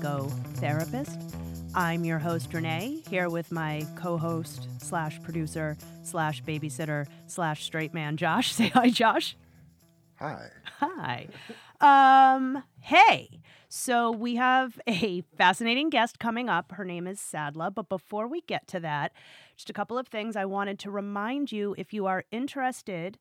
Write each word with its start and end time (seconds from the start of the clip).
Psychotherapist. 0.00 1.34
I'm 1.74 2.04
your 2.04 2.18
host, 2.18 2.54
Renee, 2.54 3.02
here 3.08 3.28
with 3.28 3.52
my 3.52 3.86
co 3.96 4.16
host 4.16 4.66
slash 4.80 5.20
producer 5.22 5.76
slash 6.02 6.42
babysitter 6.42 7.06
slash 7.26 7.64
straight 7.64 7.92
man, 7.92 8.16
Josh. 8.16 8.52
Say 8.54 8.68
hi, 8.68 8.88
Josh. 8.88 9.36
Hi. 10.16 10.48
Hi. 10.78 11.28
Um, 11.80 12.62
hey, 12.80 13.40
so 13.68 14.10
we 14.10 14.36
have 14.36 14.80
a 14.86 15.22
fascinating 15.36 15.90
guest 15.90 16.18
coming 16.18 16.48
up. 16.48 16.72
Her 16.72 16.84
name 16.84 17.06
is 17.06 17.18
Syadla. 17.20 17.74
But 17.74 17.90
before 17.90 18.26
we 18.26 18.40
get 18.42 18.66
to 18.68 18.80
that, 18.80 19.12
just 19.56 19.68
a 19.68 19.74
couple 19.74 19.98
of 19.98 20.08
things 20.08 20.34
I 20.34 20.46
wanted 20.46 20.78
to 20.80 20.90
remind 20.90 21.52
you 21.52 21.74
if 21.76 21.92
you 21.92 22.06
are 22.06 22.24
interested 22.30 23.18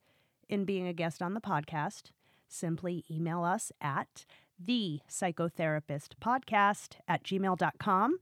in 0.48 0.64
being 0.64 0.88
a 0.88 0.94
guest 0.94 1.22
on 1.22 1.34
the 1.34 1.42
podcast, 1.42 2.12
simply 2.48 3.04
email 3.12 3.44
us 3.44 3.74
at 3.82 4.26
the 4.60 5.00
psychotherapist 5.10 6.10
podcast 6.22 6.96
at 7.08 7.24
gmail.com. 7.24 8.20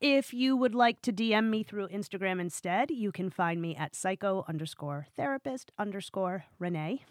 If 0.00 0.34
you 0.34 0.56
would 0.56 0.74
like 0.74 1.00
to 1.02 1.12
DM 1.12 1.48
me 1.48 1.62
through 1.62 1.88
Instagram 1.88 2.40
instead, 2.40 2.90
you 2.90 3.10
can 3.10 3.30
find 3.30 3.62
me 3.62 3.74
at 3.74 3.94
psycho 3.94 4.44
underscore 4.48 5.06
therapist 5.16 5.72
underscore 5.78 6.44
Renee. 6.58 7.04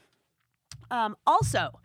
Um, 0.91 1.15
also, 1.25 1.79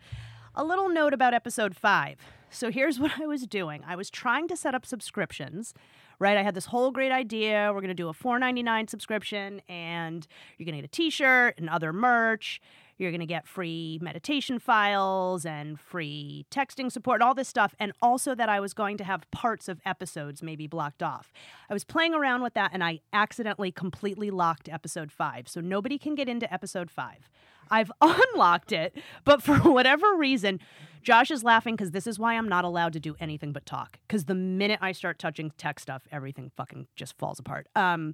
a 0.53 0.63
little 0.63 0.89
note 0.89 1.13
about 1.13 1.33
episode 1.33 1.75
five. 1.75 2.19
So 2.49 2.69
here's 2.71 2.99
what 2.99 3.19
I 3.19 3.25
was 3.25 3.47
doing. 3.47 3.83
I 3.87 3.95
was 3.95 4.09
trying 4.09 4.47
to 4.49 4.57
set 4.57 4.75
up 4.75 4.85
subscriptions, 4.85 5.73
right? 6.19 6.37
I 6.37 6.43
had 6.43 6.53
this 6.53 6.65
whole 6.65 6.91
great 6.91 7.11
idea. 7.11 7.71
We're 7.73 7.81
going 7.81 7.87
to 7.89 7.93
do 7.93 8.09
a 8.09 8.13
$4.99 8.13 8.89
subscription, 8.89 9.61
and 9.69 10.27
you're 10.57 10.65
going 10.65 10.75
to 10.75 10.81
get 10.81 10.85
a 10.85 10.95
t 10.95 11.09
shirt 11.09 11.55
and 11.57 11.69
other 11.69 11.93
merch. 11.93 12.61
You're 12.99 13.11
going 13.11 13.21
to 13.21 13.25
get 13.25 13.47
free 13.47 13.97
meditation 14.01 14.59
files 14.59 15.45
and 15.45 15.79
free 15.79 16.45
texting 16.51 16.91
support, 16.91 17.21
all 17.21 17.33
this 17.33 17.47
stuff. 17.47 17.73
And 17.79 17.93
also 18.01 18.35
that 18.35 18.49
I 18.49 18.59
was 18.59 18.73
going 18.73 18.97
to 18.97 19.03
have 19.05 19.29
parts 19.31 19.67
of 19.67 19.79
episodes 19.85 20.43
maybe 20.43 20.67
blocked 20.67 21.01
off. 21.01 21.31
I 21.69 21.73
was 21.73 21.85
playing 21.85 22.13
around 22.13 22.43
with 22.43 22.53
that 22.55 22.71
and 22.73 22.83
I 22.83 22.99
accidentally 23.13 23.71
completely 23.71 24.29
locked 24.29 24.69
episode 24.69 25.11
five. 25.11 25.47
So 25.47 25.61
nobody 25.61 25.97
can 25.97 26.13
get 26.13 26.27
into 26.27 26.51
episode 26.53 26.91
five. 26.91 27.29
I've 27.71 27.91
unlocked 28.01 28.71
it, 28.71 28.95
but 29.23 29.41
for 29.41 29.55
whatever 29.71 30.15
reason, 30.15 30.59
Josh 31.01 31.31
is 31.31 31.43
laughing 31.43 31.75
because 31.75 31.91
this 31.91 32.07
is 32.07 32.19
why 32.19 32.35
I'm 32.35 32.49
not 32.49 32.65
allowed 32.65 32.93
to 32.93 32.99
do 32.99 33.15
anything 33.19 33.53
but 33.53 33.65
talk. 33.65 33.99
Because 34.07 34.25
the 34.25 34.35
minute 34.35 34.79
I 34.81 34.91
start 34.91 35.19
touching 35.19 35.51
tech 35.57 35.79
stuff, 35.79 36.03
everything 36.11 36.51
fucking 36.57 36.87
just 36.95 37.17
falls 37.17 37.39
apart. 37.39 37.67
Um, 37.75 38.13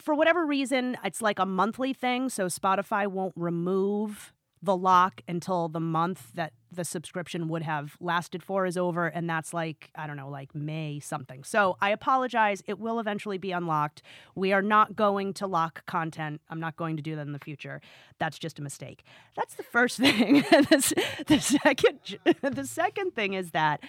for 0.00 0.14
whatever 0.14 0.46
reason, 0.46 0.96
it's 1.04 1.22
like 1.22 1.38
a 1.38 1.46
monthly 1.46 1.92
thing, 1.92 2.28
so 2.28 2.46
Spotify 2.46 3.06
won't 3.06 3.34
remove 3.36 4.32
the 4.62 4.76
lock 4.76 5.22
until 5.26 5.68
the 5.68 5.80
month 5.80 6.32
that 6.34 6.52
the 6.70 6.84
subscription 6.84 7.48
would 7.48 7.62
have 7.62 7.96
lasted 8.00 8.42
for 8.42 8.66
is 8.66 8.76
over 8.76 9.06
and 9.06 9.28
that's 9.28 9.52
like 9.54 9.90
i 9.94 10.06
don't 10.06 10.16
know 10.16 10.28
like 10.28 10.54
may 10.54 11.00
something. 11.00 11.42
So 11.42 11.76
i 11.80 11.90
apologize. 11.90 12.62
It 12.66 12.78
will 12.78 13.00
eventually 13.00 13.38
be 13.38 13.52
unlocked. 13.52 14.02
We 14.34 14.52
are 14.52 14.62
not 14.62 14.94
going 14.94 15.32
to 15.34 15.46
lock 15.46 15.84
content. 15.86 16.40
I'm 16.50 16.60
not 16.60 16.76
going 16.76 16.96
to 16.96 17.02
do 17.02 17.16
that 17.16 17.22
in 17.22 17.32
the 17.32 17.38
future. 17.38 17.80
That's 18.18 18.38
just 18.38 18.58
a 18.58 18.62
mistake. 18.62 19.02
That's 19.34 19.54
the 19.54 19.62
first 19.62 19.96
thing. 20.04 20.42
The, 20.42 21.24
the 21.26 21.40
second 21.40 22.18
the 22.42 22.66
second 22.66 23.14
thing 23.14 23.32
is 23.34 23.52
that 23.52 23.80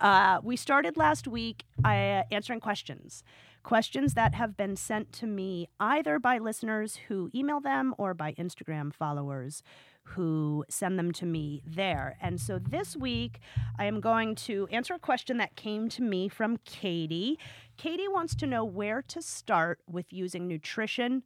uh, 0.00 0.40
we 0.42 0.56
started 0.56 0.96
last 0.96 1.26
week 1.26 1.64
uh, 1.84 2.22
answering 2.30 2.60
questions 2.60 3.22
questions 3.66 4.14
that 4.14 4.32
have 4.32 4.56
been 4.56 4.76
sent 4.76 5.12
to 5.12 5.26
me 5.26 5.68
either 5.80 6.20
by 6.20 6.38
listeners 6.38 7.00
who 7.08 7.28
email 7.34 7.58
them 7.58 7.92
or 7.98 8.14
by 8.14 8.32
Instagram 8.34 8.94
followers 8.94 9.60
who 10.04 10.64
send 10.68 10.96
them 10.96 11.10
to 11.10 11.26
me 11.26 11.60
there. 11.66 12.16
And 12.22 12.40
so 12.40 12.60
this 12.60 12.96
week, 12.96 13.40
I 13.76 13.86
am 13.86 14.00
going 14.00 14.36
to 14.36 14.68
answer 14.70 14.94
a 14.94 15.00
question 15.00 15.38
that 15.38 15.56
came 15.56 15.88
to 15.88 16.02
me 16.02 16.28
from 16.28 16.58
Katie. 16.58 17.40
Katie 17.76 18.06
wants 18.06 18.36
to 18.36 18.46
know 18.46 18.64
where 18.64 19.02
to 19.02 19.20
start 19.20 19.80
with 19.90 20.12
using 20.12 20.46
nutrition 20.46 21.24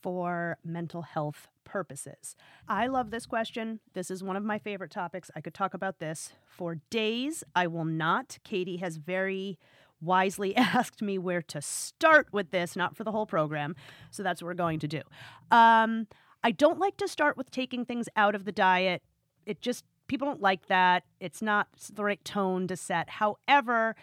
for 0.00 0.56
mental 0.64 1.02
health 1.02 1.48
purposes. 1.64 2.34
I 2.66 2.86
love 2.86 3.10
this 3.10 3.26
question. 3.26 3.80
This 3.92 4.10
is 4.10 4.24
one 4.24 4.36
of 4.36 4.42
my 4.42 4.58
favorite 4.58 4.90
topics. 4.90 5.30
I 5.36 5.42
could 5.42 5.52
talk 5.52 5.74
about 5.74 5.98
this 5.98 6.32
for 6.46 6.76
days. 6.88 7.44
I 7.54 7.66
will 7.66 7.84
not. 7.84 8.38
Katie 8.42 8.78
has 8.78 8.96
very 8.96 9.58
wisely 10.04 10.56
asked 10.56 11.02
me 11.02 11.18
where 11.18 11.42
to 11.42 11.60
start 11.60 12.28
with 12.32 12.50
this, 12.50 12.76
not 12.76 12.96
for 12.96 13.04
the 13.04 13.12
whole 13.12 13.26
program. 13.26 13.74
So 14.10 14.22
that's 14.22 14.42
what 14.42 14.48
we're 14.48 14.54
going 14.54 14.80
to 14.80 14.88
do. 14.88 15.02
Um, 15.50 16.06
I 16.42 16.50
don't 16.50 16.78
like 16.78 16.96
to 16.98 17.08
start 17.08 17.36
with 17.36 17.50
taking 17.50 17.84
things 17.84 18.08
out 18.16 18.34
of 18.34 18.44
the 18.44 18.52
diet. 18.52 19.02
It 19.46 19.60
just, 19.60 19.84
people 20.06 20.28
don't 20.28 20.42
like 20.42 20.66
that. 20.66 21.04
It's 21.20 21.40
not 21.40 21.68
the 21.92 22.04
right 22.04 22.24
tone 22.24 22.66
to 22.68 22.76
set. 22.76 23.08
However, 23.08 23.96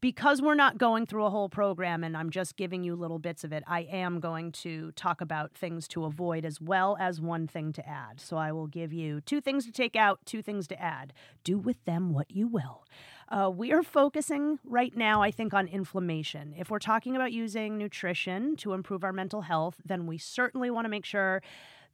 because 0.00 0.42
we're 0.42 0.54
not 0.54 0.78
going 0.78 1.06
through 1.06 1.24
a 1.24 1.30
whole 1.30 1.48
program 1.48 2.04
and 2.04 2.16
I'm 2.16 2.30
just 2.30 2.56
giving 2.56 2.82
you 2.82 2.94
little 2.94 3.18
bits 3.18 3.44
of 3.44 3.52
it, 3.52 3.62
I 3.66 3.80
am 3.80 4.20
going 4.20 4.52
to 4.52 4.92
talk 4.92 5.20
about 5.20 5.54
things 5.54 5.88
to 5.88 6.04
avoid 6.04 6.44
as 6.44 6.60
well 6.60 6.96
as 7.00 7.20
one 7.20 7.46
thing 7.46 7.72
to 7.74 7.88
add. 7.88 8.20
So 8.20 8.36
I 8.36 8.52
will 8.52 8.66
give 8.66 8.92
you 8.92 9.20
two 9.20 9.40
things 9.40 9.64
to 9.66 9.72
take 9.72 9.96
out, 9.96 10.20
two 10.24 10.42
things 10.42 10.66
to 10.68 10.80
add. 10.80 11.12
Do 11.44 11.58
with 11.58 11.84
them 11.84 12.12
what 12.12 12.30
you 12.30 12.46
will. 12.46 12.84
Uh, 13.28 13.50
we 13.52 13.72
are 13.72 13.82
focusing 13.82 14.58
right 14.64 14.96
now, 14.96 15.20
I 15.20 15.30
think, 15.30 15.52
on 15.52 15.66
inflammation. 15.66 16.54
If 16.56 16.70
we're 16.70 16.78
talking 16.78 17.16
about 17.16 17.32
using 17.32 17.76
nutrition 17.76 18.56
to 18.58 18.72
improve 18.72 19.02
our 19.02 19.12
mental 19.12 19.42
health, 19.42 19.76
then 19.84 20.06
we 20.06 20.16
certainly 20.16 20.70
want 20.70 20.84
to 20.84 20.88
make 20.88 21.04
sure 21.04 21.42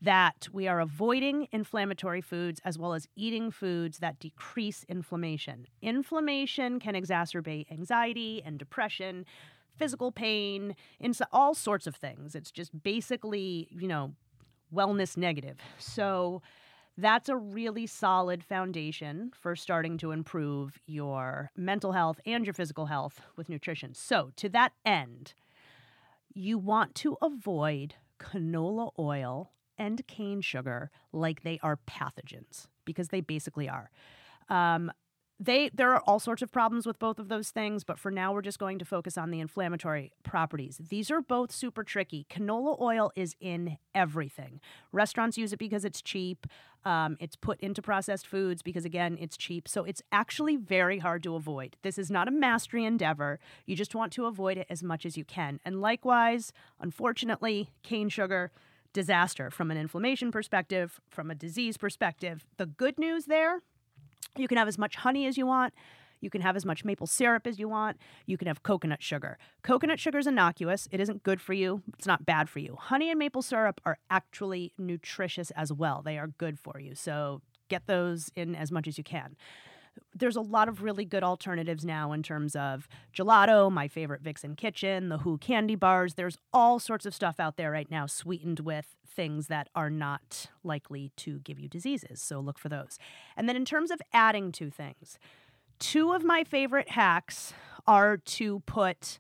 that 0.03 0.49
we 0.53 0.67
are 0.69 0.81
avoiding 0.81 1.49
inflammatory 1.53 2.21
foods 2.21 2.61
as 2.65 2.79
well 2.79 2.93
as 2.93 3.07
eating 3.17 3.51
foods 3.51 3.99
that 3.99 4.19
decrease 4.19 4.85
inflammation. 4.89 5.67
Inflammation 5.81 6.81
can 6.81 6.95
exacerbate 6.95 7.71
anxiety 7.71 8.43
and 8.45 8.59
depression, 8.59 9.25
physical 9.77 10.13
pain, 10.13 10.75
all 11.31 11.55
sorts 11.55 11.87
of 11.87 11.95
things. 11.95 12.35
It's 12.35 12.51
just 12.51 12.83
basically, 12.83 13.69
you 13.71 13.89
know, 13.89 14.13
wellness 14.75 15.17
negative. 15.17 15.59
So, 15.79 16.43
that's 16.97 17.29
a 17.29 17.37
really 17.37 17.87
solid 17.87 18.45
foundation 18.45 19.33
for 19.35 19.57
starting 19.57 19.97
to 19.99 20.13
improve 20.13 20.79
your 20.87 21.51
mental 21.57 21.93
health 21.93 22.21
and 22.27 22.45
your 22.45 22.55
physical 22.55 22.87
health 22.87 23.21
with 23.37 23.49
nutrition. 23.49 23.95
So, 23.95 24.31
to 24.37 24.49
that 24.51 24.73
end, 24.85 25.35
you 26.35 26.59
want 26.59 26.95
to 26.97 27.17
avoid 27.23 27.95
canola 28.19 28.91
oil 28.99 29.53
and 29.79 30.07
cane 30.07 30.41
sugar 30.41 30.91
like 31.13 31.43
they 31.43 31.59
are 31.63 31.79
pathogens 31.89 32.69
because 32.85 33.09
they 33.09 33.21
basically 33.21 33.69
are. 33.69 33.91
Um, 34.49 34.93
they 35.45 35.71
there 35.75 35.93
are 35.93 36.01
all 36.07 36.21
sorts 36.21 36.43
of 36.43 36.53
problems 36.53 36.87
with 36.87 36.99
both 36.99 37.19
of 37.19 37.29
those 37.29 37.51
things, 37.51 37.85
but 37.85 37.99
for 37.99 38.11
now 38.11 38.33
we're 38.33 38.43
just 38.43 38.59
going 38.59 38.79
to 38.79 38.85
focus 38.85 39.19
on 39.19 39.31
the 39.31 39.41
inflammatory 39.41 40.13
properties. 40.23 40.79
These 40.89 41.11
are 41.11 41.21
both 41.21 41.51
super 41.51 41.83
tricky. 41.83 42.27
Canola 42.31 42.81
oil 42.81 43.11
is 43.17 43.35
in 43.41 43.79
everything. 43.95 44.61
Restaurants 44.93 45.37
use 45.37 45.53
it 45.53 45.59
because 45.59 45.85
it's 45.85 46.01
cheap. 46.01 46.47
Um, 46.85 47.17
it's 47.21 47.37
put 47.37 47.61
into 47.61 47.83
processed 47.83 48.27
foods 48.27 48.63
because 48.63 48.85
again 48.85 49.17
it's 49.21 49.37
cheap. 49.37 49.69
So 49.69 49.85
it's 49.85 50.03
actually 50.13 50.57
very 50.57 51.01
hard 51.01 51.23
to 51.25 51.35
avoid. 51.35 51.77
This 51.83 51.99
is 51.99 52.11
not 52.11 52.29
a 52.29 52.33
mastery 52.33 52.85
endeavor. 52.85 53.41
You 53.67 53.75
just 53.75 53.95
want 53.95 54.13
to 54.13 54.27
avoid 54.27 54.59
it 54.59 54.67
as 54.71 54.83
much 54.83 55.05
as 55.05 55.17
you 55.17 55.25
can. 55.25 55.59
And 55.65 55.81
likewise, 55.81 56.53
unfortunately, 56.81 57.71
cane 57.83 58.09
sugar 58.09 58.53
disaster 58.93 59.51
from 59.51 59.71
an 59.71 59.77
inflammation 59.77 60.31
perspective, 60.31 61.01
from 61.09 61.31
a 61.31 61.35
disease 61.35 61.77
perspective. 61.77 62.47
The 62.59 62.67
good 62.67 62.99
news 62.99 63.25
there, 63.25 63.63
you 64.37 64.49
can 64.49 64.59
have 64.59 64.69
as 64.69 64.79
much 64.79 64.97
honey 64.97 65.27
as 65.27 65.37
you 65.37 65.47
want. 65.47 65.75
You 66.21 66.31
can 66.31 66.41
have 66.41 66.55
as 66.55 66.65
much 66.65 66.85
maple 66.85 67.07
syrup 67.07 67.47
as 67.47 67.59
you 67.59 67.69
want. 67.69 67.99
You 68.27 68.39
can 68.39 68.47
have 68.47 68.63
coconut 68.63 69.03
sugar. 69.03 69.39
Coconut 69.63 69.99
sugar 69.99 70.19
is 70.19 70.27
innocuous. 70.27 70.89
It 70.93 71.01
isn't 71.01 71.25
good 71.25 71.41
for 71.41 71.53
you. 71.53 71.83
It's 71.99 72.07
not 72.07 72.25
bad 72.25 72.49
for 72.49 72.61
you. 72.61 72.77
Honey 72.79 73.11
and 73.11 73.19
maple 73.19 73.43
syrup 73.43 73.81
are 73.85 73.99
actually 74.09 74.73
nutritious 74.79 75.51
as 75.53 75.73
well. 75.73 76.01
They 76.01 76.19
are 76.19 76.29
good 76.29 76.61
for 76.61 76.79
you. 76.79 76.95
So 76.95 77.43
get 77.69 77.87
those 77.87 78.31
in 78.37 78.55
as 78.55 78.71
much 78.71 78.87
as 78.87 78.99
you 78.99 79.05
can 79.05 79.37
there's 80.15 80.37
a 80.37 80.41
lot 80.41 80.69
of 80.69 80.83
really 80.83 81.05
good 81.05 81.23
alternatives 81.23 81.85
now 81.85 82.13
in 82.13 82.23
terms 82.23 82.55
of 82.55 82.89
gelato, 83.17 83.71
my 83.71 83.89
favorite 83.89 84.23
Vixen 84.23 84.55
Kitchen, 84.57 85.09
the 85.09 85.19
Hu 85.19 85.39
candy 85.39 85.75
bars. 85.75 86.15
There's 86.15 86.39
all 86.53 86.79
sorts 86.79 87.07
of 87.07 87.15
stuff 87.15 87.41
out 87.41 87.57
there 87.57 87.71
right 87.71 87.91
now 87.91 88.07
sweetened 88.07 88.61
with 88.61 88.97
things 89.07 89.49
that 89.49 89.69
are 89.75 89.91
not 89.91 90.47
likely 90.63 91.13
to 91.17 91.39
give 91.41 91.59
you 91.59 91.69
diseases. 91.69 92.21
So 92.21 92.41
look 92.41 92.59
for 92.59 92.69
those. 92.69 92.99
And 93.37 93.49
then 93.49 93.57
in 93.57 93.65
terms 93.65 93.91
of 93.91 94.01
adding 94.13 94.53
two 94.53 94.71
things, 94.71 95.19
two 95.79 96.13
of 96.13 96.25
my 96.25 96.45
favorite 96.45 96.91
hacks 96.91 97.53
are 97.87 98.17
to 98.17 98.61
put 98.61 99.19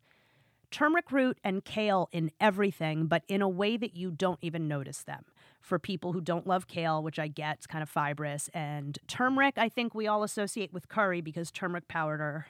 turmeric 0.71 1.13
root 1.13 1.39
and 1.45 1.65
kale 1.65 2.09
in 2.13 2.31
everything, 2.41 3.07
but 3.07 3.23
in 3.29 3.43
a 3.43 3.49
way 3.49 3.77
that 3.77 3.95
you 3.95 4.11
don't 4.11 4.39
even 4.41 4.69
notice 4.69 5.03
them 5.03 5.25
for 5.63 5.79
people 5.79 6.13
who 6.13 6.21
don't 6.21 6.47
love 6.47 6.67
kale, 6.67 7.03
which 7.03 7.19
I 7.19 7.29
get, 7.29 7.57
it's 7.59 7.67
kind 7.67 7.83
of 7.83 7.89
fibrous. 7.89 8.51
And 8.53 8.99
turmeric, 9.07 9.55
I 9.57 9.69
think 9.69 9.95
we 9.95 10.07
all 10.07 10.23
associate 10.23 10.73
with 10.73 10.89
curry 10.89 11.21
because 11.21 11.51
turmeric 11.51 11.89
powder 11.89 12.47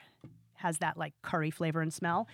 has 0.56 0.78
that 0.78 0.96
like 0.96 1.12
curry 1.22 1.50
flavor 1.50 1.82
and 1.82 1.92
smell. 1.92 2.26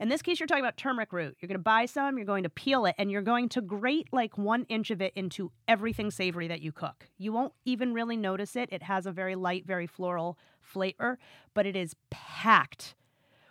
In 0.00 0.08
this 0.08 0.22
case, 0.22 0.40
you're 0.40 0.46
talking 0.46 0.64
about 0.64 0.76
turmeric 0.76 1.12
root. 1.12 1.36
You're 1.40 1.46
going 1.48 1.58
to 1.58 1.62
buy 1.62 1.86
some, 1.86 2.16
you're 2.16 2.26
going 2.26 2.42
to 2.42 2.48
peel 2.48 2.86
it, 2.86 2.94
and 2.98 3.10
you're 3.10 3.22
going 3.22 3.48
to 3.50 3.60
grate 3.60 4.08
like 4.10 4.36
one 4.36 4.64
inch 4.68 4.90
of 4.90 5.00
it 5.00 5.12
into 5.14 5.52
everything 5.68 6.10
savory 6.10 6.48
that 6.48 6.60
you 6.60 6.72
cook. 6.72 7.08
You 7.18 7.32
won't 7.32 7.52
even 7.64 7.94
really 7.94 8.16
notice 8.16 8.56
it. 8.56 8.68
It 8.72 8.82
has 8.82 9.06
a 9.06 9.12
very 9.12 9.36
light, 9.36 9.64
very 9.64 9.86
floral 9.86 10.38
flavor, 10.60 11.18
but 11.54 11.66
it 11.66 11.76
is 11.76 11.94
packed 12.10 12.96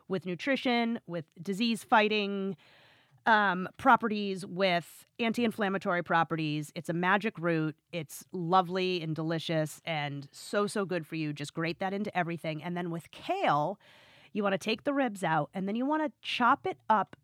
with 0.09 0.25
nutrition, 0.25 0.99
with 1.07 1.25
disease 1.41 1.83
fighting 1.83 2.57
um, 3.25 3.67
properties, 3.77 4.45
with 4.45 5.05
anti 5.19 5.43
inflammatory 5.43 6.03
properties. 6.03 6.71
It's 6.75 6.89
a 6.89 6.93
magic 6.93 7.37
root. 7.37 7.75
It's 7.91 8.25
lovely 8.31 9.01
and 9.01 9.15
delicious 9.15 9.81
and 9.85 10.27
so, 10.31 10.67
so 10.67 10.85
good 10.85 11.05
for 11.05 11.15
you. 11.15 11.33
Just 11.33 11.53
grate 11.53 11.79
that 11.79 11.93
into 11.93 12.15
everything. 12.17 12.63
And 12.63 12.75
then 12.75 12.91
with 12.91 13.11
kale, 13.11 13.79
you 14.33 14.43
want 14.43 14.53
to 14.53 14.57
take 14.57 14.83
the 14.83 14.93
ribs 14.93 15.23
out 15.23 15.49
and 15.53 15.67
then 15.67 15.75
you 15.75 15.85
want 15.85 16.03
to 16.03 16.11
chop 16.21 16.65
it 16.65 16.77
up 16.89 17.15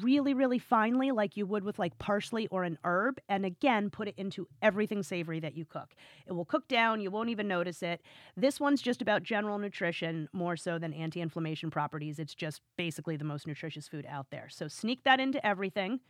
really, 0.00 0.34
really 0.34 0.58
finely, 0.58 1.10
like 1.10 1.36
you 1.36 1.46
would 1.46 1.64
with 1.64 1.78
like 1.78 1.98
parsley 1.98 2.46
or 2.48 2.64
an 2.64 2.78
herb. 2.84 3.20
And 3.28 3.44
again, 3.44 3.90
put 3.90 4.08
it 4.08 4.14
into 4.16 4.46
everything 4.62 5.02
savory 5.02 5.40
that 5.40 5.56
you 5.56 5.64
cook. 5.64 5.94
It 6.26 6.32
will 6.32 6.44
cook 6.44 6.68
down, 6.68 7.00
you 7.00 7.10
won't 7.10 7.30
even 7.30 7.48
notice 7.48 7.82
it. 7.82 8.02
This 8.36 8.60
one's 8.60 8.82
just 8.82 9.02
about 9.02 9.22
general 9.22 9.58
nutrition 9.58 10.28
more 10.32 10.56
so 10.56 10.78
than 10.78 10.92
anti 10.92 11.20
inflammation 11.20 11.70
properties. 11.70 12.18
It's 12.18 12.34
just 12.34 12.60
basically 12.76 13.16
the 13.16 13.24
most 13.24 13.46
nutritious 13.46 13.88
food 13.88 14.06
out 14.08 14.26
there. 14.30 14.48
So 14.50 14.68
sneak 14.68 15.04
that 15.04 15.20
into 15.20 15.44
everything. 15.46 16.00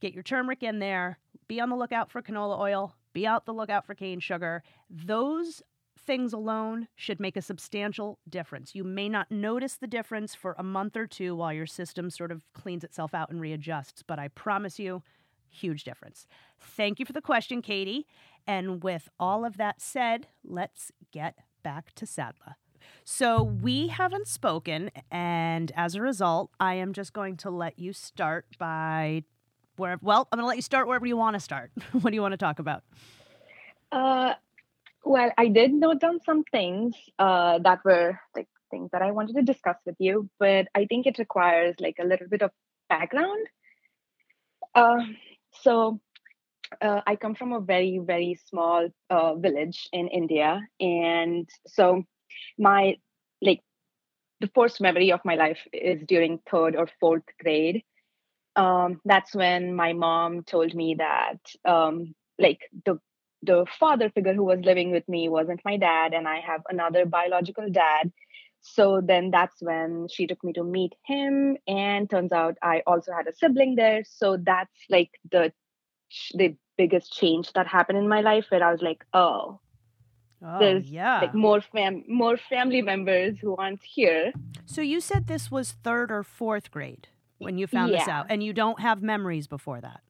Get 0.00 0.14
your 0.14 0.22
turmeric 0.22 0.62
in 0.62 0.78
there. 0.78 1.18
Be 1.48 1.60
on 1.60 1.70
the 1.70 1.76
lookout 1.76 2.10
for 2.10 2.22
canola 2.22 2.58
oil. 2.58 2.94
Be 3.12 3.26
out 3.26 3.46
the 3.46 3.54
lookout 3.54 3.84
for 3.84 3.94
cane 3.94 4.20
sugar. 4.20 4.62
Those 4.88 5.62
things 6.08 6.32
alone 6.32 6.88
should 6.96 7.20
make 7.20 7.36
a 7.36 7.42
substantial 7.42 8.18
difference. 8.26 8.74
You 8.74 8.82
may 8.82 9.10
not 9.10 9.30
notice 9.30 9.76
the 9.76 9.86
difference 9.86 10.34
for 10.34 10.56
a 10.58 10.62
month 10.62 10.96
or 10.96 11.06
two 11.06 11.36
while 11.36 11.52
your 11.52 11.66
system 11.66 12.08
sort 12.08 12.32
of 12.32 12.50
cleans 12.54 12.82
itself 12.82 13.12
out 13.12 13.28
and 13.28 13.42
readjusts, 13.42 14.02
but 14.02 14.18
I 14.18 14.28
promise 14.28 14.78
you, 14.78 15.02
huge 15.50 15.84
difference. 15.84 16.26
Thank 16.58 16.98
you 16.98 17.04
for 17.04 17.12
the 17.12 17.20
question, 17.20 17.60
Katie. 17.60 18.06
And 18.46 18.82
with 18.82 19.10
all 19.20 19.44
of 19.44 19.58
that 19.58 19.82
said, 19.82 20.28
let's 20.42 20.90
get 21.12 21.34
back 21.62 21.94
to 21.96 22.06
Syadla. 22.06 22.54
So 23.04 23.42
we 23.42 23.88
haven't 23.88 24.28
spoken, 24.28 24.90
and 25.10 25.70
as 25.76 25.94
a 25.94 26.00
result, 26.00 26.50
I 26.58 26.76
am 26.76 26.94
just 26.94 27.12
going 27.12 27.36
to 27.38 27.50
let 27.50 27.78
you 27.78 27.92
start 27.92 28.46
by 28.58 29.24
where. 29.76 29.98
Well, 30.00 30.26
I'm 30.32 30.38
going 30.38 30.44
to 30.44 30.48
let 30.48 30.56
you 30.56 30.62
start 30.62 30.86
wherever 30.86 31.06
you 31.06 31.18
want 31.18 31.34
to 31.34 31.40
start. 31.40 31.70
what 31.92 32.08
do 32.08 32.14
you 32.14 32.22
want 32.22 32.32
to 32.32 32.38
talk 32.38 32.60
about? 32.60 32.82
Uh, 33.92 34.34
well, 35.04 35.30
I 35.38 35.48
did 35.48 35.72
note 35.72 36.00
down 36.00 36.20
some 36.24 36.44
things 36.44 36.94
uh, 37.18 37.58
that 37.60 37.84
were 37.84 38.18
like 38.36 38.48
things 38.70 38.90
that 38.92 39.02
I 39.02 39.12
wanted 39.12 39.36
to 39.36 39.42
discuss 39.42 39.76
with 39.86 39.96
you, 39.98 40.28
but 40.38 40.68
I 40.74 40.86
think 40.86 41.06
it 41.06 41.18
requires 41.18 41.74
like 41.80 41.96
a 42.00 42.06
little 42.06 42.28
bit 42.28 42.42
of 42.42 42.50
background. 42.88 43.46
Uh, 44.74 45.00
so, 45.62 46.00
uh, 46.82 47.00
I 47.06 47.16
come 47.16 47.34
from 47.34 47.52
a 47.52 47.60
very, 47.60 47.98
very 48.02 48.38
small 48.48 48.88
uh, 49.10 49.34
village 49.36 49.88
in 49.92 50.08
India. 50.08 50.60
And 50.80 51.48
so, 51.66 52.04
my 52.58 52.96
like 53.40 53.62
the 54.40 54.50
first 54.54 54.80
memory 54.80 55.12
of 55.12 55.20
my 55.24 55.34
life 55.34 55.60
is 55.72 56.02
during 56.06 56.40
third 56.50 56.76
or 56.76 56.88
fourth 57.00 57.24
grade. 57.42 57.82
Um, 58.56 59.00
that's 59.04 59.34
when 59.34 59.74
my 59.74 59.92
mom 59.92 60.42
told 60.42 60.74
me 60.74 60.96
that 60.98 61.38
um, 61.64 62.14
like 62.38 62.60
the 62.84 62.98
the 63.42 63.66
father 63.78 64.10
figure 64.10 64.34
who 64.34 64.44
was 64.44 64.60
living 64.64 64.90
with 64.90 65.08
me 65.08 65.28
wasn't 65.28 65.60
my 65.64 65.76
dad 65.76 66.12
and 66.14 66.26
i 66.26 66.40
have 66.40 66.62
another 66.68 67.06
biological 67.06 67.68
dad. 67.70 68.12
So 68.60 69.00
then 69.00 69.30
that's 69.30 69.62
when 69.62 70.08
she 70.10 70.26
took 70.26 70.42
me 70.42 70.52
to 70.54 70.64
meet 70.64 70.92
him 71.04 71.56
and 71.66 72.10
turns 72.10 72.32
out 72.32 72.58
i 72.62 72.82
also 72.86 73.12
had 73.12 73.28
a 73.28 73.34
sibling 73.34 73.76
there. 73.76 74.02
So 74.04 74.36
that's 74.36 74.78
like 74.90 75.10
the 75.30 75.52
the 76.34 76.56
biggest 76.76 77.12
change 77.12 77.52
that 77.52 77.66
happened 77.66 77.98
in 77.98 78.08
my 78.08 78.20
life 78.20 78.46
where 78.50 78.62
i 78.62 78.70
was 78.70 78.82
like 78.82 79.04
oh, 79.12 79.60
oh 80.44 80.58
there's 80.58 80.88
yeah. 80.88 81.20
like 81.20 81.34
more 81.34 81.60
fam 81.60 82.04
more 82.08 82.36
family 82.36 82.82
members 82.82 83.36
who 83.40 83.54
aren't 83.56 83.82
here. 83.82 84.32
So 84.66 84.80
you 84.80 85.00
said 85.00 85.26
this 85.26 85.50
was 85.50 85.72
third 85.84 86.10
or 86.10 86.22
fourth 86.22 86.70
grade 86.70 87.08
when 87.38 87.58
you 87.58 87.66
found 87.68 87.92
yeah. 87.92 87.98
this 87.98 88.08
out 88.08 88.26
and 88.28 88.42
you 88.42 88.52
don't 88.52 88.80
have 88.80 89.02
memories 89.02 89.46
before 89.46 89.80
that? 89.80 90.00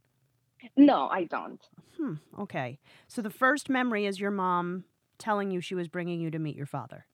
No 0.77 1.09
i 1.09 1.25
don't 1.25 1.61
Hmm. 1.99 2.15
Okay. 2.39 2.79
So 3.09 3.23
the 3.23 3.31
first 3.31 3.69
memory 3.69 4.07
is 4.07 4.21
your 4.21 4.31
mom 4.31 4.85
telling 5.19 5.51
you 5.51 5.61
she 5.61 5.75
was 5.75 5.89
bringing 5.89 6.21
you 6.21 6.31
to 6.31 6.39
meet 6.39 6.57
your 6.57 6.67
father. 6.67 7.07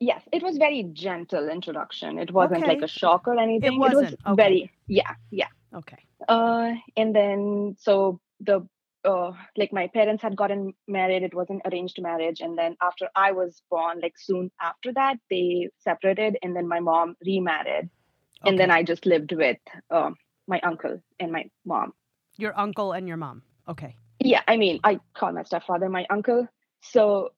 Yes, 0.00 0.22
it 0.32 0.42
was 0.42 0.56
very 0.58 0.82
gentle 0.92 1.48
introduction. 1.48 2.18
It 2.18 2.32
wasn't 2.32 2.64
okay. 2.64 2.74
like 2.74 2.82
a 2.82 2.88
shock 2.88 3.28
or 3.28 3.38
anything. 3.38 3.74
It 3.74 3.78
wasn't. 3.78 4.12
It 4.12 4.18
was 4.24 4.32
okay. 4.32 4.42
very 4.42 4.70
yeah, 4.88 5.14
yeah. 5.30 5.46
Okay. 5.74 5.98
Uh, 6.28 6.72
and 6.96 7.14
then 7.14 7.76
so 7.78 8.20
the 8.40 8.66
uh, 9.04 9.32
like 9.56 9.72
my 9.72 9.86
parents 9.88 10.22
had 10.22 10.36
gotten 10.36 10.72
married. 10.88 11.22
It 11.22 11.34
was 11.34 11.50
an 11.50 11.60
arranged 11.66 12.02
marriage, 12.02 12.40
and 12.40 12.58
then 12.58 12.76
after 12.82 13.08
I 13.14 13.30
was 13.30 13.62
born, 13.70 14.00
like 14.00 14.14
soon 14.18 14.50
after 14.60 14.92
that, 14.94 15.18
they 15.30 15.68
separated, 15.78 16.36
and 16.42 16.56
then 16.56 16.66
my 16.66 16.80
mom 16.80 17.14
remarried, 17.24 17.88
okay. 17.88 18.46
and 18.46 18.58
then 18.58 18.72
I 18.72 18.82
just 18.82 19.06
lived 19.06 19.32
with 19.32 19.58
uh, 19.90 20.10
my 20.48 20.60
uncle 20.60 21.00
and 21.20 21.30
my 21.30 21.44
mom. 21.64 21.92
Your 22.38 22.58
uncle 22.58 22.90
and 22.90 23.06
your 23.06 23.18
mom. 23.18 23.42
Okay 23.68 23.96
yeah 24.24 24.42
i 24.48 24.56
mean 24.56 24.80
i 24.84 24.98
call 25.14 25.32
my 25.32 25.42
stepfather 25.42 25.88
my 25.88 26.06
uncle. 26.10 26.48
So 26.82 27.30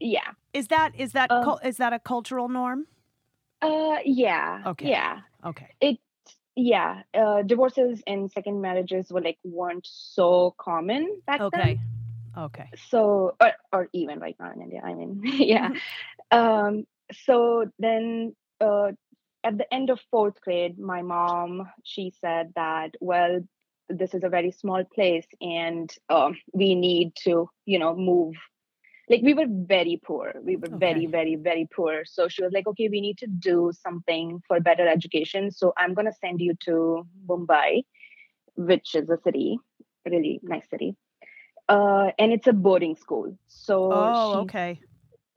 yeah. 0.00 0.32
Is 0.52 0.68
that 0.68 0.92
is 0.98 1.12
that 1.12 1.30
um, 1.30 1.58
is 1.64 1.76
that 1.76 1.92
a 1.92 1.98
cultural 1.98 2.48
norm? 2.48 2.86
Uh 3.62 3.96
yeah 4.04 4.62
okay. 4.66 4.88
yeah. 4.88 5.20
Okay. 5.44 5.68
It 5.80 5.98
yeah 6.56 7.02
uh 7.14 7.42
divorces 7.42 8.02
and 8.06 8.30
second 8.30 8.60
marriages 8.60 9.10
were 9.10 9.20
like 9.20 9.38
weren't 9.44 9.86
so 9.88 10.54
common 10.58 11.20
back 11.26 11.38
then. 11.38 11.46
okay. 11.46 11.78
then 12.34 12.44
okay. 12.44 12.68
So 12.88 13.36
or, 13.40 13.52
or 13.72 13.88
even 13.92 14.18
right 14.18 14.36
now 14.40 14.52
in 14.52 14.62
india 14.62 14.80
i 14.84 14.94
mean 14.94 15.20
yeah. 15.24 15.70
Um 16.30 16.86
so 17.24 17.66
then 17.78 18.34
uh 18.60 18.92
at 19.44 19.58
the 19.58 19.72
end 19.72 19.90
of 19.90 20.00
fourth 20.10 20.40
grade 20.40 20.78
my 20.78 21.02
mom 21.02 21.68
she 21.84 22.12
said 22.20 22.52
that 22.56 22.90
well 23.00 23.40
this 23.90 24.14
is 24.14 24.24
a 24.24 24.28
very 24.28 24.50
small 24.50 24.84
place 24.94 25.26
and 25.40 25.92
uh, 26.08 26.30
we 26.52 26.74
need 26.74 27.14
to 27.24 27.48
you 27.66 27.78
know 27.78 27.94
move. 27.96 28.34
Like 29.08 29.22
we 29.22 29.34
were 29.34 29.46
very 29.48 30.00
poor. 30.04 30.34
We 30.42 30.56
were 30.56 30.68
okay. 30.68 30.78
very 30.78 31.06
very 31.06 31.36
very 31.36 31.68
poor. 31.74 32.04
So 32.04 32.28
she 32.28 32.42
was 32.42 32.52
like 32.52 32.66
okay 32.68 32.88
we 32.88 33.00
need 33.00 33.18
to 33.18 33.26
do 33.26 33.72
something 33.82 34.40
for 34.46 34.60
better 34.60 34.88
education. 34.88 35.50
So 35.50 35.72
i'm 35.76 35.94
going 35.94 36.06
to 36.06 36.18
send 36.20 36.40
you 36.40 36.54
to 36.66 37.06
mumbai 37.28 37.82
which 38.56 38.94
is 38.94 39.08
a 39.08 39.18
city 39.24 39.58
a 40.06 40.10
really 40.10 40.40
nice 40.42 40.68
city. 40.70 40.96
Uh, 41.68 42.10
and 42.18 42.32
it's 42.32 42.46
a 42.46 42.52
boarding 42.52 42.96
school. 42.96 43.36
So 43.48 43.90
oh 43.92 44.32
she, 44.32 44.38
okay. 44.40 44.80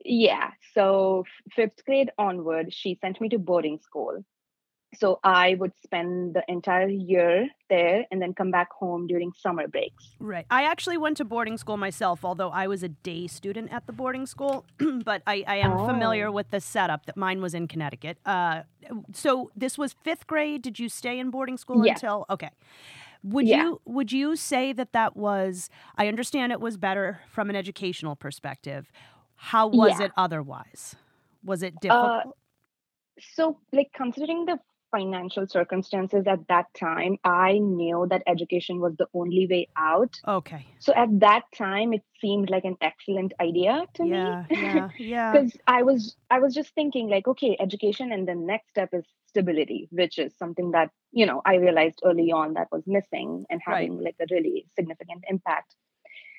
Yeah. 0.04 0.50
So 0.74 1.24
fifth 1.54 1.84
grade 1.84 2.10
onward 2.18 2.72
she 2.72 2.98
sent 3.00 3.20
me 3.20 3.28
to 3.30 3.38
boarding 3.38 3.78
school 3.78 4.24
so 4.98 5.20
I 5.24 5.54
would 5.54 5.72
spend 5.82 6.34
the 6.34 6.42
entire 6.48 6.88
year 6.88 7.48
there 7.68 8.04
and 8.10 8.20
then 8.20 8.34
come 8.34 8.50
back 8.50 8.72
home 8.72 9.06
during 9.06 9.32
summer 9.32 9.68
breaks. 9.68 10.04
Right. 10.18 10.46
I 10.50 10.64
actually 10.64 10.96
went 10.96 11.16
to 11.18 11.24
boarding 11.24 11.58
school 11.58 11.76
myself, 11.76 12.24
although 12.24 12.50
I 12.50 12.66
was 12.66 12.82
a 12.82 12.88
day 12.88 13.26
student 13.26 13.72
at 13.72 13.86
the 13.86 13.92
boarding 13.92 14.26
school. 14.26 14.64
but 15.04 15.22
I, 15.26 15.44
I 15.46 15.56
am 15.56 15.72
oh. 15.72 15.86
familiar 15.86 16.30
with 16.30 16.50
the 16.50 16.60
setup 16.60 17.06
that 17.06 17.16
mine 17.16 17.40
was 17.40 17.54
in 17.54 17.68
Connecticut. 17.68 18.18
Uh, 18.24 18.62
so 19.12 19.50
this 19.56 19.78
was 19.78 19.94
fifth 20.04 20.26
grade. 20.26 20.62
Did 20.62 20.78
you 20.78 20.88
stay 20.88 21.18
in 21.18 21.30
boarding 21.30 21.56
school 21.56 21.82
until? 21.82 22.26
Okay. 22.30 22.50
Would 23.22 23.48
yeah. 23.48 23.62
you 23.62 23.80
would 23.86 24.12
you 24.12 24.36
say 24.36 24.74
that 24.74 24.92
that 24.92 25.16
was? 25.16 25.70
I 25.96 26.08
understand 26.08 26.52
it 26.52 26.60
was 26.60 26.76
better 26.76 27.20
from 27.30 27.48
an 27.48 27.56
educational 27.56 28.16
perspective. 28.16 28.92
How 29.36 29.66
was 29.66 29.98
yeah. 29.98 30.06
it 30.06 30.12
otherwise? 30.16 30.94
Was 31.42 31.62
it 31.62 31.74
uh, 31.76 31.80
difficult? 31.80 32.26
Uh, 32.26 32.30
so, 33.34 33.58
like 33.72 33.90
considering 33.94 34.44
the 34.44 34.58
financial 34.94 35.46
circumstances 35.46 36.24
at 36.26 36.46
that 36.48 36.66
time, 36.78 37.16
I 37.24 37.58
knew 37.58 38.06
that 38.10 38.22
education 38.26 38.80
was 38.80 38.94
the 38.96 39.06
only 39.14 39.46
way 39.50 39.68
out. 39.76 40.14
Okay. 40.26 40.66
So 40.78 40.92
at 40.94 41.08
that 41.20 41.42
time, 41.56 41.92
it 41.92 42.02
seemed 42.20 42.50
like 42.50 42.64
an 42.64 42.76
excellent 42.80 43.32
idea 43.40 43.86
to 43.94 44.06
yeah, 44.06 44.44
me. 44.48 44.56
Yeah, 44.56 44.88
yeah. 44.98 45.32
Because 45.32 45.56
I 45.66 45.82
was 45.82 46.16
I 46.30 46.38
was 46.38 46.54
just 46.54 46.74
thinking 46.74 47.08
like, 47.08 47.26
okay, 47.26 47.56
education, 47.58 48.12
and 48.12 48.28
the 48.28 48.34
next 48.34 48.70
step 48.70 48.90
is 48.92 49.04
stability, 49.28 49.88
which 49.90 50.18
is 50.18 50.32
something 50.38 50.70
that 50.72 50.90
you 51.10 51.26
know 51.26 51.42
I 51.44 51.56
realized 51.56 52.00
early 52.04 52.30
on 52.30 52.54
that 52.54 52.68
was 52.70 52.82
missing 52.86 53.44
and 53.50 53.60
having 53.64 53.96
right. 53.96 54.04
like 54.04 54.16
a 54.20 54.32
really 54.32 54.66
significant 54.76 55.24
impact 55.28 55.74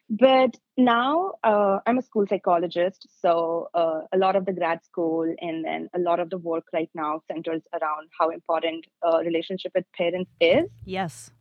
but 0.10 0.56
now 0.78 1.32
uh, 1.44 1.80
i'm 1.86 1.98
a 1.98 2.02
school 2.02 2.26
psychologist 2.28 3.08
so 3.22 3.70
uh, 3.74 4.02
a 4.14 4.18
lot 4.18 4.36
of 4.36 4.46
the 4.46 4.54
grad 4.54 4.84
school 4.84 5.34
and 5.40 5.66
then 5.66 5.90
a 5.96 6.00
lot 6.00 6.20
of 6.20 6.30
the 6.30 6.38
work 6.38 6.66
right 6.74 6.90
now 6.94 7.22
centers 7.28 7.62
around 7.74 8.08
how 8.20 8.30
important 8.30 8.86
a 9.04 9.20
relationship 9.20 9.72
with 9.76 9.86
parents 9.98 10.32
is. 10.40 10.70
Yes. 10.86 11.32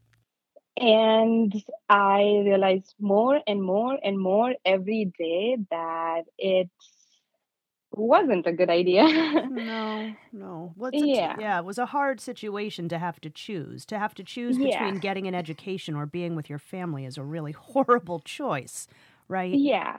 And 0.77 1.55
i 1.89 2.43
realize 2.45 2.95
more 2.99 3.41
and 3.47 3.63
more 3.63 3.99
and 4.03 4.19
more 4.19 4.55
every 4.65 5.13
day 5.19 5.57
that 5.71 6.23
it's 6.39 6.94
wasn't 7.99 8.47
a 8.47 8.53
good 8.53 8.71
idea. 8.71 9.05
no, 9.51 10.15
no. 10.33 10.73
What's 10.77 11.01
yeah. 11.01 11.35
t- 11.37 11.43
yeah, 11.43 11.59
it 11.59 11.65
was 11.65 11.79
a 11.79 11.87
hard 11.87 12.21
situation 12.21 12.89
to 12.89 12.99
have 12.99 13.21
to 13.21 13.31
choose. 13.31 13.85
To 13.87 13.99
have 13.99 14.15
to 14.15 14.25
choose 14.25 14.59
Yeah. 14.59 14.69
between 14.69 15.01
getting 15.01 15.27
an 15.27 15.35
education 15.35 15.95
or 15.95 16.07
being 16.07 16.35
with 16.37 16.49
your 16.49 16.59
family 16.59 17.05
is 17.05 17.19
a 17.19 17.23
really 17.23 17.53
horrible 17.75 18.21
choice, 18.21 18.87
right? 19.29 19.55
Yeah. 19.55 19.99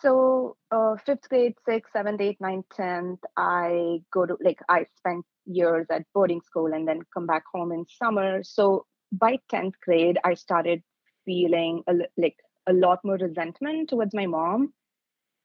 So 0.00 0.56
uh, 0.70 0.96
fifth 1.06 1.28
grade, 1.28 1.54
sixth, 1.64 1.92
seventh, 1.92 2.20
eighth, 2.20 2.40
ninth, 2.40 2.66
tenth, 2.74 3.20
I 3.36 4.02
go 4.12 4.26
to 4.26 4.36
like 4.40 4.60
I 4.68 4.86
spent 4.98 5.24
years 5.46 5.86
at 5.90 6.04
boarding 6.12 6.40
school 6.42 6.72
and 6.72 6.86
then 6.86 7.00
come 7.12 7.26
back 7.26 7.44
home 7.52 7.72
in 7.72 7.86
summer. 7.88 8.42
So 8.42 8.86
by 9.12 9.38
tenth 9.48 9.74
grade, 9.82 10.18
I 10.24 10.34
started 10.34 10.82
feeling 11.24 11.82
a, 11.86 11.94
like 12.18 12.36
a 12.66 12.72
lot 12.72 12.98
more 13.04 13.16
resentment 13.16 13.88
towards 13.90 14.14
my 14.14 14.26
mom 14.26 14.72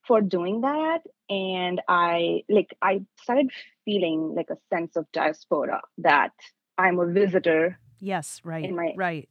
for 0.10 0.20
doing 0.22 0.62
that, 0.62 1.02
and 1.30 1.80
I 1.88 2.42
like 2.50 2.76
I 2.82 3.02
started 3.22 3.52
feeling 3.86 4.34
like 4.36 4.50
a 4.50 4.58
sense 4.74 4.96
of 4.96 5.06
diaspora 5.14 5.82
that 6.00 6.32
I'm 6.80 7.00
a 7.00 7.06
visitor 7.06 7.80
Yes, 8.00 8.42
right. 8.44 8.72
my 8.72 8.94
right. 8.98 9.30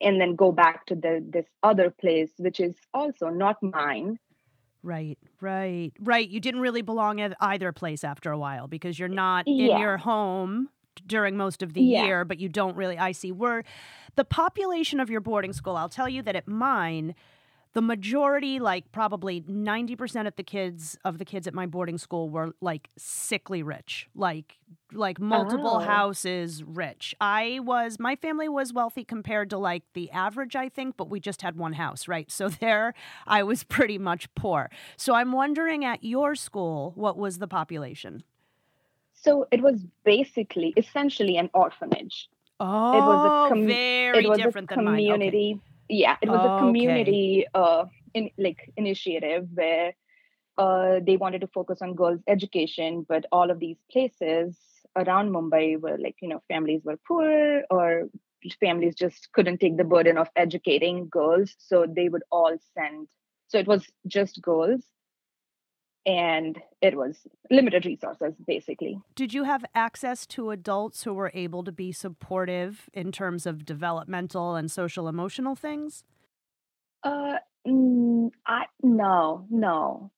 and 0.00 0.20
then 0.20 0.36
go 0.36 0.52
back 0.52 0.84
to 0.86 0.94
the 0.94 1.24
this 1.36 1.46
other 1.62 1.88
place 1.90 2.30
which 2.36 2.60
is 2.60 2.74
also 2.92 3.28
not 3.28 3.56
mine 3.62 4.18
Right, 4.82 5.18
right, 5.40 5.92
right. 5.98 6.28
You 6.28 6.40
didn't 6.40 6.60
really 6.60 6.82
belong 6.82 7.18
at 7.18 7.34
either 7.40 7.72
place 7.72 8.04
after 8.04 8.30
a 8.30 8.36
while 8.38 8.68
because 8.68 8.98
you're 8.98 9.08
not 9.08 9.48
in 9.48 9.78
your 9.78 9.96
home 9.96 10.68
during 11.06 11.38
most 11.38 11.62
of 11.62 11.72
the 11.72 11.80
Yeah. 11.80 12.04
year, 12.04 12.24
but 12.26 12.38
you 12.38 12.50
don't 12.50 12.76
really. 12.76 12.98
I 12.98 13.12
see. 13.12 13.32
We're 13.32 13.62
the 14.16 14.26
population 14.26 15.00
of 15.00 15.08
your 15.08 15.22
boarding 15.22 15.54
school. 15.54 15.74
I'll 15.76 15.88
tell 15.88 16.10
you 16.10 16.20
that 16.24 16.36
at 16.36 16.46
mine, 16.46 17.14
the 17.74 17.82
majority, 17.82 18.60
like 18.60 18.90
probably 18.92 19.40
90% 19.42 20.26
of 20.28 20.36
the 20.36 20.42
kids 20.44 20.96
of 21.04 21.18
the 21.18 21.24
kids 21.24 21.46
at 21.48 21.54
my 21.54 21.66
boarding 21.66 21.98
school 21.98 22.30
were 22.30 22.54
like 22.60 22.88
sickly 22.96 23.62
rich, 23.62 24.08
like 24.14 24.58
like 24.92 25.18
multiple 25.20 25.78
Oh. 25.78 25.78
houses 25.80 26.62
rich. 26.62 27.14
I 27.20 27.58
was 27.62 27.98
my 27.98 28.14
family 28.14 28.48
was 28.48 28.72
wealthy 28.72 29.02
compared 29.04 29.50
to 29.50 29.58
like 29.58 29.82
the 29.94 30.08
average, 30.12 30.54
I 30.54 30.68
think, 30.68 30.96
but 30.96 31.10
we 31.10 31.18
just 31.18 31.42
had 31.42 31.56
one 31.56 31.72
house, 31.72 32.06
right? 32.06 32.30
So 32.30 32.48
there 32.64 32.94
I 33.26 33.42
was 33.42 33.64
pretty 33.64 33.98
much 33.98 34.32
poor. 34.36 34.70
So 34.96 35.14
I'm 35.14 35.32
wondering 35.32 35.84
at 35.84 36.04
your 36.04 36.36
school, 36.36 36.92
what 36.94 37.18
was 37.18 37.38
the 37.38 37.48
population? 37.48 38.22
so 39.26 39.46
it 39.50 39.62
was 39.62 39.82
basically 40.04 40.74
essentially 40.76 41.38
an 41.38 41.48
orphanage 41.54 42.28
Oh, 42.60 42.92
was 43.00 43.24
a 43.24 43.28
oh, 43.32 43.46
com- 43.48 43.66
very 43.66 44.26
it 44.26 44.28
was 44.28 44.38
different 44.38 44.70
a 44.70 44.74
than 44.76 44.84
mine. 44.84 44.96
Okay. 45.12 45.58
Yeah 45.88 46.16
it 46.22 46.30
was 46.30 46.44
Okay. 46.44 46.48
a 46.48 46.50
community 46.50 47.46
uh 47.54 47.84
in 48.14 48.30
like 48.38 48.58
initiative 48.76 49.46
where 49.54 49.92
uh 50.58 51.00
they 51.06 51.16
wanted 51.16 51.40
to 51.40 51.48
focus 51.48 51.80
on 51.82 51.94
girls 51.94 52.20
education 52.28 53.04
but 53.08 53.26
all 53.32 53.50
of 53.50 53.58
these 53.58 53.78
places 53.90 54.58
around 54.96 55.30
mumbai 55.30 55.80
were 55.80 55.98
like 55.98 56.16
you 56.20 56.28
know 56.28 56.42
families 56.48 56.82
were 56.84 56.98
poor 57.06 57.62
or 57.70 58.04
families 58.60 58.94
just 58.94 59.28
couldn't 59.32 59.58
take 59.58 59.76
the 59.76 59.84
burden 59.84 60.18
of 60.18 60.28
educating 60.36 61.08
girls 61.10 61.54
so 61.58 61.86
they 61.86 62.08
would 62.08 62.22
all 62.30 62.56
send 62.76 63.08
so 63.48 63.58
it 63.58 63.66
was 63.66 63.86
just 64.06 64.40
girls 64.42 64.82
and 66.06 66.60
it 66.82 66.96
was 66.96 67.16
limited 67.50 67.86
resources 67.86 68.34
basically 68.46 69.00
Did 69.14 69.32
you 69.32 69.44
have 69.44 69.64
access 69.74 70.26
to 70.26 70.50
adults 70.50 71.04
who 71.04 71.14
were 71.14 71.30
able 71.34 71.64
to 71.64 71.72
be 71.72 71.92
supportive 71.92 72.90
in 72.92 73.12
terms 73.12 73.46
of 73.46 73.64
developmental 73.64 74.54
and 74.54 74.70
social 74.70 75.08
emotional 75.08 75.54
things? 75.54 76.04
Uh, 77.02 77.38
mm, 77.66 78.30
I 78.46 78.64
no, 78.82 79.46
no. 79.50 80.10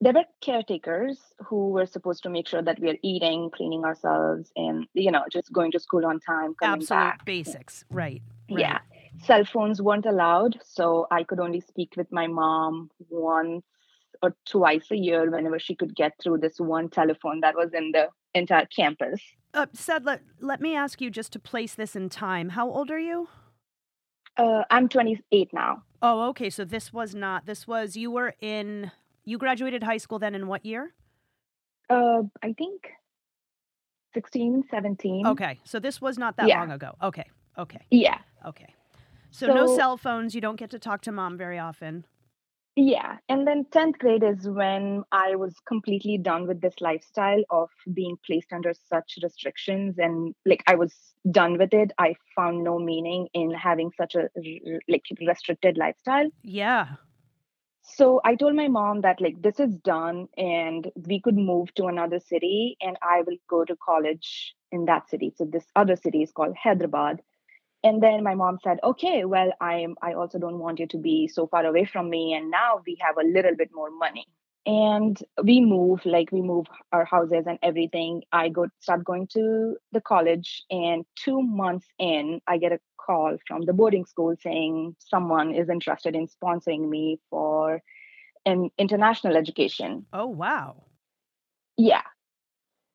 There 0.00 0.12
were 0.12 0.24
caretakers 0.40 1.18
who 1.46 1.70
were 1.70 1.86
supposed 1.86 2.22
to 2.24 2.30
make 2.30 2.46
sure 2.46 2.62
that 2.62 2.78
we 2.78 2.90
are 2.90 2.98
eating, 3.02 3.50
cleaning 3.50 3.84
ourselves, 3.84 4.52
and 4.54 4.86
you 4.94 5.10
know, 5.10 5.24
just 5.32 5.52
going 5.52 5.72
to 5.72 5.80
school 5.80 6.04
on 6.06 6.20
time, 6.20 6.54
coming 6.54 6.82
Absolute 6.82 6.88
back. 6.88 7.24
basics, 7.24 7.84
right? 7.90 8.22
right. 8.50 8.60
Yeah. 8.60 8.78
Cell 9.24 9.44
phones 9.44 9.80
weren't 9.80 10.06
allowed, 10.06 10.58
so 10.62 11.06
I 11.10 11.24
could 11.24 11.40
only 11.40 11.60
speak 11.60 11.94
with 11.96 12.12
my 12.12 12.26
mom 12.26 12.90
once 13.08 13.64
or 14.22 14.34
twice 14.46 14.90
a 14.90 14.96
year 14.96 15.30
whenever 15.30 15.58
she 15.58 15.74
could 15.74 15.94
get 15.94 16.12
through 16.22 16.38
this 16.38 16.58
one 16.58 16.88
telephone 16.88 17.40
that 17.40 17.54
was 17.54 17.72
in 17.72 17.92
the 17.92 18.08
entire 18.34 18.66
campus. 18.66 19.20
Uh, 19.54 19.66
said 19.72 20.04
let 20.04 20.20
let 20.40 20.60
me 20.60 20.74
ask 20.76 21.00
you 21.00 21.10
just 21.10 21.32
to 21.32 21.38
place 21.38 21.74
this 21.74 21.96
in 21.96 22.08
time. 22.08 22.50
How 22.50 22.68
old 22.68 22.90
are 22.90 22.98
you? 22.98 23.28
Uh, 24.36 24.64
I'm 24.70 24.88
28 24.88 25.52
now. 25.54 25.82
Oh, 26.02 26.28
okay. 26.28 26.50
So 26.50 26.64
this 26.64 26.92
was 26.92 27.14
not. 27.14 27.46
This 27.46 27.66
was 27.66 27.96
you 27.96 28.10
were 28.10 28.34
in. 28.40 28.90
You 29.24 29.38
graduated 29.38 29.82
high 29.82 29.96
school 29.96 30.18
then 30.18 30.34
in 30.34 30.46
what 30.46 30.64
year? 30.66 30.92
Uh, 31.88 32.22
I 32.42 32.52
think 32.52 32.88
16, 34.14 34.64
17. 34.70 35.26
Okay, 35.26 35.58
so 35.64 35.78
this 35.78 36.00
was 36.00 36.16
not 36.18 36.36
that 36.36 36.48
Yeah. 36.48 36.60
long 36.60 36.70
ago. 36.70 36.94
Okay, 37.02 37.24
okay, 37.58 37.80
Yeah. 37.90 38.18
okay. 38.44 38.72
So, 39.30 39.46
no 39.48 39.66
cell 39.76 39.96
phones. 39.98 40.34
You 40.34 40.40
don't 40.40 40.56
get 40.56 40.70
to 40.70 40.78
talk 40.78 41.02
to 41.02 41.12
mom 41.12 41.36
very 41.36 41.58
often. 41.58 42.06
Yeah. 42.76 43.16
And 43.30 43.46
then 43.46 43.64
10th 43.70 43.98
grade 43.98 44.22
is 44.22 44.46
when 44.46 45.02
I 45.10 45.34
was 45.34 45.54
completely 45.66 46.18
done 46.18 46.46
with 46.46 46.60
this 46.60 46.74
lifestyle 46.80 47.42
of 47.48 47.70
being 47.94 48.18
placed 48.24 48.52
under 48.52 48.74
such 48.88 49.18
restrictions. 49.22 49.96
And 49.98 50.34
like 50.44 50.62
I 50.66 50.74
was 50.74 50.94
done 51.30 51.56
with 51.56 51.72
it. 51.72 51.92
I 51.98 52.14
found 52.36 52.62
no 52.62 52.78
meaning 52.78 53.28
in 53.32 53.50
having 53.52 53.92
such 53.96 54.14
a 54.14 54.28
like 54.88 55.04
restricted 55.26 55.78
lifestyle. 55.78 56.28
Yeah. 56.42 56.88
So 57.82 58.20
I 58.24 58.34
told 58.34 58.54
my 58.54 58.68
mom 58.68 59.00
that 59.02 59.22
like 59.22 59.40
this 59.40 59.58
is 59.58 59.78
done 59.78 60.26
and 60.36 60.90
we 61.06 61.20
could 61.20 61.36
move 61.36 61.72
to 61.76 61.86
another 61.86 62.20
city 62.20 62.76
and 62.82 62.98
I 63.00 63.22
will 63.26 63.38
go 63.48 63.64
to 63.64 63.76
college 63.82 64.54
in 64.70 64.84
that 64.84 65.08
city. 65.08 65.32
So 65.34 65.46
this 65.46 65.64
other 65.76 65.96
city 65.96 66.22
is 66.22 66.32
called 66.32 66.56
Hyderabad. 66.62 67.22
And 67.84 68.02
then 68.02 68.22
my 68.24 68.34
mom 68.34 68.58
said, 68.62 68.78
"Okay, 68.82 69.24
well, 69.24 69.52
I'm 69.60 69.96
I 70.02 70.14
also 70.14 70.38
don't 70.38 70.58
want 70.58 70.80
you 70.80 70.86
to 70.88 70.98
be 70.98 71.28
so 71.28 71.46
far 71.46 71.64
away 71.64 71.84
from 71.84 72.10
me 72.10 72.34
and 72.34 72.50
now 72.50 72.82
we 72.86 72.96
have 73.00 73.16
a 73.18 73.26
little 73.26 73.54
bit 73.56 73.70
more 73.72 73.90
money." 73.90 74.26
And 74.66 75.16
we 75.44 75.60
move 75.60 76.04
like 76.04 76.32
we 76.32 76.42
move 76.42 76.66
our 76.90 77.04
houses 77.04 77.44
and 77.46 77.58
everything. 77.62 78.24
I 78.32 78.48
go 78.48 78.66
start 78.80 79.04
going 79.04 79.28
to 79.28 79.76
the 79.92 80.00
college 80.00 80.64
and 80.70 81.04
2 81.24 81.40
months 81.40 81.86
in, 82.00 82.40
I 82.48 82.58
get 82.58 82.72
a 82.72 82.80
call 83.06 83.36
from 83.46 83.62
the 83.62 83.72
boarding 83.72 84.04
school 84.04 84.34
saying 84.40 84.96
someone 84.98 85.54
is 85.54 85.68
interested 85.68 86.16
in 86.16 86.26
sponsoring 86.26 86.88
me 86.88 87.20
for 87.30 87.80
an 88.44 88.70
international 88.78 89.36
education. 89.36 90.06
Oh 90.12 90.26
wow. 90.26 90.84
Yeah. 91.76 92.02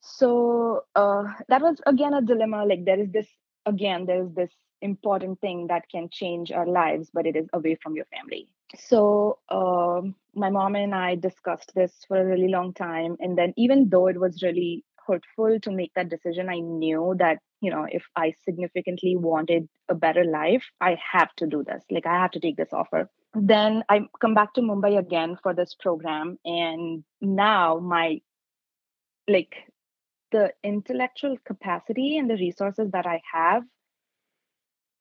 So 0.01 0.83
uh, 0.95 1.23
that 1.47 1.61
was 1.61 1.79
again 1.85 2.13
a 2.13 2.21
dilemma. 2.21 2.65
Like 2.65 2.85
there 2.85 2.99
is 2.99 3.11
this 3.11 3.27
again, 3.65 4.05
there 4.05 4.23
is 4.23 4.33
this 4.33 4.51
important 4.81 5.39
thing 5.41 5.67
that 5.67 5.89
can 5.89 6.09
change 6.11 6.51
our 6.51 6.67
lives, 6.67 7.09
but 7.13 7.25
it 7.25 7.35
is 7.35 7.47
away 7.53 7.77
from 7.81 7.95
your 7.95 8.05
family. 8.05 8.47
So 8.77 9.39
um, 9.49 10.15
my 10.33 10.49
mom 10.49 10.75
and 10.75 10.95
I 10.95 11.15
discussed 11.15 11.73
this 11.75 11.93
for 12.07 12.17
a 12.17 12.25
really 12.25 12.47
long 12.47 12.73
time, 12.73 13.17
and 13.19 13.37
then 13.37 13.53
even 13.57 13.89
though 13.89 14.07
it 14.07 14.19
was 14.19 14.43
really 14.43 14.85
hurtful 15.07 15.59
to 15.59 15.71
make 15.71 15.91
that 15.95 16.09
decision, 16.09 16.49
I 16.49 16.59
knew 16.59 17.15
that 17.19 17.39
you 17.59 17.71
know 17.71 17.85
if 17.89 18.03
I 18.15 18.33
significantly 18.45 19.15
wanted 19.17 19.67
a 19.89 19.95
better 19.95 20.23
life, 20.23 20.63
I 20.79 20.97
have 21.11 21.33
to 21.37 21.47
do 21.47 21.63
this. 21.63 21.83
Like 21.91 22.05
I 22.05 22.13
have 22.13 22.31
to 22.31 22.39
take 22.39 22.57
this 22.57 22.73
offer 22.73 23.09
then 23.33 23.83
I 23.87 24.01
come 24.19 24.33
back 24.33 24.53
to 24.55 24.61
Mumbai 24.61 24.97
again 24.97 25.37
for 25.41 25.53
this 25.53 25.75
program, 25.79 26.37
and 26.43 27.03
now 27.21 27.79
my 27.79 28.21
like 29.27 29.55
the 30.31 30.53
intellectual 30.63 31.37
capacity 31.45 32.17
and 32.17 32.29
the 32.29 32.35
resources 32.35 32.91
that 32.91 33.05
I 33.05 33.21
have 33.31 33.63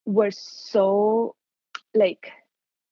were 0.05 0.31
so 0.31 1.35
like 1.95 2.33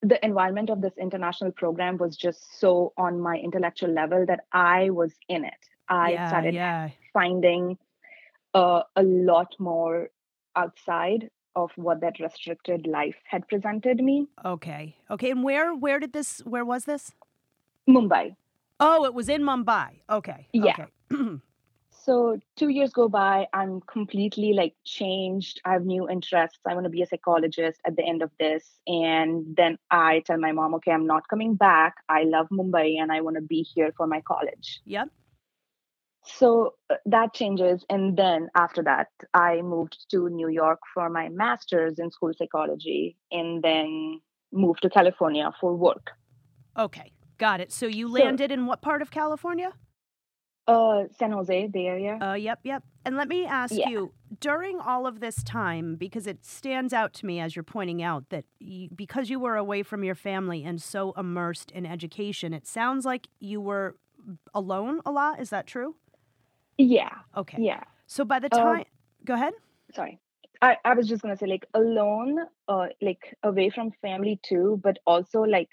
the 0.03 0.25
environment 0.25 0.71
of 0.71 0.81
this 0.81 0.93
international 0.97 1.51
program 1.53 1.97
was 1.97 2.17
just 2.17 2.61
so 2.61 2.93
on 2.97 3.21
my 3.21 3.37
intellectual 3.37 3.91
level 3.91 4.25
that 4.27 4.41
I 4.53 4.91
was 4.91 5.13
in 5.29 5.45
it. 5.45 5.69
I 5.89 6.13
yeah, 6.13 6.29
started 6.29 6.55
yeah. 6.55 6.91
finding 7.13 7.79
uh, 8.55 8.83
a 8.95 9.03
lot 9.03 9.55
more 9.59 10.11
outside 10.55 11.31
of 11.57 11.71
what 11.77 12.01
that 12.01 12.21
restricted 12.21 12.87
life 12.87 13.17
had 13.25 13.49
presented 13.49 13.99
me. 13.99 14.29
Okay. 14.45 14.97
Okay. 15.11 15.31
And 15.31 15.43
where 15.43 15.75
where 15.75 15.99
did 15.99 16.13
this 16.13 16.41
where 16.45 16.65
was 16.65 16.85
this? 16.85 17.13
Mumbai. 17.89 18.37
Oh, 18.79 19.05
it 19.05 19.15
was 19.15 19.29
in 19.29 19.43
Mumbai. 19.43 20.01
Okay. 20.09 20.47
Yeah. 20.53 20.87
Okay. 21.13 21.41
So 22.09 22.41
two 22.57 22.71
years 22.71 22.91
go 22.91 23.07
by, 23.07 23.49
I'm 23.53 23.83
completely 23.83 24.55
like 24.55 24.75
changed. 24.87 25.61
I 25.67 25.75
have 25.75 25.85
new 25.85 26.09
interests. 26.09 26.59
I 26.67 26.73
want 26.73 26.85
to 26.85 26.91
be 26.91 27.03
a 27.03 27.07
psychologist 27.07 27.83
at 27.87 27.97
the 27.97 28.03
end 28.03 28.23
of 28.23 28.31
this. 28.41 28.65
And 28.87 29.55
then 29.55 29.77
I 29.91 30.23
tell 30.25 30.39
my 30.39 30.53
mom, 30.53 30.73
okay, 30.77 30.93
I'm 30.93 31.07
not 31.07 31.29
coming 31.29 31.55
back. 31.55 31.97
I 32.09 32.23
love 32.23 32.47
Mumbai 32.51 32.99
and 32.99 33.13
I 33.13 33.21
want 33.21 33.37
to 33.37 33.43
be 33.43 33.61
here 33.61 33.93
for 33.95 34.07
my 34.07 34.23
college. 34.23 34.81
yep. 34.87 35.11
So 36.25 36.77
uh, 36.89 36.95
that 37.05 37.35
changes. 37.35 37.85
And 37.91 38.17
then 38.17 38.49
after 38.57 38.83
that, 38.85 39.09
I 39.35 39.61
moved 39.61 40.07
to 40.11 40.31
New 40.31 40.49
York 40.49 40.81
for 40.95 41.11
my 41.11 41.29
master's 41.29 41.99
in 41.99 42.11
school 42.11 42.33
psychology 42.39 43.19
and 43.31 43.63
then 43.63 44.23
moved 44.51 44.81
to 44.81 44.89
California 44.89 45.51
for 45.61 45.77
work. 45.77 46.13
Okay. 46.79 47.13
Got 47.37 47.61
it. 47.61 47.71
So 47.71 47.85
you 47.85 48.09
landed 48.09 48.51
in 48.51 48.65
what 48.65 48.81
part 48.81 49.03
of 49.03 49.11
California? 49.11 49.75
Uh, 50.69 51.05
San 51.19 51.33
Jose, 51.33 51.67
Bay 51.69 51.87
Area. 51.87 52.19
Uh, 52.23 52.35
yep, 52.35 52.61
yep. 52.63 52.85
And 53.05 53.17
let 53.17 53.29
me 53.29 53.47
ask 53.47 53.75
Yeah. 53.75 53.89
you 53.89 54.13
during 54.39 54.79
all 54.81 55.07
of 55.07 55.21
this 55.21 55.43
time, 55.43 55.97
because 55.97 56.27
it 56.27 56.45
stands 56.45 56.93
out 56.93 57.15
to 57.15 57.27
me 57.27 57.41
as 57.41 57.57
you're 57.57 57.63
pointing 57.63 58.03
out 58.03 58.29
that 58.29 58.45
you, 58.61 58.89
because 58.95 59.31
you 59.31 59.41
were 59.41 59.57
away 59.57 59.83
from 59.83 60.05
your 60.05 60.15
family 60.15 60.63
and 60.65 60.81
so 60.83 61.13
immersed 61.17 61.71
in 61.71 61.87
education, 61.87 62.53
it 62.53 62.67
sounds 62.67 63.07
like 63.07 63.29
you 63.41 63.61
were 63.63 63.97
alone 64.53 65.01
a 65.07 65.11
lot. 65.11 65.41
Is 65.41 65.51
that 65.51 65.67
true? 65.67 65.97
yeah, 66.77 67.11
Okay. 67.37 67.59
yeah. 67.61 67.85
So 68.07 68.25
by 68.25 68.39
the 68.39 68.49
Um, 68.53 68.61
time, 68.61 68.85
go 69.25 69.35
ahead. 69.35 69.55
Sorry. 69.95 70.21
I, 70.61 70.77
I 70.85 70.95
was 70.95 71.09
just 71.09 71.23
gonna 71.23 71.37
say 71.37 71.47
like 71.47 71.67
alone, 71.75 72.41
uh, 72.69 72.89
like 73.01 73.37
away 73.43 73.71
from 73.71 73.93
family 74.03 74.41
too, 74.43 74.81
but 74.83 74.99
also 75.07 75.43
like 75.43 75.71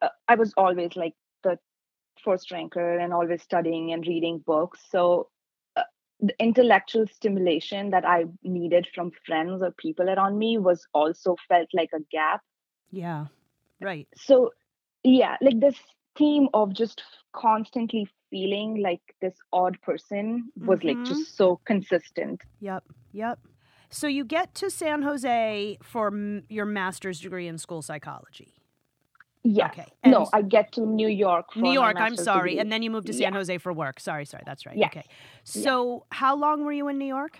uh, 0.00 0.08
I 0.28 0.34
was 0.34 0.52
always 0.56 0.96
like 0.96 1.14
first 2.24 2.50
ranker 2.50 2.98
and 2.98 3.12
always 3.12 3.42
studying 3.42 3.92
and 3.92 4.06
reading 4.06 4.38
books. 4.38 4.80
So 4.90 5.28
uh, 5.76 5.82
the 6.20 6.34
intellectual 6.38 7.06
stimulation 7.08 7.90
that 7.90 8.04
I 8.06 8.24
needed 8.42 8.86
from 8.94 9.10
friends 9.26 9.62
or 9.62 9.72
people 9.72 10.08
around 10.08 10.38
me 10.38 10.58
was 10.58 10.86
also 10.92 11.36
felt 11.48 11.68
like 11.72 11.90
a 11.94 12.00
gap. 12.10 12.40
Yeah. 12.90 13.26
Right. 13.80 14.08
So 14.16 14.50
yeah, 15.02 15.36
like 15.40 15.58
this 15.60 15.76
theme 16.16 16.48
of 16.54 16.74
just 16.74 17.02
constantly 17.32 18.06
feeling 18.30 18.80
like 18.82 19.00
this 19.20 19.34
odd 19.52 19.80
person 19.82 20.52
was 20.56 20.82
like 20.84 20.98
Mhm. 20.98 21.06
just 21.06 21.36
so 21.36 21.60
consistent. 21.66 22.40
Yep. 22.60 22.84
Yep. 23.12 23.40
So 23.90 24.06
you 24.06 24.24
get 24.24 24.54
to 24.56 24.70
San 24.70 25.02
Jose 25.02 25.76
for 25.82 26.06
m- 26.08 26.44
your 26.48 26.64
master's 26.64 27.20
degree 27.20 27.46
in 27.46 27.58
school 27.58 27.82
psychology. 27.82 28.54
Yeah. 29.44 29.66
Okay. 29.66 29.86
No, 30.04 30.28
I 30.32 30.42
get 30.42 30.72
to 30.72 30.82
New 30.86 31.08
York. 31.08 31.56
New 31.56 31.72
York, 31.72 31.96
I'm 31.98 32.16
sorry. 32.16 32.58
And 32.58 32.70
then 32.70 32.82
you 32.82 32.90
moved 32.90 33.08
to 33.08 33.12
San 33.12 33.32
Yeah. 33.32 33.38
Jose 33.38 33.58
for 33.58 33.72
work. 33.72 33.98
Sorry, 33.98 34.24
sorry. 34.24 34.44
That's 34.46 34.66
right. 34.66 34.76
Yes. 34.76 34.90
Okay. 34.92 35.04
So, 35.42 36.06
how 36.12 36.36
long 36.36 36.64
were 36.64 36.72
you 36.72 36.88
in 36.88 36.98
New 36.98 37.06
York? 37.06 37.38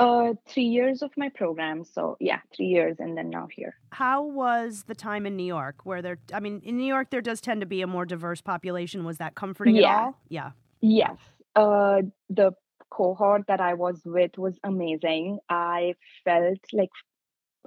uh, 0.00 0.32
three 0.48 0.64
years 0.64 1.02
of 1.02 1.10
my 1.16 1.28
program. 1.28 1.84
So 1.84 2.16
yeah, 2.20 2.40
three 2.56 2.66
years, 2.66 2.96
and 2.98 3.16
then 3.16 3.28
now 3.30 3.48
here. 3.52 3.74
How 3.92 4.22
was 4.22 4.84
the 4.86 4.94
time 4.94 5.26
in 5.26 5.36
New 5.36 5.44
York 5.44 5.84
where 5.84 6.00
there 6.00 6.18
I 6.32 6.40
mean, 6.40 6.62
in 6.64 6.78
New 6.78 6.86
York 6.86 7.10
there 7.10 7.20
does 7.20 7.40
tend 7.40 7.60
to 7.60 7.66
be 7.66 7.82
a 7.82 7.86
more 7.86 8.06
diverse 8.06 8.40
population. 8.40 9.04
Was 9.04 9.18
that 9.18 9.34
comforting 9.34 9.78
at 9.78 9.84
all? 9.84 10.18
Yeah. 10.28 10.52
Yes. 10.80 11.16
Uh, 11.54 12.02
the 12.30 12.52
cohort 12.90 13.42
that 13.48 13.60
I 13.60 13.74
was 13.74 14.00
with 14.04 14.38
was 14.38 14.58
amazing. 14.64 15.38
I 15.50 15.94
felt 16.24 16.58
like 16.72 16.90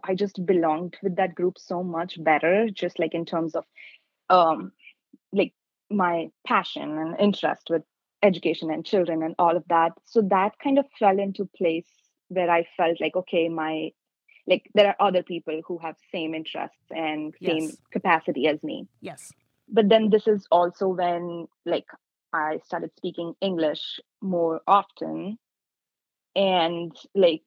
I 0.04 0.16
just 0.16 0.46
belonged 0.46 0.98
with 1.02 1.16
that 1.16 1.36
group 1.36 1.58
so 1.58 1.84
much 1.84 2.22
better, 2.24 2.70
just 2.70 3.00
like 3.00 3.14
in 3.14 3.26
terms 3.26 3.56
of 3.56 3.66
um, 4.30 4.72
like 5.32 5.54
my 5.90 6.30
passion 6.46 6.98
and 6.98 7.20
interest 7.20 7.68
with 7.70 7.84
education 8.22 8.72
and 8.72 8.86
children 8.86 9.24
and 9.24 9.36
all 9.40 9.56
of 9.56 9.64
that. 9.70 9.92
So 10.06 10.22
that 10.24 10.60
kind 10.64 10.80
of 10.80 10.86
fell 11.00 11.20
into 11.20 11.50
place 11.58 11.88
where 12.30 12.50
I 12.50 12.66
felt 12.78 13.00
like, 13.02 13.16
okay, 13.16 13.50
my 13.50 13.92
like 14.48 14.70
there 14.74 14.88
are 14.88 15.08
other 15.08 15.24
people 15.24 15.62
who 15.66 15.78
have 15.78 15.96
same 16.12 16.34
interests 16.34 16.86
and 16.90 17.34
same 17.44 17.66
Yes. 17.70 17.78
capacity 17.92 18.48
as 18.48 18.62
me 18.64 18.88
Yes. 19.02 19.32
but 19.70 19.90
then 19.90 20.10
this 20.10 20.28
is 20.28 20.46
also 20.52 20.88
when 20.88 21.48
like 21.66 21.86
i 22.34 22.60
started 22.66 22.92
speaking 22.98 23.34
english 23.42 24.00
more 24.22 24.62
often 24.68 25.38
and 26.36 26.96
like 27.16 27.44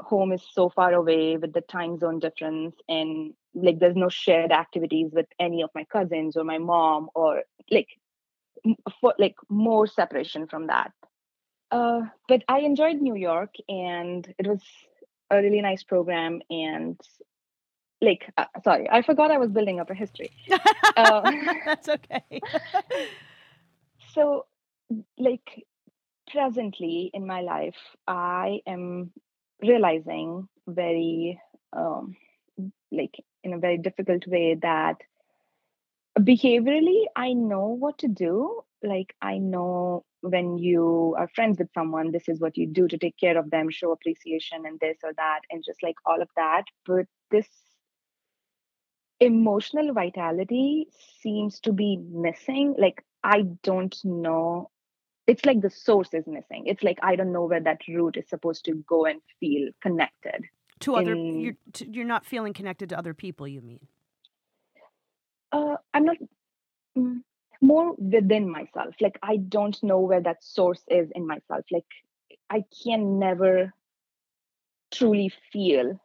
home 0.00 0.32
is 0.32 0.42
so 0.52 0.68
far 0.70 0.92
away 0.92 1.36
with 1.36 1.52
the 1.52 1.60
time 1.62 1.98
zone 1.98 2.18
difference 2.18 2.76
and 2.88 3.34
like 3.54 3.78
there's 3.78 3.96
no 3.96 4.08
shared 4.08 4.52
activities 4.52 5.10
with 5.12 5.26
any 5.38 5.62
of 5.62 5.70
my 5.74 5.84
cousins 5.84 6.36
or 6.36 6.44
my 6.44 6.58
mom 6.58 7.10
or 7.14 7.42
like 7.70 7.88
for 9.00 9.14
like 9.18 9.36
more 9.48 9.86
separation 9.86 10.46
from 10.46 10.66
that 10.68 10.92
uh 11.70 12.00
but 12.28 12.42
i 12.48 12.60
enjoyed 12.60 12.96
new 12.96 13.14
york 13.14 13.54
and 13.68 14.32
it 14.38 14.46
was 14.46 14.62
a 15.30 15.36
really 15.36 15.60
nice 15.60 15.82
program 15.82 16.40
and 16.50 16.98
like 18.00 18.30
uh, 18.36 18.46
sorry 18.64 18.88
i 18.90 19.02
forgot 19.02 19.30
i 19.30 19.38
was 19.38 19.50
building 19.50 19.80
up 19.80 19.90
a 19.90 19.94
history 19.94 20.30
uh, 20.96 21.30
That's 21.64 21.88
okay. 21.88 22.24
so 24.14 24.46
like 25.18 25.66
presently 26.32 27.10
in 27.12 27.26
my 27.26 27.40
life 27.40 27.76
i 28.06 28.60
am 28.66 29.12
realizing 29.62 30.48
very 30.66 31.40
um 31.72 32.16
like 32.92 33.16
in 33.44 33.52
a 33.54 33.58
very 33.58 33.78
difficult 33.78 34.26
way 34.26 34.54
that 34.60 34.96
behaviorally 36.18 37.04
i 37.16 37.32
know 37.32 37.68
what 37.68 37.98
to 37.98 38.08
do. 38.08 38.62
Like 38.82 39.14
i 39.20 39.38
know 39.38 40.04
when 40.20 40.58
you 40.58 41.14
are 41.18 41.28
friends 41.34 41.58
with 41.58 41.72
someone 41.74 42.10
this 42.12 42.28
is 42.28 42.40
what 42.40 42.56
you 42.56 42.66
do 42.66 42.88
to 42.88 42.98
take 42.98 43.16
care 43.18 43.38
of 43.38 43.50
them 43.50 43.70
show 43.70 43.92
appreciation 43.92 44.64
and 44.66 44.78
this 44.80 44.98
or 45.04 45.12
that 45.16 45.40
and 45.50 45.62
just 45.64 45.82
like 45.82 45.96
all 46.06 46.20
of 46.22 46.28
that. 46.36 46.64
But 46.86 47.06
this 47.30 47.48
emotional 49.20 49.92
vitality 49.92 50.88
seems 51.20 51.60
to 51.60 51.72
be 51.72 51.98
missing. 52.10 52.74
Like 52.78 53.02
i 53.22 53.42
don't 53.62 53.96
know 54.04 54.70
it's 55.30 55.44
like 55.44 55.60
the 55.60 55.70
source 55.70 56.12
is 56.12 56.26
missing 56.26 56.64
it's 56.66 56.82
like 56.82 56.98
i 57.02 57.14
don't 57.16 57.32
know 57.32 57.44
where 57.44 57.60
that 57.68 57.80
root 57.88 58.16
is 58.16 58.28
supposed 58.28 58.64
to 58.64 58.74
go 58.88 59.04
and 59.06 59.20
feel 59.38 59.68
connected 59.80 60.44
to 60.80 60.96
other 60.96 61.12
in- 61.12 61.40
you're 61.40 61.56
to, 61.72 61.88
you're 61.88 62.04
not 62.04 62.26
feeling 62.26 62.52
connected 62.52 62.88
to 62.88 62.98
other 62.98 63.14
people, 63.14 63.46
you 63.46 63.60
mean? 63.60 63.86
uh 65.52 65.76
i'm 65.94 66.04
not 66.04 66.16
mm, 66.96 67.22
more 67.60 67.94
within 67.94 68.50
myself 68.50 68.94
like 69.00 69.18
i 69.22 69.36
don't 69.36 69.82
know 69.82 70.00
where 70.00 70.20
that 70.20 70.42
source 70.42 70.82
is 70.88 71.10
in 71.14 71.26
myself 71.26 71.64
like 71.70 71.90
i 72.48 72.64
can 72.84 73.18
never 73.18 73.72
truly 74.90 75.32
feel 75.52 76.00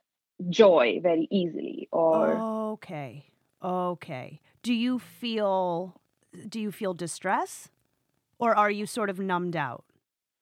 joy 0.50 1.00
very 1.02 1.28
easily 1.32 1.88
or 1.92 2.46
Okay. 2.76 3.26
Okay. 3.64 4.42
Do 4.62 4.74
you 4.74 5.00
feel 5.00 6.02
do 6.50 6.60
you 6.60 6.72
feel 6.72 6.94
distress? 6.94 7.70
Or 8.40 8.56
are 8.56 8.72
you 8.72 8.86
sort 8.86 9.10
of 9.10 9.20
numbed 9.20 9.56
out? 9.56 9.86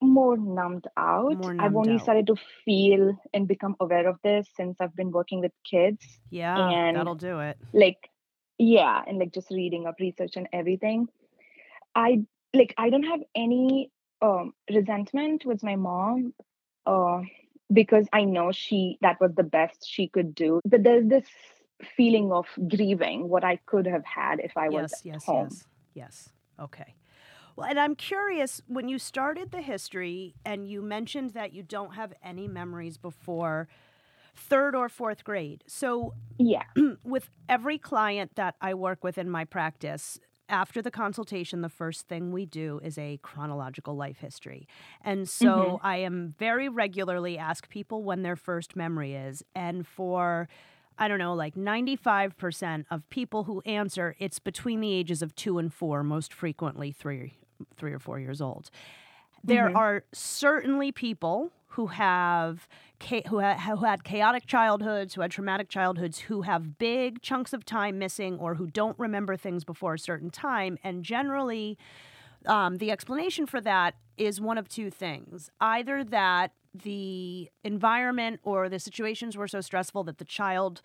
more 0.03 0.37
numbed 0.37 0.85
out. 0.97 1.37
More 1.37 1.55
I've 1.59 1.75
only 1.75 1.93
out. 1.95 2.01
started 2.01 2.27
to 2.27 2.35
feel 2.65 3.17
and 3.33 3.47
become 3.47 3.75
aware 3.79 4.07
of 4.07 4.17
this 4.23 4.47
since 4.55 4.75
I've 4.79 4.95
been 4.95 5.11
working 5.11 5.39
with 5.39 5.51
kids. 5.63 6.05
Yeah, 6.29 6.69
And- 6.69 6.97
that'll 6.97 7.15
do 7.15 7.39
it. 7.39 7.57
Like, 7.71 8.09
yeah, 8.57 9.01
and 9.07 9.17
like 9.17 9.33
just 9.33 9.49
reading 9.49 9.87
up 9.87 9.95
research 9.99 10.35
and 10.35 10.47
everything. 10.53 11.07
I 11.95 12.23
like 12.53 12.73
I 12.77 12.89
don't 12.89 13.03
have 13.03 13.21
any 13.35 13.91
um 14.21 14.53
resentment 14.69 15.45
with 15.45 15.63
my 15.63 15.75
mom 15.75 16.33
uh 16.85 17.21
because 17.71 18.07
I 18.13 18.25
know 18.25 18.51
she 18.51 18.97
that 19.01 19.19
was 19.21 19.31
the 19.35 19.43
best 19.43 19.87
she 19.87 20.07
could 20.07 20.35
do. 20.35 20.59
But 20.65 20.83
there's 20.83 21.07
this 21.07 21.25
feeling 21.97 22.31
of 22.31 22.45
grieving 22.67 23.29
what 23.29 23.43
I 23.43 23.57
could 23.65 23.85
have 23.87 24.05
had 24.05 24.39
if 24.39 24.55
I 24.57 24.69
was 24.69 24.91
yes, 24.91 24.99
at 24.99 25.05
yes, 25.05 25.25
home. 25.25 25.47
yes. 25.49 25.65
Yes. 25.93 26.29
Okay. 26.59 26.95
Well, 27.55 27.67
and 27.67 27.79
I'm 27.79 27.95
curious 27.95 28.61
when 28.67 28.87
you 28.87 28.97
started 28.97 29.51
the 29.51 29.61
history 29.61 30.35
and 30.45 30.67
you 30.67 30.81
mentioned 30.81 31.31
that 31.31 31.53
you 31.53 31.63
don't 31.63 31.95
have 31.95 32.13
any 32.23 32.47
memories 32.47 32.97
before 32.97 33.67
third 34.35 34.75
or 34.75 34.89
fourth 34.89 35.23
grade. 35.23 35.63
So, 35.67 36.13
Yeah. 36.37 36.63
with 37.03 37.29
every 37.47 37.77
client 37.77 38.35
that 38.35 38.55
I 38.59 38.73
work 38.73 39.03
with 39.03 39.17
in 39.17 39.29
my 39.29 39.45
practice, 39.45 40.19
after 40.49 40.81
the 40.81 40.91
consultation, 40.91 41.61
the 41.61 41.69
first 41.69 42.07
thing 42.07 42.31
we 42.31 42.45
do 42.45 42.79
is 42.83 42.97
a 42.97 43.17
chronological 43.21 43.95
life 43.95 44.17
history. 44.19 44.67
And 45.01 45.27
so 45.27 45.47
mm-hmm. 45.47 45.85
I 45.85 45.97
am 45.97 46.35
very 46.37 46.69
regularly 46.69 47.37
ask 47.37 47.69
people 47.69 48.03
when 48.03 48.23
their 48.23 48.35
first 48.35 48.75
memory 48.75 49.15
is. 49.15 49.43
And 49.55 49.87
for, 49.87 50.49
I 50.97 51.07
don't 51.07 51.19
know, 51.19 51.33
like 51.33 51.55
95% 51.55 52.85
of 52.91 53.09
people 53.09 53.45
who 53.45 53.61
answer, 53.61 54.15
it's 54.19 54.39
between 54.39 54.81
the 54.81 54.93
ages 54.93 55.21
of 55.21 55.33
two 55.35 55.57
and 55.57 55.73
four, 55.73 56.03
most 56.03 56.33
frequently 56.33 56.91
three, 56.91 57.33
three 57.75 57.93
or 57.93 57.99
four 57.99 58.19
years 58.19 58.41
old. 58.41 58.69
There 59.43 59.69
Mhm. 59.69 59.75
are 59.75 60.03
certainly 60.13 60.91
people 60.91 61.51
who 61.69 61.87
have 61.87 62.67
who, 63.27 63.41
ha- 63.41 63.57
who 63.57 63.83
had 63.83 64.05
chaotic 64.05 64.45
childhoods, 64.45 65.15
who 65.15 65.21
had 65.21 65.29
traumatic 65.31 65.67
childhoods, 65.67 66.19
who 66.19 66.43
have 66.43 66.77
big 66.77 67.21
chunks 67.21 67.51
of 67.51 67.65
time 67.65 67.99
missing, 67.99 68.37
or 68.39 68.55
who 68.55 68.65
don't 68.67 68.97
remember 68.97 69.35
things 69.35 69.65
before 69.65 69.95
a 69.95 69.99
certain 69.99 70.29
time. 70.29 70.77
And 70.85 71.03
generally, 71.03 71.77
um, 72.45 72.77
the 72.77 72.91
explanation 72.91 73.45
for 73.45 73.59
that 73.59 73.95
is 74.15 74.39
one 74.39 74.57
of 74.57 74.69
two 74.69 74.89
things: 74.89 75.49
either 75.59 76.05
that 76.05 76.53
the 76.73 77.49
environment 77.65 78.39
or 78.43 78.69
the 78.69 78.79
situations 78.79 79.35
were 79.35 79.49
so 79.49 79.59
stressful 79.59 80.05
that 80.05 80.17
the 80.17 80.25
child 80.25 80.81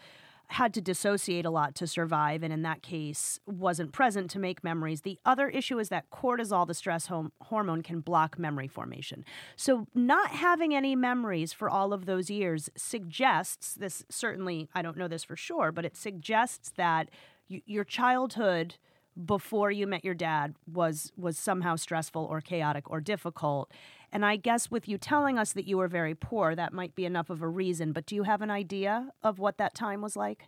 had 0.51 0.73
to 0.75 0.81
dissociate 0.81 1.45
a 1.45 1.51
lot 1.51 1.75
to 1.75 1.87
survive, 1.87 2.43
and 2.43 2.53
in 2.53 2.63
that 2.63 2.83
case, 2.83 3.39
wasn't 3.47 3.93
present 3.93 4.31
to 4.31 4.39
make 4.39 4.65
memories. 4.65 5.03
The 5.03 5.19
other 5.25 5.49
issue 5.49 5.79
is 5.79 5.91
that 5.91 6.11
cortisol, 6.11 6.67
the 6.67 6.75
stress 6.75 7.11
hormone, 7.43 7.83
can 7.83 8.01
block 8.01 8.39
memory 8.39 8.69
formation. 8.69 9.25
So, 9.57 9.87
not 9.95 10.31
having 10.31 10.75
any 10.75 10.97
memories 10.97 11.53
for 11.53 11.69
all 11.69 11.93
of 11.93 12.07
those 12.07 12.31
years 12.31 12.71
suggests 12.77 13.75
this 13.75 14.05
certainly, 14.09 14.69
I 14.75 14.81
don't 14.81 14.97
know 14.97 15.09
this 15.09 15.25
for 15.25 15.37
sure, 15.37 15.71
but 15.71 15.85
it 15.85 15.97
suggests 15.97 16.73
that 16.77 17.11
y- 17.51 17.63
your 17.67 17.85
childhood 17.85 18.77
before 19.27 19.71
you 19.71 19.87
met 19.87 20.05
your 20.05 20.15
dad 20.15 20.55
was 20.73 21.13
was 21.17 21.39
somehow 21.39 21.77
stressful 21.77 22.25
or 22.25 22.41
chaotic 22.41 22.89
or 22.91 23.01
difficult. 23.01 23.71
And 24.13 24.25
I 24.25 24.37
guess 24.37 24.71
with 24.71 24.89
you 24.89 24.99
telling 24.99 25.39
us 25.39 25.53
that 25.53 25.67
you 25.67 25.77
were 25.79 25.89
very 25.89 26.15
poor, 26.15 26.55
that 26.55 26.73
might 26.73 26.95
be 26.95 27.05
enough 27.05 27.31
of 27.31 27.43
a 27.43 27.49
reason. 27.49 27.93
But 27.93 28.07
do 28.07 28.15
you 28.15 28.23
have 28.23 28.41
an 28.41 28.51
idea 28.51 29.11
of 29.23 29.39
what 29.39 29.59
that 29.59 29.75
time 29.75 30.01
was 30.01 30.17
like? 30.17 30.45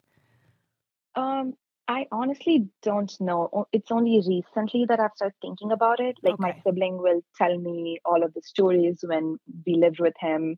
Um, 1.14 1.54
I 1.90 2.06
honestly 2.12 2.68
don't 2.82 3.12
know. 3.20 3.66
It's 3.72 3.90
only 3.90 4.22
recently 4.26 4.84
that 4.86 5.00
I've 5.00 5.10
started 5.16 5.34
thinking 5.42 5.72
about 5.72 5.98
it. 5.98 6.16
Like 6.22 6.34
okay. 6.34 6.42
my 6.42 6.56
sibling 6.64 6.98
will 6.98 7.20
tell 7.36 7.58
me 7.58 7.98
all 8.04 8.22
of 8.22 8.32
the 8.32 8.42
stories 8.42 9.00
when 9.02 9.38
we 9.66 9.74
lived 9.74 9.98
with 9.98 10.14
him, 10.20 10.56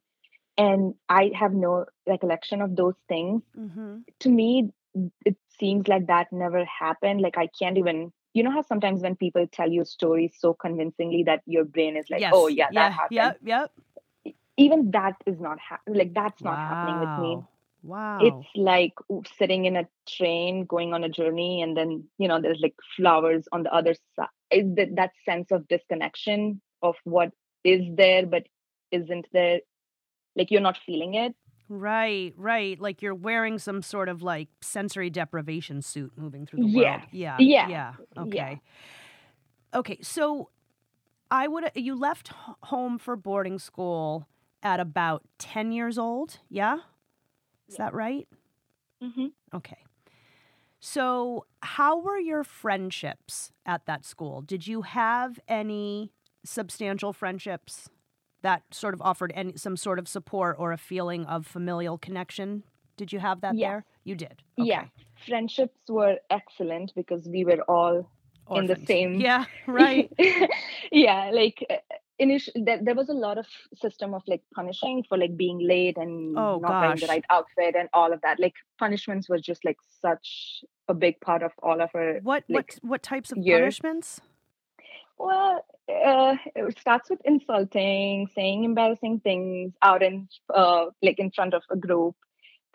and 0.59 0.95
I 1.09 1.31
have 1.35 1.55
no 1.55 1.87
recollection 2.07 2.61
of 2.61 2.77
those 2.77 2.97
things. 3.09 3.43
Mm-hmm. 3.59 3.99
To 4.21 4.29
me, 4.29 4.73
it 5.25 5.37
seems 5.59 5.89
like 5.89 6.09
that 6.09 6.27
never 6.33 6.67
happened. 6.67 7.23
Like 7.23 7.39
I 7.39 7.49
can't 7.59 7.79
even. 7.79 8.13
You 8.35 8.43
know 8.43 8.51
how 8.51 8.63
sometimes 8.63 9.03
when 9.03 9.17
people 9.17 9.47
tell 9.47 9.71
you 9.71 9.85
stories 9.85 10.35
so 10.39 10.55
convincingly 10.55 11.25
that 11.25 11.43
your 11.47 11.65
brain 11.65 11.97
is 11.97 12.07
like, 12.11 12.23
oh, 12.23 12.25
yes. 12.25 12.33
"Oh 12.35 12.49
yeah, 12.49 12.69
that 12.73 12.75
yeah, 12.75 12.91
happened." 12.91 13.37
Yep, 13.45 13.71
yep. 14.25 14.35
Even 14.57 14.91
that 14.93 15.17
is 15.27 15.41
not 15.41 15.59
happening. 15.61 15.99
Like 15.99 16.15
that's 16.15 16.43
not 16.43 16.57
wow. 16.57 16.69
happening 16.69 17.01
with 17.01 17.23
me 17.23 17.43
Wow. 17.83 18.19
It's 18.21 18.49
like 18.55 18.95
sitting 19.39 19.65
in 19.65 19.77
a 19.77 19.89
train 20.09 20.67
going 20.67 20.95
on 20.95 21.03
a 21.03 21.09
journey, 21.09 21.63
and 21.63 21.77
then, 21.77 22.05
you 22.19 22.29
know, 22.29 22.41
there's 22.41 22.61
like 22.61 22.77
flowers 22.97 23.45
on 23.53 23.65
the 23.65 23.75
other 23.75 23.95
side. 24.17 24.29
That, 24.77 24.97
that 24.97 25.11
sense 25.25 25.51
of 25.51 25.67
disconnection 25.67 26.61
of 26.83 26.97
what 27.05 27.33
is 27.65 27.83
there 27.97 28.27
but 28.27 28.45
isn't 28.91 29.27
there. 29.33 29.61
Like 30.37 30.51
you're 30.51 30.61
not 30.61 30.79
feeling 30.87 31.15
it. 31.15 31.35
Right, 31.69 32.35
right. 32.37 32.81
Like 32.81 33.03
you're 33.03 33.15
wearing 33.15 33.59
some 33.59 33.83
sort 33.83 34.09
of 34.09 34.23
like 34.23 34.49
sensory 34.61 35.11
deprivation 35.11 35.83
suit 35.83 36.13
moving 36.17 36.47
through 36.47 36.65
the 36.65 36.69
yeah. 36.69 36.91
world. 36.91 37.03
Yeah. 37.13 37.37
Yeah. 37.39 37.69
Yeah. 37.69 37.93
Okay. 38.17 38.61
Yeah. 39.75 39.79
Okay. 39.79 39.99
So 40.03 40.51
I 41.31 41.49
would, 41.49 41.71
you 41.75 41.95
left 41.95 42.29
home 42.65 42.99
for 42.99 43.17
boarding 43.17 43.59
school 43.59 44.29
at 44.63 44.81
about 44.81 45.23
10 45.39 45.73
years 45.73 45.99
old. 45.99 46.39
Yeah. 46.49 46.79
Is 47.69 47.77
that 47.77 47.95
right? 47.95 48.29
Mm-hmm. 49.03 49.29
Okay. 49.55 49.79
So, 50.85 51.47
how 51.63 51.99
were 52.01 52.19
your 52.19 52.43
friendships 52.43 53.53
at 53.65 53.87
that 53.87 54.05
school? 54.05 54.43
Did 54.43 54.67
you 54.67 54.83
have 54.83 55.39
any 55.47 56.13
substantial 56.45 57.13
friendships 57.13 57.89
that 58.43 58.63
sort 58.71 58.95
of 58.95 59.03
offered 59.03 59.33
any 59.35 59.57
some 59.57 59.77
sort 59.77 59.99
of 59.99 60.09
support 60.09 60.57
or 60.59 60.73
a 60.73 60.79
feeling 60.79 61.25
of 61.27 61.47
familial 61.47 61.99
connection? 61.99 62.63
Did 62.97 63.13
you 63.13 63.21
have 63.21 63.41
that 63.41 63.57
yeah. 63.57 63.69
there? 63.69 63.85
You 64.05 64.15
did. 64.17 64.43
Okay. 64.59 64.69
Yeah. 64.69 64.85
Friendships 65.27 65.79
were 65.89 66.17
excellent 66.31 66.93
because 66.95 67.27
we 67.27 67.45
were 67.45 67.63
all 67.63 68.09
Orphans. 68.47 68.71
in 68.71 68.81
the 68.81 68.87
same 68.87 69.21
Yeah, 69.21 69.45
right. 69.67 70.13
yeah, 70.93 71.31
like 71.33 71.65
uh, 71.71 71.77
initially 72.19 72.63
there, 72.65 72.81
there 72.83 72.95
was 72.95 73.09
a 73.09 73.15
lot 73.15 73.39
of 73.39 73.47
system 73.75 74.15
of 74.15 74.23
like 74.27 74.43
punishing 74.55 75.05
for 75.09 75.17
like 75.19 75.37
being 75.37 75.59
late 75.67 75.97
and 75.97 76.37
oh, 76.37 76.59
not 76.59 76.69
gosh. 76.69 76.83
wearing 76.83 77.01
the 77.01 77.07
right 77.07 77.25
outfit 77.31 77.75
and 77.77 77.89
all 77.93 78.13
of 78.13 78.21
that 78.23 78.39
like 78.39 78.55
punishments 78.79 79.29
was 79.29 79.43
just 79.43 79.65
like 79.65 79.79
such 80.01 80.65
a 80.89 80.95
big 80.95 81.21
part 81.21 81.43
of 81.43 81.53
all 81.63 81.81
of 81.81 81.91
our 81.95 82.19
what 82.23 82.45
like, 82.49 82.79
what 82.81 82.91
what 82.91 83.03
types 83.03 83.33
of 83.33 83.39
punishments 83.39 84.21
well 85.19 85.65
uh, 85.89 86.37
it 86.55 86.79
starts 86.79 87.11
with 87.11 87.21
insulting 87.25 88.29
saying 88.35 88.65
embarrassing 88.65 89.21
things 89.21 89.73
out 89.83 90.03
in 90.03 90.29
uh, 90.55 90.87
like 91.03 91.19
in 91.19 91.31
front 91.31 91.55
of 91.55 91.63
a 91.71 91.77
group 91.77 92.17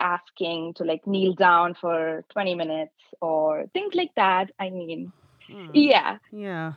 asking 0.00 0.72
to 0.74 0.84
like 0.84 1.06
kneel 1.06 1.34
down 1.34 1.74
for 1.74 2.24
20 2.30 2.54
minutes 2.54 2.94
or 3.20 3.66
things 3.74 3.94
like 3.94 4.14
that 4.14 4.50
i 4.60 4.70
mean 4.70 5.12
hmm. 5.50 5.70
yeah 5.74 6.18
yeah 6.30 6.74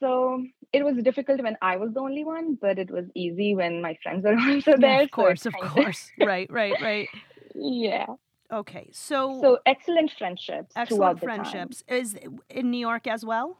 so 0.00 0.42
it 0.72 0.84
was 0.84 0.96
difficult 1.02 1.42
when 1.42 1.56
I 1.62 1.76
was 1.76 1.92
the 1.94 2.00
only 2.00 2.24
one, 2.24 2.58
but 2.60 2.78
it 2.78 2.90
was 2.90 3.06
easy 3.14 3.54
when 3.54 3.80
my 3.80 3.96
friends 4.02 4.24
were 4.24 4.36
also 4.38 4.76
there. 4.76 4.98
Yeah, 4.98 5.02
of 5.02 5.10
course, 5.10 5.42
so 5.42 5.50
of 5.50 5.70
course. 5.70 6.10
right, 6.20 6.50
right, 6.50 6.74
right. 6.80 7.08
Yeah. 7.58 8.04
Okay. 8.52 8.90
So 8.92 9.40
So 9.40 9.58
excellent 9.64 10.12
friendships. 10.18 10.74
Excellent 10.76 11.20
friendships. 11.20 11.82
Is 11.88 12.18
in 12.50 12.70
New 12.70 12.78
York 12.78 13.06
as 13.06 13.24
well? 13.24 13.56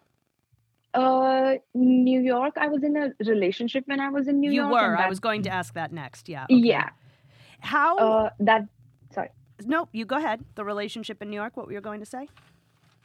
Uh, 0.97 1.57
New 1.75 2.21
York. 2.21 2.55
I 2.57 2.69
was 2.69 2.83
in 2.83 2.97
a 2.97 3.13
relationship 3.25 3.85
when 3.87 4.01
I 4.01 4.09
was 4.09 4.29
in 4.29 4.41
New 4.41 4.51
you 4.51 4.63
York. 4.63 4.71
You 4.71 4.75
were. 4.75 4.97
I 4.97 5.09
was 5.09 5.21
going 5.21 5.43
to 5.43 5.51
ask 5.51 5.75
that 5.75 5.93
next. 5.93 6.29
Yeah. 6.29 6.45
Okay. 6.45 6.57
Yeah. 6.57 6.91
How? 7.61 7.97
Uh, 7.99 8.31
that. 8.41 8.67
Sorry. 9.13 9.31
No, 9.65 9.89
you 9.93 10.05
go 10.05 10.17
ahead. 10.17 10.45
The 10.55 10.65
relationship 10.65 11.23
in 11.23 11.31
New 11.31 11.37
York. 11.37 11.57
What 11.57 11.67
were 11.67 11.73
you 11.73 11.81
going 11.81 12.01
to 12.01 12.07
say? 12.07 12.29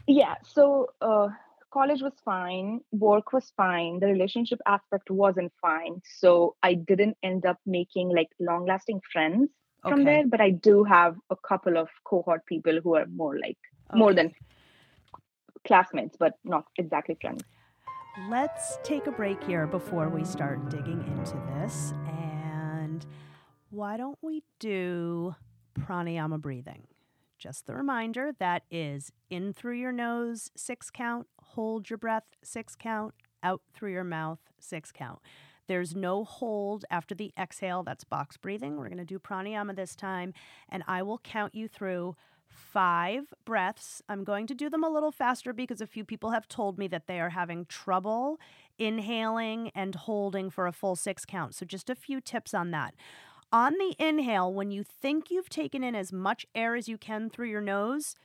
Yeah. 0.08 0.36
So, 0.44 0.90
uh, 1.02 1.30
college 1.72 2.02
was 2.02 2.14
fine, 2.24 2.82
work 2.92 3.34
was 3.34 3.52
fine, 3.56 4.00
the 4.00 4.08
relationship 4.08 4.60
aspect 4.68 5.10
wasn't 5.10 5.52
fine. 5.62 6.02
So 6.04 6.56
I 6.62 6.74
didn't 6.74 7.18
end 7.24 7.46
up 7.46 7.60
making 7.66 8.10
like 8.10 8.28
long 8.40 8.66
lasting 8.66 9.02
friends 9.12 9.50
from 9.82 10.02
okay. 10.02 10.04
there, 10.04 10.28
but 10.28 10.42
I 10.42 10.52
do 10.52 10.84
have 10.84 11.16
a 11.30 11.36
couple 11.36 11.78
of 11.78 11.90
cohort 12.04 12.46
people 12.46 12.80
who 12.84 12.96
are 12.96 13.06
more 13.08 13.40
like 13.40 13.58
okay. 13.90 14.00
more 14.00 14.14
than 14.14 14.34
classmates, 15.66 16.18
but 16.20 16.34
not 16.44 16.66
exactly 16.78 17.18
friends. 17.20 17.44
Let's 18.20 18.78
take 18.84 19.08
a 19.08 19.12
break 19.12 19.42
here 19.42 19.66
before 19.66 20.10
we 20.10 20.26
start 20.26 20.70
digging 20.70 21.02
into 21.08 21.38
this. 21.56 21.94
And 22.08 23.06
why 23.70 23.96
don't 23.96 24.18
we 24.22 24.44
do 24.60 25.34
pranayama 25.80 26.42
breathing? 26.42 26.88
Just 27.38 27.68
the 27.68 27.74
reminder 27.74 28.34
that 28.38 28.64
is 28.70 29.14
in 29.30 29.54
through 29.54 29.76
your 29.76 29.94
nose, 29.94 30.52
six 30.58 30.90
count, 30.90 31.28
hold 31.42 31.90
your 31.90 31.98
breath, 31.98 32.26
six 32.44 32.76
count, 32.76 33.14
out 33.44 33.62
through 33.74 33.94
your 33.94 34.04
mouth, 34.04 34.40
six 34.60 34.92
count. 34.92 35.20
There's 35.68 35.96
no 35.96 36.26
hold 36.26 36.84
after 36.92 37.16
the 37.16 37.32
exhale. 37.40 37.82
That's 37.82 38.04
box 38.04 38.36
breathing. 38.36 38.76
We're 38.76 38.90
going 38.90 38.98
to 38.98 39.06
do 39.06 39.20
pranayama 39.20 39.78
this 39.78 39.96
time, 39.96 40.34
and 40.68 40.84
I 40.86 41.02
will 41.02 41.20
count 41.20 41.56
you 41.56 41.70
through 41.70 42.18
five 42.52 43.34
breaths. 43.46 44.02
I'm 44.08 44.24
going 44.24 44.48
to 44.48 44.54
do 44.54 44.70
them 44.70 44.84
a 44.84 44.90
little 44.90 45.12
faster 45.12 45.54
because 45.54 45.82
a 45.82 45.88
few 45.88 46.06
people 46.06 46.32
have 46.32 46.48
told 46.48 46.78
me 46.78 46.88
that 46.90 47.08
they 47.08 47.20
are 47.20 47.30
having 47.30 47.66
trouble 47.66 48.40
inhaling 48.78 49.72
and 49.76 49.96
holding 49.96 50.50
for 50.50 50.68
a 50.68 50.72
full 50.72 50.96
six 50.96 51.26
count. 51.26 51.56
So, 51.56 51.66
just 51.66 51.90
a 51.90 51.96
few 51.96 52.22
tips 52.22 52.54
on 52.54 52.72
that. 52.72 52.94
On 53.54 53.74
the 53.74 53.96
inhale, 54.00 54.54
when 54.54 54.72
you 54.72 54.84
think 54.84 55.30
you've 55.30 55.50
taken 55.50 55.84
in 55.84 55.96
as 55.96 56.14
much 56.14 56.46
air 56.56 56.76
as 56.76 56.88
you 56.88 56.98
can 56.98 57.30
through 57.30 57.50
your 57.50 57.62
nose, 57.62 58.16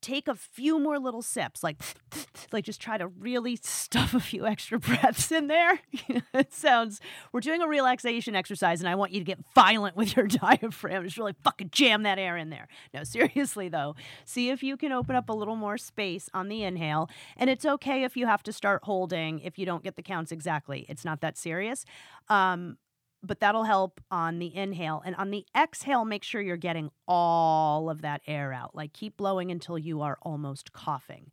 take 0.00 0.28
a 0.28 0.34
few 0.34 0.78
more 0.78 0.98
little 0.98 1.22
sips 1.22 1.62
like 1.62 1.82
like 2.52 2.64
just 2.64 2.80
try 2.80 2.96
to 2.98 3.08
really 3.08 3.56
stuff 3.56 4.14
a 4.14 4.20
few 4.20 4.46
extra 4.46 4.78
breaths 4.88 5.32
in 5.32 5.46
there. 5.46 5.80
It 6.34 6.52
sounds 6.52 7.00
we're 7.32 7.40
doing 7.40 7.62
a 7.62 7.68
relaxation 7.68 8.36
exercise 8.36 8.80
and 8.80 8.88
i 8.88 8.94
want 8.94 9.12
you 9.12 9.18
to 9.20 9.24
get 9.24 9.38
violent 9.54 9.96
with 9.96 10.16
your 10.16 10.26
diaphragm. 10.26 11.04
Just 11.04 11.18
really 11.18 11.34
fucking 11.42 11.70
jam 11.72 12.04
that 12.04 12.18
air 12.18 12.36
in 12.36 12.50
there. 12.50 12.68
No 12.94 13.04
seriously 13.04 13.68
though 13.68 13.94
see 14.24 14.50
if 14.50 14.62
you 14.62 14.76
can 14.76 14.92
open 14.92 15.16
up 15.16 15.28
a 15.28 15.32
little 15.32 15.56
more 15.56 15.78
space 15.78 16.28
on 16.34 16.48
the 16.48 16.62
inhale. 16.62 17.08
And 17.36 17.50
it's 17.50 17.64
okay 17.64 18.04
if 18.04 18.16
you 18.16 18.26
have 18.26 18.42
to 18.44 18.52
start 18.52 18.84
holding 18.84 19.40
if 19.40 19.58
you 19.58 19.66
don't 19.66 19.82
get 19.82 19.96
the 19.96 20.02
counts 20.02 20.32
exactly. 20.32 20.86
It's 20.88 21.04
not 21.04 21.20
that 21.20 21.36
serious. 21.36 21.84
Um, 22.28 22.76
but 23.22 23.40
that'll 23.40 23.64
help 23.64 24.00
on 24.10 24.38
the 24.38 24.54
inhale. 24.54 25.02
And 25.04 25.16
on 25.16 25.30
the 25.30 25.44
exhale, 25.56 26.04
make 26.04 26.24
sure 26.24 26.40
you're 26.40 26.56
getting 26.56 26.90
all 27.06 27.90
of 27.90 28.02
that 28.02 28.22
air 28.26 28.52
out. 28.52 28.74
Like 28.74 28.92
keep 28.92 29.16
blowing 29.16 29.50
until 29.50 29.78
you 29.78 30.02
are 30.02 30.18
almost 30.22 30.72
coughing. 30.72 31.30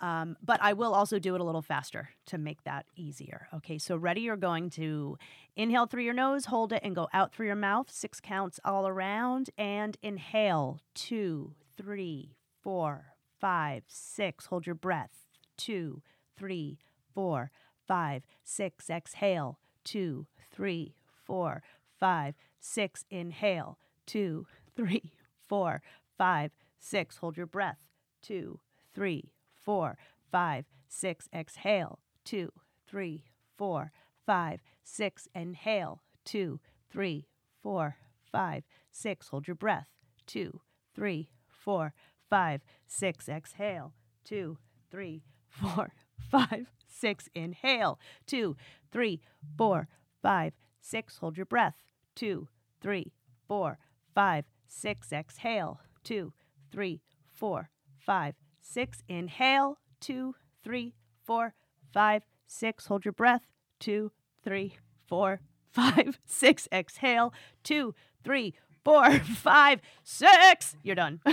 Um, 0.00 0.36
but 0.44 0.60
I 0.60 0.72
will 0.74 0.92
also 0.92 1.18
do 1.18 1.34
it 1.34 1.40
a 1.40 1.44
little 1.44 1.62
faster 1.62 2.10
to 2.26 2.36
make 2.36 2.62
that 2.64 2.86
easier. 2.94 3.48
Okay, 3.54 3.78
so 3.78 3.96
ready? 3.96 4.22
You're 4.22 4.36
going 4.36 4.68
to 4.70 5.16
inhale 5.56 5.86
through 5.86 6.02
your 6.02 6.14
nose, 6.14 6.46
hold 6.46 6.72
it, 6.72 6.82
and 6.82 6.94
go 6.94 7.08
out 7.12 7.32
through 7.32 7.46
your 7.46 7.54
mouth. 7.54 7.90
Six 7.90 8.20
counts 8.20 8.60
all 8.64 8.86
around. 8.86 9.50
And 9.56 9.96
inhale 10.02 10.80
two, 10.94 11.54
three, 11.76 12.36
four, 12.62 13.14
five, 13.40 13.84
six. 13.86 14.46
Hold 14.46 14.66
your 14.66 14.74
breath. 14.74 15.26
Two, 15.56 16.02
three, 16.36 16.78
four, 17.14 17.50
five, 17.86 18.26
six. 18.42 18.90
Exhale. 18.90 19.58
Two, 19.84 20.26
three, 20.50 20.94
four, 21.24 21.62
five, 21.98 22.34
six. 22.60 23.04
Inhale, 23.10 23.78
two, 24.06 24.46
three, 24.76 25.12
four, 25.48 25.82
five, 26.16 26.52
six. 26.78 27.18
Hold 27.18 27.36
your 27.36 27.46
breath. 27.46 27.78
Two, 28.22 28.60
three, 28.94 29.32
four, 29.52 29.96
five, 30.30 30.66
six. 30.88 31.28
Exhale, 31.34 31.98
two, 32.24 32.52
three, 32.86 33.24
four, 33.56 33.92
five, 34.26 34.60
six. 34.82 35.28
Inhale, 35.34 36.02
two, 36.24 36.60
three, 36.90 37.26
four, 37.62 37.96
five, 38.30 38.64
six. 38.90 39.28
Hold 39.28 39.46
your 39.46 39.54
breath. 39.56 39.88
Two, 40.26 40.60
three, 40.94 41.28
four, 41.48 41.94
five, 42.28 42.62
six. 42.86 43.28
Exhale, 43.28 43.92
two, 44.24 44.58
three, 44.90 45.22
four, 45.48 45.92
five, 46.30 46.66
six. 46.86 47.28
Inhale, 47.34 47.98
two, 48.26 48.56
three, 48.92 49.20
four, 49.56 49.88
five, 50.22 50.52
six. 50.84 51.18
Hold 51.18 51.36
your 51.36 51.46
breath. 51.46 51.82
Two, 52.14 52.48
three, 52.80 53.12
four, 53.48 53.78
five, 54.14 54.44
six. 54.68 55.12
Exhale. 55.12 55.80
Two, 56.04 56.32
three, 56.70 57.00
four, 57.32 57.70
five, 57.98 58.34
six. 58.60 59.02
Inhale. 59.08 59.78
two, 60.00 60.34
three, 60.62 60.94
four, 61.24 61.54
five, 61.92 62.24
six. 62.46 62.86
Hold 62.86 63.04
your 63.04 63.12
breath. 63.12 63.46
Two, 63.80 64.12
three, 64.42 64.76
four, 65.06 65.40
five, 65.72 66.18
six. 66.26 66.68
Exhale. 66.70 67.32
Two, 67.62 67.94
three, 68.22 68.54
four, 68.84 69.18
five, 69.20 69.80
six. 70.02 70.76
You're 70.82 70.96
done. 70.96 71.20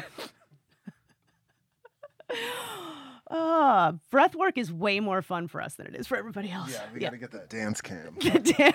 uh, 3.32 3.94
breath 4.12 4.36
work 4.36 4.58
is 4.58 4.72
way 4.72 5.00
more 5.00 5.22
fun 5.22 5.48
for 5.48 5.62
us 5.62 5.76
than 5.76 5.88
it 5.88 5.96
is 5.96 6.06
for 6.06 6.18
everybody 6.18 6.52
else. 6.52 6.72
Yeah, 6.72 6.84
we 6.94 7.00
got 7.00 7.12
to 7.12 7.18
get 7.18 7.32
that 7.32 7.50
dance 7.50 7.82
cam. 7.82 8.18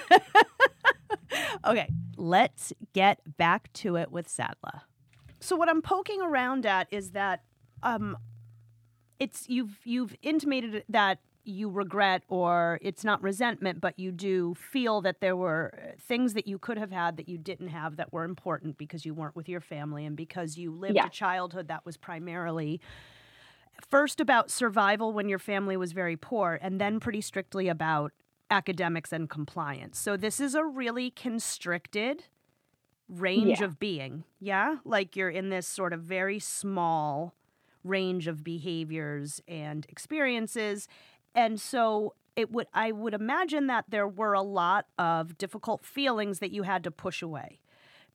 okay, 1.67 1.89
let's 2.17 2.73
get 2.95 3.21
back 3.37 3.73
to 3.75 3.97
it 3.97 4.11
with 4.11 4.29
Syadla. 4.29 4.83
So 5.41 5.57
what 5.57 5.69
I'm 5.69 5.83
poking 5.83 6.23
around 6.23 6.67
at 6.67 6.89
is 6.91 7.11
that 7.13 7.43
um 7.83 8.17
it's 9.19 9.49
you've 9.49 9.79
you've 9.85 10.15
intimated 10.23 10.85
that 10.89 11.19
you 11.45 11.71
regret 11.71 12.23
or 12.29 12.79
it's 12.83 13.05
not 13.05 13.23
resentment 13.23 13.81
but 13.81 13.97
you 13.99 14.11
do 14.11 14.53
feel 14.55 15.01
that 15.01 15.21
there 15.21 15.37
were 15.37 15.73
uh, 15.81 15.93
things 16.01 16.35
that 16.35 16.49
you 16.49 16.59
could 16.59 16.77
have 16.77 16.91
had 16.91 17.17
that 17.17 17.29
you 17.29 17.39
didn't 17.39 17.69
have 17.69 17.97
that 17.97 18.13
were 18.13 18.25
important 18.25 18.77
because 18.77 19.07
you 19.07 19.15
weren't 19.15 19.37
with 19.37 19.49
your 19.49 19.61
family 19.61 20.05
and 20.05 20.17
because 20.17 20.59
you 20.59 20.73
lived 20.73 20.97
Yeah. 20.97 21.07
a 21.07 21.11
childhood 21.11 21.69
that 21.69 21.87
was 21.87 21.97
primarily 21.97 22.81
first 23.89 24.21
about 24.21 24.51
survival 24.51 25.13
when 25.13 25.29
your 25.29 25.39
family 25.39 25.77
was 25.77 25.93
very 25.93 26.17
poor 26.17 26.59
and 26.63 26.81
then 26.81 27.01
pretty 27.01 27.21
strictly 27.21 27.69
about 27.69 28.13
academics 28.51 29.13
and 29.13 29.29
compliance. 29.29 29.99
So 29.99 30.17
this 30.17 30.41
is 30.41 30.55
a 30.55 30.65
really 30.65 31.11
constricted 31.11 32.25
range 33.09 33.61
Yeah. 33.61 33.65
of 33.67 33.79
being. 33.79 34.25
Yeah? 34.41 34.77
Like 34.85 35.17
you're 35.17 35.31
in 35.31 35.49
this 35.49 35.67
sort 35.67 35.93
of 35.93 36.01
very 36.03 36.39
small 36.39 37.35
range 37.85 38.27
of 38.27 38.43
behaviors 38.43 39.41
and 39.47 39.87
experiences. 39.89 40.89
And 41.35 41.61
so 41.61 42.15
it 42.35 42.51
would 42.51 42.67
I 42.75 42.93
would 42.93 43.15
imagine 43.15 43.67
that 43.69 43.87
there 43.89 44.09
were 44.09 44.33
a 44.35 44.43
lot 44.43 44.87
of 44.99 45.39
difficult 45.39 45.85
feelings 45.85 46.39
that 46.41 46.51
you 46.51 46.65
had 46.65 46.83
to 46.85 46.91
push 46.91 47.23
away. 47.23 47.61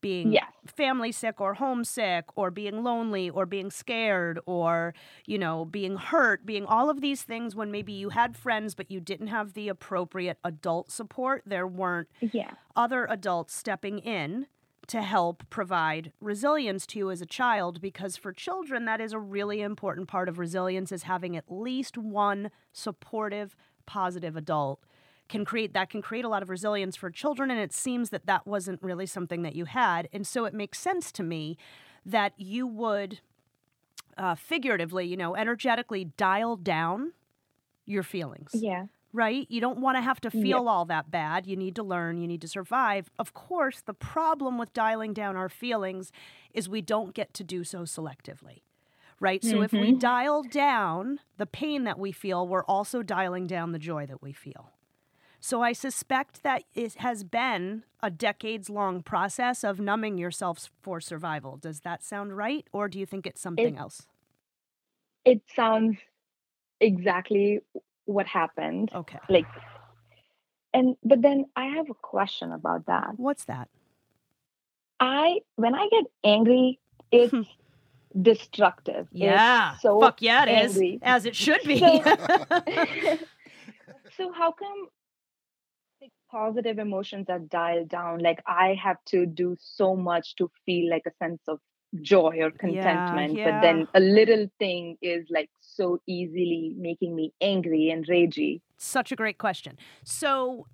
Being 0.02 0.32
Yes. 0.32 0.52
family 0.66 1.12
sick 1.12 1.40
or 1.40 1.54
homesick 1.54 2.26
or 2.36 2.50
being 2.50 2.82
lonely 2.82 3.30
or 3.30 3.46
being 3.46 3.70
scared 3.70 4.38
or 4.46 4.94
you 5.26 5.38
know 5.38 5.64
being 5.64 5.96
hurt 5.96 6.44
being 6.44 6.66
all 6.66 6.90
of 6.90 7.00
these 7.00 7.22
things 7.22 7.54
when 7.56 7.70
maybe 7.70 7.92
you 7.92 8.10
had 8.10 8.36
friends 8.36 8.74
but 8.74 8.90
you 8.90 9.00
didn't 9.00 9.28
have 9.28 9.54
the 9.54 9.68
appropriate 9.68 10.38
adult 10.44 10.90
support 10.90 11.42
there 11.46 11.66
weren't 11.68 12.08
Yeah. 12.20 12.50
other 12.76 13.06
adults 13.08 13.54
stepping 13.54 14.00
in 14.00 14.46
to 14.88 15.02
help 15.02 15.48
provide 15.50 16.12
resilience 16.20 16.84
to 16.88 16.98
you 16.98 17.10
as 17.10 17.20
a 17.20 17.26
child 17.26 17.80
because 17.80 18.16
for 18.16 18.32
children 18.32 18.84
that 18.86 19.00
is 19.00 19.12
a 19.12 19.18
really 19.20 19.60
important 19.62 20.08
part 20.08 20.28
of 20.28 20.38
resilience 20.38 20.90
is 20.90 21.04
having 21.04 21.36
at 21.36 21.44
least 21.50 21.96
one 21.96 22.50
supportive 22.72 23.54
positive 23.86 24.36
adult 24.36 24.80
can 25.32 25.44
create 25.44 25.72
that 25.74 25.90
can 25.90 26.02
create 26.02 26.24
a 26.24 26.28
lot 26.28 26.42
of 26.44 26.50
resilience 26.50 26.94
for 26.96 27.10
children 27.10 27.50
and 27.50 27.60
it 27.60 27.72
seems 27.72 28.10
that 28.10 28.26
that 28.26 28.46
wasn't 28.46 28.80
really 28.82 29.06
something 29.06 29.42
that 29.42 29.56
you 29.56 29.64
had 29.64 30.08
and 30.12 30.26
so 30.26 30.44
it 30.44 30.54
makes 30.54 30.78
sense 30.78 31.10
to 31.12 31.22
me 31.24 31.56
that 32.06 32.32
you 32.38 32.66
would 32.66 33.20
uh, 34.18 34.34
figuratively 34.34 35.06
you 35.06 35.16
know 35.16 35.34
energetically 35.34 36.04
dial 36.16 36.56
down 36.56 37.12
your 37.86 38.02
feelings 38.02 38.66
Yeah. 38.68 38.86
right? 39.14 39.46
You 39.50 39.60
don't 39.60 39.80
want 39.80 39.96
to 39.98 40.02
have 40.02 40.20
to 40.22 40.30
Yep. 40.32 40.42
feel 40.42 40.68
all 40.68 40.86
that 40.86 41.10
bad. 41.10 41.46
You 41.46 41.56
need 41.56 41.76
to 41.76 41.82
learn, 41.82 42.16
you 42.18 42.26
need 42.26 42.40
to 42.42 42.48
survive. 42.48 43.10
Of 43.18 43.34
course, 43.34 43.82
the 43.82 43.94
problem 43.94 44.58
with 44.58 44.72
dialing 44.72 45.12
down 45.12 45.36
our 45.36 45.50
feelings 45.50 46.12
is 46.54 46.68
we 46.68 46.80
don't 46.80 47.14
get 47.14 47.34
to 47.34 47.44
do 47.44 47.62
so 47.64 47.80
selectively. 47.82 48.62
Right? 49.20 49.44
So 49.44 49.60
if 49.62 49.76
we 49.76 49.92
Mhm. 49.92 50.00
dial 50.00 50.42
down 50.42 51.20
the 51.36 51.46
pain 51.46 51.84
that 51.84 51.98
we 51.98 52.12
feel, 52.12 52.48
we're 52.48 52.64
also 52.64 53.02
dialing 53.02 53.46
down 53.46 53.72
the 53.72 53.78
joy 53.78 54.06
that 54.06 54.22
we 54.22 54.32
feel. 54.32 54.72
So 55.44 55.60
I 55.60 55.72
suspect 55.72 56.44
that 56.44 56.62
it 56.72 56.94
has 56.98 57.24
been 57.24 57.82
a 58.00 58.10
decades 58.10 58.70
long 58.70 59.02
process 59.02 59.64
of 59.64 59.80
numbing 59.80 60.16
yourself 60.16 60.70
for 60.82 61.00
survival. 61.00 61.56
Does 61.56 61.80
that 61.80 62.04
sound 62.04 62.36
right? 62.36 62.64
Or 62.72 62.86
do 62.86 62.96
you 62.96 63.06
think 63.06 63.26
it's 63.26 63.40
something 63.40 63.76
else? 63.76 64.06
It 65.24 65.42
sounds 65.56 65.96
exactly 66.78 67.58
what 68.04 68.28
happened. 68.28 68.90
Okay. 68.94 69.18
Like, 69.28 69.46
and 70.72 70.96
but 71.02 71.22
then 71.22 71.46
I 71.56 71.64
have 71.66 71.90
a 71.90 71.94
question 71.94 72.52
about 72.52 72.86
that. 72.86 73.14
What's 73.16 73.42
that? 73.46 73.68
I 75.00 75.40
when 75.56 75.74
I 75.74 75.88
get 75.90 76.04
angry, 76.22 76.78
it's 77.10 77.34
destructive. 78.22 79.08
It's 79.10 79.20
Yeah. 79.20 79.76
so 79.78 79.98
Fuck 80.00 80.22
yeah, 80.22 80.44
it 80.46 80.66
is. 80.66 80.76
angry. 80.76 81.00
As 81.02 81.26
it 81.26 81.34
should 81.34 81.62
be. 81.64 81.80
So- 81.80 82.00
so 84.16 84.30
how 84.32 84.52
come 84.52 84.86
positive 86.32 86.78
emotions 86.78 87.26
are 87.28 87.38
dialed 87.38 87.88
down? 87.88 88.18
Like 88.18 88.42
I 88.46 88.76
have 88.82 88.96
to 89.08 89.26
do 89.26 89.56
so 89.60 89.94
much 89.94 90.34
to 90.36 90.50
feel 90.66 90.90
like 90.90 91.02
a 91.06 91.12
sense 91.22 91.42
of 91.46 91.60
joy 92.00 92.38
or 92.40 92.50
contentment, 92.50 93.36
yeah. 93.36 93.50
but 93.50 93.60
then 93.60 93.86
a 93.94 94.00
little 94.00 94.50
thing 94.58 94.96
is 95.02 95.26
like 95.30 95.50
so 95.60 96.00
easily 96.06 96.74
making 96.76 97.14
me 97.14 97.32
angry 97.40 97.90
and 97.90 98.06
ragey. 98.06 98.62
Such 98.78 99.12
a 99.12 99.16
great 99.16 99.38
question. 99.38 99.76
So 100.02 100.66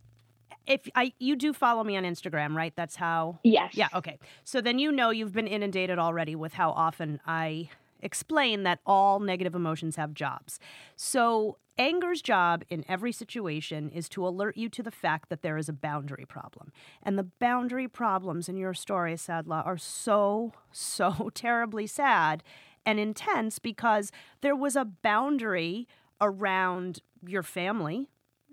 if 0.66 0.88
I 0.94 1.12
you 1.18 1.34
do 1.34 1.52
follow 1.52 1.82
me 1.82 1.96
on 1.96 2.04
Instagram, 2.04 2.54
right? 2.54 2.72
That's 2.76 2.96
how 2.96 3.40
Yes. 3.42 3.74
Yeah, 3.74 3.88
okay. 3.94 4.18
So 4.44 4.60
then 4.60 4.78
you 4.78 4.92
know 4.92 5.10
you've 5.10 5.32
been 5.32 5.48
inundated 5.48 5.98
already 5.98 6.36
with 6.36 6.54
how 6.54 6.70
often 6.70 7.20
I 7.26 7.70
explain 8.00 8.62
that 8.62 8.80
all 8.86 9.20
negative 9.20 9.54
emotions 9.54 9.96
have 9.96 10.14
jobs. 10.14 10.58
So 10.96 11.58
anger's 11.78 12.22
job 12.22 12.64
in 12.68 12.84
every 12.88 13.12
situation 13.12 13.88
is 13.88 14.08
to 14.10 14.26
alert 14.26 14.56
you 14.56 14.68
to 14.68 14.82
the 14.82 14.90
fact 14.90 15.28
that 15.28 15.42
there 15.42 15.56
is 15.56 15.68
a 15.68 15.72
boundary 15.72 16.24
problem. 16.26 16.72
And 17.02 17.18
the 17.18 17.28
boundary 17.38 17.88
problems 17.88 18.48
in 18.48 18.56
your 18.56 18.74
story, 18.74 19.14
Syadla, 19.14 19.64
are 19.66 19.78
so, 19.78 20.52
so 20.72 21.30
terribly 21.34 21.86
sad 21.86 22.42
and 22.84 22.98
intense 22.98 23.58
because 23.58 24.10
there 24.40 24.56
was 24.56 24.76
a 24.76 24.84
boundary 24.84 25.86
around 26.20 27.00
your 27.26 27.42
family 27.42 28.08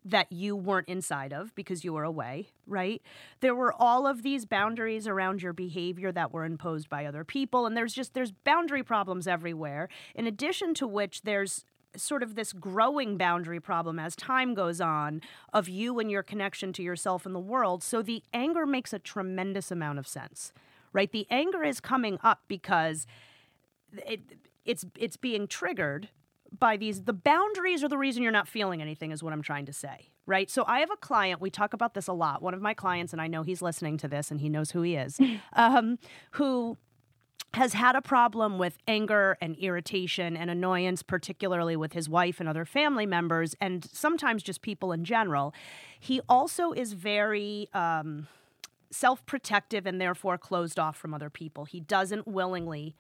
that 0.06 0.32
you 0.32 0.56
weren't 0.56 0.88
inside 0.88 1.34
of 1.34 1.54
because 1.56 1.84
you 1.84 1.92
were 1.92 2.04
away, 2.04 2.50
right? 2.68 3.02
There 3.40 3.56
were 3.56 3.74
all 3.74 4.06
of 4.06 4.22
these 4.22 4.46
boundaries 4.46 5.08
around 5.08 5.42
your 5.42 5.52
behavior 5.52 6.12
that 6.12 6.32
were 6.32 6.46
imposed 6.46 6.90
by 6.90 7.06
other 7.06 7.24
people 7.24 7.66
and 7.66 7.76
there's 7.76 7.94
just 7.94 8.14
there's 8.14 8.32
boundary 8.32 8.84
problems 8.84 9.28
everywhere. 9.28 9.90
In 10.14 10.28
addition 10.28 10.76
to 10.76 10.88
which 10.88 11.24
there's 11.24 11.66
sort 11.98 12.22
of 12.22 12.36
this 12.36 12.54
growing 12.54 13.18
boundary 13.18 13.60
problem 13.60 13.98
as 14.00 14.16
time 14.16 14.54
goes 14.54 14.80
on 14.80 15.22
of 15.54 15.68
you 15.68 16.00
and 16.00 16.12
your 16.12 16.24
connection 16.24 16.74
to 16.74 16.84
yourself 16.84 17.26
and 17.26 17.34
the 17.34 17.40
world. 17.40 17.84
So 17.84 18.02
the 18.02 18.24
anger 18.34 18.66
makes 18.66 18.94
a 18.94 19.00
tremendous 19.00 19.72
amount 19.72 20.00
of 20.00 20.08
sense. 20.08 20.54
Right? 20.94 21.12
The 21.12 21.28
anger 21.30 21.64
is 21.64 21.80
coming 21.80 22.20
up 22.24 22.42
because 22.48 23.08
it, 23.92 24.22
it's 24.66 24.86
it's 24.98 25.18
being 25.18 25.48
triggered 25.48 26.10
by 26.60 26.78
these 26.78 27.04
the 27.04 27.14
boundaries 27.14 27.84
are 27.84 27.90
the 27.90 27.98
reason 27.98 28.24
you're 28.24 28.32
not 28.32 28.48
feeling 28.48 28.82
anything 28.82 29.12
is 29.12 29.24
what 29.24 29.34
i'm 29.34 29.42
trying 29.42 29.66
to 29.66 29.74
say 29.74 30.10
right 30.26 30.50
so 30.50 30.64
i 30.68 30.80
have 30.80 30.92
a 30.92 30.98
client 30.98 31.42
we 31.42 31.50
talk 31.50 31.74
about 31.74 31.94
this 31.94 32.08
a 32.08 32.14
lot 32.14 32.42
one 32.42 32.54
of 32.54 32.62
my 32.62 32.74
clients 32.74 33.14
and 33.14 33.22
i 33.22 33.28
know 33.28 33.44
he's 33.44 33.62
listening 33.62 33.98
to 33.98 34.08
this 34.08 34.32
and 34.32 34.42
he 34.42 34.50
knows 34.50 34.72
who 34.72 34.82
he 34.82 34.96
is 34.96 35.20
um, 35.54 35.98
who 36.32 36.78
has 37.56 37.74
had 37.74 37.96
a 37.96 38.02
problem 38.02 38.58
with 38.58 38.78
anger 38.88 39.38
and 39.40 39.56
irritation 39.56 40.36
and 40.36 40.52
annoyance, 40.52 41.02
particularly 41.02 41.78
with 41.78 41.94
his 41.94 42.10
wife 42.10 42.42
and 42.42 42.50
other 42.50 42.66
family 42.66 43.06
members, 43.06 43.56
and 43.62 43.86
sometimes 43.92 44.44
just 44.44 44.62
people 44.62 44.92
in 44.92 45.06
general. 45.06 45.54
He 45.98 46.20
also 46.28 46.74
is 46.74 46.92
very 46.92 47.70
um, 47.74 48.28
self 48.92 49.26
protective 49.26 49.86
and 49.86 50.00
therefore 50.02 50.38
closed 50.38 50.78
off 50.78 50.98
from 50.98 51.14
other 51.14 51.30
people. 51.30 51.66
He 51.66 51.80
doesn't 51.80 52.28
willingly 52.28 52.96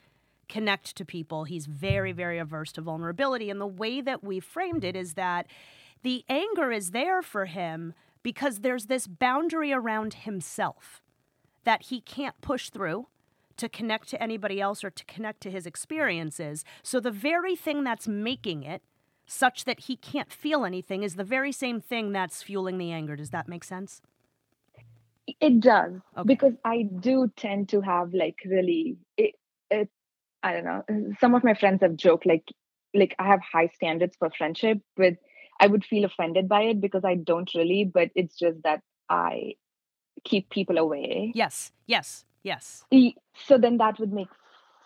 connect 0.49 0.95
to 0.97 1.05
people. 1.05 1.45
He's 1.45 1.65
very, 1.67 2.11
very 2.11 2.39
averse 2.39 2.71
to 2.73 2.81
vulnerability. 2.81 3.49
And 3.49 3.61
the 3.61 3.67
way 3.67 4.01
that 4.01 4.23
we 4.23 4.39
framed 4.39 4.83
it 4.83 4.95
is 4.95 5.13
that 5.15 5.47
the 6.03 6.25
anger 6.29 6.71
is 6.71 6.91
there 6.91 7.21
for 7.21 7.45
him 7.45 7.93
because 8.23 8.59
there's 8.59 8.87
this 8.87 9.07
boundary 9.07 9.73
around 9.73 10.13
himself 10.15 11.01
that 11.65 11.83
he 11.83 12.01
can't 12.01 12.39
push 12.41 12.69
through 12.69 13.07
to 13.57 13.69
connect 13.69 14.09
to 14.09 14.21
anybody 14.21 14.61
else 14.61 14.83
or 14.83 14.89
to 14.91 15.05
connect 15.05 15.41
to 15.41 15.51
his 15.51 15.65
experiences. 15.65 16.65
So 16.83 16.99
the 16.99 17.11
very 17.11 17.55
thing 17.55 17.83
that's 17.83 18.07
making 18.07 18.63
it 18.63 18.81
such 19.27 19.65
that 19.65 19.81
he 19.81 19.95
can't 19.97 20.31
feel 20.31 20.65
anything 20.65 21.03
is 21.03 21.15
the 21.15 21.23
very 21.23 21.51
same 21.51 21.81
thing 21.81 22.11
that's 22.11 22.43
fueling 22.43 22.77
the 22.77 22.91
anger. 22.91 23.15
Does 23.15 23.31
that 23.31 23.47
make 23.47 23.63
sense? 23.63 24.01
It 25.41 25.59
does 25.61 25.93
Okay. 26.17 26.25
because 26.25 26.53
I 26.65 26.83
do 26.83 27.31
tend 27.37 27.69
to 27.69 27.81
have 27.81 28.13
like 28.13 28.37
really 28.45 28.97
it, 29.17 29.35
I 30.45 30.53
don't 30.53 30.63
know. 30.63 31.15
Some 31.19 31.33
of 31.33 31.43
my 31.43 31.55
friends 31.55 31.81
have 31.81 31.95
joked 31.95 32.25
like 32.27 32.47
like 32.93 33.15
I 33.17 33.27
have 33.27 33.41
high 33.41 33.67
standards 33.75 34.15
for 34.17 34.29
friendship, 34.37 34.77
but 34.95 35.15
I 35.59 35.67
would 35.67 35.83
feel 35.83 36.05
offended 36.05 36.47
by 36.47 36.61
it 36.61 36.79
because 36.79 37.03
I 37.03 37.15
don't 37.15 37.49
really, 37.55 37.89
but 37.91 38.11
it's 38.15 38.37
just 38.37 38.61
that 38.63 38.81
I 39.09 39.53
keep 40.23 40.51
people 40.51 40.77
away. 40.77 41.31
Yes, 41.33 41.71
yes, 41.87 42.25
yes. 42.43 42.85
So 43.33 43.57
then 43.57 43.77
that 43.77 43.99
would 43.99 44.13
make 44.13 44.27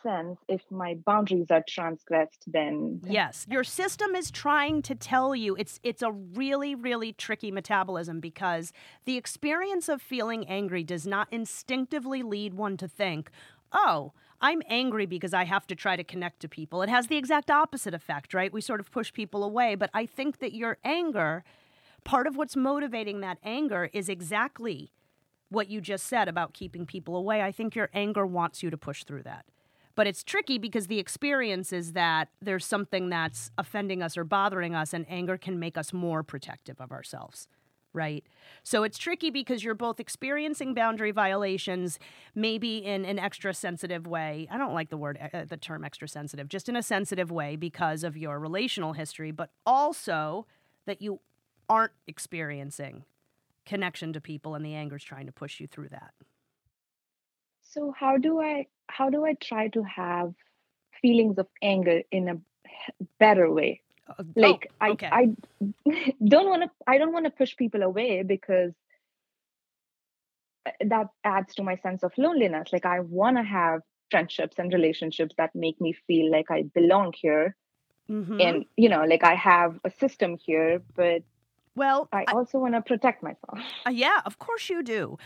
sense 0.01 0.37
if 0.47 0.61
my 0.71 0.95
boundaries 1.05 1.47
are 1.49 1.63
transgressed 1.67 2.45
then 2.47 3.01
yes 3.05 3.45
your 3.49 3.65
system 3.65 4.15
is 4.15 4.31
trying 4.31 4.81
to 4.81 4.95
tell 4.95 5.35
you 5.35 5.57
it's 5.57 5.77
it's 5.83 6.01
a 6.01 6.09
really 6.09 6.73
really 6.73 7.11
tricky 7.11 7.51
metabolism 7.51 8.21
because 8.21 8.71
the 9.03 9.17
experience 9.17 9.89
of 9.89 10.01
feeling 10.01 10.47
angry 10.47 10.85
does 10.85 11.05
not 11.05 11.27
instinctively 11.31 12.23
lead 12.23 12.53
one 12.53 12.77
to 12.77 12.87
think 12.87 13.29
oh 13.73 14.13
I'm 14.41 14.61
angry 14.67 15.05
because 15.05 15.33
I 15.33 15.43
have 15.43 15.67
to 15.67 15.75
try 15.75 15.95
to 15.95 16.03
connect 16.03 16.39
to 16.41 16.49
people. 16.49 16.81
It 16.81 16.89
has 16.89 17.07
the 17.07 17.17
exact 17.17 17.51
opposite 17.51 17.93
effect, 17.93 18.33
right? 18.33 18.53
We 18.53 18.61
sort 18.61 18.79
of 18.79 18.91
push 18.91 19.11
people 19.11 19.43
away. 19.43 19.75
But 19.75 19.89
I 19.93 20.05
think 20.05 20.39
that 20.39 20.53
your 20.53 20.77
anger, 20.83 21.43
part 22.05 22.25
of 22.25 22.37
what's 22.37 22.55
motivating 22.55 23.19
that 23.21 23.37
anger 23.43 23.89
is 23.91 24.07
exactly 24.07 24.91
what 25.49 25.69
you 25.69 25.81
just 25.81 26.05
said 26.05 26.27
about 26.27 26.53
keeping 26.53 26.85
people 26.85 27.15
away. 27.15 27.41
I 27.41 27.51
think 27.51 27.75
your 27.75 27.89
anger 27.93 28.25
wants 28.25 28.63
you 28.63 28.69
to 28.69 28.77
push 28.77 29.03
through 29.03 29.23
that. 29.23 29.45
But 29.95 30.07
it's 30.07 30.23
tricky 30.23 30.57
because 30.57 30.87
the 30.87 30.99
experience 30.99 31.73
is 31.73 31.91
that 31.91 32.29
there's 32.41 32.65
something 32.65 33.09
that's 33.09 33.51
offending 33.57 34.01
us 34.01 34.15
or 34.17 34.23
bothering 34.23 34.73
us, 34.73 34.93
and 34.93 35.05
anger 35.09 35.37
can 35.37 35.59
make 35.59 35.77
us 35.77 35.91
more 35.91 36.23
protective 36.23 36.79
of 36.79 36.91
ourselves 36.91 37.49
right? 37.93 38.23
So 38.63 38.83
it's 38.83 38.97
tricky 38.97 39.29
because 39.29 39.63
you're 39.63 39.75
both 39.75 39.99
experiencing 39.99 40.73
boundary 40.73 41.11
violations, 41.11 41.99
maybe 42.35 42.77
in 42.77 43.05
an 43.05 43.19
extra 43.19 43.53
sensitive 43.53 44.05
way. 44.05 44.47
I 44.51 44.57
don't 44.57 44.73
like 44.73 44.89
the 44.89 44.97
word, 44.97 45.19
uh, 45.33 45.45
the 45.45 45.57
term 45.57 45.83
extra 45.83 46.07
sensitive, 46.07 46.49
just 46.49 46.69
in 46.69 46.75
a 46.75 46.83
sensitive 46.83 47.31
way 47.31 47.55
because 47.55 48.03
of 48.03 48.15
your 48.15 48.39
relational 48.39 48.93
history, 48.93 49.31
but 49.31 49.49
also 49.65 50.45
that 50.85 51.01
you 51.01 51.19
aren't 51.67 51.93
experiencing 52.07 53.05
connection 53.65 54.13
to 54.13 54.21
people 54.21 54.55
and 54.55 54.65
the 54.65 54.73
anger's 54.73 55.03
trying 55.03 55.27
to 55.27 55.31
push 55.31 55.59
you 55.59 55.67
through 55.67 55.89
that. 55.89 56.13
So 57.61 57.93
how 57.97 58.17
do 58.17 58.41
I 58.41 58.65
how 58.87 59.09
do 59.11 59.25
I 59.25 59.33
try 59.33 59.67
to 59.69 59.83
have 59.83 60.33
feelings 61.01 61.37
of 61.37 61.47
anger 61.61 62.01
in 62.11 62.27
a 62.27 62.37
better 63.19 63.51
way? 63.51 63.81
Like 64.35 64.71
oh, 64.81 64.91
okay. 64.91 65.09
I 65.11 65.31
I 65.87 66.13
don't 66.25 66.49
want 66.49 66.63
to 66.63 66.69
I 66.87 66.97
don't 66.97 67.13
want 67.13 67.25
to 67.25 67.31
push 67.31 67.55
people 67.55 67.83
away 67.83 68.23
because 68.23 68.73
uh, 70.65 70.71
that 70.85 71.07
adds 71.23 71.55
to 71.55 71.63
my 71.63 71.75
sense 71.77 72.03
of 72.03 72.11
loneliness. 72.17 72.69
Like 72.71 72.85
I 72.85 72.99
want 73.01 73.37
to 73.37 73.43
have 73.43 73.81
friendships 74.11 74.57
and 74.57 74.73
relationships 74.73 75.35
that 75.37 75.51
make 75.53 75.79
me 75.79 75.93
feel 76.07 76.31
like 76.31 76.49
I 76.49 76.63
belong 76.63 77.13
here. 77.19 77.55
Mm-hmm. 78.09 78.41
And 78.41 78.65
you 78.75 78.89
know, 78.89 79.03
like 79.05 79.23
I 79.23 79.35
have 79.35 79.79
a 79.83 79.91
system 79.91 80.37
here, 80.43 80.81
but 80.95 81.23
well, 81.75 82.09
I, 82.11 82.25
I 82.27 82.33
also 82.33 82.57
want 82.57 82.73
to 82.73 82.81
protect 82.81 83.23
myself. 83.23 83.59
Uh, 83.85 83.91
yeah, 83.91 84.21
of 84.25 84.39
course 84.39 84.69
you 84.69 84.83
do. 84.83 85.17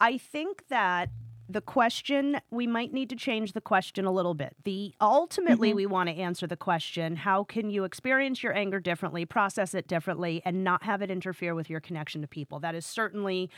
I 0.00 0.18
think 0.18 0.68
that 0.68 1.10
the 1.48 1.60
question 1.60 2.40
we 2.50 2.66
might 2.66 2.92
need 2.92 3.08
to 3.08 3.16
change 3.16 3.52
the 3.52 3.60
question 3.60 4.04
a 4.04 4.12
little 4.12 4.34
bit 4.34 4.54
the 4.64 4.94
ultimately 5.00 5.70
mm-hmm. 5.70 5.76
we 5.76 5.86
want 5.86 6.08
to 6.08 6.14
answer 6.14 6.46
the 6.46 6.56
question 6.56 7.16
how 7.16 7.42
can 7.44 7.70
you 7.70 7.84
experience 7.84 8.42
your 8.42 8.54
anger 8.54 8.78
differently 8.80 9.24
process 9.24 9.74
it 9.74 9.88
differently 9.88 10.42
and 10.44 10.62
not 10.62 10.82
have 10.82 11.02
it 11.02 11.10
interfere 11.10 11.54
with 11.54 11.70
your 11.70 11.80
connection 11.80 12.20
to 12.20 12.28
people 12.28 12.60
that 12.60 12.74
is 12.74 12.84
certainly 12.84 13.50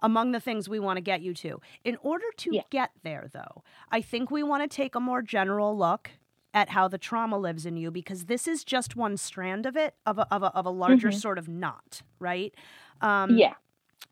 among 0.00 0.32
the 0.32 0.40
things 0.40 0.68
we 0.68 0.80
want 0.80 0.96
to 0.96 1.02
get 1.02 1.20
you 1.20 1.34
to 1.34 1.60
in 1.84 1.96
order 2.02 2.26
to 2.36 2.50
yeah. 2.52 2.62
get 2.70 2.90
there 3.02 3.28
though 3.32 3.62
i 3.90 4.00
think 4.00 4.30
we 4.30 4.42
want 4.42 4.68
to 4.68 4.74
take 4.74 4.94
a 4.94 5.00
more 5.00 5.22
general 5.22 5.76
look 5.76 6.10
at 6.52 6.70
how 6.70 6.86
the 6.86 6.98
trauma 6.98 7.36
lives 7.36 7.66
in 7.66 7.76
you 7.76 7.90
because 7.90 8.26
this 8.26 8.46
is 8.46 8.64
just 8.64 8.96
one 8.96 9.16
strand 9.16 9.66
of 9.66 9.76
it 9.76 9.94
of 10.06 10.18
a, 10.18 10.32
of 10.32 10.42
a, 10.42 10.46
of 10.56 10.64
a 10.64 10.70
larger 10.70 11.08
mm-hmm. 11.08 11.18
sort 11.18 11.38
of 11.38 11.48
knot 11.48 12.02
right 12.18 12.54
um, 13.00 13.36
yeah 13.36 13.54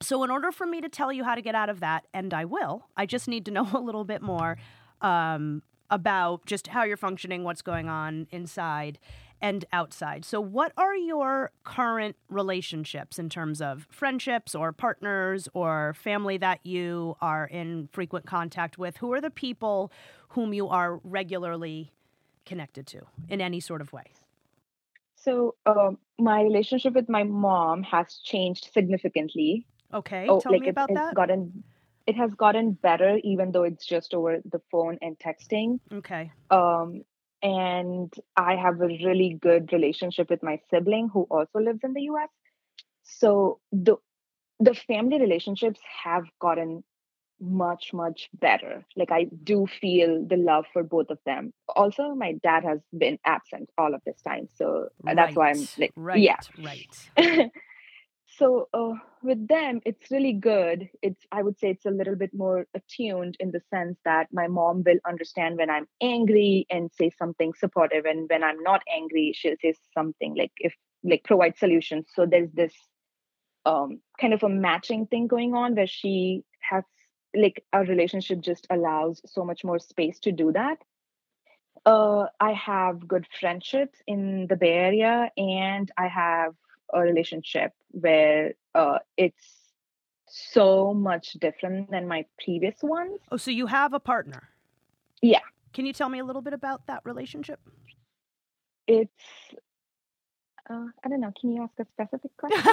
so, 0.02 0.22
in 0.24 0.30
order 0.30 0.52
for 0.52 0.66
me 0.66 0.80
to 0.80 0.88
tell 0.88 1.12
you 1.12 1.24
how 1.24 1.34
to 1.34 1.42
get 1.42 1.54
out 1.54 1.70
of 1.70 1.80
that, 1.80 2.06
and 2.12 2.34
I 2.34 2.44
will, 2.44 2.86
I 2.96 3.06
just 3.06 3.28
need 3.28 3.44
to 3.46 3.50
know 3.50 3.68
a 3.74 3.80
little 3.80 4.04
bit 4.04 4.22
more 4.22 4.58
um, 5.00 5.62
about 5.90 6.46
just 6.46 6.68
how 6.68 6.84
you're 6.84 6.96
functioning, 6.96 7.44
what's 7.44 7.62
going 7.62 7.88
on 7.88 8.26
inside 8.30 8.98
and 9.42 9.64
outside. 9.72 10.24
So, 10.24 10.40
what 10.40 10.72
are 10.76 10.94
your 10.94 11.50
current 11.64 12.16
relationships 12.28 13.18
in 13.18 13.28
terms 13.28 13.60
of 13.60 13.86
friendships 13.90 14.54
or 14.54 14.72
partners 14.72 15.48
or 15.52 15.94
family 15.94 16.38
that 16.38 16.64
you 16.64 17.16
are 17.20 17.46
in 17.46 17.88
frequent 17.92 18.24
contact 18.24 18.78
with? 18.78 18.98
Who 18.98 19.12
are 19.12 19.20
the 19.20 19.30
people 19.30 19.92
whom 20.28 20.54
you 20.54 20.68
are 20.68 21.00
regularly 21.02 21.92
connected 22.46 22.86
to 22.88 23.02
in 23.28 23.40
any 23.40 23.60
sort 23.60 23.80
of 23.80 23.92
way? 23.92 24.04
So, 25.16 25.56
uh, 25.66 25.90
my 26.18 26.42
relationship 26.42 26.94
with 26.94 27.08
my 27.08 27.24
mom 27.24 27.82
has 27.82 28.18
changed 28.24 28.70
significantly 28.72 29.66
Okay, 29.92 30.26
oh, 30.28 30.40
tell 30.40 30.52
like 30.52 30.62
me 30.62 30.68
about 30.68 30.90
it, 30.90 30.94
that. 30.94 31.14
Gotten, 31.14 31.64
it 32.06 32.16
has 32.16 32.34
gotten 32.34 32.72
better, 32.72 33.18
even 33.22 33.52
though 33.52 33.64
it's 33.64 33.86
just 33.86 34.14
over 34.14 34.38
the 34.44 34.60
phone 34.70 34.98
and 35.02 35.18
texting. 35.18 35.80
Okay. 35.92 36.30
Um, 36.50 37.02
and 37.42 38.12
I 38.36 38.56
have 38.56 38.80
a 38.80 38.86
really 38.86 39.38
good 39.40 39.72
relationship 39.72 40.30
with 40.30 40.42
my 40.42 40.60
sibling 40.70 41.10
who 41.12 41.26
also 41.30 41.58
lives 41.58 41.80
in 41.82 41.92
the 41.92 42.02
U.S. 42.02 42.28
So 43.02 43.60
the 43.72 43.96
the 44.60 44.74
family 44.74 45.20
relationships 45.20 45.80
have 46.04 46.24
gotten 46.40 46.84
much 47.40 47.92
much 47.92 48.30
better 48.34 48.84
like 48.94 49.10
i 49.10 49.26
do 49.42 49.66
feel 49.80 50.24
the 50.24 50.36
love 50.36 50.64
for 50.72 50.84
both 50.84 51.10
of 51.10 51.18
them 51.26 51.52
also 51.74 52.14
my 52.14 52.34
dad 52.44 52.62
has 52.62 52.78
been 52.96 53.18
absent 53.24 53.68
all 53.76 53.94
of 53.94 54.00
this 54.06 54.22
time 54.22 54.46
so 54.54 54.88
right. 55.02 55.16
that's 55.16 55.34
why 55.34 55.50
i'm 55.50 55.66
like 55.76 55.90
right 55.96 56.20
yeah 56.20 56.36
right 56.62 57.50
so 58.38 58.68
uh, 58.72 58.94
with 59.22 59.46
them 59.48 59.80
it's 59.84 60.10
really 60.10 60.32
good. 60.32 60.88
It's 61.02 61.24
i 61.32 61.42
would 61.42 61.58
say 61.58 61.70
it's 61.70 61.86
a 61.86 61.90
little 61.90 62.16
bit 62.16 62.34
more 62.34 62.66
attuned 62.74 63.36
in 63.40 63.50
the 63.50 63.60
sense 63.70 63.98
that 64.04 64.28
my 64.32 64.48
mom 64.48 64.82
will 64.84 64.98
understand 65.06 65.56
when 65.56 65.70
i'm 65.70 65.86
angry 66.00 66.66
and 66.70 66.90
say 66.92 67.10
something 67.18 67.52
supportive 67.54 68.04
and 68.04 68.28
when 68.28 68.42
i'm 68.42 68.62
not 68.62 68.82
angry 68.94 69.32
she'll 69.34 69.56
say 69.60 69.74
something 69.94 70.34
like 70.36 70.52
if 70.58 70.74
like 71.04 71.24
provide 71.24 71.56
solutions. 71.58 72.06
So 72.14 72.26
there's 72.26 72.50
this 72.52 72.74
um 73.64 74.00
kind 74.20 74.34
of 74.34 74.42
a 74.42 74.48
matching 74.48 75.06
thing 75.06 75.26
going 75.26 75.54
on 75.54 75.74
where 75.74 75.86
she 75.86 76.42
has 76.60 76.84
like 77.34 77.64
our 77.72 77.84
relationship 77.84 78.40
just 78.40 78.66
allows 78.70 79.20
so 79.26 79.44
much 79.44 79.64
more 79.64 79.78
space 79.78 80.18
to 80.20 80.32
do 80.32 80.52
that. 80.52 80.78
Uh, 81.84 82.26
I 82.38 82.52
have 82.52 83.08
good 83.08 83.26
friendships 83.40 83.98
in 84.06 84.46
the 84.48 84.54
Bay 84.54 84.74
Area, 84.74 85.30
and 85.36 85.90
I 85.98 86.06
have 86.06 86.54
a 86.92 87.00
relationship 87.00 87.72
where 87.90 88.54
uh, 88.74 88.98
it's 89.16 89.44
so 90.28 90.94
much 90.94 91.34
different 91.34 91.90
than 91.90 92.08
my 92.08 92.24
previous 92.42 92.82
ones. 92.82 93.20
Oh, 93.30 93.36
so 93.36 93.50
you 93.50 93.66
have 93.66 93.92
a 93.92 94.00
partner? 94.00 94.48
Yeah. 95.20 95.40
Can 95.72 95.86
you 95.86 95.92
tell 95.92 96.08
me 96.08 96.18
a 96.18 96.24
little 96.24 96.42
bit 96.42 96.54
about 96.54 96.86
that 96.86 97.02
relationship? 97.04 97.60
It's, 98.86 99.10
uh, 100.68 100.86
I 101.04 101.08
don't 101.08 101.20
know. 101.20 101.32
Can 101.38 101.54
you 101.54 101.62
ask 101.62 101.72
a 101.78 101.86
specific 101.92 102.36
question? 102.36 102.62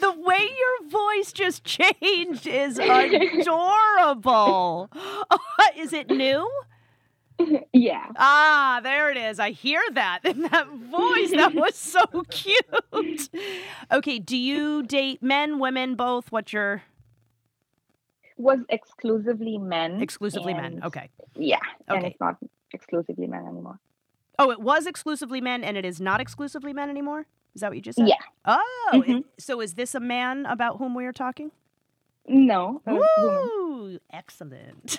the 0.00 0.12
way 0.18 0.50
your 0.58 0.88
voice 0.88 1.32
just 1.32 1.64
changed 1.64 2.46
is 2.46 2.78
adorable. 2.78 4.90
is 5.76 5.92
it 5.92 6.10
new? 6.10 6.50
yeah. 7.72 8.06
Ah, 8.16 8.80
there 8.82 9.10
it 9.10 9.16
is. 9.16 9.38
I 9.38 9.50
hear 9.50 9.82
that 9.92 10.20
in 10.24 10.42
that 10.42 10.68
voice. 10.68 11.30
That 11.30 11.54
was 11.54 11.74
so 11.76 12.04
cute. 12.30 13.28
Okay, 13.90 14.18
do 14.18 14.36
you 14.36 14.82
date 14.82 15.22
men, 15.22 15.58
women, 15.58 15.94
both? 15.94 16.32
What's 16.32 16.52
your 16.52 16.82
was 18.36 18.60
exclusively 18.70 19.58
men. 19.58 20.00
Exclusively 20.00 20.54
men. 20.54 20.80
Okay. 20.82 21.10
Yeah. 21.36 21.58
Okay. 21.88 21.98
And 21.98 22.06
it's 22.06 22.20
not 22.20 22.36
exclusively 22.72 23.26
men 23.26 23.46
anymore. 23.46 23.78
Oh, 24.38 24.50
it 24.50 24.60
was 24.60 24.86
exclusively 24.86 25.42
men 25.42 25.62
and 25.62 25.76
it 25.76 25.84
is 25.84 26.00
not 26.00 26.20
exclusively 26.20 26.72
men 26.72 26.88
anymore? 26.88 27.26
Is 27.54 27.60
that 27.60 27.68
what 27.68 27.76
you 27.76 27.82
just 27.82 27.98
said? 27.98 28.08
Yeah. 28.08 28.14
Oh, 28.46 28.90
mm-hmm. 28.94 29.18
so 29.38 29.60
is 29.60 29.74
this 29.74 29.94
a 29.94 30.00
man 30.00 30.46
about 30.46 30.78
whom 30.78 30.94
we 30.94 31.04
are 31.04 31.12
talking? 31.12 31.50
No. 32.26 32.80
Ooh, 33.80 33.98
excellent. 34.12 34.98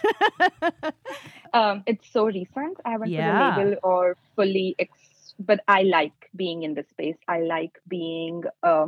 um, 1.54 1.84
it's 1.86 2.12
so 2.12 2.26
recent. 2.26 2.80
I 2.84 2.92
haven't 2.92 3.12
yeah. 3.12 3.54
put 3.54 3.62
a 3.62 3.64
label 3.64 3.80
or 3.84 4.18
fully, 4.36 4.76
ex- 4.80 5.36
but 5.40 5.60
I 5.68 5.84
like 5.84 6.30
being 6.36 6.64
in 6.64 6.74
this 6.74 6.90
space. 6.90 7.18
I 7.28 7.42
like 7.42 7.78
being 7.88 8.44
uh, 8.64 8.88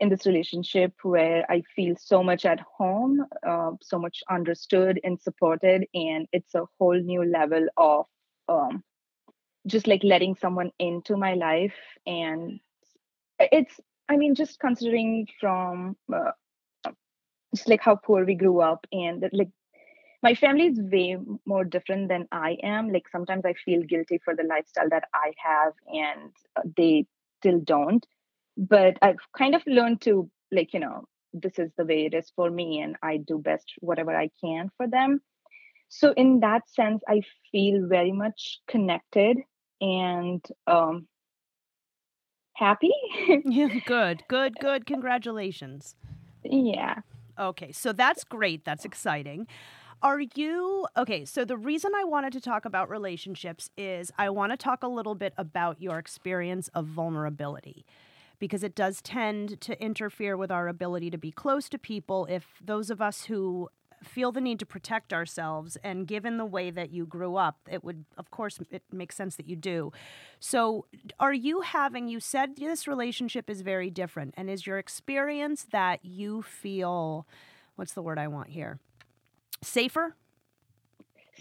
in 0.00 0.08
this 0.08 0.24
relationship 0.24 0.94
where 1.02 1.44
I 1.50 1.62
feel 1.74 1.94
so 1.98 2.22
much 2.22 2.46
at 2.46 2.60
home, 2.60 3.26
uh, 3.46 3.72
so 3.82 3.98
much 3.98 4.22
understood 4.30 4.98
and 5.04 5.20
supported, 5.20 5.86
and 5.92 6.26
it's 6.32 6.54
a 6.54 6.64
whole 6.78 6.98
new 6.98 7.24
level 7.24 7.66
of 7.76 8.06
um, 8.48 8.82
just 9.66 9.86
like 9.86 10.04
letting 10.04 10.36
someone 10.36 10.70
into 10.78 11.16
my 11.16 11.34
life, 11.34 11.74
and 12.06 12.60
it's. 13.38 13.78
I 14.08 14.16
mean, 14.16 14.36
just 14.36 14.60
considering 14.60 15.26
from 15.40 15.96
uh, 16.14 16.30
just 17.56 17.68
like 17.68 17.80
how 17.80 17.96
poor 17.96 18.24
we 18.24 18.34
grew 18.34 18.60
up 18.60 18.86
and 18.92 19.28
like 19.32 19.50
my 20.22 20.34
family 20.34 20.68
is 20.68 20.80
way 20.80 21.16
more 21.46 21.64
different 21.64 22.08
than 22.08 22.26
I 22.32 22.56
am. 22.62 22.90
Like 22.90 23.08
sometimes 23.10 23.44
I 23.44 23.54
feel 23.64 23.82
guilty 23.82 24.18
for 24.24 24.34
the 24.34 24.44
lifestyle 24.44 24.88
that 24.90 25.04
I 25.14 25.32
have 25.44 25.72
and 25.86 26.32
uh, 26.56 26.62
they 26.76 27.06
still 27.40 27.60
don't. 27.60 28.04
But 28.56 28.98
I've 29.02 29.20
kind 29.36 29.54
of 29.54 29.62
learned 29.66 30.00
to 30.02 30.30
like, 30.50 30.74
you 30.74 30.80
know, 30.80 31.04
this 31.32 31.58
is 31.58 31.70
the 31.76 31.84
way 31.84 32.06
it 32.06 32.14
is 32.14 32.32
for 32.34 32.50
me 32.50 32.80
and 32.80 32.96
I 33.02 33.18
do 33.18 33.38
best 33.38 33.72
whatever 33.80 34.16
I 34.16 34.30
can 34.42 34.70
for 34.76 34.88
them. 34.88 35.20
so 35.88 36.12
in 36.16 36.40
that 36.40 36.68
sense 36.68 37.02
i 37.08 37.22
feel 37.52 37.86
very 37.86 38.12
much 38.12 38.60
connected 38.68 39.38
and 39.80 40.44
um 40.66 41.06
happy 42.54 42.92
yeah 43.44 43.68
good 43.86 44.24
good 44.28 44.58
good 44.60 44.86
congratulations 44.86 45.94
yeah 46.44 47.00
okay 47.38 47.72
so 47.72 47.92
that's 47.92 48.24
great 48.24 48.64
that's 48.64 48.84
exciting 48.84 49.46
are 50.02 50.20
you 50.20 50.86
okay? 50.96 51.24
So, 51.24 51.44
the 51.44 51.56
reason 51.56 51.92
I 51.96 52.04
wanted 52.04 52.32
to 52.34 52.40
talk 52.40 52.66
about 52.66 52.90
relationships 52.90 53.70
is 53.78 54.12
I 54.18 54.28
want 54.28 54.52
to 54.52 54.56
talk 54.56 54.82
a 54.82 54.88
little 54.88 55.14
bit 55.14 55.32
about 55.38 55.80
your 55.80 55.98
experience 55.98 56.68
of 56.74 56.86
vulnerability 56.86 57.86
because 58.38 58.62
it 58.62 58.74
does 58.74 59.00
tend 59.00 59.60
to 59.62 59.82
interfere 59.82 60.36
with 60.36 60.50
our 60.50 60.68
ability 60.68 61.10
to 61.10 61.18
be 61.18 61.30
close 61.30 61.68
to 61.70 61.78
people 61.78 62.26
if 62.26 62.60
those 62.62 62.90
of 62.90 63.00
us 63.00 63.24
who 63.24 63.70
feel 64.06 64.32
the 64.32 64.40
need 64.40 64.58
to 64.58 64.66
protect 64.66 65.12
ourselves 65.12 65.76
and 65.82 66.06
given 66.06 66.36
the 66.36 66.44
way 66.44 66.70
that 66.70 66.90
you 66.90 67.06
grew 67.06 67.36
up 67.36 67.58
it 67.70 67.84
would 67.84 68.04
of 68.16 68.30
course 68.30 68.58
it 68.70 68.82
makes 68.92 69.16
sense 69.16 69.36
that 69.36 69.48
you 69.48 69.56
do 69.56 69.92
so 70.40 70.86
are 71.18 71.34
you 71.34 71.60
having 71.60 72.08
you 72.08 72.20
said 72.20 72.56
this 72.56 72.86
relationship 72.86 73.50
is 73.50 73.62
very 73.62 73.90
different 73.90 74.34
and 74.36 74.48
is 74.48 74.66
your 74.66 74.78
experience 74.78 75.66
that 75.72 76.04
you 76.04 76.42
feel 76.42 77.26
what's 77.76 77.92
the 77.92 78.02
word 78.02 78.18
i 78.18 78.26
want 78.26 78.48
here 78.48 78.78
safer 79.62 80.14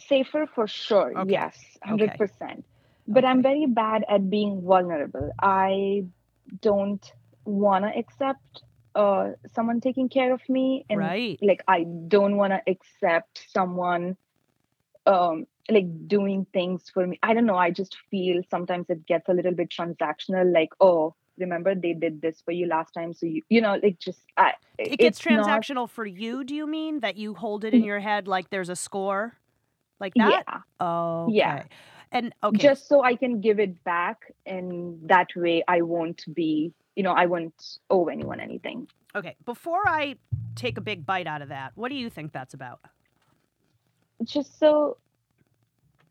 safer 0.07 0.47
for 0.53 0.68
sure 0.68 1.18
okay. 1.18 1.32
yes 1.32 1.57
100% 1.86 2.09
okay. 2.22 2.63
but 3.07 3.24
okay. 3.24 3.28
i'm 3.28 3.41
very 3.41 3.66
bad 3.66 4.03
at 4.09 4.30
being 4.30 4.61
vulnerable 4.61 5.32
i 5.41 6.03
don't 6.61 7.11
want 7.45 7.86
to 7.86 7.97
accept 7.97 8.63
uh, 8.95 9.31
someone 9.53 9.81
taking 9.81 10.09
care 10.09 10.33
of 10.33 10.41
me 10.47 10.85
and 10.89 10.99
right. 10.99 11.37
like 11.41 11.61
i 11.67 11.83
don't 12.07 12.37
want 12.37 12.53
to 12.53 12.61
accept 12.71 13.45
someone 13.49 14.15
um 15.05 15.45
like 15.69 16.07
doing 16.07 16.45
things 16.53 16.89
for 16.93 17.05
me. 17.05 17.19
I 17.23 17.33
don't 17.33 17.45
know 17.45 17.57
i 17.57 17.71
just 17.71 17.97
feel 18.09 18.41
sometimes 18.49 18.85
it 18.89 19.05
gets 19.05 19.27
a 19.29 19.33
little 19.33 19.51
bit 19.51 19.69
transactional 19.69 20.51
like 20.53 20.69
oh 20.79 21.15
remember 21.37 21.75
they 21.75 21.93
did 21.93 22.21
this 22.21 22.41
for 22.45 22.51
you 22.51 22.65
last 22.67 22.93
time 22.93 23.13
so 23.13 23.25
you 23.25 23.41
you 23.49 23.59
know 23.59 23.77
like 23.83 23.99
just 23.99 24.21
I, 24.37 24.53
it 24.77 24.97
gets 24.97 25.19
transactional 25.19 25.75
not... 25.75 25.91
for 25.91 26.05
you 26.05 26.43
do 26.43 26.55
you 26.55 26.65
mean 26.65 27.01
that 27.01 27.17
you 27.17 27.33
hold 27.33 27.65
it 27.65 27.73
in 27.73 27.83
your 27.83 27.99
head 27.99 28.27
like 28.27 28.49
there's 28.49 28.69
a 28.69 28.75
score 28.75 29.33
like 29.99 30.13
that? 30.15 30.43
Yeah. 30.47 30.59
Oh 30.79 31.23
okay. 31.25 31.35
yeah 31.35 31.63
and 32.11 32.33
okay. 32.43 32.57
Just 32.57 32.87
so 32.87 33.03
i 33.03 33.15
can 33.15 33.41
give 33.41 33.59
it 33.59 33.83
back 33.83 34.31
and 34.45 34.97
that 35.09 35.27
way 35.35 35.63
i 35.67 35.81
won't 35.81 36.23
be 36.33 36.71
you 36.95 37.03
know 37.03 37.11
i 37.11 37.25
wouldn't 37.25 37.79
owe 37.89 38.07
anyone 38.07 38.39
anything 38.39 38.87
okay 39.15 39.35
before 39.45 39.87
i 39.87 40.15
take 40.55 40.77
a 40.77 40.81
big 40.81 41.05
bite 41.05 41.27
out 41.27 41.41
of 41.41 41.49
that 41.49 41.71
what 41.75 41.89
do 41.89 41.95
you 41.95 42.09
think 42.09 42.31
that's 42.31 42.53
about 42.53 42.79
just 44.23 44.57
so 44.59 44.97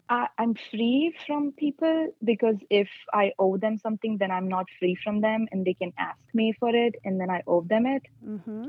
I, 0.09 0.28
am 0.39 0.55
free 0.70 1.14
from 1.26 1.53
people 1.53 2.12
because 2.22 2.57
if 2.68 2.89
I 3.12 3.32
owe 3.39 3.57
them 3.57 3.78
something, 3.78 4.18
then 4.18 4.30
I'm 4.30 4.49
not 4.49 4.66
free 4.78 4.97
from 5.03 5.20
them, 5.20 5.49
and 5.51 5.64
they 5.64 5.74
can 5.74 5.93
ask 5.99 6.20
me 6.35 6.53
for 6.59 6.74
it, 6.74 6.97
and 7.05 7.20
then 7.20 7.30
I 7.30 7.43
owe 7.47 7.62
them 7.62 7.87
it. 7.87 8.03
Mm-hmm. 8.24 8.66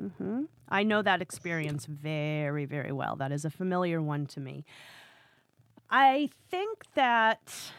Mm-hmm. 0.00 0.42
I 0.68 0.82
know 0.82 1.02
that 1.02 1.22
experience 1.22 1.86
very, 1.86 2.64
very 2.64 2.92
well. 2.92 3.14
That 3.16 3.30
is 3.30 3.44
a 3.44 3.50
familiar 3.50 4.02
one 4.02 4.26
to 4.26 4.40
me. 4.40 4.64
I 5.90 6.30
think 6.50 6.86
that 6.94 7.72